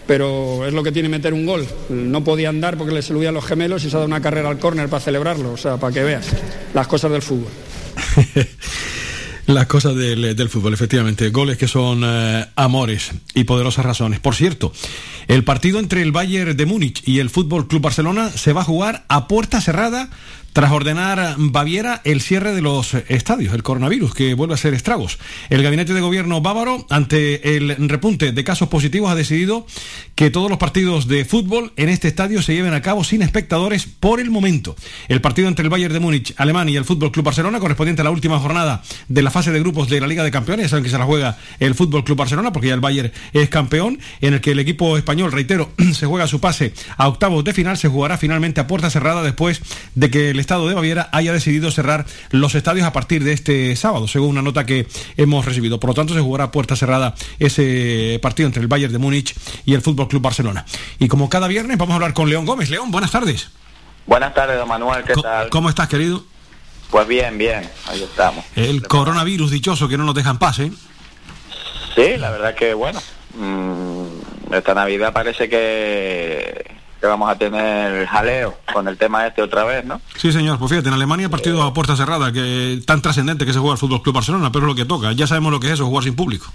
pero 0.08 0.66
es 0.66 0.74
lo 0.74 0.84
que 0.84 0.92
tiene 0.92 1.10
meter 1.10 1.34
un 1.34 1.46
gol. 1.46 1.68
No 1.90 2.24
podía 2.24 2.50
andar 2.50 2.78
porque 2.78 2.94
le 2.94 3.02
subían 3.02 3.34
los 3.34 3.46
gemelos 3.46 3.84
y 3.84 3.90
se 3.90 3.96
ha 3.96 4.00
dado 4.00 4.08
una 4.08 4.22
carrera 4.22 4.50
al 4.50 4.60
córner 4.60 4.90
para 4.90 5.04
celebrarlo. 5.04 5.52
O 5.52 5.58
sea, 5.58 5.78
para 5.78 5.94
que 5.94 6.04
veas 6.04 6.28
las 6.74 6.88
cosas 6.88 7.12
del 7.12 7.22
fútbol. 7.22 7.52
Las 9.48 9.68
cosas 9.68 9.96
del, 9.96 10.36
del 10.36 10.50
fútbol, 10.50 10.74
efectivamente. 10.74 11.30
Goles 11.30 11.58
que 11.58 11.70
son 11.70 12.02
eh, 12.04 12.46
amores 12.58 13.12
y 13.34 13.46
poderosas 13.46 13.86
razones. 13.86 14.20
Por 14.20 14.36
cierto, 14.36 14.74
el 15.30 15.46
partido 15.46 15.80
entre 15.80 16.02
el 16.02 16.12
Bayern 16.12 16.58
de 16.58 16.66
Múnich 16.66 17.02
y 17.08 17.20
el 17.20 17.30
Fútbol 17.30 17.66
Club 17.70 17.82
Barcelona 17.82 18.30
se 18.30 18.52
va 18.52 18.60
a 18.62 18.66
jugar 18.66 19.06
a 19.08 19.30
puerta 19.30 19.62
cerrada 19.62 20.10
tras 20.58 20.72
ordenar 20.72 21.36
Baviera 21.38 22.02
el 22.04 22.20
cierre 22.20 22.52
de 22.56 22.64
los 22.64 22.96
estadios, 22.96 23.54
el 23.54 23.62
coronavirus 23.62 24.16
que 24.16 24.34
vuelve 24.34 24.56
a 24.56 24.58
ser 24.58 24.74
estragos. 24.74 25.20
El 25.52 25.62
gabinete 25.62 25.94
de 25.94 26.02
gobierno 26.02 26.42
bávaro, 26.42 26.88
ante 26.90 27.58
el 27.58 27.88
repunte 27.88 28.32
de 28.32 28.44
casos 28.44 28.68
positivos, 28.68 29.12
ha 29.12 29.14
decidido 29.14 29.68
que 30.16 30.32
todos 30.32 30.50
los 30.50 30.58
partidos 30.58 31.08
de 31.08 31.26
fútbol 31.26 31.74
en 31.76 31.90
este 31.90 32.08
estadio 32.08 32.42
se 32.42 32.56
lleven 32.56 32.74
a 32.74 32.82
cabo 32.82 33.04
sin 33.04 33.22
espectadores 33.22 33.86
por 33.86 34.20
el 34.20 34.32
momento. 34.32 34.76
El 35.10 35.22
partido 35.22 35.48
entre 35.48 35.62
el 35.62 35.70
Bayern 35.70 35.94
de 35.94 36.00
Múnich, 36.00 36.34
Alemania 36.38 36.74
y 36.74 36.78
el 36.78 36.86
Fútbol 36.86 37.12
Club 37.12 37.26
Barcelona, 37.26 37.60
correspondiente 37.60 38.02
a 38.02 38.06
la 38.06 38.10
última 38.10 38.40
jornada 38.40 38.82
de 39.10 39.22
la 39.22 39.30
fase 39.30 39.52
de 39.52 39.60
grupos 39.60 39.90
de 39.90 40.02
la 40.02 40.08
Liga 40.08 40.24
de 40.24 40.32
Campeones, 40.32 40.72
saben 40.72 40.84
que 40.84 40.90
se 40.90 40.98
la 40.98 41.06
juega 41.06 41.38
el 41.60 41.76
Fútbol 41.76 42.04
Club 42.04 42.18
Barcelona, 42.18 42.52
porque 42.52 42.70
ya 42.70 42.74
el 42.74 42.82
Bayern 42.82 43.12
es 43.32 43.48
campeón, 43.50 44.00
en 44.22 44.34
el 44.34 44.42
que 44.42 44.54
el 44.54 44.60
equipo 44.60 44.98
español, 44.98 45.32
reitero, 45.32 45.70
se 45.94 46.08
juega 46.08 46.26
su 46.26 46.42
pase 46.42 46.74
a 46.98 47.08
octavos 47.08 47.44
de 47.44 47.54
final, 47.54 47.78
se 47.78 47.90
jugará 47.90 48.18
finalmente 48.18 48.60
a 48.60 48.66
puerta 48.66 48.90
cerrada 48.90 49.22
después 49.22 49.62
de 49.94 50.10
que 50.10 50.32
el 50.32 50.47
Estado 50.48 50.70
de 50.70 50.76
Baviera 50.76 51.10
haya 51.12 51.34
decidido 51.34 51.70
cerrar 51.72 52.06
los 52.32 52.56
estadios 52.56 52.88
a 52.88 52.94
partir 52.94 53.22
de 53.26 53.34
este 53.34 53.76
sábado, 53.76 54.08
según 54.08 54.30
una 54.30 54.42
nota 54.42 54.66
que 54.66 54.88
hemos 55.18 55.44
recibido. 55.44 55.78
Por 55.78 55.90
lo 55.90 55.94
tanto, 55.94 56.14
se 56.14 56.22
jugará 56.22 56.46
a 56.46 56.52
puerta 56.52 56.78
cerrada 56.78 57.16
ese 57.38 58.18
partido 58.22 58.48
entre 58.48 58.62
el 58.62 58.70
Bayern 58.70 58.94
de 58.94 58.98
Múnich 58.98 59.36
y 59.66 59.74
el 59.74 59.82
Fútbol 59.82 60.08
Club 60.08 60.22
Barcelona. 60.22 60.66
Y 61.00 61.10
como 61.10 61.28
cada 61.28 61.50
viernes, 61.50 61.78
vamos 61.78 61.92
a 61.92 61.96
hablar 61.96 62.14
con 62.14 62.30
León 62.30 62.46
Gómez. 62.46 62.70
León, 62.70 62.92
buenas 62.92 63.12
tardes. 63.12 63.50
Buenas 64.06 64.34
tardes, 64.34 64.58
don 64.58 64.70
Manuel, 64.70 65.04
¿qué 65.04 65.16
tal? 65.16 65.50
¿Cómo 65.50 65.68
estás, 65.68 65.90
querido? 65.90 66.24
Pues 66.90 67.06
bien, 67.10 67.38
bien, 67.38 67.70
ahí 67.88 68.02
estamos. 68.02 68.46
El 68.56 68.88
coronavirus 68.88 69.52
dichoso 69.52 69.90
que 69.90 69.98
no 69.98 70.06
nos 70.06 70.16
dejan 70.16 70.40
pase. 70.40 70.72
Sí, 71.94 72.16
la 72.18 72.32
verdad 72.32 72.56
que 72.56 72.74
bueno, 72.74 73.02
mm, 73.38 74.54
esta 74.54 74.74
Navidad 74.74 75.12
parece 75.12 75.50
que, 75.50 76.77
que 77.00 77.08
vamos 77.08 77.30
a 77.30 77.38
tener 77.38 78.06
jaleo 78.08 78.58
con 78.74 78.88
el 78.88 78.98
tema 78.98 79.28
este 79.28 79.42
otra 79.42 79.64
vez, 79.64 79.86
¿no? 79.86 80.02
Sí, 80.18 80.32
señor. 80.32 80.58
Pues 80.60 80.72
fíjate, 80.72 80.90
en 80.90 80.94
Alemania 80.94 81.30
partido 81.30 81.64
a 81.64 81.74
puerta 81.74 81.96
cerrada, 81.96 82.32
que 82.32 82.82
tan 82.86 83.02
trascendente 83.02 83.46
que 83.46 83.54
se 83.54 83.60
juega 83.60 83.74
el 83.74 83.80
Fútbol 83.80 84.02
Club 84.02 84.16
Barcelona, 84.16 84.52
pero 84.52 84.66
es 84.66 84.70
lo 84.70 84.76
que 84.76 84.86
toca. 84.86 85.12
Ya 85.12 85.28
sabemos 85.28 85.52
lo 85.52 85.60
que 85.60 85.68
es 85.68 85.74
eso, 85.74 85.86
jugar 85.86 86.04
sin 86.04 86.16
público. 86.16 86.48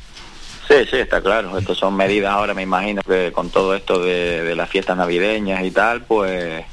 Sí, 0.69 0.77
sí, 0.91 0.97
está 0.97 1.21
claro. 1.21 1.59
Estas 1.59 1.77
son 1.77 1.95
medidas 1.95 2.33
ahora, 2.33 2.55
me 2.55 2.63
imagino, 2.63 3.03
que 3.03 3.33
con 3.33 3.51
todo 3.51 3.75
esto 3.75 3.99
de, 4.03 4.43
de 4.43 4.57
las 4.57 4.71
fiestas 4.71 4.97
navideñas 4.97 5.65
y 5.65 5.71
tal, 5.71 6.03
pues 6.03 6.65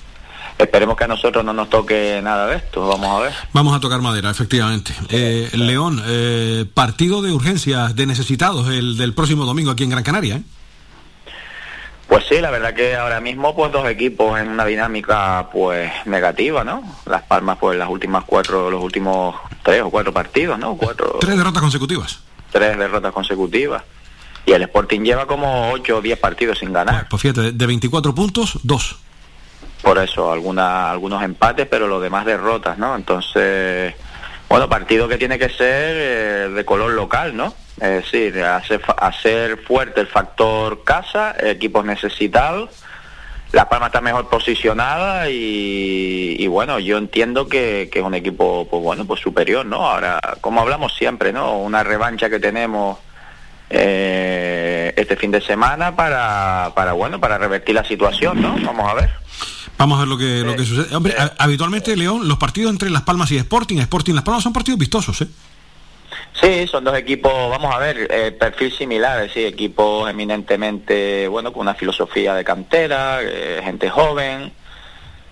esperemos 0.57 0.97
que 0.97 1.05
a 1.05 1.07
nosotros 1.07 1.43
no 1.43 1.53
nos 1.53 1.69
toque 1.69 2.19
nada 2.23 2.47
de 2.47 2.57
esto. 2.57 2.87
Vamos 2.87 3.09
a 3.09 3.23
ver. 3.23 3.33
Vamos 3.53 3.75
a 3.75 3.79
tocar 3.79 4.01
madera, 4.01 4.29
efectivamente. 4.29 4.93
Eh, 5.09 5.49
León, 5.53 6.01
eh, 6.05 6.65
partido 6.73 7.21
de 7.21 7.31
urgencias 7.31 7.95
de 7.95 8.05
necesitados 8.05 8.69
el 8.69 8.97
del 8.97 9.13
próximo 9.13 9.45
domingo 9.45 9.71
aquí 9.71 9.83
en 9.83 9.89
Gran 9.89 10.03
Canaria. 10.03 10.35
¿eh? 10.35 10.43
Pues 12.10 12.26
sí, 12.27 12.41
la 12.41 12.49
verdad 12.49 12.73
que 12.73 12.95
ahora 12.95 13.19
mismo 13.22 13.56
pues 13.56 13.72
dos 13.72 13.88
equipos 13.88 14.40
en 14.40 14.49
una 14.49 14.65
dinámica 14.65 15.48
pues 15.53 15.91
negativa, 16.06 16.64
¿no? 16.64 16.81
Las 17.06 17.22
Palmas 17.22 17.57
pues 17.60 17.77
las 17.77 17.88
últimas 17.88 18.23
cuatro, 18.26 18.69
los 18.72 18.84
últimos 18.84 19.36
tres 19.64 19.84
o 19.84 19.91
cuatro 19.91 20.11
partidos, 20.11 20.57
¿no? 20.57 20.76
Cuatro, 20.76 21.18
Tres 21.22 21.38
derrotas 21.38 21.61
consecutivas. 21.61 22.19
tres 22.52 22.77
derrotas 22.77 23.14
consecutivas. 23.14 23.84
Y 24.45 24.53
el 24.53 24.64
Sporting 24.64 25.02
lleva 25.02 25.27
como 25.27 25.69
ocho 25.72 25.98
o 25.98 26.02
diez 26.02 26.18
partidos 26.18 26.57
sin 26.57 26.73
ganar. 26.73 27.07
Pues 27.10 27.22
fíjate, 27.22 27.41
de- 27.41 27.52
de 27.52 27.65
24 27.68 28.15
puntos, 28.15 28.57
dos. 28.64 28.98
Por 29.84 29.99
eso, 29.99 30.31
alguna, 30.31 30.90
algunos 30.90 31.22
empates, 31.22 31.68
pero 31.69 31.88
los 31.88 32.02
demás 32.02 32.26
derrotas, 32.26 32.77
¿no? 32.80 32.95
Entonces, 32.95 33.94
bueno, 34.49 34.68
partido 34.68 35.07
que 35.07 35.18
tiene 35.19 35.38
que 35.38 35.49
ser 35.49 35.95
eh, 35.95 36.49
de 36.56 36.65
color 36.65 36.91
local, 36.94 37.38
¿no? 37.38 37.53
Es 37.81 38.03
decir, 38.03 38.41
hacer, 38.43 38.81
hacer 38.97 39.57
fuerte 39.57 40.01
el 40.01 40.07
factor 40.07 40.84
casa, 40.84 41.35
equipos 41.41 41.85
necesitados. 41.85 42.69
La 43.51 43.68
Palma 43.68 43.88
está 43.88 43.99
mejor 44.01 44.30
posicionada 44.30 45.30
y, 45.30 46.35
y 46.38 46.47
bueno, 46.47 46.77
yo 46.80 46.97
entiendo 46.99 47.47
que, 47.47 47.89
que 47.91 47.99
es 47.99 48.06
un 48.06 48.14
equipo, 48.14 48.68
pues 48.69 48.84
bueno, 48.84 49.06
pues 49.06 49.22
superior, 49.22 49.65
¿no? 49.65 49.89
Ahora, 49.89 50.19
como 50.41 50.61
hablamos 50.61 50.93
siempre, 50.95 51.34
¿no? 51.34 51.57
Una 51.57 51.84
revancha 51.84 52.30
que 52.30 52.39
tenemos 52.39 52.99
eh, 53.72 54.93
este 54.97 55.15
fin 55.15 55.31
de 55.31 55.41
semana 55.41 55.95
para, 55.95 56.72
para, 56.76 56.93
bueno, 56.93 57.19
para 57.19 57.38
revertir 57.38 57.76
la 57.76 57.84
situación, 57.85 58.41
¿no? 58.41 58.56
Vamos 58.64 58.89
a 58.89 58.93
ver. 58.95 59.10
Vamos 59.77 59.97
a 59.97 59.99
ver 60.01 60.07
lo 60.10 60.18
que, 60.18 60.41
lo 60.41 60.56
que 60.56 60.65
sucede. 60.65 60.93
Hombre, 60.95 61.15
a- 61.18 61.34
habitualmente, 61.39 61.95
León, 61.95 62.27
los 62.27 62.38
partidos 62.38 62.72
entre 62.72 62.89
Las 62.89 63.03
Palmas 63.03 63.31
y 63.31 63.38
Sporting, 63.38 63.77
Sporting 63.77 64.14
Las 64.14 64.23
Palmas 64.23 64.43
son 64.43 64.53
partidos 64.53 64.77
vistosos, 64.80 65.22
¿eh? 65.22 65.27
Sí, 66.41 66.67
son 66.67 66.85
dos 66.85 66.97
equipos, 66.97 67.33
vamos 67.33 67.73
a 67.75 67.79
ver, 67.79 68.07
eh, 68.09 68.31
perfil 68.31 68.71
similar, 68.71 69.17
es 69.17 69.27
decir, 69.27 69.47
equipos 69.47 70.09
eminentemente, 70.09 71.27
bueno, 71.27 71.51
con 71.51 71.61
una 71.61 71.73
filosofía 71.73 72.33
de 72.33 72.45
cantera, 72.45 73.19
eh, 73.21 73.59
gente 73.61 73.89
joven, 73.89 74.53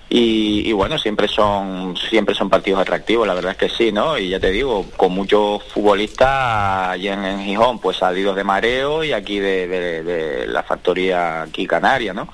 y, 0.09 0.67
y 0.67 0.73
bueno, 0.73 0.97
siempre 0.97 1.29
son, 1.29 1.95
siempre 1.95 2.35
son 2.35 2.49
partidos 2.49 2.81
atractivos, 2.81 3.25
la 3.25 3.33
verdad 3.33 3.51
es 3.53 3.57
que 3.57 3.69
sí, 3.69 3.91
¿no? 3.93 4.17
Y 4.17 4.29
ya 4.29 4.39
te 4.39 4.51
digo, 4.51 4.85
con 4.97 5.13
muchos 5.13 5.63
futbolistas 5.65 6.89
allí 6.89 7.07
en, 7.07 7.41
Gijón, 7.43 7.79
pues 7.79 7.97
salidos 7.97 8.35
de 8.35 8.43
mareo 8.43 9.03
y 9.03 9.13
aquí 9.13 9.39
de 9.39 10.45
la 10.47 10.63
factoría 10.63 11.43
aquí 11.43 11.65
canaria, 11.65 12.13
¿no? 12.13 12.27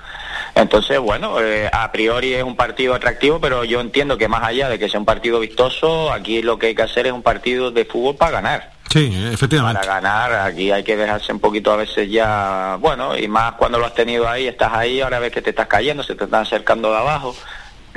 Entonces, 0.56 1.00
bueno, 1.00 1.42
eh, 1.42 1.70
a 1.72 1.92
priori 1.92 2.34
es 2.34 2.44
un 2.44 2.56
partido 2.56 2.94
atractivo, 2.94 3.40
pero 3.40 3.64
yo 3.64 3.82
entiendo 3.82 4.18
que 4.18 4.28
más 4.28 4.44
allá 4.44 4.70
de 4.70 4.78
que 4.78 4.88
sea 4.88 5.00
un 5.00 5.06
partido 5.06 5.40
vistoso, 5.40 6.12
aquí 6.12 6.42
lo 6.42 6.60
que 6.60 6.68
hay 6.68 6.76
que 6.76 6.84
hacer 6.84 7.08
es 7.08 7.14
un 7.14 7.24
partido 7.24 7.72
de 7.72 7.86
fútbol 7.86 8.16
para 8.16 8.32
ganar. 8.32 8.74
Sí, 8.94 9.12
efectivamente. 9.32 9.82
Para 9.82 9.96
ganar, 9.96 10.34
aquí 10.48 10.70
hay 10.70 10.84
que 10.84 10.96
dejarse 10.96 11.34
un 11.34 11.40
poquito 11.40 11.72
a 11.72 11.78
veces 11.78 12.12
ya, 12.12 12.78
bueno, 12.80 13.18
y 13.18 13.28
más 13.28 13.54
cuando 13.54 13.80
lo 13.80 13.88
has 13.88 13.96
tenido 13.96 14.30
ahí, 14.30 14.48
estás 14.48 14.72
ahí, 14.74 15.02
ahora 15.02 15.18
ves 15.18 15.32
que 15.32 15.42
te 15.42 15.50
estás 15.50 15.66
cayendo, 15.66 16.04
se 16.04 16.14
te 16.14 16.26
están 16.26 16.44
acercando 16.44 16.92
de 16.92 16.98
abajo, 16.98 17.36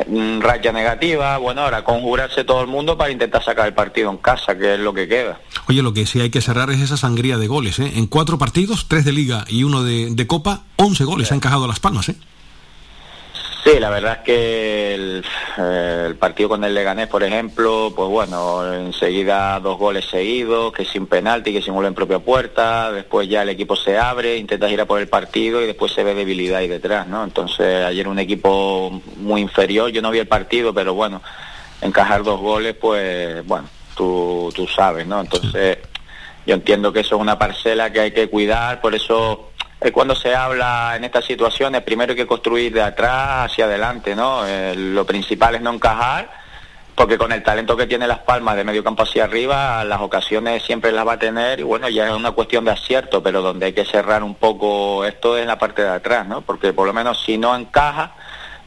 mm, 0.06 0.40
racha 0.40 0.72
negativa, 0.72 1.36
bueno, 1.36 1.60
ahora 1.60 1.84
conjurarse 1.84 2.44
todo 2.44 2.62
el 2.62 2.68
mundo 2.68 2.96
para 2.96 3.10
intentar 3.10 3.44
sacar 3.44 3.66
el 3.66 3.74
partido 3.74 4.10
en 4.10 4.16
casa, 4.16 4.56
que 4.56 4.74
es 4.74 4.80
lo 4.80 4.94
que 4.94 5.06
queda. 5.06 5.38
Oye, 5.68 5.82
lo 5.82 5.92
que 5.92 6.06
sí 6.06 6.22
hay 6.22 6.30
que 6.30 6.40
cerrar 6.40 6.70
es 6.70 6.80
esa 6.80 6.96
sangría 6.96 7.36
de 7.36 7.46
goles, 7.46 7.78
¿eh? 7.78 7.92
En 7.96 8.06
cuatro 8.06 8.38
partidos, 8.38 8.86
tres 8.88 9.04
de 9.04 9.12
Liga 9.12 9.44
y 9.48 9.64
uno 9.64 9.84
de, 9.84 10.08
de 10.12 10.26
Copa, 10.26 10.62
11 10.76 11.04
goles 11.04 11.30
ha 11.30 11.34
encajado 11.34 11.68
Las 11.68 11.80
Palmas, 11.80 12.08
¿eh? 12.08 12.16
Sí, 13.66 13.80
la 13.80 13.90
verdad 13.90 14.18
es 14.18 14.20
que 14.20 14.94
el, 14.94 15.24
eh, 15.59 16.05
el 16.06 16.14
partido 16.14 16.51
con 16.51 16.62
el 16.62 16.72
Leganés, 16.72 17.09
por 17.09 17.24
ejemplo, 17.24 17.93
pues 17.97 18.09
bueno, 18.09 18.72
enseguida 18.72 19.59
dos 19.59 19.76
goles 19.76 20.05
seguidos, 20.05 20.72
que 20.72 20.84
sin 20.84 21.09
penalti, 21.09 21.52
que 21.52 21.60
sin 21.60 21.74
gol 21.74 21.86
en 21.86 21.93
propia 21.93 22.20
puerta, 22.20 22.93
después 22.93 23.28
ya 23.28 23.43
el 23.43 23.48
equipo 23.48 23.74
se 23.74 23.98
abre, 23.98 24.36
intenta 24.36 24.68
girar 24.68 24.86
por 24.86 25.01
el 25.01 25.09
partido 25.09 25.60
y 25.60 25.66
después 25.66 25.93
se 25.93 26.05
ve 26.05 26.14
debilidad 26.14 26.60
ahí 26.60 26.68
detrás, 26.68 27.09
¿no? 27.09 27.24
Entonces 27.24 27.84
ayer 27.84 28.06
un 28.06 28.20
equipo 28.20 29.02
muy 29.16 29.40
inferior, 29.40 29.90
yo 29.90 30.01
no 30.01 30.12
vi 30.12 30.20
el 30.20 30.28
partido, 30.28 30.72
pero 30.72 30.94
bueno, 30.94 31.20
encajar 31.80 32.22
dos 32.22 32.38
goles, 32.40 32.76
pues 32.80 33.44
bueno, 33.48 33.68
tú, 33.97 34.48
tú 34.55 34.68
sabes, 34.68 35.09
¿no? 35.09 35.20
Entonces 35.22 35.78
yo 36.47 36.55
entiendo 36.55 36.93
que 36.93 37.01
eso 37.01 37.16
es 37.16 37.20
una 37.20 37.36
parcela 37.36 37.93
que 37.93 37.98
hay 37.98 38.12
que 38.12 38.28
cuidar, 38.28 38.80
por 38.80 38.94
eso 38.94 39.51
eh, 39.80 39.92
cuando 39.92 40.14
se 40.14 40.34
habla 40.34 40.94
en 40.96 41.04
estas 41.04 41.24
situaciones, 41.24 41.82
primero 41.82 42.12
hay 42.12 42.16
que 42.16 42.26
construir 42.26 42.72
de 42.72 42.82
atrás 42.82 43.50
hacia 43.50 43.66
adelante, 43.66 44.16
¿no? 44.16 44.46
Eh, 44.46 44.74
lo 44.76 45.04
principal 45.04 45.54
es 45.54 45.60
no 45.60 45.72
encajar 45.72 46.46
porque 46.96 47.18
con 47.18 47.30
el 47.30 47.42
talento 47.42 47.76
que 47.76 47.86
tiene 47.86 48.06
Las 48.06 48.20
Palmas 48.20 48.56
de 48.56 48.64
medio 48.64 48.82
campo 48.82 49.02
hacia 49.02 49.24
arriba, 49.24 49.84
las 49.84 50.00
ocasiones 50.00 50.62
siempre 50.62 50.92
las 50.92 51.06
va 51.06 51.12
a 51.12 51.18
tener 51.18 51.60
y 51.60 51.62
bueno, 51.62 51.90
ya 51.90 52.06
es 52.06 52.12
una 52.12 52.30
cuestión 52.30 52.64
de 52.64 52.70
acierto, 52.70 53.22
pero 53.22 53.42
donde 53.42 53.66
hay 53.66 53.72
que 53.74 53.84
cerrar 53.84 54.22
un 54.22 54.34
poco 54.34 55.04
esto 55.04 55.36
es 55.36 55.46
la 55.46 55.58
parte 55.58 55.82
de 55.82 55.90
atrás, 55.90 56.26
¿no? 56.26 56.40
Porque 56.40 56.72
por 56.72 56.86
lo 56.86 56.94
menos 56.94 57.22
si 57.22 57.36
no 57.36 57.54
encaja 57.54 58.14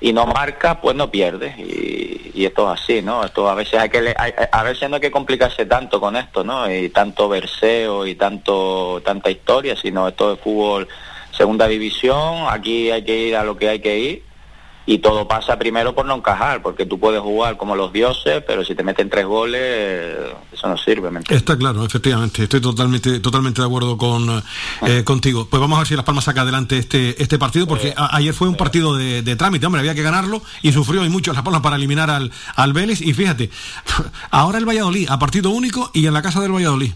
y 0.01 0.13
no 0.13 0.25
marca, 0.25 0.79
pues 0.81 0.95
no 0.95 1.11
pierde 1.11 1.55
y, 1.57 2.45
esto 2.45 2.73
es 2.73 2.81
así, 2.81 3.01
¿no? 3.01 3.25
Esto 3.25 3.49
a 3.49 3.53
veces 3.55 3.79
hay 3.81 3.89
que 3.89 4.01
le- 4.01 4.15
hay- 4.17 4.31
a 4.49 4.63
veces 4.63 4.89
no 4.89 4.95
hay 4.95 5.01
que 5.01 5.11
complicarse 5.11 5.65
tanto 5.65 5.99
con 5.99 6.15
esto, 6.15 6.41
¿no? 6.43 6.71
Y 6.71 6.87
tanto 6.89 7.27
verseo 7.27 8.07
y 8.07 8.15
tanto 8.15 9.01
tanta 9.03 9.29
historia, 9.29 9.75
sino 9.75 10.07
esto 10.07 10.33
es 10.33 10.39
fútbol 10.39 10.87
segunda 11.31 11.67
división, 11.67 12.45
aquí 12.49 12.91
hay 12.91 13.03
que 13.03 13.17
ir 13.27 13.35
a 13.35 13.43
lo 13.43 13.57
que 13.57 13.67
hay 13.69 13.79
que 13.79 13.99
ir 13.99 14.23
y 14.91 14.97
todo 14.99 15.27
pasa 15.27 15.59
primero 15.59 15.93
por 15.93 16.05
no 16.07 16.15
encajar, 16.15 16.63
porque 16.63 16.85
tú 16.85 16.99
puedes 16.99 17.21
jugar 17.21 17.57
como 17.57 17.75
los 17.75 17.93
dioses, 17.93 18.43
pero 18.47 18.65
si 18.65 18.73
te 18.73 18.81
meten 18.83 19.07
tres 19.07 19.25
goles, 19.27 19.61
eh, 19.63 20.33
eso 20.51 20.67
no 20.67 20.77
sirve, 20.77 21.11
¿me? 21.11 21.19
Está 21.29 21.55
claro, 21.57 21.85
efectivamente, 21.85 22.43
estoy 22.43 22.59
totalmente, 22.59 23.19
totalmente 23.19 23.61
de 23.61 23.67
acuerdo 23.67 23.97
con 23.97 24.41
eh, 24.87 25.03
contigo. 25.03 25.47
Pues 25.47 25.59
vamos 25.59 25.75
a 25.77 25.81
ver 25.81 25.87
si 25.87 25.95
Las 25.95 26.05
Palmas 26.05 26.23
saca 26.23 26.41
adelante 26.41 26.77
este, 26.79 27.21
este 27.21 27.37
partido, 27.37 27.67
porque 27.67 27.93
a- 27.95 28.15
ayer 28.15 28.33
fue 28.33 28.47
un 28.49 28.55
partido 28.55 28.95
de, 28.97 29.21
de 29.21 29.35
trámite, 29.35 29.65
hombre, 29.67 29.79
había 29.81 29.93
que 29.93 30.01
ganarlo 30.01 30.41
y 30.63 30.71
sufrió 30.71 31.05
y 31.05 31.09
mucho 31.09 31.33
Las 31.33 31.43
Palmas 31.43 31.61
para 31.61 31.75
eliminar 31.75 32.09
al, 32.09 32.31
al 32.55 32.73
Vélez. 32.73 33.01
Y 33.01 33.13
fíjate, 33.13 33.51
ahora 34.31 34.57
el 34.57 34.65
Valladolid 34.67 35.07
a 35.09 35.19
partido 35.19 35.51
único 35.51 35.91
y 35.93 36.07
en 36.07 36.13
la 36.13 36.21
casa 36.23 36.41
del 36.41 36.51
Valladolid. 36.51 36.93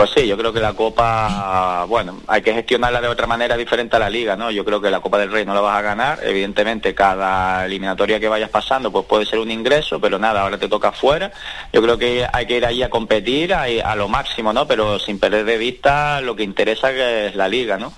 Pues 0.00 0.12
sí, 0.16 0.26
yo 0.26 0.38
creo 0.38 0.50
que 0.50 0.60
la 0.60 0.72
Copa, 0.72 1.84
bueno, 1.86 2.22
hay 2.26 2.40
que 2.40 2.54
gestionarla 2.54 3.02
de 3.02 3.08
otra 3.08 3.26
manera 3.26 3.54
diferente 3.54 3.96
a 3.96 3.98
la 3.98 4.08
Liga, 4.08 4.34
¿no? 4.34 4.50
Yo 4.50 4.64
creo 4.64 4.80
que 4.80 4.90
la 4.90 5.00
Copa 5.00 5.18
del 5.18 5.30
Rey 5.30 5.44
no 5.44 5.52
la 5.52 5.60
vas 5.60 5.78
a 5.78 5.82
ganar, 5.82 6.20
evidentemente 6.22 6.94
cada 6.94 7.66
eliminatoria 7.66 8.18
que 8.18 8.26
vayas 8.26 8.48
pasando 8.48 8.90
pues 8.90 9.04
puede 9.04 9.26
ser 9.26 9.40
un 9.40 9.50
ingreso, 9.50 10.00
pero 10.00 10.18
nada, 10.18 10.40
ahora 10.40 10.56
te 10.56 10.70
toca 10.70 10.88
afuera. 10.88 11.32
Yo 11.70 11.82
creo 11.82 11.98
que 11.98 12.26
hay 12.32 12.46
que 12.46 12.56
ir 12.56 12.64
allí 12.64 12.82
a 12.82 12.88
competir 12.88 13.52
a, 13.52 13.64
a 13.64 13.94
lo 13.94 14.08
máximo, 14.08 14.54
¿no? 14.54 14.66
Pero 14.66 14.98
sin 14.98 15.18
perder 15.20 15.44
de 15.44 15.58
vista 15.58 16.22
lo 16.22 16.34
que 16.34 16.44
interesa 16.44 16.90
que 16.92 17.26
es 17.26 17.34
la 17.34 17.48
Liga, 17.48 17.76
¿no? 17.76 17.92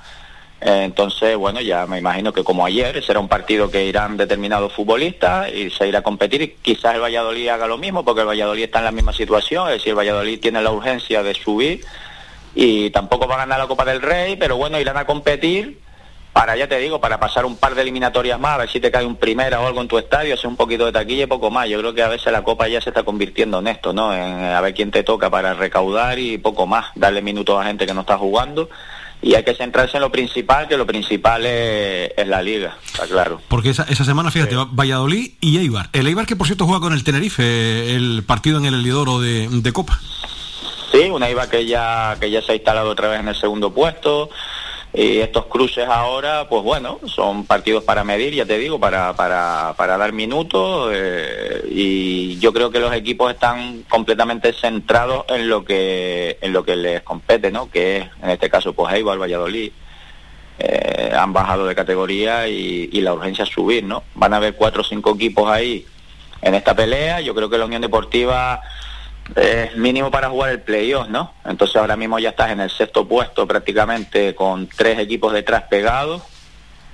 Entonces, 0.64 1.36
bueno, 1.36 1.60
ya 1.60 1.86
me 1.86 1.98
imagino 1.98 2.32
que 2.32 2.44
como 2.44 2.64
ayer 2.64 3.02
será 3.02 3.18
un 3.18 3.26
partido 3.26 3.68
que 3.68 3.84
irán 3.84 4.16
determinados 4.16 4.72
futbolistas 4.72 5.52
y 5.52 5.70
se 5.70 5.88
irá 5.88 5.98
a 5.98 6.02
competir 6.02 6.40
y 6.40 6.48
quizás 6.62 6.94
el 6.94 7.00
Valladolid 7.00 7.48
haga 7.48 7.66
lo 7.66 7.78
mismo 7.78 8.04
porque 8.04 8.20
el 8.20 8.28
Valladolid 8.28 8.62
está 8.62 8.78
en 8.78 8.84
la 8.84 8.92
misma 8.92 9.12
situación, 9.12 9.66
es 9.68 9.78
decir, 9.78 9.90
el 9.90 9.98
Valladolid 9.98 10.38
tiene 10.38 10.62
la 10.62 10.70
urgencia 10.70 11.24
de 11.24 11.34
subir 11.34 11.84
y 12.54 12.90
tampoco 12.90 13.26
va 13.26 13.34
a 13.34 13.38
ganar 13.38 13.58
la 13.58 13.66
Copa 13.66 13.84
del 13.84 14.00
Rey, 14.00 14.36
pero 14.36 14.56
bueno, 14.56 14.78
irán 14.78 14.96
a 14.96 15.04
competir 15.04 15.80
para, 16.32 16.56
ya 16.56 16.68
te 16.68 16.78
digo, 16.78 17.00
para 17.00 17.18
pasar 17.18 17.44
un 17.44 17.56
par 17.56 17.74
de 17.74 17.82
eliminatorias 17.82 18.38
más, 18.38 18.54
a 18.54 18.58
ver 18.58 18.70
si 18.70 18.78
te 18.78 18.92
cae 18.92 19.04
un 19.04 19.16
primera 19.16 19.60
o 19.60 19.66
algo 19.66 19.80
en 19.80 19.88
tu 19.88 19.98
estadio, 19.98 20.32
hacer 20.32 20.46
un 20.46 20.56
poquito 20.56 20.86
de 20.86 20.92
taquilla 20.92 21.24
y 21.24 21.26
poco 21.26 21.50
más. 21.50 21.68
Yo 21.68 21.78
creo 21.80 21.92
que 21.92 22.02
a 22.02 22.08
veces 22.08 22.32
la 22.32 22.42
Copa 22.42 22.68
ya 22.68 22.80
se 22.80 22.90
está 22.90 23.02
convirtiendo 23.02 23.58
en 23.58 23.66
esto, 23.66 23.92
¿no? 23.92 24.14
En 24.14 24.44
a 24.44 24.60
ver 24.60 24.72
quién 24.72 24.92
te 24.92 25.02
toca 25.02 25.28
para 25.28 25.54
recaudar 25.54 26.18
y 26.20 26.38
poco 26.38 26.66
más, 26.66 26.86
darle 26.94 27.20
minutos 27.20 27.60
a 27.60 27.64
gente 27.64 27.84
que 27.84 27.94
no 27.94 28.02
está 28.02 28.16
jugando. 28.16 28.70
Y 29.22 29.34
hay 29.36 29.44
que 29.44 29.54
centrarse 29.54 29.96
en 29.98 30.00
lo 30.02 30.10
principal, 30.10 30.66
que 30.66 30.76
lo 30.76 30.84
principal 30.84 31.46
es, 31.46 32.10
es 32.16 32.26
la 32.26 32.42
liga, 32.42 32.76
está 32.84 33.06
claro. 33.06 33.40
Porque 33.48 33.70
esa, 33.70 33.84
esa 33.84 34.04
semana, 34.04 34.32
fíjate, 34.32 34.56
va- 34.56 34.66
Valladolid 34.70 35.32
y 35.40 35.58
Eibar. 35.58 35.88
El 35.92 36.08
Eibar 36.08 36.26
que 36.26 36.34
por 36.34 36.48
cierto 36.48 36.66
juega 36.66 36.80
con 36.80 36.92
el 36.92 37.04
Tenerife, 37.04 37.94
el 37.94 38.24
partido 38.26 38.58
en 38.58 38.64
el 38.64 38.74
Elidoro 38.74 39.20
de, 39.20 39.48
de 39.48 39.72
Copa. 39.72 40.00
Sí, 40.90 41.08
una 41.08 41.30
IVA 41.30 41.48
que 41.48 41.64
ya, 41.64 42.16
que 42.20 42.30
ya 42.30 42.42
se 42.42 42.52
ha 42.52 42.54
instalado 42.54 42.90
otra 42.90 43.08
vez 43.08 43.20
en 43.20 43.28
el 43.28 43.34
segundo 43.34 43.72
puesto. 43.72 44.28
Y 44.94 45.20
estos 45.20 45.46
cruces 45.46 45.88
ahora, 45.88 46.48
pues 46.50 46.62
bueno, 46.62 47.00
son 47.06 47.46
partidos 47.46 47.82
para 47.82 48.04
medir, 48.04 48.34
ya 48.34 48.44
te 48.44 48.58
digo, 48.58 48.78
para, 48.78 49.14
para, 49.14 49.72
para 49.76 49.96
dar 49.96 50.12
minutos. 50.12 50.90
eh, 50.94 51.64
y 51.70 52.38
yo 52.38 52.52
creo 52.52 52.70
que 52.70 52.78
los 52.78 52.92
equipos 52.92 53.32
están 53.32 53.84
completamente 53.88 54.52
centrados 54.52 55.24
en 55.28 55.48
lo 55.48 55.64
que, 55.64 56.36
en 56.42 56.52
lo 56.52 56.62
que 56.62 56.76
les 56.76 57.00
compete, 57.02 57.50
¿no? 57.50 57.70
Que 57.70 57.98
es, 57.98 58.06
en 58.22 58.30
este 58.30 58.50
caso, 58.50 58.74
pues 58.74 58.94
Eibar, 58.94 59.18
Valladolid. 59.18 59.72
Eh, 60.58 61.12
han 61.18 61.32
bajado 61.32 61.66
de 61.66 61.74
categoría 61.74 62.46
y, 62.46 62.90
y 62.92 63.00
la 63.00 63.14
urgencia 63.14 63.44
es 63.44 63.50
subir, 63.50 63.84
¿no? 63.84 64.04
Van 64.14 64.34
a 64.34 64.36
haber 64.36 64.54
cuatro 64.56 64.82
o 64.82 64.84
cinco 64.84 65.14
equipos 65.14 65.50
ahí 65.50 65.86
en 66.42 66.54
esta 66.54 66.76
pelea. 66.76 67.22
Yo 67.22 67.34
creo 67.34 67.48
que 67.48 67.56
la 67.56 67.64
Unión 67.64 67.80
Deportiva 67.80 68.60
es 69.36 69.76
mínimo 69.76 70.10
para 70.10 70.28
jugar 70.28 70.50
el 70.50 70.60
playoff, 70.60 71.08
¿no? 71.08 71.32
Entonces 71.44 71.76
ahora 71.76 71.96
mismo 71.96 72.18
ya 72.18 72.30
estás 72.30 72.50
en 72.50 72.60
el 72.60 72.70
sexto 72.70 73.06
puesto 73.06 73.46
prácticamente 73.46 74.34
con 74.34 74.68
tres 74.68 74.98
equipos 74.98 75.32
detrás 75.32 75.64
pegados 75.64 76.22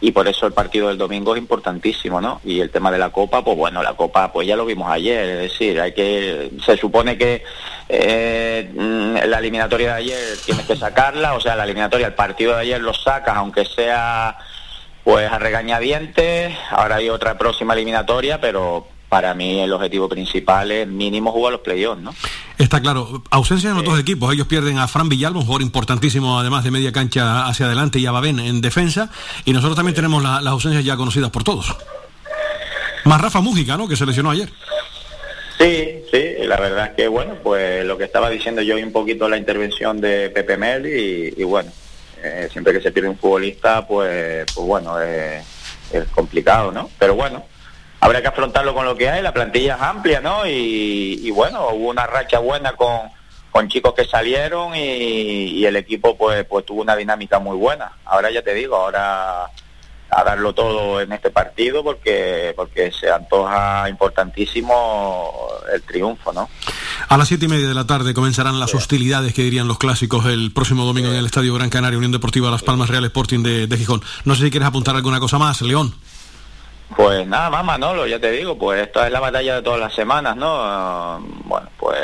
y 0.01 0.13
por 0.13 0.29
eso 0.29 0.47
el 0.47 0.53
partido 0.53 0.89
del 0.89 0.99
domingo 0.99 1.35
es 1.35 1.41
importantísimo, 1.41 2.21
¿no? 2.21 2.41
Y 2.45 2.61
el 2.61 2.71
tema 2.71 2.93
de 2.93 2.99
la 2.99 3.11
Copa, 3.11 3.43
pues 3.43 3.57
bueno, 3.57 3.83
la 3.83 3.95
Copa 3.95 4.33
pues 4.33 4.47
ya 4.47 4.55
lo 4.55 4.65
vimos 4.65 4.89
ayer, 4.91 5.29
es 5.29 5.51
decir, 5.51 5.81
hay 5.81 5.93
que, 5.93 6.53
se 6.65 6.77
supone 6.77 7.19
que 7.19 7.43
eh, 7.89 8.71
la 9.27 9.39
eliminatoria 9.39 9.95
de 9.95 9.99
ayer 10.01 10.19
tienes 10.45 10.67
que 10.67 10.77
sacarla, 10.77 11.35
o 11.35 11.41
sea, 11.41 11.57
la 11.57 11.65
eliminatoria, 11.65 12.07
el 12.07 12.15
partido 12.15 12.55
de 12.55 12.61
ayer 12.61 12.81
lo 12.81 12.95
sacas, 12.95 13.37
aunque 13.37 13.65
sea 13.65 14.39
pues 15.03 15.31
a 15.31 15.39
regañadientes, 15.39 16.55
ahora 16.71 16.97
hay 16.97 17.09
otra 17.09 17.39
próxima 17.39 17.73
eliminatoria, 17.73 18.41
pero 18.41 18.87
para 19.09 19.33
mí 19.35 19.61
el 19.61 19.73
objetivo 19.73 20.09
principal 20.09 20.71
es 20.71 20.87
mínimo 20.87 21.33
jugar 21.33 21.53
los 21.53 21.63
playoffs, 21.63 22.03
¿no? 22.03 22.15
Está 22.59 22.81
claro, 22.81 23.23
ausencia 23.31 23.71
en 23.71 23.77
los 23.77 23.85
dos 23.85 23.99
equipos. 23.99 24.33
Ellos 24.35 24.47
pierden 24.47 24.79
a 24.79 24.87
Fran 24.89 25.09
Villalba, 25.09 25.39
un 25.39 25.45
jugador 25.47 25.63
importantísimo, 25.63 26.39
además 26.39 26.65
de 26.65 26.71
media 26.71 26.93
cancha 26.93 27.47
hacia 27.47 27.67
adelante, 27.67 27.99
y 27.99 28.07
a 28.07 28.13
Babén 28.13 28.39
en 28.41 28.61
defensa. 28.61 29.11
Y 29.45 29.53
nosotros 29.53 29.77
también 29.77 29.95
tenemos 29.95 30.23
la- 30.23 30.41
las 30.43 30.53
ausencias 30.53 30.85
ya 30.85 30.97
conocidas 30.97 31.31
por 31.31 31.45
todos. 31.45 31.75
Más 33.05 33.21
Rafa 33.21 33.41
Mújica, 33.41 33.77
¿no? 33.77 33.89
Que 33.89 33.97
se 33.97 34.05
lesionó 34.05 34.31
ayer. 34.31 34.51
Sí, 35.59 36.03
sí, 36.13 36.25
la 36.47 36.57
verdad 36.61 36.87
es 36.87 36.93
que 36.95 37.09
bueno, 37.09 37.35
pues 37.43 37.85
lo 37.85 37.99
que 37.99 38.05
estaba 38.05 38.31
diciendo 38.31 38.63
yo 38.63 38.79
y 38.79 38.83
un 38.83 38.93
poquito 38.93 39.29
la 39.29 39.37
intervención 39.39 40.01
de 40.01 40.31
Pepe 40.31 40.57
Mel 40.57 40.87
y, 40.87 41.35
y 41.41 41.45
bueno, 41.45 41.73
eh, 42.23 42.49
siempre 42.53 42.73
que 42.73 42.81
se 42.81 42.93
pierde 42.93 43.09
un 43.09 43.19
futbolista, 43.19 43.87
pues, 43.87 44.45
pues 44.55 44.67
bueno, 44.67 45.01
eh, 45.03 45.43
es 45.93 46.05
complicado, 46.11 46.71
¿no? 46.71 46.89
Pero 46.99 47.15
bueno, 47.17 47.45
habrá 48.01 48.23
que 48.23 48.29
afrontarlo 48.29 48.75
con 48.75 48.85
lo 48.85 48.97
que 48.97 49.09
hay, 49.09 49.23
la 49.23 49.33
plantilla 49.33 49.77
es 49.77 49.83
amplia, 49.83 50.21
¿no? 50.21 50.47
Y, 50.47 51.21
y 51.23 51.31
bueno, 51.31 51.69
hubo 51.71 51.89
una 51.89 52.07
racha 52.07 52.39
buena 52.39 52.73
con, 52.73 53.11
con 53.51 53.69
chicos 53.69 53.95
que 53.95 54.05
salieron 54.05 54.75
y, 54.75 54.81
y 54.81 55.67
el 55.67 55.77
equipo 55.77 56.17
pues, 56.17 56.45
pues 56.45 56.65
tuvo 56.67 56.83
una 56.83 56.97
dinámica 56.97 57.39
muy 57.39 57.57
buena. 57.57 57.93
Ahora 58.05 58.31
ya 58.31 58.43
te 58.43 58.55
digo, 58.55 58.77
ahora 58.77 59.51
a 60.11 60.25
darlo 60.25 60.55
todo 60.55 61.03
en 61.03 61.13
este 61.13 61.29
partido 61.31 61.85
porque 61.85 62.55
porque 62.57 62.91
se 62.91 63.11
antoja 63.11 63.91
importantísimo 63.91 65.31
el 65.71 65.83
triunfo, 65.83 66.33
¿no? 66.33 66.49
A 67.09 67.19
las 67.19 67.29
siete 67.29 67.45
y 67.45 67.49
media 67.49 67.69
de 67.69 67.75
la 67.75 67.87
tarde 67.87 68.15
comenzarán 68.15 68.59
las 68.59 68.75
hostilidades 68.75 69.35
que 69.35 69.43
dirían 69.43 69.69
los 69.69 69.79
clásicos 69.79 70.25
el 70.25 70.51
próximo 70.53 70.85
domingo 70.85 71.11
en 71.11 71.17
el 71.17 71.27
Estadio 71.27 71.55
Gran 71.55 71.69
Canaria, 71.69 71.99
Unión 71.99 72.13
Deportiva 72.13 72.51
Las 72.51 72.63
Palmas 72.63 72.89
Real 72.89 73.05
Sporting 73.05 73.43
de, 73.43 73.67
de 73.67 73.77
Gijón. 73.77 74.03
No 74.25 74.35
sé 74.35 74.45
si 74.45 74.51
quieres 74.51 74.69
apuntar 74.69 74.97
alguna 74.97 75.21
cosa 75.21 75.39
más, 75.39 75.61
León. 75.61 75.95
Pues 76.97 77.27
nada 77.27 77.51
más, 77.51 77.65
Manolo, 77.65 78.07
ya 78.07 78.19
te 78.19 78.31
digo, 78.31 78.57
pues 78.59 78.81
esta 78.83 79.07
es 79.07 79.13
la 79.13 79.21
batalla 79.21 79.57
de 79.57 79.63
todas 79.63 79.79
las 79.79 79.95
semanas, 79.95 80.35
¿no? 80.37 81.21
Bueno, 81.45 81.69
pues 81.77 81.99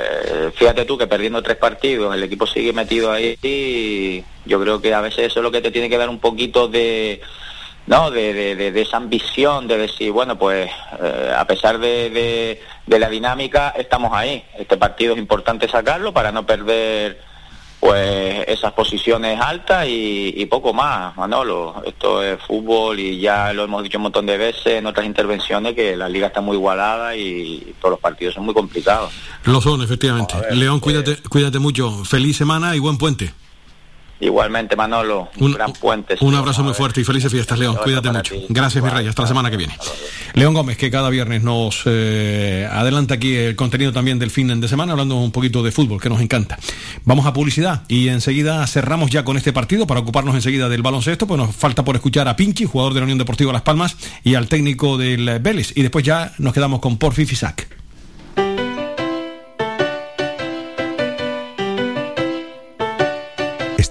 fíjate 0.55 0.85
tú 0.85 0.99
que 0.99 1.07
perdiendo 1.07 1.43
tres 1.43 1.57
partidos, 1.57 2.15
el 2.15 2.23
equipo 2.23 2.47
sigue 2.47 2.73
metido 2.73 3.11
ahí 3.11 3.37
y 3.43 4.23
yo 4.45 4.61
creo 4.61 4.81
que 4.83 4.93
a 4.95 5.01
veces 5.01 5.27
eso 5.27 5.41
es 5.41 5.43
lo 5.43 5.51
que 5.51 5.63
te 5.63 5.71
tiene 5.71 5.89
que 5.89 5.97
dar 5.99 6.11
un 6.11 6.21
poquito 6.21 6.69
de, 6.69 7.21
¿no? 7.87 8.11
De, 8.11 8.35
de- 8.35 8.57
de- 8.57 8.73
de 8.73 8.81
esa 8.83 8.99
ambición, 8.99 9.67
de 9.67 9.79
decir, 9.79 10.13
bueno, 10.13 10.39
pues 10.39 10.71
eh, 11.03 11.35
a 11.35 11.47
pesar 11.47 11.79
de- 11.79 12.61
de 12.87 12.99
la 12.99 13.09
dinámica, 13.09 13.71
estamos 13.77 14.13
ahí. 14.13 14.45
Este 14.59 14.77
partido 14.77 15.15
es 15.15 15.19
importante 15.19 15.67
sacarlo 15.67 16.13
para 16.13 16.31
no 16.31 16.45
perder 16.45 17.21
pues 17.85 18.45
esas 18.49 18.73
posiciones 18.73 19.39
altas 19.39 19.87
y, 19.87 20.33
y 20.39 20.47
poco 20.47 20.73
más, 20.73 21.15
Manolo. 21.19 21.83
Esto 21.85 22.23
es 22.23 22.41
fútbol 22.41 22.99
y 22.99 23.21
ya 23.21 23.53
lo 23.53 23.65
hemos 23.65 23.83
dicho 23.83 23.99
un 23.99 24.05
montón 24.05 24.25
de 24.25 24.39
veces 24.39 24.79
en 24.79 24.87
otras 24.87 25.05
intervenciones 25.05 25.75
que 25.75 25.95
la 25.95 26.09
liga 26.09 26.29
está 26.29 26.41
muy 26.41 26.57
igualada 26.57 27.15
y 27.15 27.75
todos 27.79 27.91
los 27.91 28.01
partidos 28.01 28.37
son 28.37 28.47
muy 28.47 28.55
complicados. 28.55 29.13
Lo 29.45 29.61
son, 29.61 29.83
efectivamente. 29.83 30.35
León, 30.53 30.81
cuídate, 30.81 31.19
cuídate 31.29 31.59
mucho. 31.59 32.07
Feliz 32.07 32.39
semana 32.39 32.75
y 32.75 32.79
buen 32.79 32.97
puente. 32.97 33.35
Igualmente, 34.21 34.77
Manolo, 34.77 35.29
un, 35.39 35.53
gran 35.53 35.73
puente. 35.73 36.17
Un 36.21 36.35
abrazo 36.35 36.63
muy 36.63 36.73
fuerte 36.73 37.01
y 37.01 37.05
felices 37.05 37.31
fiestas, 37.31 37.59
León. 37.59 37.77
Cuídate 37.83 38.11
mucho. 38.11 38.35
Gracias, 38.49 38.83
mi 38.83 38.89
rey. 38.89 39.07
Hasta 39.07 39.23
la 39.23 39.29
semana 39.29 39.51
que 39.51 39.57
viene. 39.57 39.77
León 40.35 40.55
Gómez, 40.55 40.77
que 40.77 40.91
cada 40.91 41.11
viernes 41.11 41.43
nos 41.43 41.83
eh, 41.87 42.69
adelanta 42.71 43.15
aquí 43.15 43.35
el 43.35 43.57
contenido 43.57 43.93
también 43.93 44.19
del 44.19 44.31
fin 44.31 44.61
de 44.61 44.69
semana, 44.69 44.93
hablando 44.93 45.17
un 45.17 45.33
poquito 45.33 45.63
de 45.63 45.73
fútbol, 45.73 46.01
que 46.01 46.09
nos 46.09 46.21
encanta. 46.21 46.59
Vamos 47.05 47.27
a 47.27 47.33
publicidad 47.33 47.83
y 47.89 48.09
enseguida 48.09 48.67
cerramos 48.67 49.11
ya 49.11 49.25
con 49.25 49.37
este 49.37 49.53
partido 49.53 49.87
para 49.87 50.01
ocuparnos 50.01 50.35
enseguida 50.35 50.69
del 50.69 50.83
baloncesto, 50.83 51.27
pues 51.27 51.39
nos 51.39 51.55
falta 51.55 51.85
por 51.85 51.97
escuchar 51.97 52.29
a 52.29 52.37
Pinchi, 52.37 52.65
jugador 52.65 52.95
de 52.95 53.01
la 53.01 53.05
Unión 53.05 53.19
Deportiva 53.19 53.53
Las 53.53 53.63
Palmas, 53.63 53.97
y 54.23 54.37
al 54.37 54.49
técnico 54.49 54.97
del 54.97 55.39
Vélez. 55.41 55.73
Y 55.77 55.83
después 55.83 56.05
ya 56.05 56.33
nos 56.39 56.55
quedamos 56.55 56.81
con 56.81 56.99
Porfi 56.99 57.27
Fisac. 57.27 57.84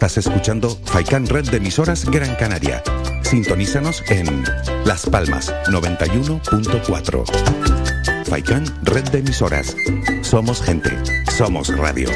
Estás 0.03 0.27
escuchando 0.27 0.77
Faikan 0.83 1.25
Red 1.27 1.49
de 1.49 1.55
emisoras 1.55 2.03
Gran 2.03 2.35
Canaria. 2.35 2.83
Sintonízanos 3.21 4.03
en 4.09 4.43
Las 4.83 5.05
Palmas 5.05 5.53
91.4. 5.67 8.25
Faikán, 8.25 8.65
red 8.83 9.05
de 9.11 9.19
emisoras. 9.19 9.77
Somos 10.21 10.61
gente. 10.61 10.89
Somos 11.31 11.69
radio. 11.77 12.09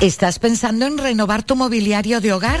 ¿Estás 0.00 0.38
pensando 0.38 0.86
en 0.86 0.98
renovar 0.98 1.42
tu 1.42 1.56
mobiliario 1.56 2.20
de 2.20 2.32
hogar? 2.32 2.60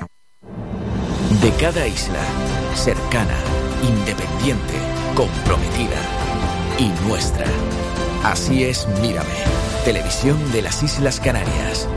De 1.41 1.51
cada 1.53 1.87
isla, 1.87 2.19
cercana, 2.75 3.35
independiente, 3.81 4.75
comprometida 5.15 5.97
y 6.77 6.89
nuestra. 7.07 7.47
Así 8.23 8.63
es 8.63 8.87
Mírame, 9.01 9.27
televisión 9.83 10.37
de 10.51 10.61
las 10.61 10.83
Islas 10.83 11.19
Canarias. 11.19 11.87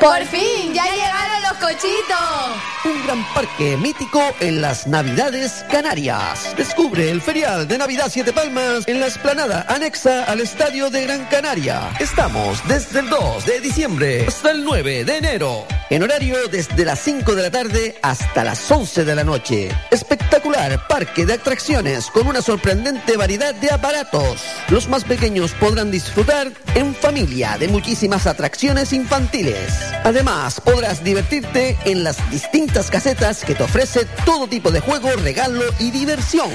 ¡Por 0.00 0.24
fin! 0.26 0.74
¡Ya 0.74 0.84
llegaron 0.84 1.42
los 1.42 1.52
cochitos! 1.54 2.76
Un 2.84 3.04
gran 3.04 3.24
parque 3.34 3.76
mítico 3.76 4.22
en 4.40 4.60
las 4.60 4.86
Navidades 4.86 5.64
Canarias. 5.70 6.54
Descubre 6.56 7.10
el 7.10 7.20
ferial 7.20 7.66
de 7.66 7.78
Navidad 7.78 8.06
Siete 8.10 8.32
Palmas 8.32 8.86
en 8.86 9.00
la 9.00 9.06
esplanada 9.06 9.64
anexa 9.68 10.24
al 10.24 10.40
Estadio 10.40 10.90
de 10.90 11.04
Gran 11.04 11.24
Canaria. 11.26 11.90
Estamos 11.98 12.60
desde 12.68 13.00
el 13.00 13.08
2 13.08 13.46
de 13.46 13.60
diciembre 13.60 14.24
hasta 14.26 14.50
el 14.50 14.64
9 14.64 15.04
de 15.04 15.16
enero. 15.16 15.66
En 15.90 16.02
horario 16.02 16.36
desde 16.48 16.84
las 16.84 17.00
5 17.00 17.34
de 17.34 17.42
la 17.42 17.50
tarde 17.50 17.98
hasta 18.02 18.44
las 18.44 18.70
11 18.70 19.04
de 19.04 19.14
la 19.14 19.24
noche. 19.24 19.70
Espectacular 19.90 20.86
parque 20.86 21.26
de 21.26 21.34
atracciones 21.34 22.10
con 22.10 22.26
una 22.26 22.42
sorprendente 22.42 23.16
variedad 23.16 23.54
de 23.54 23.70
aparatos. 23.70 24.42
Los 24.68 24.88
más 24.88 25.04
pequeños 25.04 25.52
podrán 25.52 25.90
disfrutar 25.90 26.52
en 26.74 26.94
familia 26.94 27.56
de 27.58 27.68
muchísimas 27.68 28.26
atracciones 28.26 28.92
infantiles. 28.92 29.85
Además, 30.04 30.60
podrás 30.60 31.02
divertirte 31.02 31.76
en 31.84 32.04
las 32.04 32.30
distintas 32.30 32.90
casetas 32.90 33.44
que 33.44 33.54
te 33.54 33.62
ofrece 33.62 34.06
todo 34.24 34.46
tipo 34.46 34.70
de 34.70 34.80
juego, 34.80 35.10
regalo 35.22 35.64
y 35.78 35.90
diversión. 35.90 36.50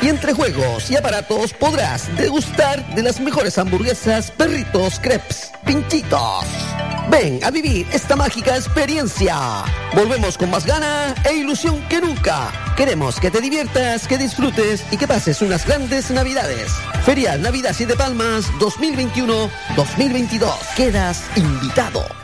Y 0.00 0.08
entre 0.08 0.32
juegos 0.32 0.90
y 0.90 0.96
aparatos 0.96 1.52
podrás 1.52 2.14
degustar 2.16 2.94
de 2.94 3.02
las 3.02 3.20
mejores 3.20 3.58
hamburguesas, 3.58 4.30
perritos, 4.30 5.00
crepes, 5.00 5.50
pinchitos. 5.64 6.44
Ven 7.10 7.42
a 7.44 7.50
vivir 7.50 7.86
esta 7.92 8.16
mágica 8.16 8.56
experiencia. 8.56 9.36
Volvemos 9.94 10.38
con 10.38 10.50
más 10.50 10.64
gana 10.64 11.14
e 11.24 11.34
ilusión 11.34 11.80
que 11.88 12.00
nunca. 12.00 12.50
Queremos 12.76 13.20
que 13.20 13.30
te 13.30 13.40
diviertas, 13.40 14.08
que 14.08 14.18
disfrutes 14.18 14.84
y 14.90 14.96
que 14.96 15.06
pases 15.06 15.42
unas 15.42 15.66
grandes 15.66 16.10
navidades. 16.10 16.72
Ferial 17.04 17.42
Navidad 17.42 17.72
Siete 17.74 17.96
Palmas 17.96 18.46
2021-2022. 18.58 20.52
Quedas 20.76 21.24
invitado. 21.36 22.23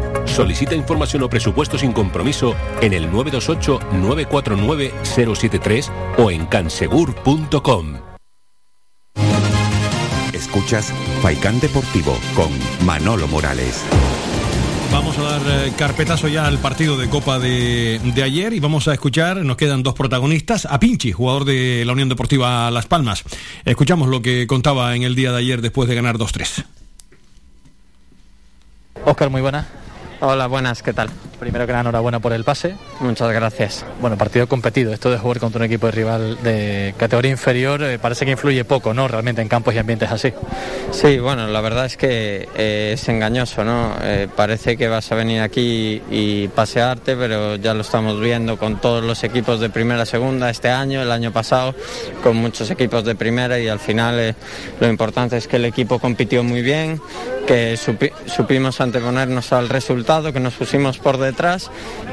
Solicita 0.25 0.75
información 0.75 1.23
o 1.23 1.29
presupuesto 1.29 1.77
sin 1.77 1.93
compromiso 1.93 2.55
en 2.81 2.93
el 2.93 3.09
928-949-073 3.11 5.89
o 6.17 6.31
en 6.31 6.45
cansegur.com. 6.45 7.99
Escuchas 10.33 10.93
Faikán 11.21 11.59
Deportivo 11.59 12.17
con 12.35 12.49
Manolo 12.85 13.27
Morales. 13.27 13.83
Vamos 14.91 15.17
a 15.17 15.21
dar 15.21 15.41
eh, 15.47 15.71
carpetazo 15.77 16.27
ya 16.27 16.45
al 16.45 16.59
partido 16.59 16.97
de 16.97 17.07
Copa 17.07 17.39
de, 17.39 18.01
de 18.03 18.23
ayer 18.23 18.51
y 18.51 18.59
vamos 18.59 18.89
a 18.89 18.93
escuchar, 18.93 19.37
nos 19.37 19.55
quedan 19.55 19.83
dos 19.83 19.93
protagonistas, 19.93 20.65
a 20.65 20.81
Pinchi, 20.81 21.13
jugador 21.13 21.45
de 21.45 21.85
la 21.85 21.93
Unión 21.93 22.09
Deportiva 22.09 22.69
Las 22.71 22.87
Palmas. 22.87 23.23
Escuchamos 23.63 24.09
lo 24.09 24.21
que 24.21 24.47
contaba 24.47 24.93
en 24.93 25.03
el 25.03 25.15
día 25.15 25.31
de 25.31 25.37
ayer 25.37 25.61
después 25.61 25.87
de 25.87 25.95
ganar 25.95 26.17
2-3. 26.17 26.65
Óscar, 29.05 29.29
muy 29.29 29.39
buena. 29.39 29.65
Hola, 30.23 30.45
buenas, 30.45 30.83
¿qué 30.83 30.93
tal? 30.93 31.09
Primero 31.41 31.65
que 31.65 31.71
nada, 31.71 31.81
enhorabuena 31.81 32.19
por 32.19 32.33
el 32.33 32.43
pase. 32.43 32.75
Muchas 32.99 33.31
gracias. 33.33 33.83
Bueno, 33.99 34.15
partido 34.15 34.45
competido. 34.47 34.93
Esto 34.93 35.09
de 35.09 35.17
jugar 35.17 35.39
contra 35.39 35.57
un 35.57 35.65
equipo 35.65 35.87
de 35.87 35.91
rival 35.91 36.37
de 36.43 36.93
categoría 36.99 37.31
inferior 37.31 37.81
eh, 37.81 37.97
parece 37.97 38.25
que 38.25 38.31
influye 38.33 38.63
poco, 38.63 38.93
¿no? 38.93 39.07
Realmente 39.07 39.41
en 39.41 39.47
campos 39.47 39.73
y 39.73 39.79
ambientes 39.79 40.11
así. 40.11 40.31
Sí, 40.91 41.17
bueno, 41.17 41.47
la 41.47 41.59
verdad 41.61 41.87
es 41.87 41.97
que 41.97 42.47
eh, 42.55 42.91
es 42.93 43.09
engañoso, 43.09 43.63
¿no? 43.63 43.95
Eh, 44.03 44.27
parece 44.35 44.77
que 44.77 44.87
vas 44.87 45.11
a 45.11 45.15
venir 45.15 45.41
aquí 45.41 45.99
y 46.11 46.47
pasearte, 46.49 47.15
pero 47.15 47.55
ya 47.55 47.73
lo 47.73 47.81
estamos 47.81 48.19
viendo 48.19 48.57
con 48.59 48.79
todos 48.79 49.03
los 49.03 49.23
equipos 49.23 49.59
de 49.59 49.71
primera, 49.71 50.05
segunda 50.05 50.47
este 50.51 50.69
año, 50.69 51.01
el 51.01 51.11
año 51.11 51.33
pasado, 51.33 51.73
con 52.21 52.37
muchos 52.37 52.69
equipos 52.69 53.03
de 53.03 53.15
primera 53.15 53.57
y 53.59 53.67
al 53.67 53.79
final 53.79 54.19
eh, 54.19 54.35
lo 54.79 54.87
importante 54.87 55.37
es 55.37 55.47
que 55.47 55.55
el 55.55 55.65
equipo 55.65 55.97
compitió 55.97 56.43
muy 56.43 56.61
bien, 56.61 57.01
que 57.47 57.73
supi- 57.79 58.11
supimos 58.27 58.79
anteponernos 58.79 59.51
al 59.53 59.69
resultado, 59.69 60.31
que 60.31 60.39
nos 60.39 60.53
pusimos 60.53 60.99
por 60.99 61.17
detrás 61.17 61.30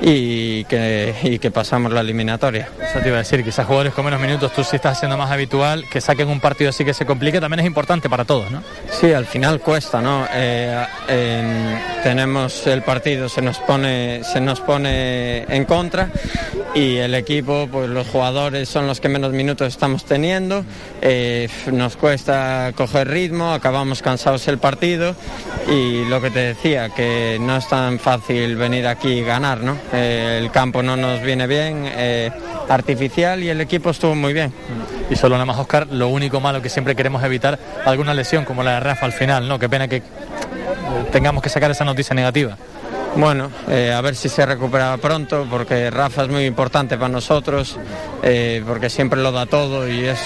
y 0.03 0.65
que, 0.65 1.15
y 1.23 1.39
que 1.39 1.51
pasamos 1.51 1.93
la 1.93 2.01
eliminatoria. 2.01 2.69
Eso 2.81 3.01
te 3.01 3.09
iba 3.09 3.17
a 3.17 3.21
decir, 3.21 3.45
quizás 3.45 3.67
jugadores 3.67 3.93
con 3.95 4.05
menos 4.05 4.21
minutos, 4.21 4.53
tú 4.53 4.65
sí 4.65 4.77
estás 4.77 4.97
haciendo 4.97 5.17
más 5.17 5.31
habitual, 5.31 5.85
que 5.91 6.01
saquen 6.01 6.29
un 6.29 6.41
partido 6.41 6.71
así 6.71 6.85
que 6.85 6.95
se 6.95 7.07
complique, 7.07 7.41
también 7.41 7.61
es 7.61 7.67
importante 7.67 8.09
para 8.09 8.25
todos, 8.25 8.51
¿no? 8.51 8.63
Sí, 8.91 9.13
al 9.13 9.27
final 9.27 9.61
cuesta, 9.61 10.01
¿no? 10.01 10.27
Eh, 10.33 10.85
eh, 11.09 11.79
tenemos 12.03 12.67
el 12.67 12.83
partido, 12.83 13.29
se 13.29 13.43
nos 13.43 13.59
pone, 13.59 14.23
se 14.25 14.41
nos 14.41 14.61
pone 14.61 15.43
en 15.45 15.65
contra 15.65 16.11
y 16.75 16.97
el 16.97 17.15
equipo, 17.15 17.69
pues 17.71 17.89
los 17.89 18.07
jugadores 18.07 18.69
son 18.69 18.87
los 18.87 19.01
que 19.01 19.09
menos 19.09 19.33
minutos 19.33 19.69
estamos 19.69 20.05
teniendo. 20.05 20.65
eh, 21.01 21.49
nos 21.73 21.97
cuesta 21.97 22.73
coger 22.75 23.09
ritmo, 23.09 23.53
acabamos 23.53 24.03
cansados 24.03 24.49
el 24.49 24.59
partido 24.59 25.15
y 25.71 26.05
lo 26.07 26.21
que 26.21 26.31
te 26.31 26.41
decía, 26.41 26.89
que 26.91 27.39
no 27.41 27.57
es 27.57 27.69
tan 27.69 27.99
fácil 27.99 28.57
venir 28.57 28.87
aquí 28.87 29.08
y 29.09 29.23
ganar, 29.23 29.61
¿no? 29.61 29.77
Eh, 29.93 30.41
el 30.43 30.51
campo 30.51 30.83
no 30.83 30.97
nos 30.97 31.23
viene 31.23 31.47
bien, 31.47 31.85
eh, 31.87 32.31
artificial 32.69 33.43
y 33.43 33.49
el 33.49 33.61
equipo 33.61 33.91
estuvo 33.91 34.15
muy 34.15 34.33
bien. 34.33 34.53
Y 35.11 35.17
solo 35.17 35.35
nada 35.35 35.47
más, 35.47 35.59
Oscar, 35.59 35.87
lo 35.91 36.09
único 36.09 36.41
malo 36.41 36.61
que 36.61 36.69
siempre 36.69 36.95
queremos 36.95 37.23
evitar, 37.25 37.59
alguna 37.85 38.15
lesión 38.15 38.45
como 38.45 38.63
la 38.63 38.75
de 38.75 38.81
Rafa 38.81 39.07
al 39.07 39.13
final, 39.13 39.49
¿no? 39.49 39.59
Qué 39.59 39.69
pena 39.69 39.89
que 39.89 39.97
eh, 39.97 40.03
tengamos 41.11 41.43
que 41.43 41.49
sacar 41.49 41.71
esa 41.71 41.85
noticia 41.85 42.15
negativa. 42.15 42.57
Bueno, 43.17 43.51
eh, 43.69 43.93
a 43.93 44.01
ver 44.01 44.15
si 44.15 44.29
se 44.29 44.45
recupera 44.47 44.97
pronto, 44.99 45.47
porque 45.51 45.91
Rafa 45.91 46.23
es 46.23 46.29
muy 46.29 46.45
importante 46.45 46.97
para 46.97 47.09
nosotros, 47.09 47.77
eh, 48.23 48.63
porque 48.67 48.91
siempre 48.91 49.21
lo 49.21 49.33
da 49.33 49.47
todo 49.47 49.89
y 49.89 50.05
es 50.05 50.21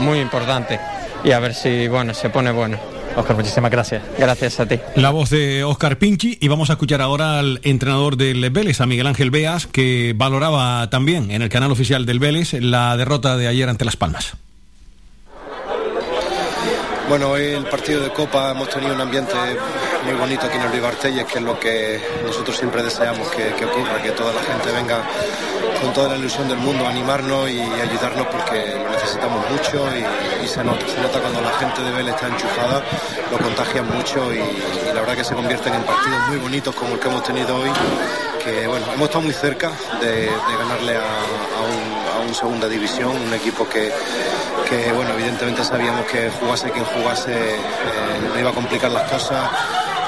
muy 0.00 0.20
importante. 0.20 0.78
Y 1.24 1.32
a 1.32 1.40
ver 1.40 1.54
si, 1.54 1.88
bueno, 1.88 2.14
se 2.14 2.30
pone 2.30 2.52
bueno. 2.52 2.78
Oscar, 3.16 3.34
muchísimas 3.34 3.70
gracias. 3.70 4.02
Gracias 4.18 4.60
a 4.60 4.66
ti. 4.66 4.78
La 4.94 5.10
voz 5.10 5.30
de 5.30 5.64
Oscar 5.64 5.98
Pinchi 5.98 6.38
y 6.40 6.48
vamos 6.48 6.68
a 6.70 6.74
escuchar 6.74 7.00
ahora 7.00 7.38
al 7.38 7.60
entrenador 7.64 8.16
del 8.16 8.48
Vélez, 8.50 8.80
a 8.80 8.86
Miguel 8.86 9.06
Ángel 9.06 9.30
Beas, 9.30 9.66
que 9.66 10.14
valoraba 10.14 10.88
también 10.90 11.30
en 11.30 11.40
el 11.42 11.48
canal 11.48 11.70
oficial 11.72 12.04
del 12.04 12.18
Vélez 12.18 12.52
la 12.52 12.96
derrota 12.96 13.36
de 13.36 13.48
ayer 13.48 13.68
ante 13.68 13.84
Las 13.84 13.96
Palmas. 13.96 14.34
Bueno, 17.08 17.30
hoy 17.30 17.42
el 17.42 17.64
partido 17.64 18.02
de 18.02 18.10
Copa 18.10 18.50
hemos 18.50 18.68
tenido 18.68 18.94
un 18.94 19.00
ambiente 19.00 19.32
muy 20.06 20.14
bonito 20.14 20.46
aquí 20.46 20.56
en 20.56 20.62
el 20.62 20.70
Vivar 20.70 20.94
Telles, 20.94 21.24
que 21.24 21.38
es 21.38 21.44
lo 21.44 21.58
que 21.58 22.00
nosotros 22.24 22.56
siempre 22.56 22.80
deseamos 22.80 23.28
que, 23.30 23.52
ocurra, 23.64 24.00
que 24.00 24.10
toda 24.12 24.32
la 24.32 24.40
gente 24.40 24.70
venga 24.70 25.02
con 25.80 25.92
toda 25.92 26.10
la 26.10 26.16
ilusión 26.16 26.48
del 26.48 26.58
mundo 26.58 26.86
a 26.86 26.90
animarnos 26.90 27.50
y 27.50 27.60
ayudarnos 27.60 28.28
porque 28.28 28.76
lo 28.76 28.88
necesitamos 28.88 29.44
mucho 29.50 29.84
y, 29.96 30.46
se 30.46 30.62
nota, 30.62 30.86
se 30.86 31.00
nota 31.00 31.18
cuando 31.20 31.40
la 31.40 31.50
gente 31.58 31.82
de 31.82 31.90
Vélez 31.90 32.14
está 32.14 32.28
enchufada, 32.28 32.82
lo 33.32 33.38
contagian 33.38 33.86
mucho 33.88 34.32
y, 34.32 34.38
la 34.86 35.00
verdad 35.00 35.16
que 35.16 35.24
se 35.24 35.34
convierten 35.34 35.74
en 35.74 35.82
partidos 35.82 36.28
muy 36.28 36.38
bonitos 36.38 36.74
como 36.74 36.94
el 36.94 37.00
que 37.00 37.08
hemos 37.08 37.24
tenido 37.24 37.56
hoy, 37.56 37.70
que 38.44 38.66
bueno, 38.68 38.86
hemos 38.94 39.06
estado 39.08 39.22
muy 39.22 39.34
cerca 39.34 39.72
de, 40.00 40.30
ganarle 40.58 40.96
a, 40.96 41.00
a 41.00 41.62
un, 41.66 42.22
a 42.22 42.28
un 42.28 42.34
segunda 42.34 42.68
división, 42.68 43.10
un 43.10 43.34
equipo 43.34 43.68
que, 43.68 43.92
que 44.68 44.92
bueno, 44.92 45.12
evidentemente 45.14 45.64
sabíamos 45.64 46.06
que 46.06 46.30
jugase 46.30 46.70
quien 46.70 46.84
jugase 46.84 47.32
eh, 47.32 47.56
no 48.32 48.40
iba 48.40 48.50
a 48.50 48.54
complicar 48.54 48.90
las 48.90 49.10
cosas. 49.10 49.50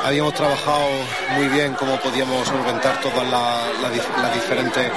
Habíamos 0.05 0.33
trabajado 0.35 0.87
muy 1.37 1.49
bien 1.49 1.75
cómo 1.75 1.97
podíamos 2.01 2.47
solventar 2.49 2.99
todas 3.01 3.27
las 3.29 4.33
diferentes 4.35 4.91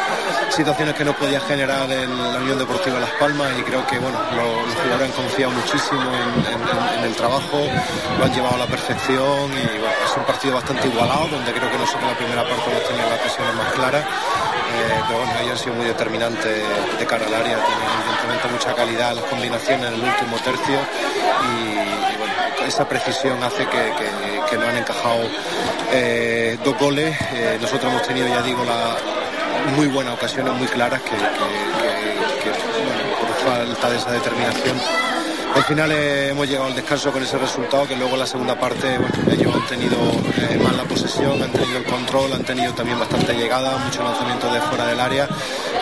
situaciones 0.50 0.96
que 0.96 1.04
nos 1.04 1.16
podía 1.16 1.40
generar 1.42 1.90
el- 1.92 2.34
la 2.34 2.40
Unión 2.40 2.58
Deportiva 2.58 3.00
Las 3.00 3.10
Palmas 3.12 3.50
y 3.60 3.62
creo 3.64 3.86
que 3.88 4.00
bueno, 4.00 4.18
lo- 4.36 4.66
los 4.66 4.76
jugadores 4.76 5.10
han 5.10 5.12
confiado 5.24 5.52
muchísimo 5.52 6.02
en, 6.98 7.04
el 7.04 7.16
trabajo, 7.16 7.68
lo 8.20 8.26
han 8.26 8.34
llevado 8.34 8.56
a 8.56 8.60
la 8.60 8.68
perfección 8.68 9.52
y 9.54 9.66
es 9.66 10.18
un 10.18 10.24
partido 10.24 10.54
bastante 10.56 10.88
igualado 10.88 11.28
donde 11.28 11.52
creo 11.52 11.70
que 11.72 11.78
nosotros 11.78 12.04
en 12.04 12.10
la 12.10 12.18
primera 12.18 12.44
parte 12.44 12.72
hemos 12.72 12.84
tenido 12.88 13.10
las 13.10 13.20
ocasiones 13.20 13.56
más 13.56 13.74
claras. 13.74 14.06
Eh, 14.74 15.02
pero 15.08 15.20
bueno, 15.20 15.34
ellos 15.42 15.52
han 15.52 15.58
sido 15.58 15.76
muy 15.76 15.86
determinantes 15.86 16.64
de 17.00 17.06
cara 17.06 17.26
al 17.26 17.34
área, 17.34 17.58
tienen 17.58 17.88
evidentemente 18.02 18.48
mucha 18.50 18.74
calidad 18.74 19.14
las 19.16 19.26
combinaciones 19.26 19.88
en 19.88 19.94
el 19.96 20.02
último 20.02 20.38
tercio 20.38 20.80
y, 21.52 22.18
bueno, 22.18 22.34
esa 22.68 22.88
precisión 22.88 23.44
hace 23.44 23.66
que, 23.66 23.94
que- 24.50 24.58
nos 24.58 24.68
han 24.68 24.78
encajado 24.78 25.20
eh, 25.94 26.58
dos 26.64 26.78
goles. 26.78 27.16
Eh, 27.34 27.58
nosotros 27.62 27.92
hemos 27.92 28.06
tenido, 28.06 28.28
ya 28.28 28.42
digo, 28.42 28.64
la, 28.66 28.96
muy 29.76 29.88
buenas 29.88 30.14
ocasiones, 30.16 30.54
muy 30.54 30.68
claras, 30.68 31.02
que, 31.02 31.12
que- 31.12 32.52
por 33.20 33.34
falta 33.54 33.90
de 33.90 33.98
esa 33.98 34.12
determinación. 34.12 34.78
Al 35.56 35.64
final 35.64 35.92
eh, 35.92 36.30
hemos 36.30 36.48
llegado 36.48 36.68
al 36.68 36.76
descanso 36.76 37.12
con 37.12 37.22
ese 37.24 37.38
resultado 37.38 37.88
que 37.88 37.96
luego 37.96 38.14
en 38.14 38.20
la 38.20 38.26
segunda 38.26 38.58
parte 38.58 38.98
bueno, 38.98 39.16
ellos 39.32 39.54
han 39.54 39.68
tenido 39.68 39.98
eh, 40.38 40.60
más 40.64 40.76
la 40.76 40.84
posesión, 40.84 41.42
han 41.44 41.52
tenido 41.52 41.78
el 41.78 41.84
control, 41.84 42.34
han 42.34 42.44
tenido 42.44 42.74
también 42.74 42.98
bastante 42.98 43.34
llegada, 43.34 43.78
mucho 43.78 44.02
lanzamiento 44.02 44.52
de 44.52 44.62
fuera 44.62 44.88
del 44.88 45.00
área, 45.00 45.28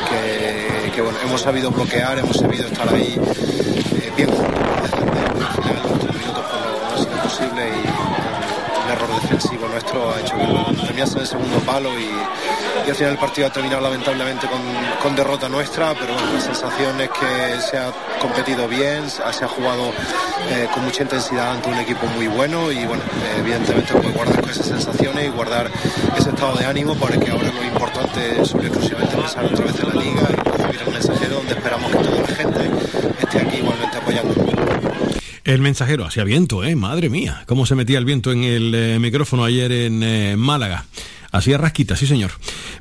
que, 0.09 0.99
hemos 1.23 1.41
sabido 1.41 1.71
bloquear, 1.71 2.17
hemos 2.19 2.37
sabido 2.37 2.67
estar 2.67 2.93
ahí 2.93 3.15
eh, 3.15 4.11
bien 4.17 4.29
al 4.29 5.63
final 5.63 5.75
los 5.83 5.91
últimos 5.91 6.15
minutos 6.15 6.43
pues, 6.89 7.07
no, 7.07 7.15
no 7.15 7.23
posible 7.23 7.71
error 9.03 9.21
defensivo 9.21 9.67
nuestro 9.67 10.13
ha 10.13 10.19
hecho 10.19 10.35
que 10.35 10.81
terminase 10.81 11.13
en 11.13 11.21
el 11.21 11.27
segundo 11.27 11.59
palo 11.59 11.89
y, 11.99 12.09
al 12.89 12.95
final 12.95 13.11
el 13.13 13.19
partido 13.19 13.47
ha 13.47 13.51
terminado 13.51 13.81
lamentablemente 13.81 14.47
con, 14.47 14.59
con 15.01 15.15
derrota 15.15 15.47
nuestra, 15.47 15.93
pero 15.93 16.13
bueno, 16.13 16.33
la 16.33 16.41
sensación 16.41 16.99
es 17.01 17.09
que 17.09 17.61
se 17.61 17.77
ha 17.77 17.91
competido 18.19 18.67
bien, 18.67 19.09
se 19.09 19.21
ha 19.21 19.47
jugado 19.47 19.91
eh, 20.49 20.67
con 20.73 20.83
mucha 20.83 21.03
intensidad 21.03 21.51
ante 21.51 21.69
un 21.69 21.77
equipo 21.77 22.07
muy 22.15 22.27
bueno 22.27 22.71
y 22.71 22.85
bueno, 22.85 23.03
eh, 23.03 23.39
evidentemente 23.39 23.93
pues 23.93 24.13
guardar 24.13 24.41
con 24.41 24.49
esas 24.49 24.65
sensaciones 24.65 25.25
y 25.25 25.29
guardar 25.29 25.69
ese 26.17 26.29
estado 26.29 26.55
de 26.55 26.65
ánimo 26.65 26.95
porque 26.95 27.29
ahora 27.29 27.51
lo 27.51 27.63
importante 27.63 28.41
es 28.41 28.53
exclusivamente 28.53 29.15
pensar 29.15 29.45
otra 29.45 29.65
vez 29.65 29.79
en 29.79 29.89
la 29.89 29.95
liga 29.95 30.21
y 30.29 30.35
recibir 30.35 30.81
el 30.81 30.93
mensajero 30.93 31.35
donde 31.35 31.53
esperamos 31.53 31.91
que 31.91 31.97
toda 31.97 32.21
la 32.21 32.35
gente 32.35 32.69
esté 33.19 33.39
aquí 33.39 33.57
igualmente 33.57 33.97
apoyando. 33.97 35.18
El 35.49 35.61
mensajero 35.61 36.05
hacía 36.05 36.23
viento, 36.25 36.63
¿eh? 36.63 36.75
Madre 36.75 37.09
mía, 37.09 37.41
cómo 37.47 37.65
se 37.65 37.73
metía 37.73 37.97
el 37.97 38.05
viento 38.05 38.31
en 38.31 38.43
el 38.43 38.71
eh, 38.75 38.99
micrófono 38.99 39.45
ayer 39.45 39.71
en 39.71 40.03
eh, 40.03 40.35
Málaga. 40.37 40.85
Hacía 41.31 41.57
rasquita, 41.57 41.95
sí 41.95 42.05
señor. 42.05 42.29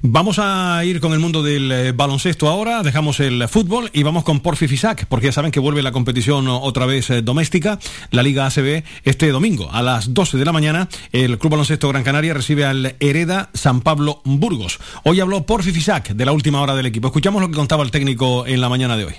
Vamos 0.03 0.39
a 0.39 0.79
ir 0.85 1.01
con 1.01 1.15
el 1.15 1.19
mundo 1.19 1.43
del 1.43 1.73
eh, 1.73 1.93
baloncesto 1.93 2.47
ahora, 2.47 2.83
dejamos 2.83 3.21
el 3.21 3.49
fútbol 3.49 3.89
y 3.95 4.03
vamos 4.03 4.23
con 4.23 4.41
Porfi 4.41 4.69
Fisac, 4.69 5.07
porque 5.07 5.29
ya 5.29 5.33
saben 5.33 5.51
que 5.51 5.61
vuelve 5.61 5.83
la 5.83 5.93
competición 5.93 6.47
otra 6.47 6.85
vez 6.85 7.09
eh, 7.09 7.23
doméstica, 7.23 7.79
la 8.11 8.23
Liga 8.23 8.45
ACB, 8.45 8.85
este 9.03 9.31
domingo 9.31 9.71
a 9.73 9.81
las 9.81 10.13
12 10.13 10.37
de 10.37 10.45
la 10.45 10.53
mañana, 10.53 10.91
el 11.13 11.39
Club 11.39 11.53
Baloncesto 11.53 11.89
Gran 11.89 12.05
Canaria 12.05 12.35
recibe 12.35 12.67
al 12.67 12.97
Hereda 13.01 13.49
San 13.55 13.81
Pablo 13.81 14.21
Burgos. 14.27 14.79
Hoy 15.05 15.21
habló 15.21 15.47
Porfi 15.47 15.73
Fisac 15.73 16.11
de 16.11 16.27
la 16.27 16.33
última 16.33 16.61
hora 16.61 16.75
del 16.75 16.85
equipo. 16.85 17.09
Escuchamos 17.09 17.41
lo 17.41 17.49
que 17.49 17.57
contaba 17.57 17.83
el 17.83 17.91
técnico 17.91 18.47
en 18.47 18.61
la 18.61 18.69
mañana 18.69 18.99
de 18.99 19.07
hoy. 19.07 19.15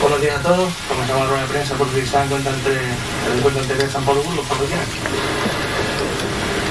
Buenos 0.00 0.20
días 0.20 0.30
a 0.42 0.48
todos. 0.48 0.72
Comenzamos 0.88 1.22
la 1.22 1.28
rueda 1.28 1.42
de 1.42 1.48
prensa 1.48 1.74
por 1.74 1.88
si 1.92 2.06
se 2.06 2.16
dan 2.16 2.28
cuenta 2.28 2.50
entre 2.50 2.72
el 2.74 3.38
encuentro 3.38 3.62
entre 3.62 3.90
San 3.90 4.04
Pablo 4.04 4.22
Burgos, 4.22 4.46
por 4.46 4.56
tienen. 4.58 4.86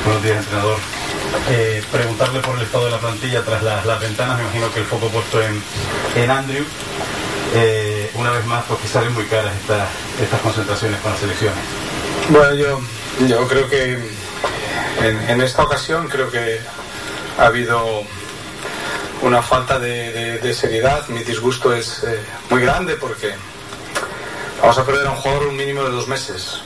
Buenos 0.05 0.23
días, 0.23 0.37
entrenador. 0.37 0.77
Eh, 1.49 1.83
preguntarle 1.91 2.39
por 2.41 2.57
el 2.57 2.63
estado 2.63 2.85
de 2.85 2.91
la 2.91 2.99
plantilla 2.99 3.43
tras 3.43 3.63
las, 3.63 3.85
las 3.85 3.99
ventanas, 4.01 4.37
me 4.37 4.43
imagino 4.43 4.73
que 4.73 4.79
el 4.81 4.85
foco 4.85 5.07
puesto 5.09 5.41
en, 5.41 5.61
en 6.15 6.31
Andrew. 6.31 6.65
Eh, 7.53 8.11
una 8.15 8.31
vez 8.31 8.45
más, 8.45 8.63
porque 8.65 8.87
salen 8.87 9.13
muy 9.13 9.25
caras 9.25 9.53
estas, 9.61 9.87
estas 10.21 10.39
concentraciones 10.41 10.99
con 11.01 11.11
las 11.11 11.19
selecciones. 11.19 11.59
Bueno, 12.29 12.53
yo, 12.55 12.81
yo 13.27 13.47
creo 13.47 13.69
que 13.69 13.93
en, 15.01 15.29
en 15.29 15.41
esta 15.41 15.63
ocasión 15.63 16.07
creo 16.07 16.29
que 16.31 16.59
ha 17.37 17.45
habido 17.45 18.03
una 19.21 19.41
falta 19.41 19.79
de, 19.79 20.11
de- 20.11 20.37
de 20.39 20.53
seriedad. 20.53 21.07
Mi 21.09 21.23
disgusto 21.23 21.73
es 21.73 22.03
eh, 22.03 22.19
muy 22.49 22.61
grande 22.61 22.95
porque 22.95 23.33
vamos 24.61 24.77
a 24.77 24.85
perder 24.85 25.07
a 25.07 25.11
un 25.11 25.17
jugador 25.17 25.47
un 25.47 25.55
mínimo 25.57 25.83
de 25.83 25.89
dos 25.91 26.07
meses. 26.07 26.59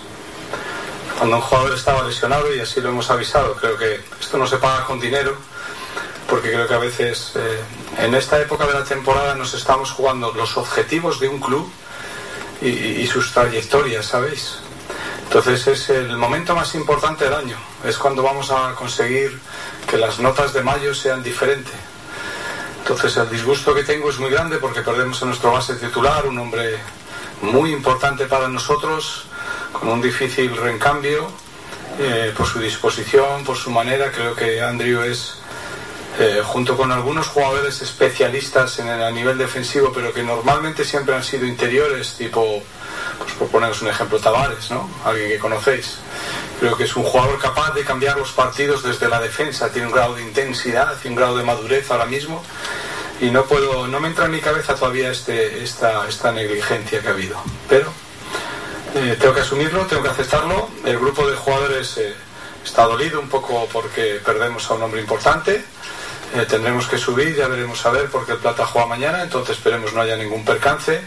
Cuando 1.18 1.38
un 1.38 1.42
jugador 1.42 1.74
estaba 1.74 2.04
lesionado 2.04 2.54
y 2.54 2.60
así 2.60 2.82
lo 2.82 2.90
hemos 2.90 3.10
avisado, 3.10 3.56
creo 3.56 3.78
que 3.78 4.02
esto 4.20 4.38
no 4.38 4.46
se 4.48 4.58
paga 4.58 4.86
con 4.86 5.00
dinero 5.00 5.36
porque 6.30 6.52
creo 6.52 6.68
que 6.68 6.74
a 6.74 6.80
veces 6.80 7.32
eh, 7.36 7.60
en 8.00 8.16
esta 8.16 8.40
época 8.42 8.66
de 8.66 8.74
la 8.74 8.84
temporada 8.84 9.36
nos 9.36 9.54
estamos 9.54 9.92
jugando 9.92 10.34
los 10.34 10.58
objetivos 10.58 11.20
de 11.20 11.30
un 11.30 11.40
club 11.40 11.72
y, 12.62 12.68
y- 12.70 13.08
sus 13.08 13.32
trayectorias, 13.32 14.08
¿sabéis? 14.08 14.56
Entonces 15.24 15.68
es 15.68 15.90
el 15.90 16.18
momento 16.18 16.56
más 16.56 16.74
importante 16.76 17.26
del 17.26 17.34
año, 17.34 17.58
es 17.86 17.98
cuando 17.98 18.24
vamos 18.24 18.50
a 18.52 18.74
conseguir 18.76 19.40
que 19.90 19.98
las 19.98 20.20
notas 20.20 20.52
de 20.54 20.64
mayo 20.64 20.94
sean 20.96 21.22
diferentes. 21.24 21.74
Entonces 22.80 23.16
el 23.18 23.30
disgusto 23.30 23.74
que 23.74 23.84
tengo 23.84 24.10
es 24.10 24.18
muy 24.20 24.30
grande 24.32 24.58
porque 24.58 24.82
perdemos 24.82 25.22
a 25.22 25.26
nuestro 25.28 25.52
base 25.52 25.76
titular, 25.76 26.26
un 26.26 26.38
hombre 26.40 26.78
muy 27.46 27.72
importante 27.72 28.26
para 28.26 28.48
nosotros, 28.48 29.26
con 29.72 29.90
un 29.90 30.02
difícil 30.02 30.56
reencambio, 30.56 31.28
eh, 32.00 32.34
por 32.36 32.46
su 32.46 32.60
disposición, 32.60 33.44
por 33.44 33.58
su 33.58 33.70
manera. 33.72 34.12
Creo 34.12 34.36
que 34.36 34.62
Andrew 34.62 35.02
es, 35.04 35.36
eh, 36.20 36.42
junto 36.44 36.76
con 36.76 36.92
algunos 36.92 37.28
jugadores 37.28 37.82
especialistas 37.82 38.80
en 38.80 38.88
el, 38.88 39.02
a 39.04 39.12
nivel 39.12 39.38
defensivo, 39.38 39.92
pero 39.94 40.14
que 40.14 40.24
normalmente 40.24 40.84
siempre 40.84 41.16
han 41.16 41.24
sido 41.24 41.46
interiores, 41.46 42.16
tipo, 42.18 42.62
pues 43.18 43.34
por 43.34 43.48
poneros 43.48 43.82
un 43.82 43.90
ejemplo, 43.90 44.20
Tavares, 44.20 44.72
¿no? 44.72 44.90
Alguien 45.06 45.30
que 45.30 45.40
conocéis. 45.40 45.98
Creo 46.60 46.76
que 46.76 46.86
es 46.86 46.96
un 46.96 47.04
jugador 47.04 47.38
capaz 47.40 47.74
de 47.74 47.84
cambiar 47.84 48.18
los 48.18 48.32
partidos 48.32 48.84
desde 48.84 49.08
la 49.10 49.20
defensa, 49.20 49.72
tiene 49.72 49.88
un 49.88 49.94
grado 49.94 50.16
de 50.16 50.24
intensidad 50.24 50.96
y 51.04 51.08
un 51.08 51.16
grado 51.16 51.38
de 51.38 51.44
madurez 51.44 51.90
ahora 51.92 52.06
mismo 52.06 52.42
y 53.22 53.30
no 53.32 53.46
puedo, 53.46 53.88
no 53.88 54.00
me 54.00 54.10
entra 54.10 54.26
en 54.26 54.32
mi 54.32 54.42
cabeza 54.42 54.76
todavía 54.76 55.12
este, 55.12 55.64
esta, 55.64 56.08
esta 56.08 56.32
negligencia 56.32 57.02
que 57.02 57.08
ha 57.08 57.12
habido. 57.12 57.38
Pero 57.70 57.92
eh, 58.96 59.18
tengo 59.20 59.34
que 59.34 59.42
asumirlo, 59.42 59.86
tengo 59.86 60.04
que 60.04 60.10
aceptarlo. 60.10 60.70
El 60.86 61.00
grupo 61.00 61.28
de 61.28 61.36
jugadores 61.36 61.98
eh, 61.98 62.14
está 62.64 62.86
dolido 62.86 63.20
un 63.20 63.30
poco 63.30 63.68
porque 63.72 64.22
perdemos 64.26 64.70
a 64.70 64.74
un 64.76 64.84
hombre 64.84 65.02
importante. 65.02 65.64
Eh, 66.34 66.46
tendremos 66.50 66.88
que 66.88 66.98
subir, 66.98 67.36
ya 67.36 67.48
veremos 67.48 67.86
a 67.86 67.92
ver, 67.92 68.10
porque 68.10 68.34
el 68.34 68.40
Plata 68.40 68.66
juega 68.66 68.88
mañana, 68.88 69.24
entonces 69.24 69.58
esperemos 69.58 69.94
no 69.94 70.02
haya 70.02 70.18
ningún 70.18 70.44
percance 70.44 71.02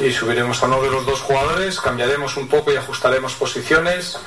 y 0.00 0.10
subiremos 0.10 0.62
a 0.62 0.66
uno 0.66 0.82
de 0.82 0.90
los 0.90 1.06
dos 1.06 1.20
jugadores, 1.20 1.78
cambiaremos 1.80 2.36
un 2.36 2.48
poco 2.48 2.72
y 2.72 2.76
ajustaremos 2.76 3.34
posiciones. 3.34 4.18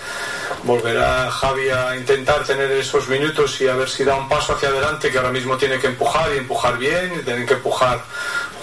Volverá 0.64 1.30
Javi 1.32 1.70
a 1.70 1.96
intentar 1.96 2.44
tener 2.44 2.72
esos 2.72 3.08
minutos 3.08 3.60
y 3.62 3.68
a 3.68 3.76
ver 3.76 3.90
si 3.90 4.04
da 4.04 4.16
un 4.16 4.28
paso 4.30 4.54
hacia 4.54 4.70
adelante, 4.70 5.10
que 5.10 5.18
ahora 5.18 5.32
mismo 5.32 5.58
tiene 5.58 5.80
que 5.80 5.88
empujar 5.88 6.30
y 6.34 6.38
empujar 6.38 6.78
bien, 6.78 7.20
y 7.20 7.24
tienen 7.24 7.46
que 7.46 7.56
empujar 7.56 8.04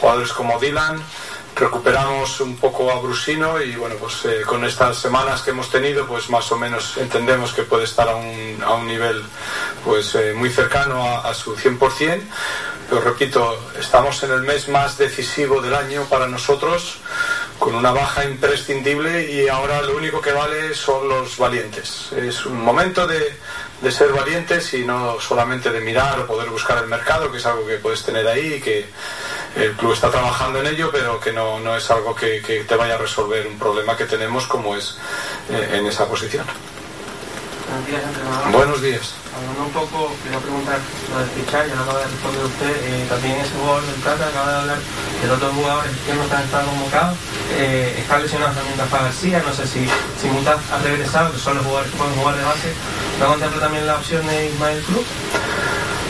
jugadores 0.00 0.32
como 0.32 0.58
Dylan. 0.58 1.02
Recuperamos 1.56 2.38
un 2.42 2.56
poco 2.56 2.92
a 2.92 3.00
Brusino 3.00 3.62
y 3.62 3.74
bueno, 3.76 3.94
pues 3.98 4.26
eh, 4.26 4.42
con 4.46 4.62
estas 4.66 4.98
semanas 4.98 5.40
que 5.40 5.52
hemos 5.52 5.70
tenido, 5.70 6.06
pues 6.06 6.28
más 6.28 6.52
o 6.52 6.58
menos 6.58 6.98
entendemos 6.98 7.54
que 7.54 7.62
puede 7.62 7.84
estar 7.84 8.06
a 8.10 8.14
un, 8.14 8.62
a 8.62 8.74
un 8.74 8.86
nivel 8.86 9.22
pues 9.82 10.14
eh, 10.16 10.34
muy 10.36 10.50
cercano 10.50 11.02
a, 11.02 11.30
a 11.30 11.32
su 11.32 11.56
100%. 11.56 12.20
Pero 12.90 13.00
repito, 13.00 13.58
estamos 13.80 14.22
en 14.22 14.32
el 14.32 14.42
mes 14.42 14.68
más 14.68 14.98
decisivo 14.98 15.62
del 15.62 15.74
año 15.74 16.04
para 16.04 16.28
nosotros, 16.28 16.98
con 17.58 17.74
una 17.74 17.90
baja 17.90 18.26
imprescindible 18.26 19.32
y 19.32 19.48
ahora 19.48 19.80
lo 19.80 19.96
único 19.96 20.20
que 20.20 20.32
vale 20.32 20.74
son 20.74 21.08
los 21.08 21.38
valientes. 21.38 22.12
Es 22.12 22.44
un 22.44 22.62
momento 22.62 23.06
de 23.06 23.34
de 23.80 23.90
ser 23.90 24.12
valientes 24.12 24.72
y 24.74 24.84
no 24.84 25.20
solamente 25.20 25.70
de 25.70 25.80
mirar 25.80 26.20
o 26.20 26.26
poder 26.26 26.48
buscar 26.48 26.78
el 26.78 26.86
mercado, 26.88 27.30
que 27.30 27.38
es 27.38 27.46
algo 27.46 27.66
que 27.66 27.76
puedes 27.76 28.02
tener 28.02 28.26
ahí 28.26 28.54
y 28.54 28.60
que 28.60 28.86
el 29.56 29.72
club 29.72 29.92
está 29.92 30.10
trabajando 30.10 30.60
en 30.60 30.66
ello, 30.66 30.90
pero 30.92 31.18
que 31.18 31.32
no, 31.32 31.58
no 31.60 31.76
es 31.76 31.90
algo 31.90 32.14
que, 32.14 32.42
que 32.42 32.64
te 32.64 32.76
vaya 32.76 32.94
a 32.94 32.98
resolver 32.98 33.46
un 33.46 33.58
problema 33.58 33.96
que 33.96 34.04
tenemos 34.04 34.46
como 34.46 34.76
es 34.76 34.96
eh, 35.50 35.78
en 35.78 35.86
esa 35.86 36.06
posición. 36.06 36.46
Buenos 37.66 37.86
días, 37.86 38.02
entrenador. 38.04 38.52
Buenos 38.52 38.82
días. 38.82 39.14
Hablando 39.34 39.64
un 39.64 39.72
poco, 39.72 40.12
quería 40.22 40.38
preguntar 40.38 40.78
lo 41.12 41.18
del 41.18 41.28
fichar, 41.30 41.66
ya 41.68 41.74
lo 41.74 41.82
acaba 41.82 41.98
de 41.98 42.06
responder 42.06 42.44
usted, 42.44 42.72
eh, 42.84 43.06
también 43.08 43.36
ese 43.36 43.52
jugador 43.58 43.82
del 43.84 43.94
Plata 43.96 44.28
acaba 44.28 44.50
de 44.52 44.58
hablar 44.60 44.78
de 45.20 45.26
los 45.28 45.40
dos 45.40 45.52
jugadores 45.52 45.92
que 46.06 46.14
no 46.14 46.22
están, 46.22 46.44
están 46.44 46.64
convocados, 46.64 47.18
eh, 47.58 47.96
está 47.98 48.18
lesionado 48.18 48.54
también 48.54 48.78
Rafa 48.78 49.02
García, 49.02 49.42
no 49.44 49.52
sé 49.52 49.66
si, 49.66 49.84
si 50.20 50.26
Mutaz 50.28 50.60
ha 50.72 50.78
regresado, 50.78 51.32
que 51.32 51.38
son 51.38 51.56
los 51.56 51.64
jugadores 51.64 51.92
que 51.92 51.98
pueden 51.98 52.14
jugar 52.14 52.36
de 52.36 52.44
base, 52.44 52.72
¿no 53.20 53.26
contempla 53.26 53.60
también 53.60 53.86
la 53.86 53.96
opción 53.96 54.26
de 54.26 54.46
Ismael 54.46 54.82
Cruz? 54.84 55.06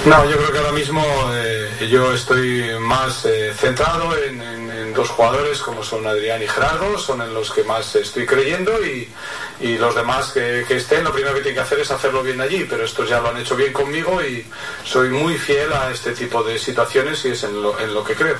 No, 0.07 0.25
yo 0.31 0.37
creo 0.37 0.53
que 0.53 0.59
ahora 0.59 0.73
mismo 0.73 1.05
eh, 1.35 1.89
yo 1.91 2.13
estoy 2.15 2.65
más 2.81 3.25
eh, 3.25 3.53
centrado 3.59 4.17
en, 4.17 4.41
en- 4.41 4.71
en 4.71 4.95
dos 4.95 5.11
jugadores 5.11 5.59
como 5.59 5.83
son 5.83 6.07
Adrián 6.07 6.41
y 6.43 6.47
Gerardo, 6.47 6.97
son 6.97 7.21
en 7.23 7.35
los 7.35 7.51
que 7.51 7.65
más 7.65 7.93
estoy 7.97 8.25
creyendo 8.25 8.73
y, 8.87 9.09
y 9.61 9.77
los 9.79 9.95
demás 9.97 10.31
que, 10.31 10.65
que 10.69 10.77
estén, 10.77 11.03
lo 11.03 11.13
primero 11.13 11.35
que 11.35 11.41
tienen 11.41 11.57
que 11.57 11.63
hacer 11.67 11.81
es 11.81 11.91
hacerlo 11.91 12.23
bien 12.23 12.41
allí, 12.41 12.65
pero 12.71 12.85
estos 12.85 13.09
ya 13.09 13.21
lo 13.21 13.31
han 13.31 13.37
hecho 13.39 13.57
bien 13.57 13.73
conmigo 13.73 14.23
y 14.23 14.47
soy 14.85 15.09
muy 15.11 15.37
fiel 15.39 15.73
a 15.73 15.91
este 15.91 16.13
tipo 16.13 16.43
de 16.45 16.57
situaciones 16.59 17.25
y 17.25 17.31
es 17.31 17.43
en 17.43 17.61
lo, 17.61 17.79
en 17.81 17.93
lo 17.93 18.05
que 18.05 18.15
creo. 18.15 18.37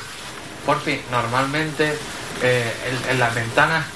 Porfi, 0.65 1.01
normalmente 1.11 1.95
eh, 2.43 2.73
en, 3.05 3.11
en 3.11 3.19
las 3.19 3.35
ventanas, 3.35 3.87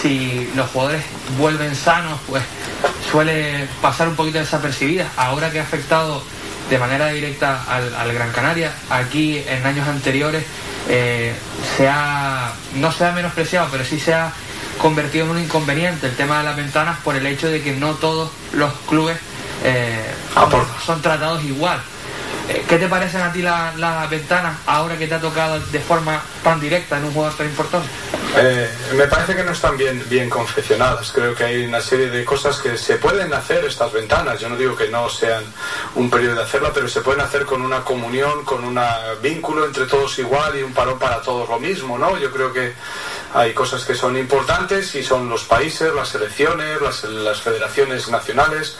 si 0.00 0.50
los 0.56 0.70
jugadores 0.70 1.04
vuelven 1.36 1.74
sanos, 1.76 2.18
pues 2.26 2.42
suele 3.12 3.68
pasar 3.82 4.08
un 4.08 4.16
poquito 4.16 4.38
desapercibida. 4.38 5.10
Ahora 5.16 5.50
que 5.50 5.60
ha 5.60 5.64
afectado 5.64 6.22
de 6.70 6.78
manera 6.78 7.08
directa 7.08 7.64
al, 7.68 7.94
al 7.94 8.12
Gran 8.12 8.30
Canaria, 8.32 8.72
aquí 8.90 9.42
en 9.46 9.64
años 9.66 9.88
anteriores 9.88 10.44
eh, 10.88 11.34
se 11.76 11.88
ha, 11.88 12.52
no 12.74 12.92
se 12.92 13.06
ha 13.06 13.12
menospreciado, 13.12 13.68
pero 13.70 13.84
sí 13.84 13.98
se 13.98 14.14
ha 14.14 14.32
convertido 14.78 15.24
en 15.24 15.30
un 15.32 15.38
inconveniente 15.40 16.06
el 16.06 16.14
tema 16.16 16.38
de 16.38 16.44
las 16.44 16.56
ventanas 16.56 16.98
por 17.04 17.16
el 17.16 17.26
hecho 17.26 17.48
de 17.48 17.62
que 17.62 17.72
no 17.72 17.94
todos 17.94 18.30
los 18.52 18.72
clubes 18.88 19.16
eh, 19.64 20.04
son, 20.34 20.66
son 20.84 21.02
tratados 21.02 21.42
igual. 21.44 21.80
Eh, 22.48 22.64
¿Qué 22.68 22.78
te 22.78 22.86
parecen 22.88 23.20
a 23.22 23.32
ti 23.32 23.42
la- 23.42 23.72
las 23.76 24.08
ventanas 24.08 24.56
ahora 24.66 24.96
que 24.96 25.06
te 25.06 25.14
ha 25.14 25.20
tocado 25.20 25.58
de 25.60 25.80
forma 25.80 26.22
tan 26.48 26.60
directa 26.60 26.96
en 26.96 27.04
un 27.04 27.12
jugador 27.12 27.36
tan 27.36 27.46
importante? 27.46 27.88
Eh, 28.38 28.70
me 28.94 29.06
parece 29.06 29.36
que 29.36 29.44
no 29.44 29.52
están 29.52 29.76
bien, 29.76 30.02
bien 30.08 30.30
confeccionadas. 30.30 31.12
Creo 31.12 31.34
que 31.34 31.44
hay 31.44 31.66
una 31.66 31.80
serie 31.80 32.08
de 32.08 32.24
cosas 32.24 32.58
que 32.58 32.78
se 32.78 32.96
pueden 32.96 33.34
hacer 33.34 33.66
estas 33.66 33.92
ventanas. 33.92 34.40
Yo 34.40 34.48
no 34.48 34.56
digo 34.56 34.74
que 34.74 34.88
no 34.88 35.10
sean 35.10 35.44
un 35.94 36.08
periodo 36.08 36.36
de 36.36 36.42
hacerla, 36.44 36.70
pero 36.72 36.88
se 36.88 37.02
pueden 37.02 37.20
hacer 37.20 37.44
con 37.44 37.60
una 37.60 37.84
comunión, 37.84 38.44
con 38.46 38.64
un 38.64 38.80
vínculo 39.20 39.66
entre 39.66 39.84
todos 39.84 40.18
igual 40.18 40.58
y 40.58 40.62
un 40.62 40.72
parón 40.72 40.98
para 40.98 41.20
todos 41.20 41.48
lo 41.48 41.60
mismo, 41.60 41.98
¿no? 41.98 42.16
Yo 42.16 42.30
creo 42.30 42.50
que 42.50 42.72
hay 43.34 43.52
cosas 43.52 43.84
que 43.84 43.94
son 43.94 44.16
importantes 44.16 44.94
y 44.94 45.02
son 45.02 45.28
los 45.28 45.44
países, 45.44 45.92
las 45.92 46.08
selecciones, 46.08 46.80
las, 46.80 47.04
las 47.04 47.42
federaciones 47.42 48.08
nacionales. 48.08 48.76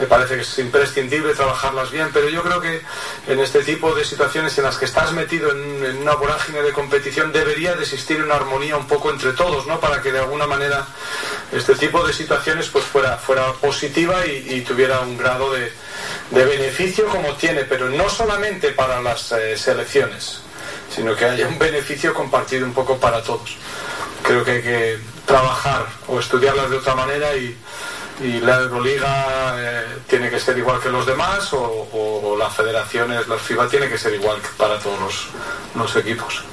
Me 0.00 0.06
parece 0.06 0.36
que 0.36 0.40
es 0.40 0.58
imprescindible 0.58 1.34
trabajarlas 1.34 1.92
bien, 1.92 2.10
pero 2.12 2.28
yo 2.28 2.42
creo 2.42 2.60
que 2.60 2.82
en 3.28 3.38
este 3.38 3.62
tipo 3.62 3.94
de 3.94 4.04
situaciones 4.04 4.58
en 4.58 4.64
las 4.64 4.76
que 4.76 4.86
estás 4.86 5.12
metido 5.12 5.52
en, 5.52 5.84
en 5.84 5.98
una 5.98 6.14
vorágine 6.14 6.62
de 6.62 6.72
competición 6.72 7.11
debería 7.32 7.74
de 7.74 7.82
existir 7.82 8.22
una 8.22 8.36
armonía 8.36 8.76
un 8.76 8.86
poco 8.86 9.10
entre 9.10 9.32
todos, 9.32 9.66
¿no? 9.66 9.80
Para 9.80 10.00
que 10.00 10.12
de 10.12 10.20
alguna 10.20 10.46
manera 10.46 10.86
este 11.52 11.74
tipo 11.74 12.04
de 12.06 12.12
situaciones 12.12 12.68
pues 12.68 12.84
fuera, 12.84 13.18
fuera 13.18 13.52
positiva 13.52 14.24
y, 14.26 14.62
tuviera 14.62 15.00
un 15.00 15.18
grado 15.18 15.52
de, 15.52 15.72
de 16.30 16.44
beneficio 16.44 17.06
como 17.08 17.34
tiene, 17.34 17.64
pero 17.64 17.90
no 17.90 18.08
solamente 18.08 18.70
para 18.72 19.02
las 19.02 19.32
eh, 19.32 19.56
selecciones, 19.56 20.40
sino 20.94 21.14
que 21.14 21.24
haya 21.24 21.46
un 21.46 21.58
beneficio 21.58 22.14
compartido 22.14 22.64
un 22.64 22.72
poco 22.72 22.96
para 22.98 23.22
todos. 23.22 23.56
Creo 24.22 24.44
que 24.44 24.52
hay 24.52 24.62
que 24.62 24.98
trabajar 25.26 25.86
o 26.06 26.18
estudiarlas 26.18 26.70
de 26.70 26.76
otra 26.76 26.94
manera 26.94 27.36
y, 27.36 27.56
la 28.40 28.60
Euroliga 28.60 29.54
eh, 29.56 29.84
tiene 30.06 30.30
que 30.30 30.38
ser 30.38 30.56
igual 30.56 30.78
que 30.80 30.90
los 30.90 31.04
demás 31.04 31.48
o, 31.52 32.36
las 32.38 32.54
federaciones, 32.54 33.26
la 33.26 33.36
FIBA 33.36 33.68
tiene 33.68 33.88
que 33.88 33.98
ser 33.98 34.14
igual 34.14 34.38
para 34.56 34.78
todos 34.78 35.28
los 35.74 35.96
equipos. 35.96 36.44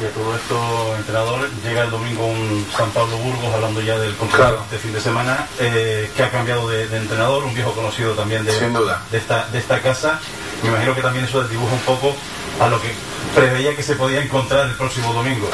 Y 0.00 0.04
a 0.04 0.10
todo 0.10 0.36
esto, 0.36 0.96
entrenador, 0.96 1.50
llega 1.64 1.82
el 1.82 1.90
domingo 1.90 2.26
un 2.26 2.64
San 2.76 2.88
Pablo 2.90 3.16
Burgos 3.16 3.52
hablando 3.52 3.80
ya 3.80 3.98
del 3.98 4.14
contrato 4.14 4.36
Claro. 4.44 4.56
de 4.70 4.76
este 4.76 4.78
fin 4.78 4.92
de 4.92 5.00
semana, 5.00 5.48
eh, 5.58 6.08
que 6.16 6.22
ha 6.22 6.30
cambiado 6.30 6.68
de, 6.68 6.86
de 6.86 6.98
entrenador, 6.98 7.42
un 7.42 7.52
viejo 7.54 7.72
conocido 7.72 8.12
también 8.14 8.44
de, 8.44 8.52
Sin 8.52 8.72
duda. 8.72 9.02
de, 9.10 9.18
esta, 9.18 9.48
de 9.48 9.58
esta 9.58 9.80
casa. 9.82 10.20
Me 10.62 10.68
imagino 10.68 10.94
que 10.94 11.02
también 11.02 11.24
eso 11.24 11.42
dibuja 11.48 11.72
un 11.72 11.80
poco 11.80 12.14
a 12.60 12.68
lo 12.68 12.80
que 12.80 12.92
preveía 13.34 13.74
que 13.76 13.82
se 13.82 13.94
podía 13.96 14.22
encontrar 14.22 14.66
el 14.68 14.74
próximo 14.74 15.12
domingo. 15.12 15.48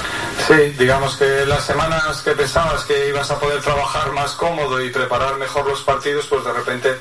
Sí, 0.47 0.55
digamos 0.79 1.17
que 1.17 1.45
las 1.47 1.65
semanas 1.65 2.21
que 2.23 2.33
pensabas 2.33 2.85
que 2.85 3.09
ibas 3.09 3.31
a 3.31 3.39
poder 3.41 3.61
trabajar 3.63 4.13
más 4.13 4.33
cómodo 4.33 4.83
y 4.85 4.91
preparar 4.91 5.37
mejor 5.37 5.67
los 5.67 5.83
partidos, 5.83 6.27
pues 6.27 6.45
de 6.45 6.53
repente 6.53 6.97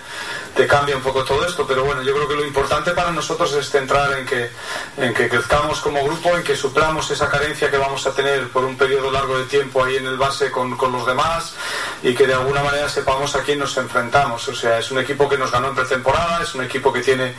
te 0.56 0.68
cambia 0.68 0.96
un 0.96 1.02
poco 1.02 1.24
todo 1.24 1.46
esto. 1.46 1.66
Pero 1.68 1.84
bueno, 1.84 2.02
yo 2.04 2.14
creo 2.14 2.28
que 2.28 2.36
lo 2.36 2.46
importante 2.46 2.92
para 2.92 3.12
nosotros 3.12 3.54
es 3.54 3.70
centrar 3.70 4.18
en 4.18 4.26
que, 4.26 4.50
en 4.98 5.14
que 5.14 5.28
crezcamos 5.30 5.80
como 5.80 6.04
grupo, 6.04 6.36
en 6.36 6.44
que 6.44 6.56
suplamos 6.56 7.10
esa 7.12 7.30
carencia 7.30 7.70
que 7.72 7.78
vamos 7.78 8.06
a 8.06 8.12
tener 8.14 8.50
por 8.50 8.64
un 8.66 8.78
periodo 8.78 9.12
largo 9.12 9.38
de 9.38 9.46
tiempo 9.46 9.84
ahí 9.84 9.98
en 9.98 10.06
el 10.08 10.18
base 10.18 10.52
con, 10.52 10.76
con 10.78 10.92
los 10.92 11.06
demás 11.06 11.54
y 12.04 12.14
que 12.14 12.28
de 12.28 12.34
alguna 12.34 12.62
manera 12.64 12.88
sepamos 12.90 13.36
a 13.36 13.42
quién 13.44 13.60
nos 13.60 13.76
enfrentamos. 13.78 14.48
O 14.48 14.56
sea, 14.56 14.78
es 14.80 14.92
un 14.92 15.00
equipo 15.00 15.28
que 15.30 15.38
nos 15.38 15.52
ganó 15.52 15.70
en 15.70 15.76
pretemporada, 15.76 16.42
es 16.44 16.54
un 16.56 16.64
equipo 16.64 16.92
que 16.94 17.02
tiene 17.02 17.34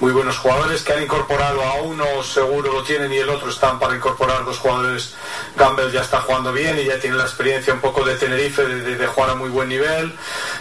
muy 0.00 0.12
buenos 0.12 0.36
jugadores, 0.38 0.82
que 0.82 0.92
han 0.92 1.02
incorporado 1.02 1.62
a 1.62 1.74
uno, 1.82 2.04
seguro 2.22 2.72
lo 2.72 2.82
tienen, 2.82 3.12
y 3.12 3.16
el 3.18 3.28
otro 3.30 3.48
están 3.50 3.78
para 3.78 3.94
incorporar 3.96 4.44
dos 4.44 4.58
jugadores. 4.58 5.14
Gamble 5.56 5.90
ya 5.90 6.02
está 6.02 6.20
jugando 6.20 6.52
bien 6.52 6.78
y 6.78 6.84
ya 6.84 6.98
tiene 7.00 7.16
la 7.16 7.24
experiencia 7.24 7.72
un 7.72 7.80
poco 7.80 8.04
de 8.04 8.14
Tenerife 8.16 8.64
de, 8.66 8.80
de- 8.82 8.96
de 8.96 9.06
jugar 9.06 9.30
a 9.30 9.34
muy 9.34 9.48
buen 9.48 9.68
nivel. 9.68 10.14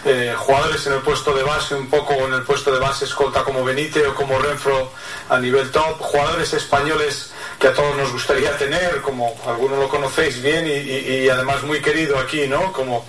Eh, 0.05 0.33
jugadores 0.37 0.85
en 0.87 0.93
el 0.93 0.99
puesto 0.99 1.33
de 1.33 1.43
base, 1.43 1.75
un 1.75 1.89
poco 1.89 1.96
en 2.05 2.33
el 2.33 2.43
puesto 2.43 2.71
de 2.71 2.79
base 2.79 3.05
escolta 3.05 3.43
como 3.43 3.63
Benite 3.63 4.05
o 4.05 4.13
como 4.13 4.37
Renfro 4.37 4.91
a 5.29 5.39
nivel 5.39 5.71
top. 5.71 5.99
Jugadores 5.99 6.53
españoles 6.53 7.31
que 7.59 7.67
a 7.67 7.73
todos 7.73 7.95
nos 7.97 8.11
gustaría 8.11 8.55
tener, 8.57 9.01
como 9.01 9.35
algunos 9.47 9.79
lo 9.79 9.89
conocéis 9.89 10.41
bien 10.43 10.67
y, 10.67 11.27
además 11.27 11.63
muy 11.63 11.81
querido 11.81 12.19
aquí, 12.19 12.45
¿no? 12.47 12.71
Como, 12.71 13.03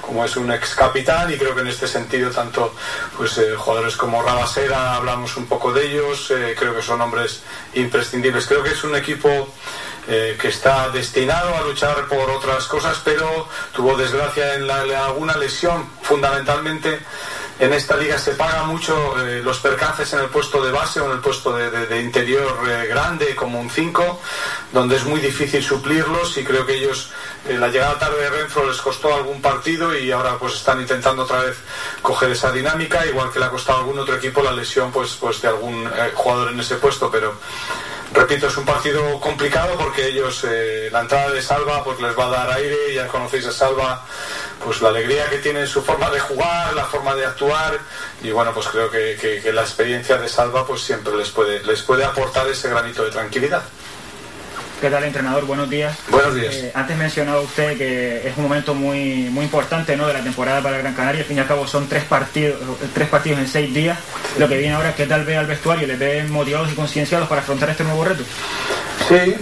como 0.00 0.24
es 0.24 0.36
un 0.36 0.52
ex 0.52 0.74
capitán 0.76 1.32
y 1.32 1.36
creo 1.36 1.52
que 1.54 1.62
en 1.62 1.66
este 1.68 1.88
sentido 1.88 2.30
tanto 2.30 2.72
pues 3.16 3.36
eh, 3.38 3.56
jugadores 3.56 3.96
como 3.96 4.22
Rabasera 4.22 4.94
hablamos 4.94 5.36
un 5.36 5.46
poco 5.46 5.72
de 5.72 5.84
ellos, 5.90 6.30
eh, 6.30 6.54
creo 6.56 6.76
que 6.76 6.82
son 6.82 7.00
hombres 7.00 7.40
imprescindibles. 7.74 8.46
Creo 8.46 8.62
que 8.62 8.70
es 8.70 8.84
un 8.84 8.94
equipo 8.94 9.28
eh, 10.06 10.38
que 10.40 10.48
está 10.48 10.88
destinado 10.90 11.54
a 11.56 11.62
luchar 11.62 12.06
por 12.06 12.30
otras 12.30 12.66
cosas, 12.66 13.00
pero 13.04 13.48
tuvo 13.72 13.96
desgracia 13.96 14.54
en, 14.54 14.66
la- 14.68 15.06
alguna 15.06 15.36
lesión 15.36 15.90
fundamentalmente. 16.02 17.00
En 17.60 17.72
esta 17.72 17.96
liga 17.96 18.16
se 18.18 18.34
paga 18.34 18.62
mucho 18.64 18.94
eh, 19.18 19.42
los 19.42 19.58
percances 19.58 20.12
en 20.12 20.20
el 20.20 20.26
puesto 20.26 20.64
de 20.64 20.70
base 20.70 21.00
o 21.00 21.06
en 21.06 21.12
el 21.12 21.18
puesto 21.18 21.56
de, 21.56 22.00
interior 22.00 22.56
eh, 22.68 22.86
grande 22.86 23.34
como 23.34 23.60
un 23.60 23.68
5, 23.68 24.20
donde 24.72 24.94
es 24.94 25.04
muy 25.04 25.18
difícil 25.18 25.60
suplirlos 25.60 26.36
y 26.38 26.44
creo 26.44 26.64
que 26.64 26.76
ellos, 26.76 27.10
eh, 27.48 27.54
la 27.58 27.66
llegada 27.66 27.98
tarde 27.98 28.22
de 28.22 28.30
Renfro 28.30 28.64
les 28.64 28.80
costó 28.80 29.12
algún 29.12 29.42
partido 29.42 29.96
y 29.98 30.12
ahora 30.12 30.38
pues 30.38 30.54
están 30.54 30.80
intentando 30.80 31.24
otra 31.24 31.40
vez 31.40 31.56
coger 32.00 32.30
esa 32.30 32.52
dinámica, 32.52 33.04
igual 33.06 33.32
que 33.32 33.40
le 33.40 33.46
ha 33.46 33.50
costado 33.50 33.78
a 33.78 33.80
algún 33.80 33.98
otro 33.98 34.14
equipo 34.14 34.40
la 34.40 34.52
lesión 34.52 34.92
pues, 34.92 35.16
pues 35.20 35.42
de 35.42 35.48
algún 35.48 35.90
jugador 36.14 36.52
en 36.52 36.60
ese 36.60 36.76
puesto, 36.76 37.10
pero 37.10 37.34
repito, 38.14 38.46
es 38.46 38.56
un 38.56 38.64
partido 38.64 39.20
complicado 39.20 39.76
porque 39.76 40.06
ellos, 40.08 40.44
eh, 40.48 40.88
la 40.90 41.00
entrada 41.00 41.30
de 41.30 41.42
Salva 41.42 41.84
pues 41.84 42.00
les 42.00 42.18
va 42.18 42.26
a 42.26 42.30
dar 42.30 42.50
aire, 42.52 42.94
ya 42.94 43.06
conocéis 43.08 43.46
a 43.46 43.52
Salva, 43.52 44.04
pues 44.64 44.80
la 44.82 44.88
alegría 44.88 45.28
que 45.30 45.38
tiene 45.38 45.60
en 45.60 45.66
su 45.66 45.82
forma 45.82 46.10
de 46.10 46.18
jugar, 46.20 46.74
la 46.74 46.84
forma 46.84 47.14
de 47.14 47.26
actuar 47.26 47.78
y 48.22 48.30
bueno, 48.30 48.52
pues 48.52 48.66
creo 48.68 48.90
que, 48.90 49.16
que- 49.20 49.40
que 49.40 49.52
la 49.52 49.62
experiencia 49.62 50.16
de 50.18 50.28
Salva 50.28 50.66
pues 50.66 50.80
siempre 50.82 51.14
les 51.16 51.28
puede, 51.30 51.62
les 51.64 51.82
puede 51.82 52.04
aportar 52.04 52.46
ese 52.48 52.68
granito 52.68 53.04
de 53.04 53.10
tranquilidad. 53.10 53.62
¿Qué 54.80 54.90
tal, 54.90 55.02
entrenador? 55.02 55.44
Buenos 55.44 55.68
días. 55.68 55.96
Buenos 56.08 56.36
días. 56.36 56.54
Eh, 56.54 56.72
antes 56.72 56.96
mencionaba 56.96 57.40
usted 57.40 57.76
que 57.76 58.28
es 58.28 58.36
un 58.36 58.44
momento 58.44 58.74
muy 58.74 59.28
muy 59.30 59.44
importante 59.44 59.96
¿no? 59.96 60.06
de 60.06 60.14
la 60.14 60.22
temporada 60.22 60.62
para 60.62 60.78
Gran 60.78 60.94
Canaria. 60.94 61.22
Al 61.22 61.26
fin 61.26 61.36
y 61.36 61.40
al 61.40 61.48
cabo 61.48 61.66
son 61.66 61.88
tres 61.88 62.04
partidos, 62.04 62.60
tres 62.94 63.08
partidos 63.08 63.40
en 63.40 63.48
seis 63.48 63.74
días. 63.74 63.98
Lo 64.38 64.48
que 64.48 64.56
viene 64.56 64.74
ahora 64.74 64.90
es 64.90 64.94
qué 64.94 65.06
tal 65.06 65.24
ve 65.24 65.36
al 65.36 65.46
vestuario, 65.46 65.86
les 65.86 65.98
ve 65.98 66.22
motivados 66.28 66.70
y 66.70 66.74
concienciados 66.74 67.28
para 67.28 67.40
afrontar 67.40 67.70
este 67.70 67.82
nuevo 67.82 68.04
reto. 68.04 68.22
Sí, 69.08 69.34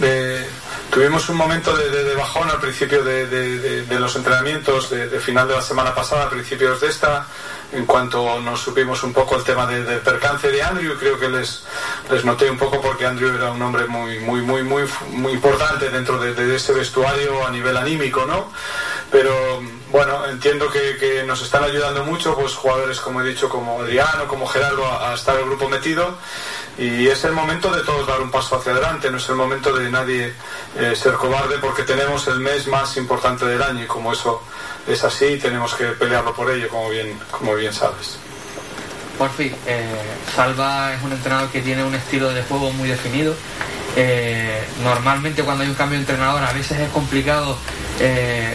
tuvimos 0.90 1.28
un 1.28 1.36
momento 1.36 1.76
de, 1.76 1.90
de- 1.90 2.04
de 2.04 2.14
bajón 2.14 2.48
al 2.48 2.58
principio 2.60 3.04
de, 3.04 3.26
de- 3.26 4.00
los 4.00 4.16
entrenamientos, 4.16 4.88
de, 4.88 5.08
de 5.08 5.20
final 5.20 5.46
de 5.48 5.54
la 5.54 5.62
semana 5.62 5.94
pasada, 5.94 6.24
a 6.24 6.30
principios 6.30 6.80
de 6.80 6.88
esta, 6.88 7.26
en 7.72 7.84
cuanto 7.84 8.40
nos 8.40 8.60
supimos 8.60 9.02
un 9.02 9.12
poco 9.12 9.36
el 9.36 9.42
tema 9.44 9.66
de- 9.66 9.82
del 9.84 10.00
percance 10.00 10.50
de 10.50 10.62
Andrew, 10.62 10.96
creo 10.98 11.18
que 11.18 11.28
les, 11.28 11.64
les 12.10 12.24
noté 12.24 12.50
un 12.50 12.56
poco 12.58 12.80
porque 12.80 13.06
Andrew 13.06 13.34
era 13.34 13.50
un 13.50 13.60
hombre 13.62 13.86
muy, 13.86 14.18
muy, 14.20 14.40
muy, 14.42 14.62
muy, 14.62 14.84
muy 15.10 15.32
importante 15.32 15.90
dentro 15.90 16.18
de, 16.18 16.32
de 16.34 16.56
ese 16.56 16.72
vestuario 16.72 17.46
a 17.46 17.50
nivel 17.50 17.76
anímico, 17.76 18.24
¿no? 18.26 18.50
pero 19.10 19.62
bueno, 19.90 20.26
entiendo 20.26 20.68
que, 20.68 21.22
nos 21.26 21.40
están 21.42 21.62
ayudando 21.64 22.04
mucho, 22.04 22.34
pues 22.34 22.54
jugadores 22.54 23.00
como 23.00 23.20
he 23.20 23.24
dicho, 23.24 23.48
como 23.48 23.80
Adriano, 23.80 24.26
como 24.26 24.46
Gerardo, 24.46 24.84
a, 24.84 25.10
a 25.10 25.14
estar 25.14 25.36
el 25.38 25.44
grupo 25.46 25.68
metido 25.68 26.16
y 26.78 27.06
es 27.08 27.24
el 27.24 27.32
momento 27.32 27.70
de 27.70 27.82
todos 27.82 28.06
dar 28.06 28.20
un 28.20 28.30
paso 28.30 28.56
hacia 28.56 28.72
adelante, 28.72 29.10
no 29.10 29.16
es 29.16 29.28
el 29.28 29.36
momento 29.36 29.72
de 29.74 29.90
nadie 29.90 30.34
eh, 30.76 30.94
ser 30.94 31.14
cobarde 31.14 31.58
porque 31.58 31.84
tenemos 31.84 32.26
el 32.28 32.40
mes 32.40 32.66
más 32.66 32.96
importante 32.96 33.46
del 33.46 33.62
año 33.62 33.84
y 33.84 33.86
como 33.86 34.12
eso 34.12 34.42
es 34.86 35.02
así 35.04 35.38
tenemos 35.38 35.74
que 35.74 35.84
pelearlo 35.86 36.34
por 36.34 36.50
ello, 36.50 36.68
como 36.68 36.90
bien, 36.90 37.18
como 37.30 37.54
bien 37.54 37.72
sabes. 37.72 38.18
Por 39.18 39.30
fin, 39.30 39.52
eh, 39.66 39.84
Salva 40.34 40.94
es 40.94 41.02
un 41.02 41.12
entrenador 41.12 41.48
que 41.50 41.62
tiene 41.62 41.82
un 41.82 41.94
estilo 41.94 42.32
de 42.32 42.42
juego 42.42 42.70
muy 42.72 42.88
definido. 42.88 43.34
Eh, 43.96 44.62
normalmente 44.84 45.42
cuando 45.42 45.64
hay 45.64 45.70
un 45.70 45.74
cambio 45.74 45.98
de 45.98 46.02
entrenador 46.02 46.44
a 46.44 46.52
veces 46.52 46.78
es 46.78 46.90
complicado 46.90 47.56
eh, 47.98 48.54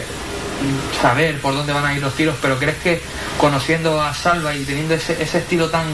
saber 1.00 1.40
por 1.40 1.52
dónde 1.54 1.72
van 1.72 1.84
a 1.84 1.94
ir 1.94 2.00
los 2.00 2.14
tiros, 2.14 2.36
pero 2.40 2.58
¿crees 2.60 2.76
que 2.76 3.00
conociendo 3.38 4.00
a 4.00 4.14
Salva 4.14 4.54
y 4.54 4.62
teniendo 4.62 4.94
ese, 4.94 5.20
ese 5.20 5.38
estilo 5.38 5.68
tan, 5.68 5.86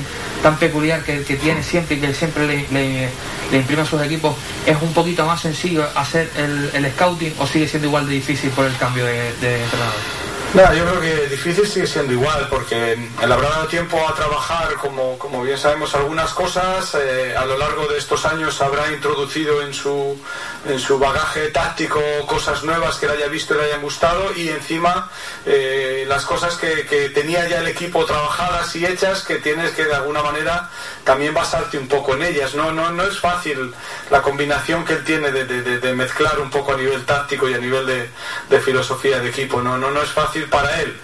tan 0.42 0.58
peculiar 0.58 1.02
que, 1.02 1.22
que 1.24 1.36
tiene 1.36 1.62
siempre 1.62 1.96
y 1.96 2.00
que 2.00 2.12
siempre 2.12 2.46
le, 2.46 3.08
imprime 3.56 3.82
a 3.82 3.86
sus 3.86 4.02
equipos, 4.02 4.36
es 4.66 4.76
un 4.82 4.92
poquito 4.92 5.24
más 5.24 5.40
sencillo 5.40 5.88
hacer 5.94 6.30
el, 6.36 6.70
el 6.74 6.92
scouting 6.92 7.34
o 7.38 7.46
sigue 7.46 7.66
siendo 7.66 7.88
igual 7.88 8.06
de 8.06 8.12
difícil 8.12 8.50
por 8.50 8.66
el 8.66 8.76
cambio 8.76 9.06
de 9.06 9.28
entrenador? 9.30 10.27
Nada, 10.54 10.72
yo 10.74 10.82
creo 10.86 11.00
que 11.02 11.26
difícil 11.28 11.66
sigue 11.68 11.86
siendo 11.86 12.12
igual, 12.14 12.48
porque 12.48 12.92
él 12.94 13.32
habrá 13.32 13.50
dado 13.50 13.66
tiempo 13.66 13.98
a 14.08 14.14
trabajar, 14.14 14.74
como, 14.76 15.18
como 15.18 15.42
bien 15.42 15.58
sabemos, 15.58 15.94
algunas 15.94 16.30
cosas. 16.32 16.94
eh, 16.94 17.34
a 17.36 17.44
lo 17.44 17.58
largo 17.58 17.86
de 17.86 17.98
estos 17.98 18.24
años 18.24 18.60
habrá 18.62 18.90
introducido 18.90 19.60
en 19.60 19.74
su, 19.74 20.18
en 20.66 20.78
su 20.80 20.98
bagaje 20.98 21.48
táctico 21.48 22.00
cosas 22.26 22.64
nuevas 22.64 22.96
que 22.96 23.06
le 23.06 23.12
haya 23.12 23.26
visto 23.28 23.54
y 23.54 23.58
le 23.58 23.64
hayan 23.64 23.82
gustado, 23.82 24.32
y 24.34 24.48
encima 24.48 25.10
eh, 25.44 26.06
las 26.08 26.24
cosas 26.24 26.54
que, 26.56 26.86
que 26.86 27.10
tenía 27.10 27.46
ya 27.46 27.58
el 27.58 27.66
equipo 27.68 28.06
trabajadas 28.06 28.74
y 28.74 28.86
hechas, 28.86 29.24
que 29.24 29.36
tienes 29.36 29.72
que 29.72 29.84
de 29.84 29.94
alguna 29.94 30.22
manera 30.22 30.70
también 31.04 31.34
basarte 31.34 31.76
un 31.76 31.88
poco 31.88 32.14
en 32.14 32.22
ellas. 32.22 32.54
No, 32.54 32.72
no, 32.72 32.90
no 32.90 33.02
es 33.04 33.20
fácil 33.20 33.74
la 34.10 34.22
combinación 34.22 34.82
que 34.86 34.94
él 34.94 35.04
tiene 35.04 35.30
de- 35.30 35.44
de- 35.44 35.78
de 35.78 35.92
mezclar 35.94 36.40
un 36.40 36.48
poco 36.50 36.72
a 36.72 36.76
nivel 36.78 37.04
táctico 37.04 37.48
y 37.50 37.54
a 37.54 37.58
nivel 37.58 37.84
de, 37.86 38.08
de 38.48 38.60
filosofía 38.60 39.20
de 39.20 39.28
equipo. 39.28 39.60
No, 39.60 39.76
no, 39.76 39.90
no 39.90 40.00
es 40.02 40.08
fácil 40.10 40.37
para 40.46 40.80
él. 40.80 40.96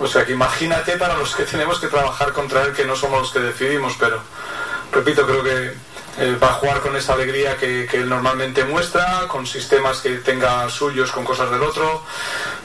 O 0.00 0.06
sea 0.06 0.24
que 0.24 0.32
imagínate 0.32 0.96
para 0.96 1.16
los 1.16 1.34
que 1.34 1.44
tenemos 1.44 1.78
que 1.78 1.86
trabajar 1.86 2.32
contra 2.32 2.62
él, 2.62 2.72
que 2.72 2.84
no 2.84 2.96
somos 2.96 3.20
los 3.20 3.30
que 3.30 3.40
decidimos, 3.40 3.94
pero 3.98 4.20
repito, 4.92 5.24
creo 5.24 5.42
que 5.42 5.72
eh, 6.18 6.36
va 6.40 6.50
a 6.50 6.54
jugar 6.54 6.80
con 6.80 6.96
esa 6.96 7.14
alegría 7.14 7.56
que, 7.56 7.86
que 7.90 7.98
él 7.98 8.08
normalmente 8.08 8.64
muestra, 8.64 9.26
con 9.28 9.46
sistemas 9.46 9.98
que 10.00 10.16
tenga 10.18 10.68
suyos, 10.68 11.10
con 11.10 11.24
cosas 11.24 11.50
del 11.50 11.62
otro, 11.62 12.04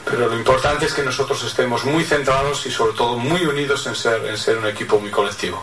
pero 0.04 0.28
lo 0.28 0.36
importante 0.36 0.86
es 0.86 0.94
que 0.94 1.02
nosotros 1.02 1.42
estemos 1.44 1.84
muy 1.84 2.04
centrados 2.04 2.66
y 2.66 2.70
sobre 2.70 2.94
todo 2.94 3.16
muy 3.16 3.44
unidos 3.44 3.86
en 3.86 3.94
ser, 3.94 4.24
en 4.26 4.38
ser 4.38 4.58
un 4.58 4.66
equipo 4.66 5.00
muy 5.00 5.10
colectivo. 5.10 5.62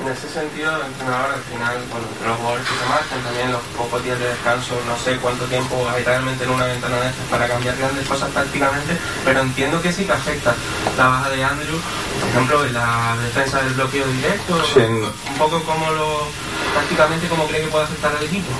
En 0.00 0.08
ese 0.10 0.28
sentido, 0.28 0.74
el 0.76 0.86
entrenador 0.86 1.30
al 1.32 1.42
final, 1.42 1.78
bueno, 1.90 2.06
los 2.26 2.36
jugadores 2.36 2.66
que 2.66 2.74
se 2.74 2.86
marchan, 2.86 3.22
también 3.22 3.52
los 3.52 3.62
pocos 3.78 4.02
días 4.02 4.18
de 4.18 4.26
descanso, 4.26 4.74
no 4.86 4.96
sé 4.98 5.16
cuánto 5.18 5.44
tiempo 5.46 5.88
hay 5.88 6.02
realmente 6.02 6.44
en 6.44 6.50
una 6.50 6.66
ventana 6.66 7.00
de 7.00 7.08
estas 7.08 7.26
para 7.30 7.46
cambiar 7.46 7.76
grandes 7.76 8.06
cosas 8.06 8.30
prácticamente, 8.30 8.98
pero 9.24 9.40
entiendo 9.40 9.80
que 9.80 9.92
sí 9.92 10.04
que 10.04 10.12
afecta 10.12 10.54
la 10.98 11.06
baja 11.06 11.30
de 11.30 11.44
Andrew, 11.44 11.78
por 12.20 12.28
ejemplo, 12.28 12.64
en 12.64 12.74
la 12.74 13.16
defensa 13.22 13.62
del 13.62 13.74
bloqueo 13.74 14.06
directo, 14.08 14.60
un 14.76 15.38
poco 15.38 15.62
como 15.62 15.90
lo, 15.92 16.26
prácticamente 16.74 17.28
cómo 17.28 17.46
cree 17.46 17.62
que 17.62 17.68
puede 17.68 17.84
afectar 17.84 18.16
al 18.16 18.24
equipo. 18.24 18.50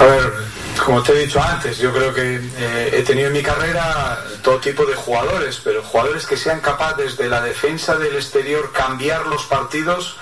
A 0.00 0.04
ver, 0.04 0.32
como 0.78 1.02
te 1.02 1.12
he 1.12 1.26
dicho 1.26 1.42
antes, 1.42 1.78
yo 1.78 1.92
creo 1.92 2.12
que 2.12 2.36
eh, 2.36 2.90
he 2.92 3.02
tenido 3.02 3.28
en 3.28 3.32
mi 3.32 3.42
carrera 3.42 4.24
todo 4.42 4.58
tipo 4.58 4.84
de 4.84 4.94
jugadores, 4.94 5.60
pero 5.62 5.82
jugadores 5.82 6.26
que 6.26 6.36
sean 6.36 6.60
capaces 6.60 7.16
de 7.16 7.28
la 7.28 7.40
defensa 7.40 7.96
del 7.96 8.16
exterior 8.16 8.72
cambiar 8.72 9.26
los 9.26 9.44
partidos, 9.44 10.16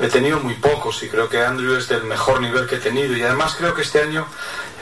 he 0.00 0.08
tenido 0.08 0.40
muy 0.40 0.54
pocos 0.54 1.02
y 1.02 1.08
creo 1.08 1.28
que 1.28 1.44
Andrew 1.44 1.76
es 1.76 1.88
del 1.88 2.04
mejor 2.04 2.40
nivel 2.40 2.66
que 2.66 2.76
he 2.76 2.80
tenido. 2.80 3.16
Y 3.16 3.22
además 3.22 3.54
creo 3.56 3.74
que 3.74 3.82
este 3.82 4.02
año 4.02 4.26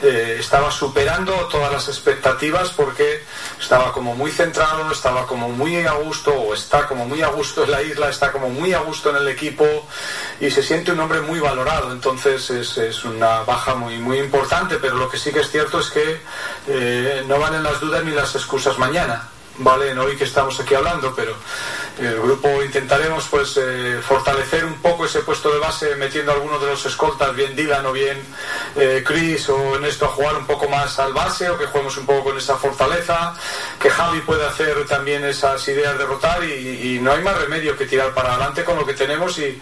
eh, 0.01 0.37
estaba 0.39 0.71
superando 0.71 1.33
todas 1.47 1.71
las 1.71 1.87
expectativas 1.87 2.69
porque 2.69 3.23
estaba 3.59 3.91
como 3.91 4.15
muy 4.15 4.31
centrado, 4.31 4.91
estaba 4.91 5.27
como 5.27 5.49
muy 5.49 5.85
a 5.85 5.93
gusto 5.93 6.33
o 6.33 6.53
está 6.53 6.87
como 6.87 7.05
muy 7.05 7.21
a 7.21 7.27
gusto 7.27 7.63
en 7.63 7.71
la 7.71 7.81
isla, 7.81 8.09
está 8.09 8.31
como 8.31 8.49
muy 8.49 8.73
a 8.73 8.79
gusto 8.79 9.11
en 9.11 9.17
el 9.17 9.27
equipo 9.27 9.65
y 10.39 10.49
se 10.49 10.63
siente 10.63 10.91
un 10.91 10.99
hombre 10.99 11.21
muy 11.21 11.39
valorado. 11.39 11.91
Entonces 11.91 12.49
es, 12.49 12.77
es 12.77 13.03
una 13.03 13.41
baja 13.41 13.75
muy, 13.75 13.97
muy 13.97 14.19
importante, 14.19 14.77
pero 14.77 14.97
lo 14.97 15.09
que 15.09 15.17
sí 15.17 15.31
que 15.31 15.41
es 15.41 15.51
cierto 15.51 15.79
es 15.79 15.89
que 15.89 16.21
eh, 16.67 17.23
no 17.27 17.39
valen 17.39 17.63
las 17.63 17.79
dudas 17.79 18.03
ni 18.03 18.11
las 18.11 18.35
excusas 18.35 18.77
mañana. 18.77 19.29
Vale, 19.63 19.97
hoy 19.99 20.15
que 20.15 20.23
estamos 20.23 20.59
aquí 20.59 20.73
hablando, 20.73 21.13
pero 21.15 21.35
el 21.99 22.19
grupo 22.19 22.63
intentaremos 22.63 23.27
pues 23.29 23.59
eh, 23.61 23.99
fortalecer 24.01 24.65
un 24.65 24.81
poco 24.81 25.05
ese 25.05 25.19
puesto 25.19 25.53
de 25.53 25.59
base 25.59 25.95
metiendo 25.97 26.31
a 26.31 26.35
algunos 26.35 26.59
de 26.59 26.67
los 26.67 26.83
escoltas, 26.83 27.35
bien 27.35 27.55
Dylan 27.55 27.85
o 27.85 27.91
bien 27.91 28.17
eh, 28.75 29.03
Chris 29.05 29.47
o 29.49 29.75
en 29.75 29.85
esto 29.85 30.05
a 30.05 30.07
jugar 30.07 30.35
un 30.35 30.47
poco 30.47 30.67
más 30.67 30.97
al 30.97 31.13
base 31.13 31.47
o 31.47 31.59
que 31.59 31.67
juguemos 31.67 31.95
un 31.97 32.07
poco 32.07 32.23
con 32.23 32.37
esa 32.39 32.57
fortaleza, 32.57 33.35
que 33.79 33.91
Javi 33.91 34.21
pueda 34.21 34.49
hacer 34.49 34.83
también 34.87 35.23
esas 35.25 35.67
ideas 35.67 35.95
de 35.95 36.05
rotar 36.05 36.43
y, 36.43 36.99
no 37.01 37.11
hay 37.11 37.23
más 37.23 37.37
remedio 37.37 37.77
que 37.77 37.85
tirar 37.85 38.13
para 38.13 38.31
adelante 38.33 38.63
con 38.63 38.77
lo 38.77 38.85
que 38.85 38.93
tenemos 38.93 39.37
y, 39.37 39.61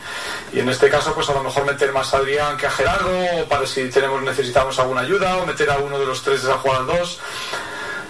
y 0.54 0.60
en 0.60 0.70
este 0.70 0.90
caso 0.90 1.14
pues 1.14 1.30
a 1.30 1.34
lo 1.34 1.44
mejor 1.44 1.66
meter 1.66 1.92
más 1.92 2.14
a 2.14 2.18
Adrián 2.18 2.56
que 2.58 2.68
a 2.68 2.72
Gerardo 2.72 3.18
o 3.42 3.48
para 3.50 3.66
si 3.68 3.90
tenemos 3.90 4.22
necesitamos 4.22 4.80
alguna 4.80 5.02
ayuda 5.02 5.38
o 5.38 5.46
meter 5.46 5.70
a 5.70 5.78
uno 5.78 6.00
de 6.00 6.06
los 6.06 6.22
tres 6.22 6.44
esa 6.44 6.58
jugar 6.58 6.86
dos. 6.86 7.20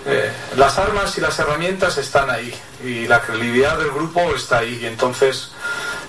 Eh, 0.06 0.32
las 0.56 0.78
armas 0.78 1.18
y 1.18 1.22
las 1.22 1.38
herramientas 1.40 1.98
están 1.98 2.30
ahí 2.30 2.54
y 2.84 3.06
la 3.08 3.22
credibilidad 3.22 3.78
del 3.78 3.92
grupo 3.92 4.34
está 4.34 4.60
ahí 4.60 4.80
y 4.82 4.86
entonces 4.86 5.52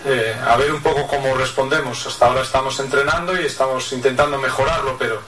eh, 0.06 0.34
a 0.46 0.56
ver 0.56 0.72
un 0.72 0.82
poco 0.82 1.06
cómo 1.06 1.34
respondemos. 1.34 2.06
Hasta 2.06 2.26
ahora 2.26 2.42
estamos 2.42 2.78
entrenando 2.80 3.38
y 3.38 3.44
estamos 3.44 3.92
intentando 3.92 4.38
mejorarlo, 4.38 4.96
pero 4.98 5.20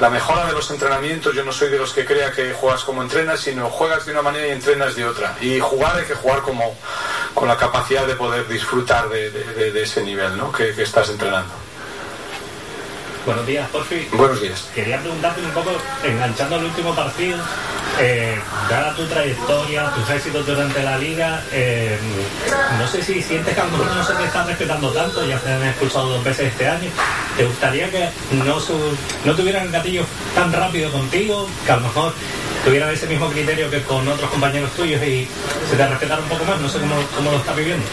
la 0.00 0.10
mejora 0.10 0.46
de 0.46 0.52
los 0.52 0.70
entrenamientos, 0.70 1.34
yo 1.34 1.44
no 1.44 1.52
soy 1.52 1.68
de 1.68 1.78
los 1.78 1.92
que 1.92 2.04
crea 2.04 2.32
que 2.32 2.54
juegas 2.54 2.84
como 2.84 3.02
entrenas, 3.02 3.40
sino 3.40 3.68
juegas 3.68 4.06
de 4.06 4.12
una 4.12 4.22
manera 4.22 4.48
y 4.48 4.50
entrenas 4.50 4.96
de 4.96 5.04
otra. 5.04 5.36
Y 5.40 5.60
jugar 5.60 5.96
hay 5.96 6.04
que 6.04 6.14
jugar 6.14 6.40
como 6.40 6.74
con 7.34 7.46
la 7.46 7.56
capacidad 7.56 8.06
de 8.06 8.14
poder 8.14 8.48
disfrutar 8.48 9.08
de, 9.08 9.82
ese 9.82 10.02
nivel 10.02 10.36
¿no? 10.36 10.50
que 10.50 10.70
estás 10.82 11.10
entrenando. 11.10 11.69
Buenos 13.26 13.46
días, 13.46 13.68
Porfi. 13.70 14.08
Buenos 14.12 14.40
días. 14.40 14.68
Quería 14.74 14.98
preguntarte 15.00 15.42
un 15.42 15.50
poco, 15.50 15.70
enganchando 16.04 16.56
al 16.56 16.64
último 16.64 16.94
partido, 16.94 17.38
eh, 18.00 18.38
dada 18.68 18.94
tu 18.96 19.04
trayectoria, 19.06 19.90
tus 19.94 20.08
éxitos 20.10 20.46
durante 20.46 20.82
la 20.82 20.96
liga, 20.96 21.42
eh, 21.52 21.98
no 22.78 22.86
sé 22.88 23.02
si 23.02 23.22
sientes 23.22 23.54
que 23.54 23.60
a 23.60 23.64
lo 23.64 23.72
mejor 23.72 23.94
no 23.94 24.04
se 24.04 24.14
te 24.14 24.24
está 24.24 24.44
respetando 24.44 24.90
tanto, 24.92 25.24
ya 25.26 25.38
te 25.38 25.52
han 25.52 25.62
expulsado 25.66 26.08
dos 26.08 26.24
veces 26.24 26.48
este 26.48 26.66
año. 26.66 26.90
¿Te 27.36 27.44
gustaría 27.44 27.90
que 27.90 28.08
no, 28.32 28.58
su- 28.58 28.96
no 29.24 29.34
tuvieran 29.34 29.64
el 29.66 29.70
gatillo 29.72 30.04
tan 30.34 30.50
rápido 30.52 30.90
contigo, 30.90 31.46
que 31.66 31.72
a 31.72 31.76
lo 31.76 31.82
mejor 31.82 32.14
tuvieran 32.64 32.90
ese 32.90 33.06
mismo 33.06 33.28
criterio 33.30 33.70
que 33.70 33.82
con 33.82 34.06
otros 34.06 34.30
compañeros 34.30 34.70
tuyos 34.72 35.02
y 35.02 35.28
se 35.68 35.76
te 35.76 35.86
respetara 35.86 36.20
un 36.20 36.28
poco 36.28 36.44
más? 36.44 36.60
No 36.60 36.68
sé 36.68 36.78
cómo, 36.78 36.94
cómo 37.16 37.30
lo 37.30 37.38
estás 37.38 37.56
viviendo. 37.56 37.86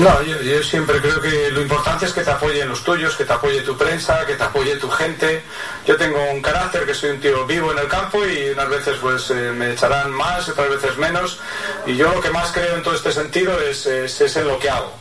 No, 0.00 0.22
yo, 0.22 0.40
yo 0.42 0.62
siempre 0.62 1.00
creo 1.00 1.20
que 1.20 1.50
lo 1.50 1.60
importante 1.60 2.06
es 2.06 2.12
que 2.12 2.22
te 2.22 2.30
apoyen 2.30 2.68
los 2.68 2.82
tuyos, 2.82 3.16
que 3.16 3.24
te 3.24 3.32
apoye 3.32 3.62
tu 3.62 3.76
prensa, 3.76 4.24
que 4.26 4.34
te 4.34 4.42
apoye 4.42 4.76
tu 4.76 4.90
gente. 4.90 5.42
Yo 5.86 5.96
tengo 5.96 6.18
un 6.32 6.42
carácter 6.42 6.84
que 6.86 6.94
soy 6.94 7.10
un 7.10 7.20
tío 7.20 7.46
vivo 7.46 7.72
en 7.72 7.78
el 7.78 7.88
campo 7.88 8.24
y 8.24 8.50
unas 8.50 8.68
veces 8.68 8.96
pues 9.00 9.30
eh, 9.30 9.52
me 9.52 9.72
echarán 9.72 10.12
más, 10.12 10.48
otras 10.48 10.68
veces 10.70 10.96
menos. 10.98 11.40
Y 11.86 11.96
yo 11.96 12.12
lo 12.12 12.20
que 12.20 12.30
más 12.30 12.52
creo 12.52 12.76
en 12.76 12.82
todo 12.82 12.94
este 12.94 13.12
sentido 13.12 13.60
es, 13.60 13.86
es, 13.86 14.20
es 14.20 14.36
en 14.36 14.48
lo 14.48 14.58
que 14.58 14.70
hago. 14.70 14.92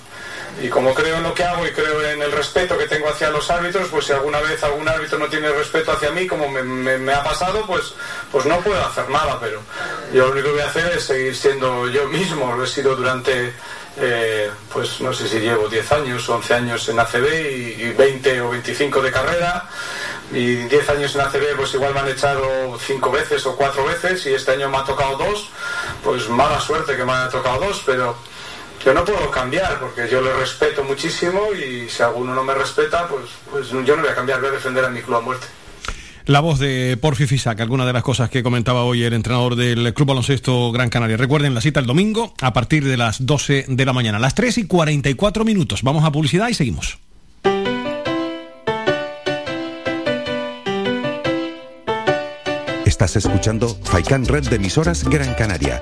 Y 0.62 0.70
como 0.70 0.94
creo 0.94 1.18
en 1.18 1.24
lo 1.24 1.34
que 1.36 1.44
hago 1.44 1.68
y 1.68 1.72
creo 1.72 2.02
en 2.02 2.20
el 2.22 2.32
respeto 2.32 2.78
que 2.78 2.88
tengo 2.88 3.08
hacia 3.10 3.30
los 3.30 3.50
árbitros, 3.52 3.90
pues 3.90 4.06
si 4.06 4.14
alguna 4.14 4.40
vez 4.42 4.64
algún 4.64 4.88
árbitro 4.90 5.20
no 5.20 5.28
tiene 5.28 5.50
respeto 5.52 5.92
hacia 5.92 6.10
mí, 6.12 6.26
como 6.26 6.50
me, 6.50 6.64
me- 6.64 7.14
ha 7.14 7.24
pasado, 7.24 7.64
pues, 7.68 7.94
pues 8.32 8.46
no 8.48 8.60
puedo 8.62 8.84
hacer 8.84 9.08
nada. 9.10 9.40
Pero 9.40 9.62
yo 10.14 10.26
lo 10.26 10.32
único 10.32 10.48
que 10.48 10.54
voy 10.54 10.62
a 10.62 10.68
hacer 10.68 10.92
es 10.98 11.04
seguir 11.04 11.36
siendo 11.36 11.88
yo 11.90 12.08
mismo. 12.08 12.56
Lo 12.56 12.64
he 12.64 12.68
sido 12.68 12.96
durante, 12.96 13.54
eh, 13.98 14.50
pues 14.74 15.00
no 15.00 15.14
sé 15.14 15.28
si 15.28 15.40
llevo 15.40 15.68
10 15.68 15.92
años, 15.92 16.28
11 16.28 16.54
años 16.56 16.90
en 16.90 17.00
ACB 17.00 17.26
y, 17.52 17.84
y 17.84 17.94
20 17.96 18.42
o 18.42 18.50
25 18.50 19.02
de 19.04 19.12
carrera. 19.12 19.70
Y 20.34 20.56
10 20.56 20.90
años 20.90 21.14
en 21.16 21.22
ACB, 21.22 21.56
pues 21.56 21.74
igual 21.76 21.94
me 21.94 22.00
han 22.00 22.10
echado 22.10 22.78
5 22.80 23.12
veces 23.12 23.46
o 23.46 23.56
4 23.56 23.86
veces 23.86 24.26
y 24.26 24.34
este 24.34 24.52
año 24.54 24.70
me 24.70 24.78
ha 24.78 24.84
tocado 24.84 25.18
dos. 25.18 25.50
Pues 26.04 26.28
mala 26.30 26.60
suerte 26.60 26.98
que 26.98 27.06
me 27.06 27.12
haya 27.14 27.30
tocado 27.30 27.60
dos, 27.60 27.84
pero 27.86 28.18
yo 28.88 28.94
no 28.94 29.04
puedo 29.04 29.30
cambiar 29.30 29.82
porque 29.82 30.08
yo 30.10 30.22
le 30.22 30.32
respeto 30.32 30.82
muchísimo 30.82 31.50
y 31.54 31.90
si 31.90 32.02
alguno 32.02 32.34
no 32.34 32.42
me 32.42 32.54
respeta, 32.54 33.06
pues, 33.06 33.26
pues 33.52 33.68
yo 33.86 33.98
no 33.98 34.02
voy 34.02 34.12
a 34.12 34.16
cambiar, 34.16 34.40
voy 34.40 34.48
a 34.48 34.54
defender 34.54 34.86
a 34.86 34.90
mi 34.90 35.02
club 35.02 35.18
a 35.18 35.20
muerte. 35.20 35.46
La 36.26 36.40
voz 36.40 36.58
de 36.58 36.96
Porfi 36.96 37.28
Fisac, 37.28 37.60
alguna 37.60 37.86
de 37.86 37.92
las 37.92 38.02
cosas 38.02 38.30
que 38.30 38.44
comentaba 38.44 38.86
hoy 38.86 39.04
el 39.04 39.12
entrenador 39.12 39.58
del 39.58 39.94
Club 39.94 40.08
Baloncesto 40.08 40.72
Gran 40.72 40.88
Canaria. 40.88 41.18
Recuerden 41.18 41.54
la 41.54 41.60
cita 41.60 41.82
el 41.82 41.86
domingo 41.86 42.34
a 42.40 42.54
partir 42.54 42.86
de 42.86 42.96
las 42.96 43.26
12 43.26 43.66
de 43.68 43.86
la 43.86 43.92
mañana, 43.92 44.20
las 44.20 44.36
3 44.36 44.58
y 44.60 44.68
44 44.68 45.44
minutos. 45.44 45.84
Vamos 45.84 46.06
a 46.06 46.12
publicidad 46.14 46.48
y 46.48 46.54
seguimos. 46.54 46.98
Estás 52.86 53.18
escuchando 53.18 53.68
Faikan 53.84 54.26
Red 54.26 54.48
de 54.48 54.56
emisoras 54.56 55.04
Gran 55.04 55.34
Canaria. 55.34 55.82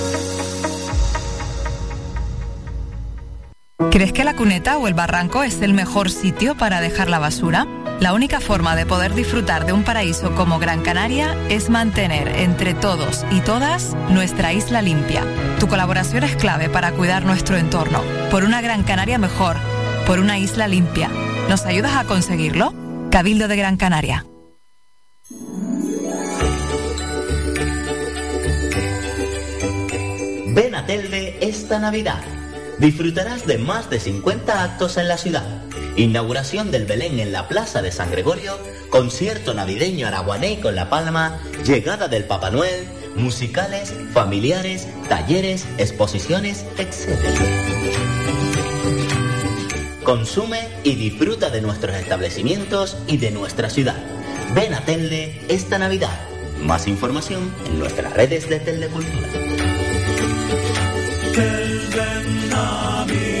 ¿Crees 3.89 4.13
que 4.13 4.23
la 4.23 4.35
cuneta 4.35 4.77
o 4.77 4.87
el 4.87 4.93
barranco 4.93 5.43
es 5.43 5.61
el 5.61 5.73
mejor 5.73 6.11
sitio 6.11 6.55
para 6.55 6.81
dejar 6.81 7.09
la 7.09 7.19
basura? 7.19 7.65
La 7.99 8.13
única 8.13 8.39
forma 8.39 8.75
de 8.75 8.85
poder 8.85 9.13
disfrutar 9.13 9.65
de 9.65 9.73
un 9.73 9.83
paraíso 9.83 10.35
como 10.35 10.59
Gran 10.59 10.81
Canaria 10.81 11.35
es 11.49 11.69
mantener 11.69 12.27
entre 12.39 12.73
todos 12.73 13.25
y 13.31 13.39
todas 13.39 13.95
nuestra 14.09 14.53
isla 14.53 14.81
limpia. 14.81 15.23
Tu 15.59 15.67
colaboración 15.67 16.23
es 16.23 16.35
clave 16.35 16.69
para 16.69 16.91
cuidar 16.91 17.25
nuestro 17.25 17.57
entorno, 17.57 18.01
por 18.29 18.43
una 18.43 18.61
Gran 18.61 18.83
Canaria 18.83 19.17
mejor, 19.17 19.57
por 20.05 20.19
una 20.19 20.37
isla 20.37 20.67
limpia. 20.67 21.09
¿Nos 21.49 21.65
ayudas 21.65 21.95
a 21.95 22.05
conseguirlo? 22.05 22.73
Cabildo 23.09 23.47
de 23.47 23.55
Gran 23.55 23.77
Canaria. 23.77 24.25
Ven 30.53 30.75
a 30.75 30.85
Telde 30.85 31.37
esta 31.41 31.79
Navidad. 31.79 32.40
Disfrutarás 32.81 33.45
de 33.45 33.59
más 33.59 33.91
de 33.91 33.99
50 33.99 34.63
actos 34.63 34.97
en 34.97 35.07
la 35.07 35.15
ciudad. 35.15 35.45
Inauguración 35.97 36.71
del 36.71 36.87
Belén 36.87 37.19
en 37.19 37.31
la 37.31 37.47
Plaza 37.47 37.83
de 37.83 37.91
San 37.91 38.09
Gregorio, 38.09 38.57
concierto 38.89 39.53
navideño 39.53 40.07
araguané 40.07 40.59
con 40.59 40.75
La 40.75 40.89
Palma, 40.89 41.39
llegada 41.63 42.07
del 42.07 42.23
Papá 42.23 42.49
Noel, 42.49 42.87
musicales, 43.15 43.93
familiares, 44.13 44.87
talleres, 45.07 45.67
exposiciones, 45.77 46.65
etc. 46.79 47.19
Consume 50.03 50.67
y 50.83 50.95
disfruta 50.95 51.51
de 51.51 51.61
nuestros 51.61 51.95
establecimientos 51.95 52.97
y 53.05 53.17
de 53.17 53.29
nuestra 53.29 53.69
ciudad. 53.69 53.97
Ven 54.55 54.73
a 54.73 54.83
Telde 54.83 55.39
esta 55.49 55.77
Navidad. 55.77 56.19
Más 56.63 56.87
información 56.87 57.53
en 57.67 57.77
nuestras 57.77 58.11
redes 58.13 58.49
de 58.49 58.59
Telde 58.59 58.89
tsunami. 62.51 63.40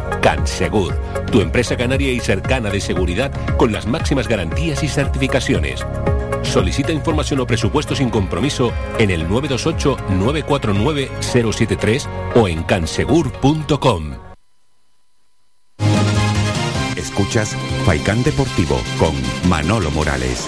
Cansegur, 0.21 0.95
tu 1.31 1.41
empresa 1.41 1.75
canaria 1.75 2.11
y 2.11 2.19
cercana 2.19 2.69
de 2.69 2.79
seguridad 2.79 3.31
con 3.57 3.71
las 3.71 3.87
máximas 3.87 4.27
garantías 4.27 4.83
y 4.83 4.87
certificaciones. 4.87 5.83
Solicita 6.43 6.91
información 6.91 7.39
o 7.39 7.47
presupuesto 7.47 7.95
sin 7.95 8.09
compromiso 8.09 8.73
en 8.99 9.11
el 9.11 9.25
928-949-073 9.27 12.07
o 12.35 12.47
en 12.47 12.63
cansegur.com. 12.63 14.15
Escuchas 16.95 17.55
Faikán 17.85 18.23
Deportivo 18.23 18.79
con 18.99 19.13
Manolo 19.49 19.91
Morales. 19.91 20.47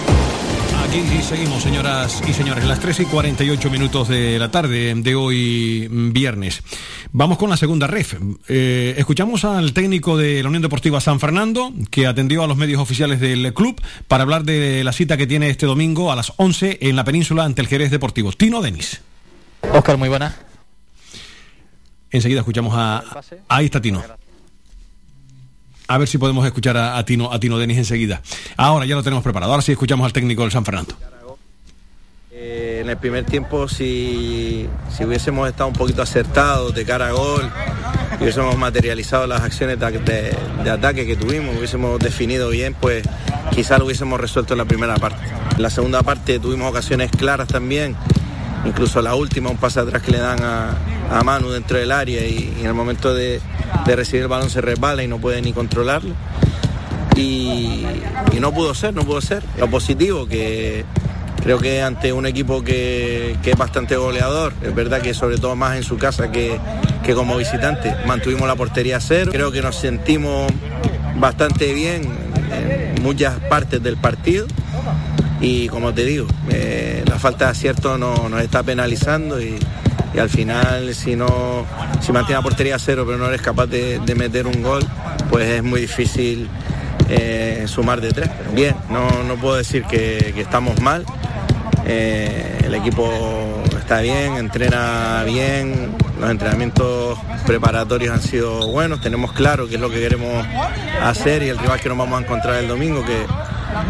Aquí 0.94 1.22
seguimos, 1.22 1.60
señoras 1.60 2.22
y 2.24 2.32
señores, 2.32 2.64
las 2.66 2.78
3 2.78 3.00
y 3.00 3.04
48 3.06 3.68
minutos 3.68 4.06
de 4.06 4.38
la 4.38 4.52
tarde 4.52 4.94
de 4.94 5.14
hoy 5.16 5.88
mm, 5.90 6.12
viernes. 6.12 6.62
Vamos 7.10 7.36
con 7.36 7.50
la 7.50 7.56
segunda 7.56 7.88
ref. 7.88 8.14
Eh, 8.46 8.94
escuchamos 8.96 9.44
al 9.44 9.72
técnico 9.72 10.16
de 10.16 10.40
la 10.40 10.48
Unión 10.50 10.62
Deportiva 10.62 11.00
San 11.00 11.18
Fernando, 11.18 11.72
que 11.90 12.06
atendió 12.06 12.44
a 12.44 12.46
los 12.46 12.56
medios 12.56 12.80
oficiales 12.80 13.18
del 13.18 13.52
club 13.54 13.82
para 14.06 14.22
hablar 14.22 14.44
de 14.44 14.84
la 14.84 14.92
cita 14.92 15.16
que 15.16 15.26
tiene 15.26 15.50
este 15.50 15.66
domingo 15.66 16.12
a 16.12 16.16
las 16.16 16.32
11 16.36 16.78
en 16.82 16.94
la 16.94 17.02
península 17.02 17.42
ante 17.42 17.60
el 17.60 17.66
Jerez 17.66 17.90
Deportivo. 17.90 18.30
Tino 18.30 18.62
Denis. 18.62 19.00
Oscar, 19.72 19.96
muy 19.96 20.08
buena. 20.08 20.36
Enseguida 22.12 22.38
escuchamos 22.38 22.72
a... 22.76 23.02
Ahí 23.48 23.64
está 23.64 23.82
Tino. 23.82 24.00
A 25.86 25.98
ver 25.98 26.08
si 26.08 26.16
podemos 26.18 26.44
escuchar 26.46 26.76
a, 26.76 27.04
Tino, 27.04 27.30
a 27.32 27.38
Tino 27.38 27.58
Denis 27.58 27.78
enseguida. 27.78 28.22
Ahora 28.56 28.86
ya 28.86 28.94
lo 28.94 29.02
tenemos 29.02 29.22
preparado. 29.22 29.52
Ahora 29.52 29.62
sí 29.62 29.72
escuchamos 29.72 30.04
al 30.06 30.12
técnico 30.12 30.42
del 30.42 30.50
San 30.50 30.64
Fernando. 30.64 30.94
Eh, 32.32 32.80
en 32.82 32.88
el 32.90 32.96
primer 32.96 33.24
tiempo, 33.24 33.68
si, 33.68 34.66
si 34.96 35.04
hubiésemos 35.04 35.48
estado 35.48 35.68
un 35.68 35.74
poquito 35.74 36.02
acertados 36.02 36.74
de 36.74 36.84
cara 36.84 37.08
a 37.08 37.12
gol, 37.12 37.50
hubiésemos 38.20 38.56
materializado 38.58 39.26
las 39.26 39.42
acciones 39.42 39.78
de, 39.78 39.90
de- 40.00 40.36
de 40.64 40.70
ataque 40.70 41.06
que 41.06 41.16
tuvimos, 41.16 41.56
hubiésemos 41.56 41.98
definido 42.00 42.48
bien, 42.48 42.74
pues 42.80 43.04
quizás 43.54 43.78
lo 43.78 43.84
hubiésemos 43.84 44.18
resuelto 44.18 44.54
en 44.54 44.58
la 44.58 44.64
primera 44.64 44.94
parte. 44.96 45.22
En 45.56 45.62
la 45.62 45.70
segunda 45.70 46.02
parte 46.02 46.38
tuvimos 46.40 46.68
ocasiones 46.70 47.10
claras 47.10 47.46
también, 47.48 47.94
incluso 48.64 49.02
la 49.02 49.14
última, 49.14 49.50
un 49.50 49.56
pase 49.56 49.80
atrás 49.80 50.02
que 50.02 50.12
le 50.12 50.18
dan 50.18 50.42
a, 50.42 50.76
a 51.10 51.22
Manu 51.22 51.50
dentro 51.50 51.78
del 51.78 51.92
área 51.92 52.26
y, 52.26 52.54
en 52.60 52.66
el 52.66 52.74
momento 52.74 53.14
de, 53.14 53.40
de 53.86 53.96
recibir 53.96 54.22
el 54.22 54.28
balón 54.28 54.50
se 54.50 54.60
resbala 54.60 55.02
y 55.02 55.08
no 55.08 55.18
puede 55.18 55.40
ni 55.42 55.52
controlarlo. 55.52 56.14
Y, 57.16 57.84
no 58.40 58.52
pudo 58.52 58.74
ser, 58.74 58.92
no 58.94 59.04
pudo 59.04 59.20
ser. 59.20 59.42
Lo 59.58 59.70
positivo, 59.70 60.26
que 60.26 60.84
creo 61.42 61.58
que 61.58 61.82
ante 61.82 62.12
un 62.12 62.26
equipo 62.26 62.62
que, 62.62 63.36
que 63.42 63.52
es 63.52 63.56
bastante 63.56 63.96
goleador, 63.96 64.52
es 64.62 64.74
verdad 64.74 65.00
que 65.00 65.14
sobre 65.14 65.38
todo 65.38 65.56
más 65.56 65.76
en 65.76 65.82
su 65.82 65.96
casa 65.96 66.30
que, 66.30 66.58
que 67.04 67.14
como 67.14 67.36
visitante, 67.36 67.94
mantuvimos 68.06 68.46
la 68.48 68.56
portería 68.56 69.00
cero. 69.00 69.30
Creo 69.32 69.50
que 69.50 69.62
nos 69.62 69.76
sentimos 69.76 70.52
bastante 71.16 71.72
bien 71.72 72.02
en 72.52 73.02
muchas 73.02 73.38
partes 73.48 73.82
del 73.82 73.96
partido 73.96 74.46
y 75.44 75.68
como 75.68 75.92
te 75.92 76.06
digo, 76.06 76.26
eh, 76.48 77.04
la 77.06 77.18
falta 77.18 77.44
de 77.44 77.50
acierto 77.50 77.98
no, 77.98 78.30
nos 78.30 78.40
está 78.40 78.62
penalizando 78.62 79.40
y, 79.40 79.58
al 80.18 80.30
final 80.30 80.94
si 80.94 81.16
no 81.16 81.66
si 82.00 82.12
mantiene 82.12 82.38
la 82.38 82.42
portería 82.42 82.76
a 82.76 82.78
cero 82.78 83.02
pero 83.04 83.18
no 83.18 83.26
eres 83.26 83.42
capaz 83.42 83.66
de, 83.66 84.00
meter 84.16 84.46
un 84.46 84.62
gol, 84.62 84.82
pues 85.28 85.48
es 85.48 85.62
muy 85.62 85.80
difícil 85.82 86.48
eh, 87.10 87.64
sumar 87.66 88.00
de 88.00 88.12
tres. 88.12 88.30
Pero 88.38 88.52
bien, 88.52 88.76
no, 88.88 89.24
no 89.24 89.34
puedo 89.34 89.56
decir 89.56 89.84
que, 89.84 90.32
que 90.34 90.40
estamos 90.40 90.80
mal. 90.80 91.04
Eh, 91.84 92.60
el 92.64 92.74
equipo 92.74 93.10
está 93.76 94.00
bien, 94.00 94.36
entrena 94.36 95.24
bien, 95.26 95.94
los 96.18 96.30
entrenamientos 96.30 97.18
preparatorios 97.44 98.14
han 98.14 98.22
sido 98.22 98.68
buenos, 98.68 99.02
tenemos 99.02 99.32
claro 99.32 99.68
qué 99.68 99.74
es 99.74 99.80
lo 99.80 99.90
que 99.90 100.00
queremos 100.00 100.46
hacer 101.02 101.42
y 101.42 101.48
el 101.48 101.58
rival 101.58 101.80
que 101.80 101.88
nos 101.90 101.98
vamos 101.98 102.18
a 102.18 102.22
encontrar 102.22 102.54
el 102.56 102.68
domingo, 102.68 103.04
que 103.04 103.26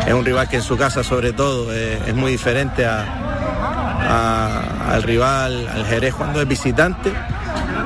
es 0.06 0.12
un 0.12 0.24
rival 0.24 0.48
que 0.48 0.56
en 0.56 0.62
su 0.62 0.76
casa 0.76 1.02
sobre 1.02 1.32
todo 1.32 1.72
eh, 1.72 1.98
es 2.06 2.14
muy 2.14 2.32
diferente 2.32 2.86
a, 2.86 4.90
al 4.90 5.02
rival, 5.02 5.68
al 5.68 5.86
Jerez 5.86 6.14
cuando 6.14 6.40
es 6.40 6.48
visitante. 6.48 7.12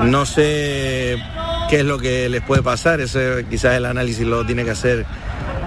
No 0.03 0.25
sé 0.25 1.17
qué 1.69 1.79
es 1.79 1.85
lo 1.85 1.97
que 1.97 2.29
les 2.29 2.41
puede 2.41 2.63
pasar, 2.63 3.01
ese 3.01 3.45
quizás 3.49 3.75
el 3.75 3.85
análisis 3.85 4.25
lo 4.25 4.45
tiene 4.45 4.63
que 4.63 4.71
hacer 4.71 5.05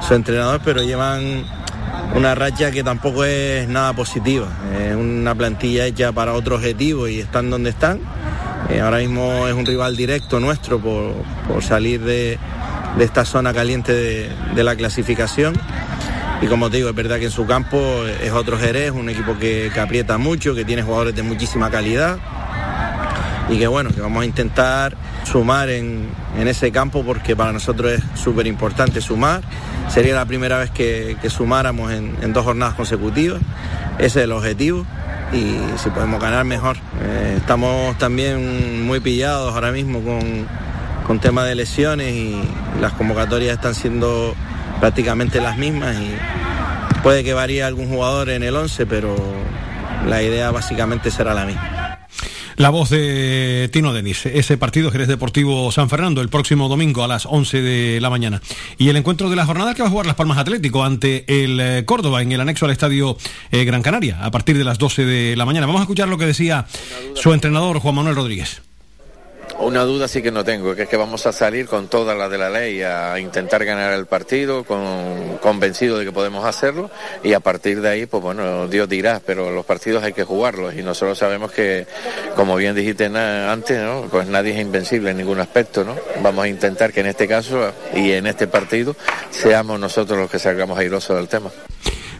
su 0.00 0.14
entrenador, 0.14 0.60
pero 0.64 0.82
llevan 0.82 1.44
una 2.14 2.34
racha 2.34 2.70
que 2.70 2.82
tampoco 2.82 3.24
es 3.24 3.68
nada 3.68 3.92
positiva. 3.92 4.48
Es 4.80 4.94
una 4.94 5.34
plantilla 5.34 5.86
hecha 5.86 6.12
para 6.12 6.34
otro 6.34 6.56
objetivo 6.56 7.08
y 7.08 7.20
están 7.20 7.50
donde 7.50 7.70
están. 7.70 8.00
Eh, 8.70 8.80
ahora 8.80 8.98
mismo 8.98 9.48
es 9.48 9.54
un 9.54 9.66
rival 9.66 9.96
directo 9.96 10.40
nuestro 10.40 10.78
por, 10.78 11.14
por 11.48 11.62
salir 11.62 12.00
de, 12.02 12.38
de 12.96 13.04
esta 13.04 13.24
zona 13.24 13.52
caliente 13.52 13.92
de, 13.92 14.30
de 14.54 14.64
la 14.64 14.76
clasificación. 14.76 15.54
Y 16.42 16.46
como 16.48 16.68
te 16.68 16.78
digo, 16.78 16.88
es 16.88 16.94
verdad 16.94 17.18
que 17.18 17.26
en 17.26 17.30
su 17.30 17.46
campo 17.46 18.04
es 18.20 18.32
otro 18.32 18.58
Jerez, 18.58 18.90
un 18.90 19.08
equipo 19.08 19.38
que, 19.38 19.70
aprieta 19.80 20.18
mucho, 20.18 20.56
que 20.56 20.64
tiene 20.64 20.82
jugadores 20.82 21.14
de 21.14 21.22
muchísima 21.22 21.70
calidad 21.70 22.18
y 23.48 23.58
que 23.58 23.66
bueno, 23.68 23.90
que 23.90 24.00
vamos 24.00 24.22
a 24.22 24.24
intentar 24.24 24.96
sumar 25.24 25.68
en, 25.68 26.08
en 26.36 26.48
ese 26.48 26.72
campo 26.72 27.04
porque 27.04 27.36
para 27.36 27.52
nosotros 27.52 27.92
es 27.92 28.02
súper 28.20 28.48
importante 28.48 29.00
sumar. 29.00 29.42
Sería 29.88 30.16
la 30.16 30.26
primera 30.26 30.58
vez 30.58 30.70
que, 30.70 31.16
sumáramos 31.28 31.92
en, 31.92 32.16
en 32.22 32.32
dos 32.32 32.44
jornadas 32.44 32.74
consecutivas. 32.74 33.40
Ese 33.98 34.20
es 34.20 34.24
el 34.24 34.32
objetivo 34.32 34.84
y 35.32 35.58
si 35.78 35.90
podemos 35.90 36.20
ganar 36.20 36.44
mejor. 36.44 36.76
Eh, 37.02 37.34
estamos 37.36 37.96
también 37.98 38.84
muy 38.84 38.98
pillados 38.98 39.54
ahora 39.54 39.70
mismo 39.70 40.00
con, 40.02 40.46
con 41.06 41.20
tema 41.20 41.44
de 41.44 41.54
lesiones 41.54 42.12
y 42.12 42.42
las 42.80 42.92
convocatorias 42.94 43.54
están 43.54 43.74
siendo 43.74 44.34
prácticamente 44.82 45.40
las 45.40 45.56
mismas 45.58 45.96
y 45.96 46.10
puede 47.04 47.22
que 47.22 47.34
varíe 47.34 47.62
algún 47.62 47.86
jugador 47.86 48.30
en 48.30 48.42
el 48.42 48.56
11, 48.56 48.84
pero 48.86 49.14
la 50.08 50.24
idea 50.24 50.50
básicamente 50.50 51.12
será 51.12 51.34
la 51.34 51.44
misma. 51.44 52.00
La 52.56 52.68
voz 52.70 52.90
de 52.90 53.70
Tino 53.72 53.92
Denis, 53.92 54.26
ese 54.26 54.56
partido 54.56 54.90
Jerez 54.90 55.06
Deportivo 55.06 55.70
San 55.70 55.88
Fernando 55.88 56.20
el 56.20 56.30
próximo 56.30 56.68
domingo 56.68 57.04
a 57.04 57.06
las 57.06 57.26
11 57.26 57.62
de 57.62 58.00
la 58.00 58.10
mañana. 58.10 58.42
Y 58.76 58.88
el 58.88 58.96
encuentro 58.96 59.30
de 59.30 59.36
la 59.36 59.46
jornada 59.46 59.72
que 59.74 59.82
va 59.82 59.86
a 59.86 59.90
jugar 59.92 60.06
Las 60.06 60.16
Palmas 60.16 60.38
Atlético 60.38 60.82
ante 60.82 61.26
el 61.28 61.60
eh, 61.60 61.84
Córdoba 61.84 62.20
en 62.20 62.32
el 62.32 62.40
anexo 62.40 62.64
al 62.64 62.72
estadio 62.72 63.16
eh, 63.52 63.64
Gran 63.64 63.82
Canaria 63.82 64.18
a 64.24 64.32
partir 64.32 64.58
de 64.58 64.64
las 64.64 64.78
12 64.78 65.04
de 65.04 65.36
la 65.36 65.46
mañana. 65.46 65.66
Vamos 65.66 65.82
a 65.82 65.84
escuchar 65.84 66.08
lo 66.08 66.18
que 66.18 66.26
decía 66.26 66.66
su 67.14 67.32
entrenador 67.32 67.78
Juan 67.78 67.94
Manuel 67.94 68.16
Rodríguez. 68.16 68.62
Una 69.58 69.82
duda 69.84 70.08
sí 70.08 70.22
que 70.22 70.30
no 70.30 70.44
tengo, 70.44 70.74
que 70.74 70.82
es 70.82 70.88
que 70.88 70.96
vamos 70.96 71.26
a 71.26 71.32
salir 71.32 71.66
con 71.66 71.88
toda 71.88 72.14
la 72.14 72.28
de 72.28 72.38
la 72.38 72.50
ley 72.50 72.82
a 72.82 73.18
intentar 73.18 73.64
ganar 73.64 73.92
el 73.92 74.06
partido, 74.06 74.64
con, 74.64 75.38
convencido 75.40 75.98
de 75.98 76.04
que 76.04 76.12
podemos 76.12 76.44
hacerlo 76.44 76.90
y 77.22 77.32
a 77.34 77.40
partir 77.40 77.80
de 77.80 77.88
ahí, 77.88 78.06
pues 78.06 78.22
bueno, 78.22 78.66
Dios 78.68 78.88
dirá, 78.88 79.20
pero 79.24 79.50
los 79.50 79.64
partidos 79.64 80.02
hay 80.02 80.12
que 80.12 80.24
jugarlos 80.24 80.74
y 80.74 80.82
nosotros 80.82 81.18
sabemos 81.18 81.52
que, 81.52 81.86
como 82.34 82.56
bien 82.56 82.74
dijiste 82.74 83.06
antes, 83.06 83.80
pues 84.10 84.26
nadie 84.26 84.52
es 84.52 84.60
invencible 84.60 85.10
en 85.10 85.18
ningún 85.18 85.40
aspecto, 85.40 85.84
¿no? 85.84 85.96
Vamos 86.22 86.44
a 86.44 86.48
intentar 86.48 86.92
que 86.92 87.00
en 87.00 87.06
este 87.06 87.28
caso 87.28 87.72
y 87.94 88.12
en 88.12 88.26
este 88.26 88.46
partido 88.46 88.96
seamos 89.30 89.78
nosotros 89.78 90.18
los 90.18 90.30
que 90.30 90.38
salgamos 90.38 90.78
airosos 90.78 91.16
del 91.16 91.28
tema. 91.28 91.50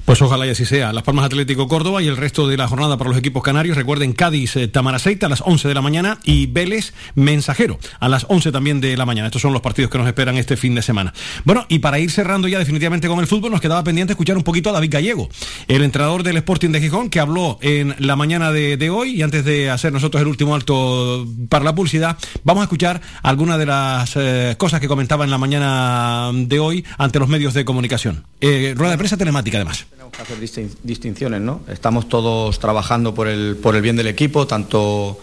Pues 0.05 0.21
ojalá 0.21 0.47
y 0.47 0.51
así 0.51 0.65
sea. 0.65 0.93
Las 0.93 1.05
Palmas 1.05 1.27
Atlético 1.27 1.69
Córdoba 1.69 2.03
y 2.03 2.09
el 2.09 2.17
resto 2.17 2.49
de 2.49 2.57
la 2.57 2.67
jornada 2.67 2.99
para 2.99 3.11
los 3.11 3.19
equipos 3.19 3.43
canarios. 3.43 3.77
Recuerden 3.77 4.13
Cádiz 4.13 4.57
eh, 4.57 4.67
Tamaraceita 4.67 5.27
a 5.27 5.29
las 5.29 5.43
11 5.43 5.69
de 5.69 5.75
la 5.75 5.81
mañana 5.81 6.19
y 6.25 6.47
Vélez 6.47 6.93
Mensajero 7.15 7.79
a 8.01 8.09
las 8.09 8.27
11 8.29 8.51
también 8.51 8.81
de 8.81 8.97
la 8.97 9.07
mañana. 9.07 9.29
Estos 9.29 9.43
son 9.43 9.53
los 9.53 9.63
partidos 9.63 9.91
que 9.93 9.99
nos 9.99 10.09
esperan 10.09 10.37
este 10.37 10.57
fin 10.57 10.75
de 10.75 10.83
semana. 10.83 11.15
Bueno, 11.45 11.67
y 11.69 11.79
para 11.79 12.01
ir 12.01 12.11
cerrando 12.11 12.49
ya 12.49 12.59
definitivamente 12.59 13.07
con 13.07 13.21
el 13.21 13.29
fútbol, 13.29 13.53
nos 13.53 13.61
quedaba 13.61 13.85
pendiente 13.85 14.13
escuchar 14.13 14.37
un 14.37 14.43
poquito 14.43 14.71
a 14.71 14.73
David 14.73 14.91
Gallego, 14.93 15.29
el 15.69 15.83
entrenador 15.83 16.25
del 16.25 16.37
Sporting 16.39 16.71
de 16.71 16.81
Gijón, 16.81 17.09
que 17.09 17.21
habló 17.21 17.59
en 17.63 17.95
la 17.99 18.17
mañana 18.17 18.51
de, 18.51 18.91
hoy. 18.91 19.11
Y 19.17 19.23
antes 19.23 19.45
de 19.45 19.71
hacer 19.71 19.93
nosotros 19.93 20.21
el 20.21 20.27
último 20.27 20.57
alto 20.57 21.27
para 21.49 21.65
la 21.65 21.75
publicidad, 21.75 22.19
vamos 22.43 22.63
a 22.63 22.65
escuchar 22.65 23.01
algunas 23.23 23.57
de 23.57 23.67
las 23.67 24.17
eh, 24.17 24.57
cosas 24.59 24.81
que 24.81 24.89
comentaba 24.89 25.25
en 25.25 25.31
la 25.31 25.39
mañana 25.39 26.31
de 26.35 26.59
hoy 26.59 26.85
ante 26.99 27.21
los 27.21 27.29
medios 27.29 27.55
de 27.55 27.65
comunicación. 27.65 28.27
Eh, 28.41 28.75
rueda 28.77 28.93
de 28.93 28.99
prensa 28.99 29.17
telemática, 29.17 29.59
además. 29.59 29.87
Hacer 30.21 30.39
distin- 30.39 30.77
distinciones, 30.83 31.41
¿no? 31.41 31.63
Estamos 31.69 32.09
todos 32.09 32.59
trabajando 32.59 33.15
por 33.15 33.29
el, 33.29 33.57
por 33.57 33.75
el 33.75 33.83
bien 33.83 33.97
del 33.97 34.07
equipo, 34.07 34.47
tanto 34.47 35.19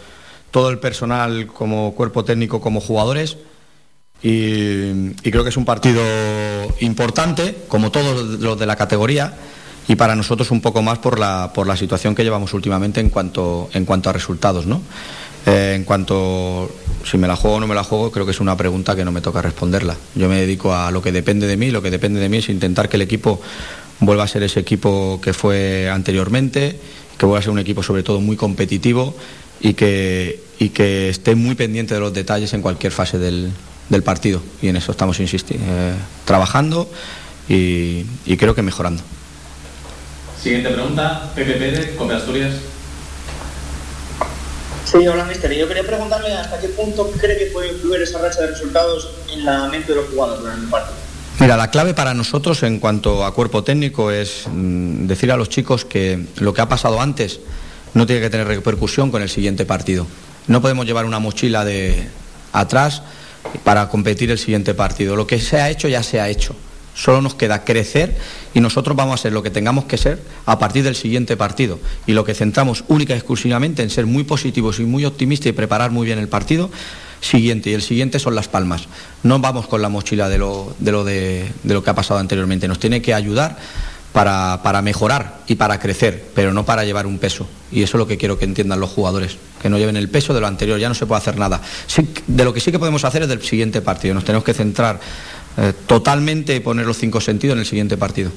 todo 0.51 0.69
el 0.69 0.79
personal 0.79 1.47
como 1.47 1.93
cuerpo 1.93 2.25
técnico 2.25 2.59
como 2.59 2.81
jugadores. 2.81 3.37
Y, 4.21 4.89
y 5.23 5.31
creo 5.31 5.43
que 5.43 5.49
es 5.49 5.57
un 5.57 5.63
partido 5.63 6.01
importante, 6.81 7.55
como 7.67 7.91
todos 7.91 8.39
los 8.39 8.59
de 8.59 8.65
la 8.65 8.75
categoría, 8.75 9.33
y 9.87 9.95
para 9.95 10.15
nosotros 10.15 10.51
un 10.51 10.59
poco 10.59 10.81
más 10.81 10.97
por 10.97 11.17
la, 11.17 11.51
por 11.53 11.65
la 11.67 11.77
situación 11.77 12.15
que 12.15 12.23
llevamos 12.23 12.53
últimamente 12.53 12.99
en 12.99 13.09
cuanto, 13.09 13.69
en 13.73 13.85
cuanto 13.85 14.09
a 14.09 14.13
resultados, 14.13 14.65
¿no? 14.65 14.81
Eh, 15.45 15.75
en 15.77 15.85
cuanto 15.85 16.69
si 17.05 17.17
me 17.17 17.27
la 17.27 17.37
juego 17.37 17.57
o 17.57 17.59
no 17.61 17.67
me 17.67 17.73
la 17.73 17.83
juego, 17.83 18.11
creo 18.11 18.25
que 18.25 18.31
es 18.31 18.41
una 18.41 18.57
pregunta 18.57 18.95
que 18.95 19.05
no 19.05 19.11
me 19.11 19.21
toca 19.21 19.41
responderla. 19.41 19.95
Yo 20.15 20.27
me 20.27 20.41
dedico 20.41 20.75
a 20.75 20.91
lo 20.91 21.01
que 21.01 21.13
depende 21.13 21.47
de 21.47 21.55
mí, 21.55 21.71
lo 21.71 21.81
que 21.81 21.89
depende 21.89 22.19
de 22.19 22.27
mí 22.27 22.37
es 22.37 22.49
intentar 22.49 22.89
que 22.89 22.97
el 22.97 23.03
equipo 23.03 23.39
vuelva 23.99 24.23
a 24.23 24.27
ser 24.27 24.43
ese 24.43 24.59
equipo 24.59 25.19
que 25.21 25.33
fue 25.33 25.89
anteriormente, 25.89 26.79
que 27.17 27.25
vuelva 27.25 27.39
a 27.39 27.41
ser 27.43 27.51
un 27.51 27.59
equipo 27.59 27.83
sobre 27.83 28.03
todo 28.03 28.21
muy 28.21 28.35
competitivo 28.37 29.15
y 29.61 29.73
que, 29.73 30.41
y 30.57 30.69
que 30.69 31.09
esté 31.09 31.35
muy 31.35 31.55
pendiente 31.55 31.93
de 31.93 31.99
los 31.99 32.13
detalles 32.13 32.53
en 32.53 32.61
cualquier 32.61 32.93
fase 32.93 33.17
del, 33.17 33.51
del 33.89 34.03
partido. 34.03 34.41
Y 34.61 34.69
en 34.69 34.77
eso 34.77 34.91
estamos 34.91 35.19
insisti- 35.19 35.57
eh, 35.59 35.93
trabajando 36.25 36.89
y, 37.49 38.05
y 38.25 38.37
creo 38.37 38.55
que 38.55 38.61
mejorando. 38.61 39.03
Siguiente 40.41 40.69
pregunta, 40.69 41.31
Pepe 41.35 41.53
Pérez, 41.53 41.95
Cope 41.97 42.13
Asturias. 42.13 42.53
Sí, 44.85 45.05
hola, 45.05 45.25
mister. 45.25 45.53
Yo 45.53 45.67
quería 45.67 45.83
preguntarle 45.83 46.31
hasta 46.33 46.59
qué 46.59 46.69
punto 46.69 47.11
cree 47.19 47.37
que 47.37 47.47
puede 47.47 47.73
influir 47.73 48.01
esa 48.01 48.17
racha 48.19 48.41
de 48.41 48.47
resultados 48.47 49.09
en 49.31 49.45
la 49.45 49.67
mente 49.67 49.91
de 49.91 49.95
los 50.01 50.09
jugadores 50.09 50.41
durante 50.41 50.63
el 50.63 50.69
partido. 50.69 50.97
Mira, 51.39 51.55
la 51.55 51.71
clave 51.71 51.93
para 51.93 52.13
nosotros 52.13 52.63
en 52.63 52.79
cuanto 52.79 53.23
a 53.23 53.33
cuerpo 53.33 53.63
técnico 53.63 54.11
es 54.11 54.43
mm, 54.51 55.07
decir 55.07 55.31
a 55.31 55.37
los 55.37 55.47
chicos 55.47 55.85
que 55.85 56.25
lo 56.35 56.53
que 56.53 56.59
ha 56.59 56.67
pasado 56.67 56.99
antes 56.99 57.39
no 57.93 58.05
tiene 58.05 58.21
que 58.21 58.29
tener 58.29 58.45
repercusión 58.45 59.09
con 59.09 59.21
el 59.21 59.29
siguiente 59.29 59.65
partido. 59.65 60.05
No 60.47 60.61
podemos 60.61 60.85
llevar 60.85 61.05
una 61.05 61.19
mochila 61.19 61.63
de 61.63 62.09
atrás 62.51 63.03
para 63.63 63.87
competir 63.87 64.29
el 64.31 64.37
siguiente 64.37 64.73
partido. 64.73 65.15
Lo 65.15 65.27
que 65.27 65.39
se 65.39 65.61
ha 65.61 65.69
hecho 65.69 65.87
ya 65.87 66.03
se 66.03 66.19
ha 66.19 66.27
hecho. 66.27 66.57
Solo 66.93 67.21
nos 67.21 67.35
queda 67.35 67.63
crecer 67.63 68.17
y 68.53 68.59
nosotros 68.59 68.97
vamos 68.97 69.17
a 69.17 69.23
ser 69.23 69.31
lo 69.31 69.41
que 69.41 69.49
tengamos 69.49 69.85
que 69.85 69.97
ser 69.97 70.21
a 70.45 70.59
partir 70.59 70.83
del 70.83 70.97
siguiente 70.97 71.37
partido. 71.37 71.79
Y 72.05 72.11
lo 72.11 72.25
que 72.25 72.33
centramos 72.33 72.83
única 72.89 73.13
y 73.13 73.17
exclusivamente 73.17 73.81
en 73.81 73.89
ser 73.89 74.05
muy 74.05 74.25
positivos 74.25 74.79
y 74.79 74.83
muy 74.83 75.05
optimistas 75.05 75.47
y 75.47 75.53
preparar 75.53 75.91
muy 75.91 76.05
bien 76.05 76.19
el 76.19 76.27
partido 76.27 76.69
siguiente. 77.21 77.69
Y 77.69 77.73
el 77.73 77.81
siguiente 77.81 78.19
son 78.19 78.35
las 78.35 78.47
palmas. 78.47 78.87
No 79.23 79.39
vamos 79.39 79.67
con 79.67 79.81
la 79.81 79.89
mochila 79.89 80.29
de 80.29 80.37
lo, 80.37 80.75
de 80.79 80.91
lo, 81.63 81.83
que 81.83 81.89
ha 81.89 81.95
pasado 81.95 82.19
anteriormente. 82.19 82.67
Nos 82.67 82.79
tiene 82.79 83.01
que 83.01 83.13
ayudar 83.13 83.57
para, 84.13 84.61
para 84.63 84.81
mejorar 84.81 85.39
y 85.47 85.55
para 85.55 85.79
crecer, 85.79 86.25
pero 86.33 86.53
no 86.53 86.65
para 86.65 86.83
llevar 86.83 87.05
un 87.05 87.19
peso. 87.19 87.47
Y 87.71 87.83
eso 87.83 87.97
es 87.97 87.99
lo 87.99 88.07
que 88.07 88.17
quiero 88.17 88.37
que 88.37 88.45
entiendan 88.45 88.79
los 88.79 88.89
jugadores, 88.89 89.37
que 89.61 89.69
no 89.69 89.77
lleven 89.77 89.97
el 89.97 90.09
peso 90.09 90.33
de 90.33 90.41
lo 90.41 90.47
anterior, 90.47 90.79
ya 90.79 90.89
no 90.89 90.95
se 90.95 91.05
puede 91.05 91.19
hacer 91.19 91.37
nada. 91.37 91.61
De 92.27 92.43
lo 92.43 92.53
que 92.53 92.59
sí 92.59 92.71
que 92.71 92.79
podemos 92.79 93.03
hacer 93.05 93.23
es 93.23 93.29
del 93.29 93.41
siguiente 93.41 93.81
partido. 93.81 94.13
Nos 94.13 94.25
tenemos 94.25 94.43
que 94.43 94.53
centrar 94.53 94.99
eh, 95.57 95.73
totalmente 95.87 96.55
y 96.55 96.59
poner 96.59 96.85
los 96.85 96.97
cinco 96.97 97.21
sentidos 97.21 97.53
en 97.53 97.59
el 97.59 97.65
siguiente 97.65 97.97
partido. 97.97 98.31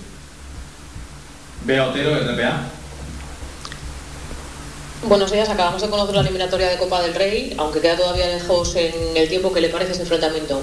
Bea 1.64 1.86
Otero, 1.86 2.16
RPA. 2.16 2.81
Buenos 5.08 5.32
días, 5.32 5.48
acabamos 5.48 5.82
de 5.82 5.88
conocer 5.88 6.14
la 6.14 6.20
eliminatoria 6.22 6.68
de 6.68 6.78
Copa 6.78 7.00
del 7.02 7.14
Rey, 7.14 7.54
aunque 7.58 7.80
queda 7.80 7.96
todavía 7.96 8.26
lejos 8.28 8.74
en 8.76 9.16
el 9.16 9.28
tiempo. 9.28 9.52
¿Qué 9.52 9.60
le 9.60 9.68
parece 9.68 9.92
ese 9.92 10.02
enfrentamiento? 10.02 10.62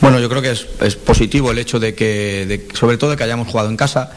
Bueno, 0.00 0.20
yo 0.20 0.28
creo 0.28 0.40
que 0.40 0.52
es, 0.52 0.66
es 0.80 0.94
positivo 0.96 1.50
el 1.50 1.58
hecho 1.58 1.80
de 1.80 1.94
que, 1.94 2.46
de- 2.46 2.68
sobre 2.76 2.96
todo 2.98 3.10
de 3.10 3.16
que 3.16 3.24
hayamos 3.24 3.48
jugado 3.48 3.68
en 3.68 3.76
casa 3.76 4.12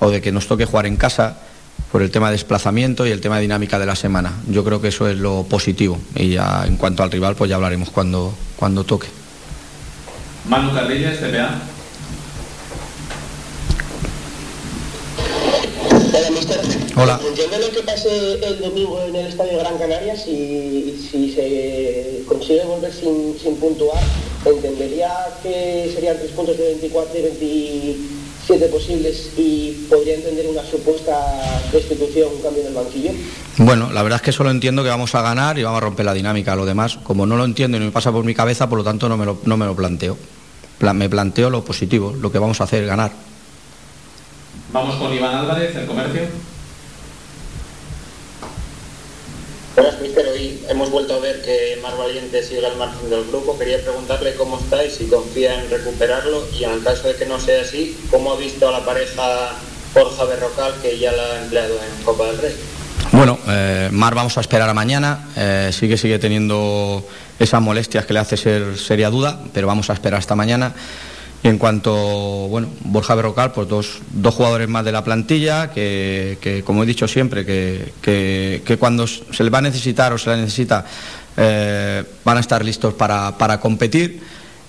o 0.00 0.10
de 0.10 0.20
que 0.20 0.32
nos 0.32 0.48
toque 0.48 0.64
jugar 0.64 0.86
en 0.86 0.96
casa 0.96 1.36
por 1.92 2.02
el 2.02 2.10
tema 2.10 2.26
de 2.28 2.32
desplazamiento 2.32 3.06
y 3.06 3.10
el 3.12 3.20
tema 3.20 3.36
de 3.36 3.42
dinámica 3.42 3.78
de 3.78 3.86
la 3.86 3.94
semana. 3.94 4.32
Yo 4.48 4.64
creo 4.64 4.80
que 4.80 4.88
eso 4.88 5.08
es 5.08 5.16
lo 5.16 5.44
positivo 5.44 5.98
y 6.16 6.30
ya 6.30 6.64
en 6.66 6.76
cuanto 6.76 7.02
al 7.04 7.10
rival 7.10 7.36
pues 7.36 7.48
ya 7.50 7.56
hablaremos 7.56 7.90
cuando, 7.90 8.34
cuando 8.56 8.82
toque. 8.84 9.06
Manu 10.48 10.74
Carrilles, 10.74 11.18
CPA. 11.20 11.60
Hola. 16.96 17.14
En 17.14 17.26
función 17.26 17.50
de 17.50 17.58
lo 17.58 17.70
que 17.72 17.82
pase 17.82 18.34
el 18.46 18.60
domingo 18.60 19.00
en 19.02 19.16
el 19.16 19.26
Estadio 19.28 19.58
Gran 19.58 19.78
Canaria, 19.78 20.16
si, 20.16 20.98
si 21.10 21.32
se 21.32 22.22
consigue 22.26 22.64
volver 22.64 22.92
sin, 22.92 23.38
sin 23.42 23.56
puntuar, 23.56 24.02
entendería 24.44 25.10
que 25.42 25.90
serían 25.94 26.18
tres 26.18 26.32
puntos 26.32 26.58
de 26.58 26.64
24 26.64 27.18
y 27.18 27.22
27 27.22 28.66
posibles 28.66 29.30
y 29.38 29.86
podría 29.88 30.14
entender 30.16 30.46
una 30.48 30.62
supuesta 30.64 31.16
destitución, 31.72 32.28
un 32.36 32.42
cambio 32.42 32.60
en 32.62 32.68
el 32.68 32.74
banquillo. 32.74 33.10
Bueno, 33.56 33.90
la 33.92 34.02
verdad 34.02 34.16
es 34.16 34.22
que 34.22 34.32
solo 34.32 34.50
entiendo 34.50 34.82
que 34.82 34.90
vamos 34.90 35.14
a 35.14 35.22
ganar 35.22 35.58
y 35.58 35.62
vamos 35.62 35.78
a 35.78 35.80
romper 35.84 36.04
la 36.04 36.12
dinámica. 36.14 36.54
Lo 36.56 36.66
demás, 36.66 36.98
como 37.02 37.24
no 37.24 37.36
lo 37.36 37.44
entiendo 37.44 37.76
y 37.78 37.80
no 37.80 37.86
me 37.86 37.92
pasa 37.92 38.12
por 38.12 38.24
mi 38.24 38.34
cabeza, 38.34 38.68
por 38.68 38.78
lo 38.78 38.84
tanto 38.84 39.08
no 39.08 39.16
me 39.16 39.24
lo, 39.24 39.38
no 39.44 39.56
me 39.56 39.64
lo 39.64 39.74
planteo. 39.74 40.18
Pla- 40.78 40.92
me 40.92 41.08
planteo 41.08 41.48
lo 41.48 41.64
positivo, 41.64 42.12
lo 42.20 42.30
que 42.30 42.38
vamos 42.38 42.60
a 42.60 42.64
hacer, 42.64 42.84
ganar. 42.84 43.12
Vamos 44.72 44.96
con 44.96 45.12
Iván 45.14 45.34
Álvarez, 45.36 45.74
el 45.76 45.86
comercio. 45.86 46.22
Buenas, 49.74 49.98
mister. 50.02 50.26
Hoy 50.26 50.60
hemos 50.68 50.90
vuelto 50.90 51.14
a 51.14 51.18
ver 51.18 51.40
que 51.40 51.78
Mar 51.82 51.96
Valiente 51.96 52.42
sigue 52.42 52.66
al 52.66 52.76
margen 52.76 53.08
del 53.08 53.24
grupo. 53.24 53.58
Quería 53.58 53.80
preguntarle 53.82 54.34
cómo 54.34 54.58
está 54.58 54.84
y 54.84 54.90
si 54.90 55.06
confía 55.06 55.62
en 55.62 55.70
recuperarlo. 55.70 56.46
Y 56.52 56.64
en 56.64 56.72
el 56.72 56.82
caso 56.82 57.08
de 57.08 57.16
que 57.16 57.24
no 57.24 57.40
sea 57.40 57.62
así, 57.62 57.96
¿cómo 58.10 58.32
ha 58.32 58.36
visto 58.36 58.68
a 58.68 58.72
la 58.72 58.84
pareja 58.84 59.52
Borja 59.94 60.24
Berrocal, 60.24 60.74
que 60.82 60.98
ya 60.98 61.12
la 61.12 61.22
ha 61.22 61.42
empleado 61.42 61.74
en 61.74 62.04
Copa 62.04 62.26
del 62.26 62.38
Rey? 62.38 62.54
Bueno, 63.12 63.38
eh, 63.48 63.88
Mar 63.92 64.14
vamos 64.14 64.36
a 64.36 64.42
esperar 64.42 64.68
a 64.68 64.74
mañana. 64.74 65.30
Eh, 65.36 65.70
sigue 65.72 66.18
teniendo 66.18 67.02
esas 67.38 67.62
molestias 67.62 68.04
que 68.04 68.12
le 68.12 68.18
hace 68.18 68.36
ser 68.36 68.76
seria 68.76 69.08
duda, 69.08 69.40
pero 69.54 69.66
vamos 69.66 69.88
a 69.88 69.94
esperar 69.94 70.18
hasta 70.18 70.34
mañana. 70.34 70.74
Y 71.44 71.48
en 71.48 71.58
cuanto, 71.58 71.92
bueno, 72.48 72.68
Borja 72.84 73.16
Berrocal, 73.16 73.50
pues 73.50 73.68
dos, 73.68 73.98
dos 74.12 74.32
jugadores 74.34 74.68
más 74.68 74.84
de 74.84 74.92
la 74.92 75.02
plantilla, 75.02 75.72
que, 75.72 76.38
que, 76.40 76.62
como 76.62 76.84
he 76.84 76.86
dicho 76.86 77.08
siempre, 77.08 77.44
que, 77.44 77.92
que- 78.00 78.76
cuando 78.78 79.06
se 79.08 79.42
le 79.42 79.50
va 79.50 79.58
a 79.58 79.62
necesitar 79.62 80.12
o 80.12 80.18
se 80.18 80.30
le 80.30 80.36
necesita, 80.36 80.84
eh, 81.36 82.04
van 82.24 82.36
a 82.36 82.40
estar 82.40 82.64
listos 82.64 82.94
para, 82.94 83.36
para 83.36 83.58
competir. 83.58 84.22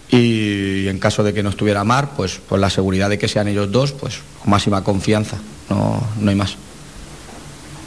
Y 0.09 0.87
en 0.87 0.97
caso 0.99 1.23
de 1.23 1.33
que 1.33 1.43
no 1.43 1.49
estuviera 1.49 1.83
Mar, 1.83 2.09
pues, 2.17 2.39
pues 2.47 2.59
la 2.59 2.69
seguridad 2.69 3.09
de 3.09 3.17
que 3.19 3.27
sean 3.27 3.47
ellos 3.47 3.71
dos, 3.71 3.91
pues 3.93 4.15
con 4.41 4.49
máxima 4.51 4.83
confianza, 4.83 5.37
no, 5.69 6.03
no 6.19 6.29
hay 6.29 6.35
más. 6.35 6.55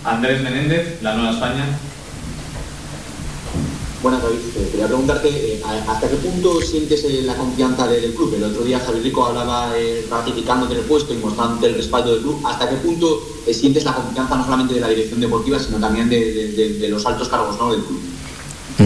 Andrés 0.05 0.43
Menéndez, 0.43 1.03
La 1.03 1.15
Nueva 1.15 1.33
España. 1.33 1.65
Buenas, 4.03 4.23
David. 4.23 4.39
Eh, 4.57 4.69
quería 4.71 4.87
preguntarte 4.87 5.29
eh, 5.29 5.61
hasta 5.89 6.09
qué 6.09 6.17
punto 6.17 6.61
sientes 6.61 7.03
eh, 7.05 7.23
la 7.25 7.35
confianza 7.35 7.87
de- 7.89 8.01
del 8.01 8.15
club. 8.15 8.35
El 8.35 8.45
otro 8.45 8.63
día 8.63 8.79
Javier 8.79 9.03
Rico 9.03 9.25
hablaba 9.25 9.73
ratificándote 10.11 10.75
en 10.75 10.81
el 10.81 10.85
puesto 10.87 11.15
y 11.15 11.17
mostrándote 11.17 11.67
el 11.69 11.75
respaldo 11.75 12.13
del 12.13 12.21
club. 12.23 12.41
¿Hasta 12.47 12.69
qué 12.69 12.77
punto 12.77 13.23
sientes 13.51 13.85
la 13.85 13.95
confianza 13.95 14.37
no 14.37 14.45
solamente 14.45 14.75
de 14.75 14.81
la 14.81 14.89
dirección 14.89 15.21
deportiva, 15.21 15.59
sino 15.59 15.79
también 15.79 16.09
de, 16.09 16.87
los 16.91 17.05
altos 17.07 17.29
cargos 17.29 17.57
del 17.73 17.83
club? 17.85 18.01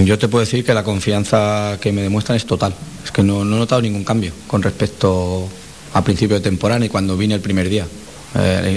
Yo 0.06 0.18
te 0.18 0.28
puedo 0.28 0.40
decir 0.44 0.64
que 0.64 0.72
la 0.72 0.84
confianza 0.84 1.76
que 1.80 1.90
me 1.92 2.02
demuestran 2.02 2.36
es 2.36 2.46
total. 2.46 2.72
Es 3.04 3.10
que 3.10 3.22
no, 3.24 3.44
no 3.44 3.56
he 3.56 3.58
notado 3.58 3.82
ningún 3.82 4.04
cambio 4.04 4.32
con 4.46 4.62
respecto 4.62 5.48
a 5.92 6.04
principio 6.04 6.36
de 6.36 6.42
temporada 6.42 6.84
y 6.84 6.88
cuando 6.88 7.16
vine 7.16 7.34
el 7.34 7.40
primer 7.40 7.68
día. 7.68 7.86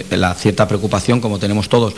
La 0.10 0.34
cierta 0.34 0.68
preocupación, 0.68 1.22
como 1.22 1.38
tenemos 1.38 1.69
todos, 1.69 1.93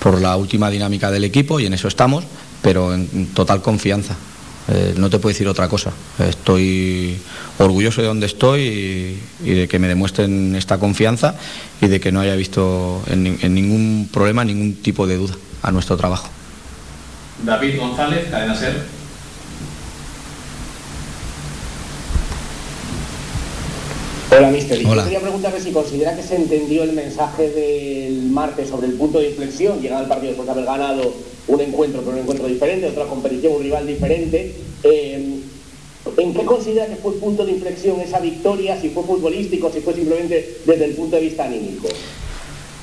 por 0.00 0.20
la 0.20 0.36
última 0.36 0.68
dinámica 0.68 1.10
del 1.10 1.24
equipo 1.24 1.58
y 1.58 1.64
en 1.64 1.72
eso 1.72 1.88
estamos, 1.88 2.24
pero 2.64 2.94
en 2.94 3.26
total 3.34 3.60
confianza. 3.60 4.16
Eh, 4.68 4.94
no 4.96 5.10
te 5.10 5.18
puedo 5.18 5.34
decir 5.34 5.46
otra 5.46 5.68
cosa. 5.68 5.92
Estoy 6.18 7.18
orgulloso 7.58 8.00
de 8.00 8.08
donde 8.08 8.24
estoy 8.24 9.20
y, 9.40 9.50
de 9.50 9.68
que 9.68 9.78
me 9.78 9.86
demuestren 9.86 10.56
esta 10.56 10.78
confianza 10.78 11.34
y 11.82 11.88
de 11.88 12.00
que 12.00 12.10
no 12.10 12.20
haya 12.20 12.34
visto 12.34 13.02
en 13.06 13.54
ningún 13.54 14.08
problema 14.10 14.42
ningún 14.46 14.76
tipo 14.76 15.06
de 15.06 15.18
duda 15.18 15.34
a 15.62 15.70
nuestro 15.70 15.98
trabajo. 15.98 16.28
David 17.44 17.78
González, 17.78 18.30
Cadena 18.30 18.54
Ser. 18.56 19.03
Hola, 24.36 24.50
mister. 24.50 24.84
Hola. 24.84 24.96
Yo 24.96 25.04
quería 25.04 25.20
preguntarle 25.20 25.60
si 25.60 25.70
considera 25.70 26.16
que 26.16 26.22
se 26.22 26.34
entendió 26.34 26.82
el 26.82 26.92
mensaje 26.92 27.50
del 27.50 28.30
martes 28.30 28.68
sobre 28.68 28.88
el 28.88 28.94
punto 28.94 29.20
de 29.20 29.28
inflexión, 29.28 29.80
llegado 29.80 30.02
al 30.02 30.08
partido 30.08 30.28
después 30.28 30.46
de 30.46 30.52
haber 30.52 30.64
ganado 30.64 31.12
un 31.46 31.60
encuentro, 31.60 32.00
pero 32.00 32.16
un 32.16 32.22
encuentro 32.22 32.48
diferente, 32.48 32.88
otra 32.88 33.04
competición, 33.04 33.52
un 33.54 33.62
rival 33.62 33.86
diferente. 33.86 34.54
Eh, 34.82 35.40
¿En 36.16 36.34
qué 36.34 36.44
considera 36.44 36.86
que 36.86 36.96
fue 36.96 37.12
punto 37.14 37.46
de 37.46 37.52
inflexión 37.52 38.00
esa 38.00 38.18
victoria? 38.18 38.80
Si 38.80 38.90
fue 38.90 39.04
futbolístico, 39.04 39.70
si 39.72 39.80
fue 39.80 39.94
simplemente 39.94 40.58
desde 40.66 40.84
el 40.84 40.94
punto 40.94 41.16
de 41.16 41.22
vista 41.22 41.44
anímico. 41.44 41.88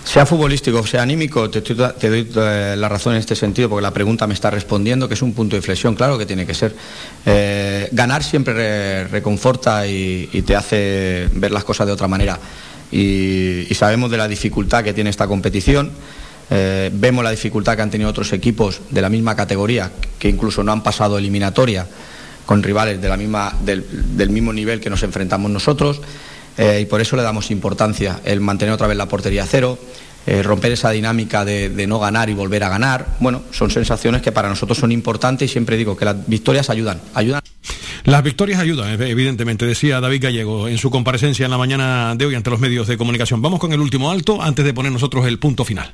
Sea 0.04 0.26
futbolístico, 0.26 0.86
sea 0.86 1.04
anímico, 1.04 1.50
te, 1.50 1.62
te 1.62 1.74
doy 1.76 2.28
eh, 2.36 2.76
la 2.78 2.90
razón 2.90 3.14
en 3.14 3.20
este 3.20 3.36
sentido, 3.36 3.70
porque 3.70 3.84
la 3.84 3.92
pregunta 3.94 4.26
me 4.26 4.34
está 4.34 4.50
respondiendo 4.50 5.08
que 5.08 5.14
es 5.14 5.22
un 5.22 5.34
punto 5.34 5.56
de 5.56 5.60
inflexión, 5.60 5.96
claro 5.96 6.18
que 6.18 6.26
tiene 6.26 6.46
que 6.46 6.54
ser. 6.56 6.76
Eh, 7.26 7.88
ganar 7.92 8.24
siempre 8.24 8.54
re- 8.54 9.08
reconforta 9.08 9.86
y, 9.88 10.26
te 10.46 10.56
hace 10.56 11.30
ver 11.34 11.52
las 11.52 11.64
cosas 11.64 11.86
de 11.88 11.94
otra 11.94 12.08
manera. 12.08 12.40
Y, 12.92 13.68
sabemos 13.76 14.10
de 14.12 14.18
la 14.18 14.28
dificultad 14.28 14.84
que 14.84 14.94
tiene 14.94 15.12
esta 15.12 15.28
competición. 15.28 15.92
Eh, 16.50 16.90
vemos 16.94 17.24
la 17.24 17.32
dificultad 17.32 17.76
que 17.76 17.84
han 17.84 17.92
tenido 17.92 18.10
otros 18.10 18.34
equipos 18.34 18.82
de 18.90 19.02
la 19.02 19.10
misma 19.10 19.36
categoría, 19.36 19.92
que 20.20 20.28
incluso 20.30 20.64
no 20.64 20.72
han 20.72 20.84
pasado 20.84 21.18
eliminatoria 21.18 21.88
con 22.46 22.64
rivales 22.64 23.02
de 23.02 23.08
la 23.08 23.16
misma, 23.16 23.56
del 23.64 24.30
mismo 24.30 24.52
nivel 24.52 24.82
que 24.82 24.90
nos 24.90 25.04
enfrentamos 25.04 25.50
nosotros. 25.52 26.02
Eh, 26.62 26.82
y 26.82 26.86
por 26.86 27.02
eso 27.02 27.16
le 27.16 27.24
damos 27.24 27.50
importancia 27.50 28.20
el 28.24 28.40
mantener 28.40 28.74
otra 28.74 28.88
vez 28.88 28.96
la 28.96 29.08
portería 29.08 29.44
a 29.44 29.48
cero, 29.48 29.80
eh, 30.28 30.44
romper 30.44 30.72
esa 30.74 30.92
dinámica 30.92 31.44
de, 31.44 31.70
de 31.70 31.88
no 31.88 31.98
ganar 32.00 32.30
y 32.30 32.34
volver 32.34 32.64
a 32.64 32.70
ganar. 32.70 33.08
Bueno, 33.20 33.42
son 33.52 33.72
sensaciones 33.72 34.22
que 34.22 34.32
para 34.32 34.48
nosotros 34.48 34.78
son 34.78 34.92
importantes 34.92 35.50
y 35.50 35.52
siempre 35.52 35.78
digo 35.78 35.98
que 35.98 36.06
las 36.06 36.28
victorias 36.28 36.70
ayudan, 36.70 37.02
ayudan. 37.16 37.42
Las 38.04 38.24
victorias 38.24 38.60
ayudan, 38.60 38.98
ev- 38.98 39.08
evidentemente, 39.10 39.66
decía 39.66 40.00
David 40.00 40.24
Gallego 40.24 40.68
en 40.68 40.78
su 40.78 40.90
comparecencia 40.90 41.46
en 41.46 41.52
la 41.52 41.58
mañana 41.58 42.14
de 42.16 42.26
hoy 42.26 42.36
ante 42.36 42.50
los 42.50 42.60
medios 42.60 42.88
de 42.88 42.98
comunicación. 42.98 43.42
Vamos 43.42 43.60
con 43.60 43.74
el 43.74 43.80
último 43.80 44.12
alto 44.12 44.42
antes 44.42 44.64
de 44.66 44.74
poner 44.74 44.92
nosotros 44.92 45.26
el 45.26 45.40
punto 45.40 45.66
final. 45.66 45.94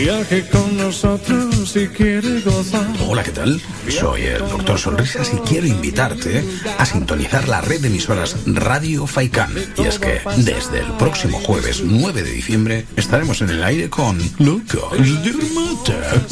Viaje 0.00 0.48
con 0.48 0.78
nosotros 0.78 1.72
si 1.72 1.86
quiere 1.88 2.40
gozar. 2.40 2.86
Hola, 3.06 3.22
¿qué 3.22 3.32
tal? 3.32 3.60
Soy 3.86 4.22
el 4.22 4.38
Doctor 4.38 4.78
Sonrisas 4.78 5.30
y 5.34 5.36
quiero 5.46 5.66
invitarte 5.66 6.42
a 6.78 6.86
sintonizar 6.86 7.46
la 7.46 7.60
red 7.60 7.82
de 7.82 7.88
emisoras 7.88 8.34
Radio 8.46 9.06
Faikán. 9.06 9.52
Y 9.76 9.82
es 9.82 9.98
que 9.98 10.22
desde 10.38 10.80
el 10.80 10.92
próximo 10.92 11.38
jueves 11.40 11.82
9 11.84 12.22
de 12.22 12.30
diciembre 12.30 12.86
estaremos 12.96 13.42
en 13.42 13.50
el 13.50 13.62
aire 13.62 13.90
con 13.90 14.18
Lucas 14.38 14.90
de 14.92 15.34
Mata. 15.54 16.26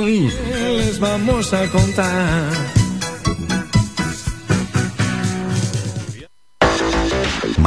Les 0.00 0.98
vamos 0.98 1.52
a 1.52 1.68
contar. 1.68 2.81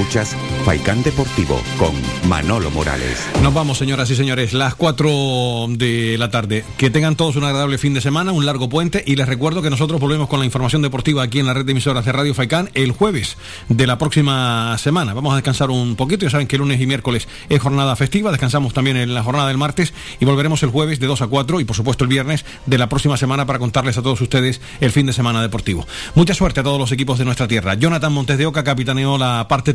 Escuchas 0.00 0.34
Faikán 0.64 1.02
Deportivo 1.02 1.60
con 1.78 1.92
Manolo 2.26 2.70
Morales. 2.70 3.18
Nos 3.42 3.52
vamos, 3.52 3.76
señoras 3.76 4.08
y 4.10 4.16
señores, 4.16 4.54
las 4.54 4.74
4 4.74 5.66
de 5.68 6.16
la 6.16 6.30
tarde. 6.30 6.64
Que 6.78 6.88
tengan 6.88 7.16
todos 7.16 7.36
un 7.36 7.44
agradable 7.44 7.76
fin 7.76 7.92
de 7.92 8.00
semana, 8.00 8.32
un 8.32 8.46
largo 8.46 8.70
puente 8.70 9.04
y 9.06 9.16
les 9.16 9.28
recuerdo 9.28 9.60
que 9.60 9.68
nosotros 9.68 10.00
volvemos 10.00 10.28
con 10.28 10.38
la 10.38 10.46
información 10.46 10.80
deportiva 10.80 11.22
aquí 11.22 11.38
en 11.38 11.46
la 11.46 11.52
red 11.52 11.66
de 11.66 11.72
emisoras 11.72 12.06
de 12.06 12.12
Radio 12.12 12.32
Faikán 12.32 12.70
el 12.72 12.92
jueves 12.92 13.36
de 13.68 13.86
la 13.86 13.98
próxima 13.98 14.76
semana. 14.78 15.12
Vamos 15.12 15.34
a 15.34 15.36
descansar 15.36 15.68
un 15.68 15.96
poquito, 15.96 16.24
ya 16.24 16.30
saben 16.30 16.46
que 16.46 16.56
lunes 16.56 16.80
y 16.80 16.86
miércoles 16.86 17.28
es 17.50 17.60
jornada 17.60 17.94
festiva, 17.94 18.30
descansamos 18.30 18.72
también 18.72 18.96
en 18.96 19.12
la 19.12 19.22
jornada 19.22 19.48
del 19.48 19.58
martes 19.58 19.92
y 20.18 20.24
volveremos 20.24 20.62
el 20.62 20.70
jueves 20.70 20.98
de 20.98 21.08
2 21.08 21.20
a 21.20 21.26
4 21.26 21.60
y 21.60 21.64
por 21.64 21.76
supuesto 21.76 22.04
el 22.04 22.08
viernes 22.08 22.46
de 22.64 22.78
la 22.78 22.88
próxima 22.88 23.18
semana 23.18 23.44
para 23.44 23.58
contarles 23.58 23.98
a 23.98 24.02
todos 24.02 24.22
ustedes 24.22 24.62
el 24.80 24.92
fin 24.92 25.04
de 25.04 25.12
semana 25.12 25.42
deportivo. 25.42 25.86
Mucha 26.14 26.32
suerte 26.32 26.60
a 26.60 26.62
todos 26.62 26.78
los 26.78 26.90
equipos 26.90 27.18
de 27.18 27.26
nuestra 27.26 27.46
tierra. 27.46 27.74
Jonathan 27.74 28.14
Montes 28.14 28.38
de 28.38 28.46
Oca 28.46 28.64
capitaneó 28.64 29.18
la 29.18 29.46
parte 29.46 29.74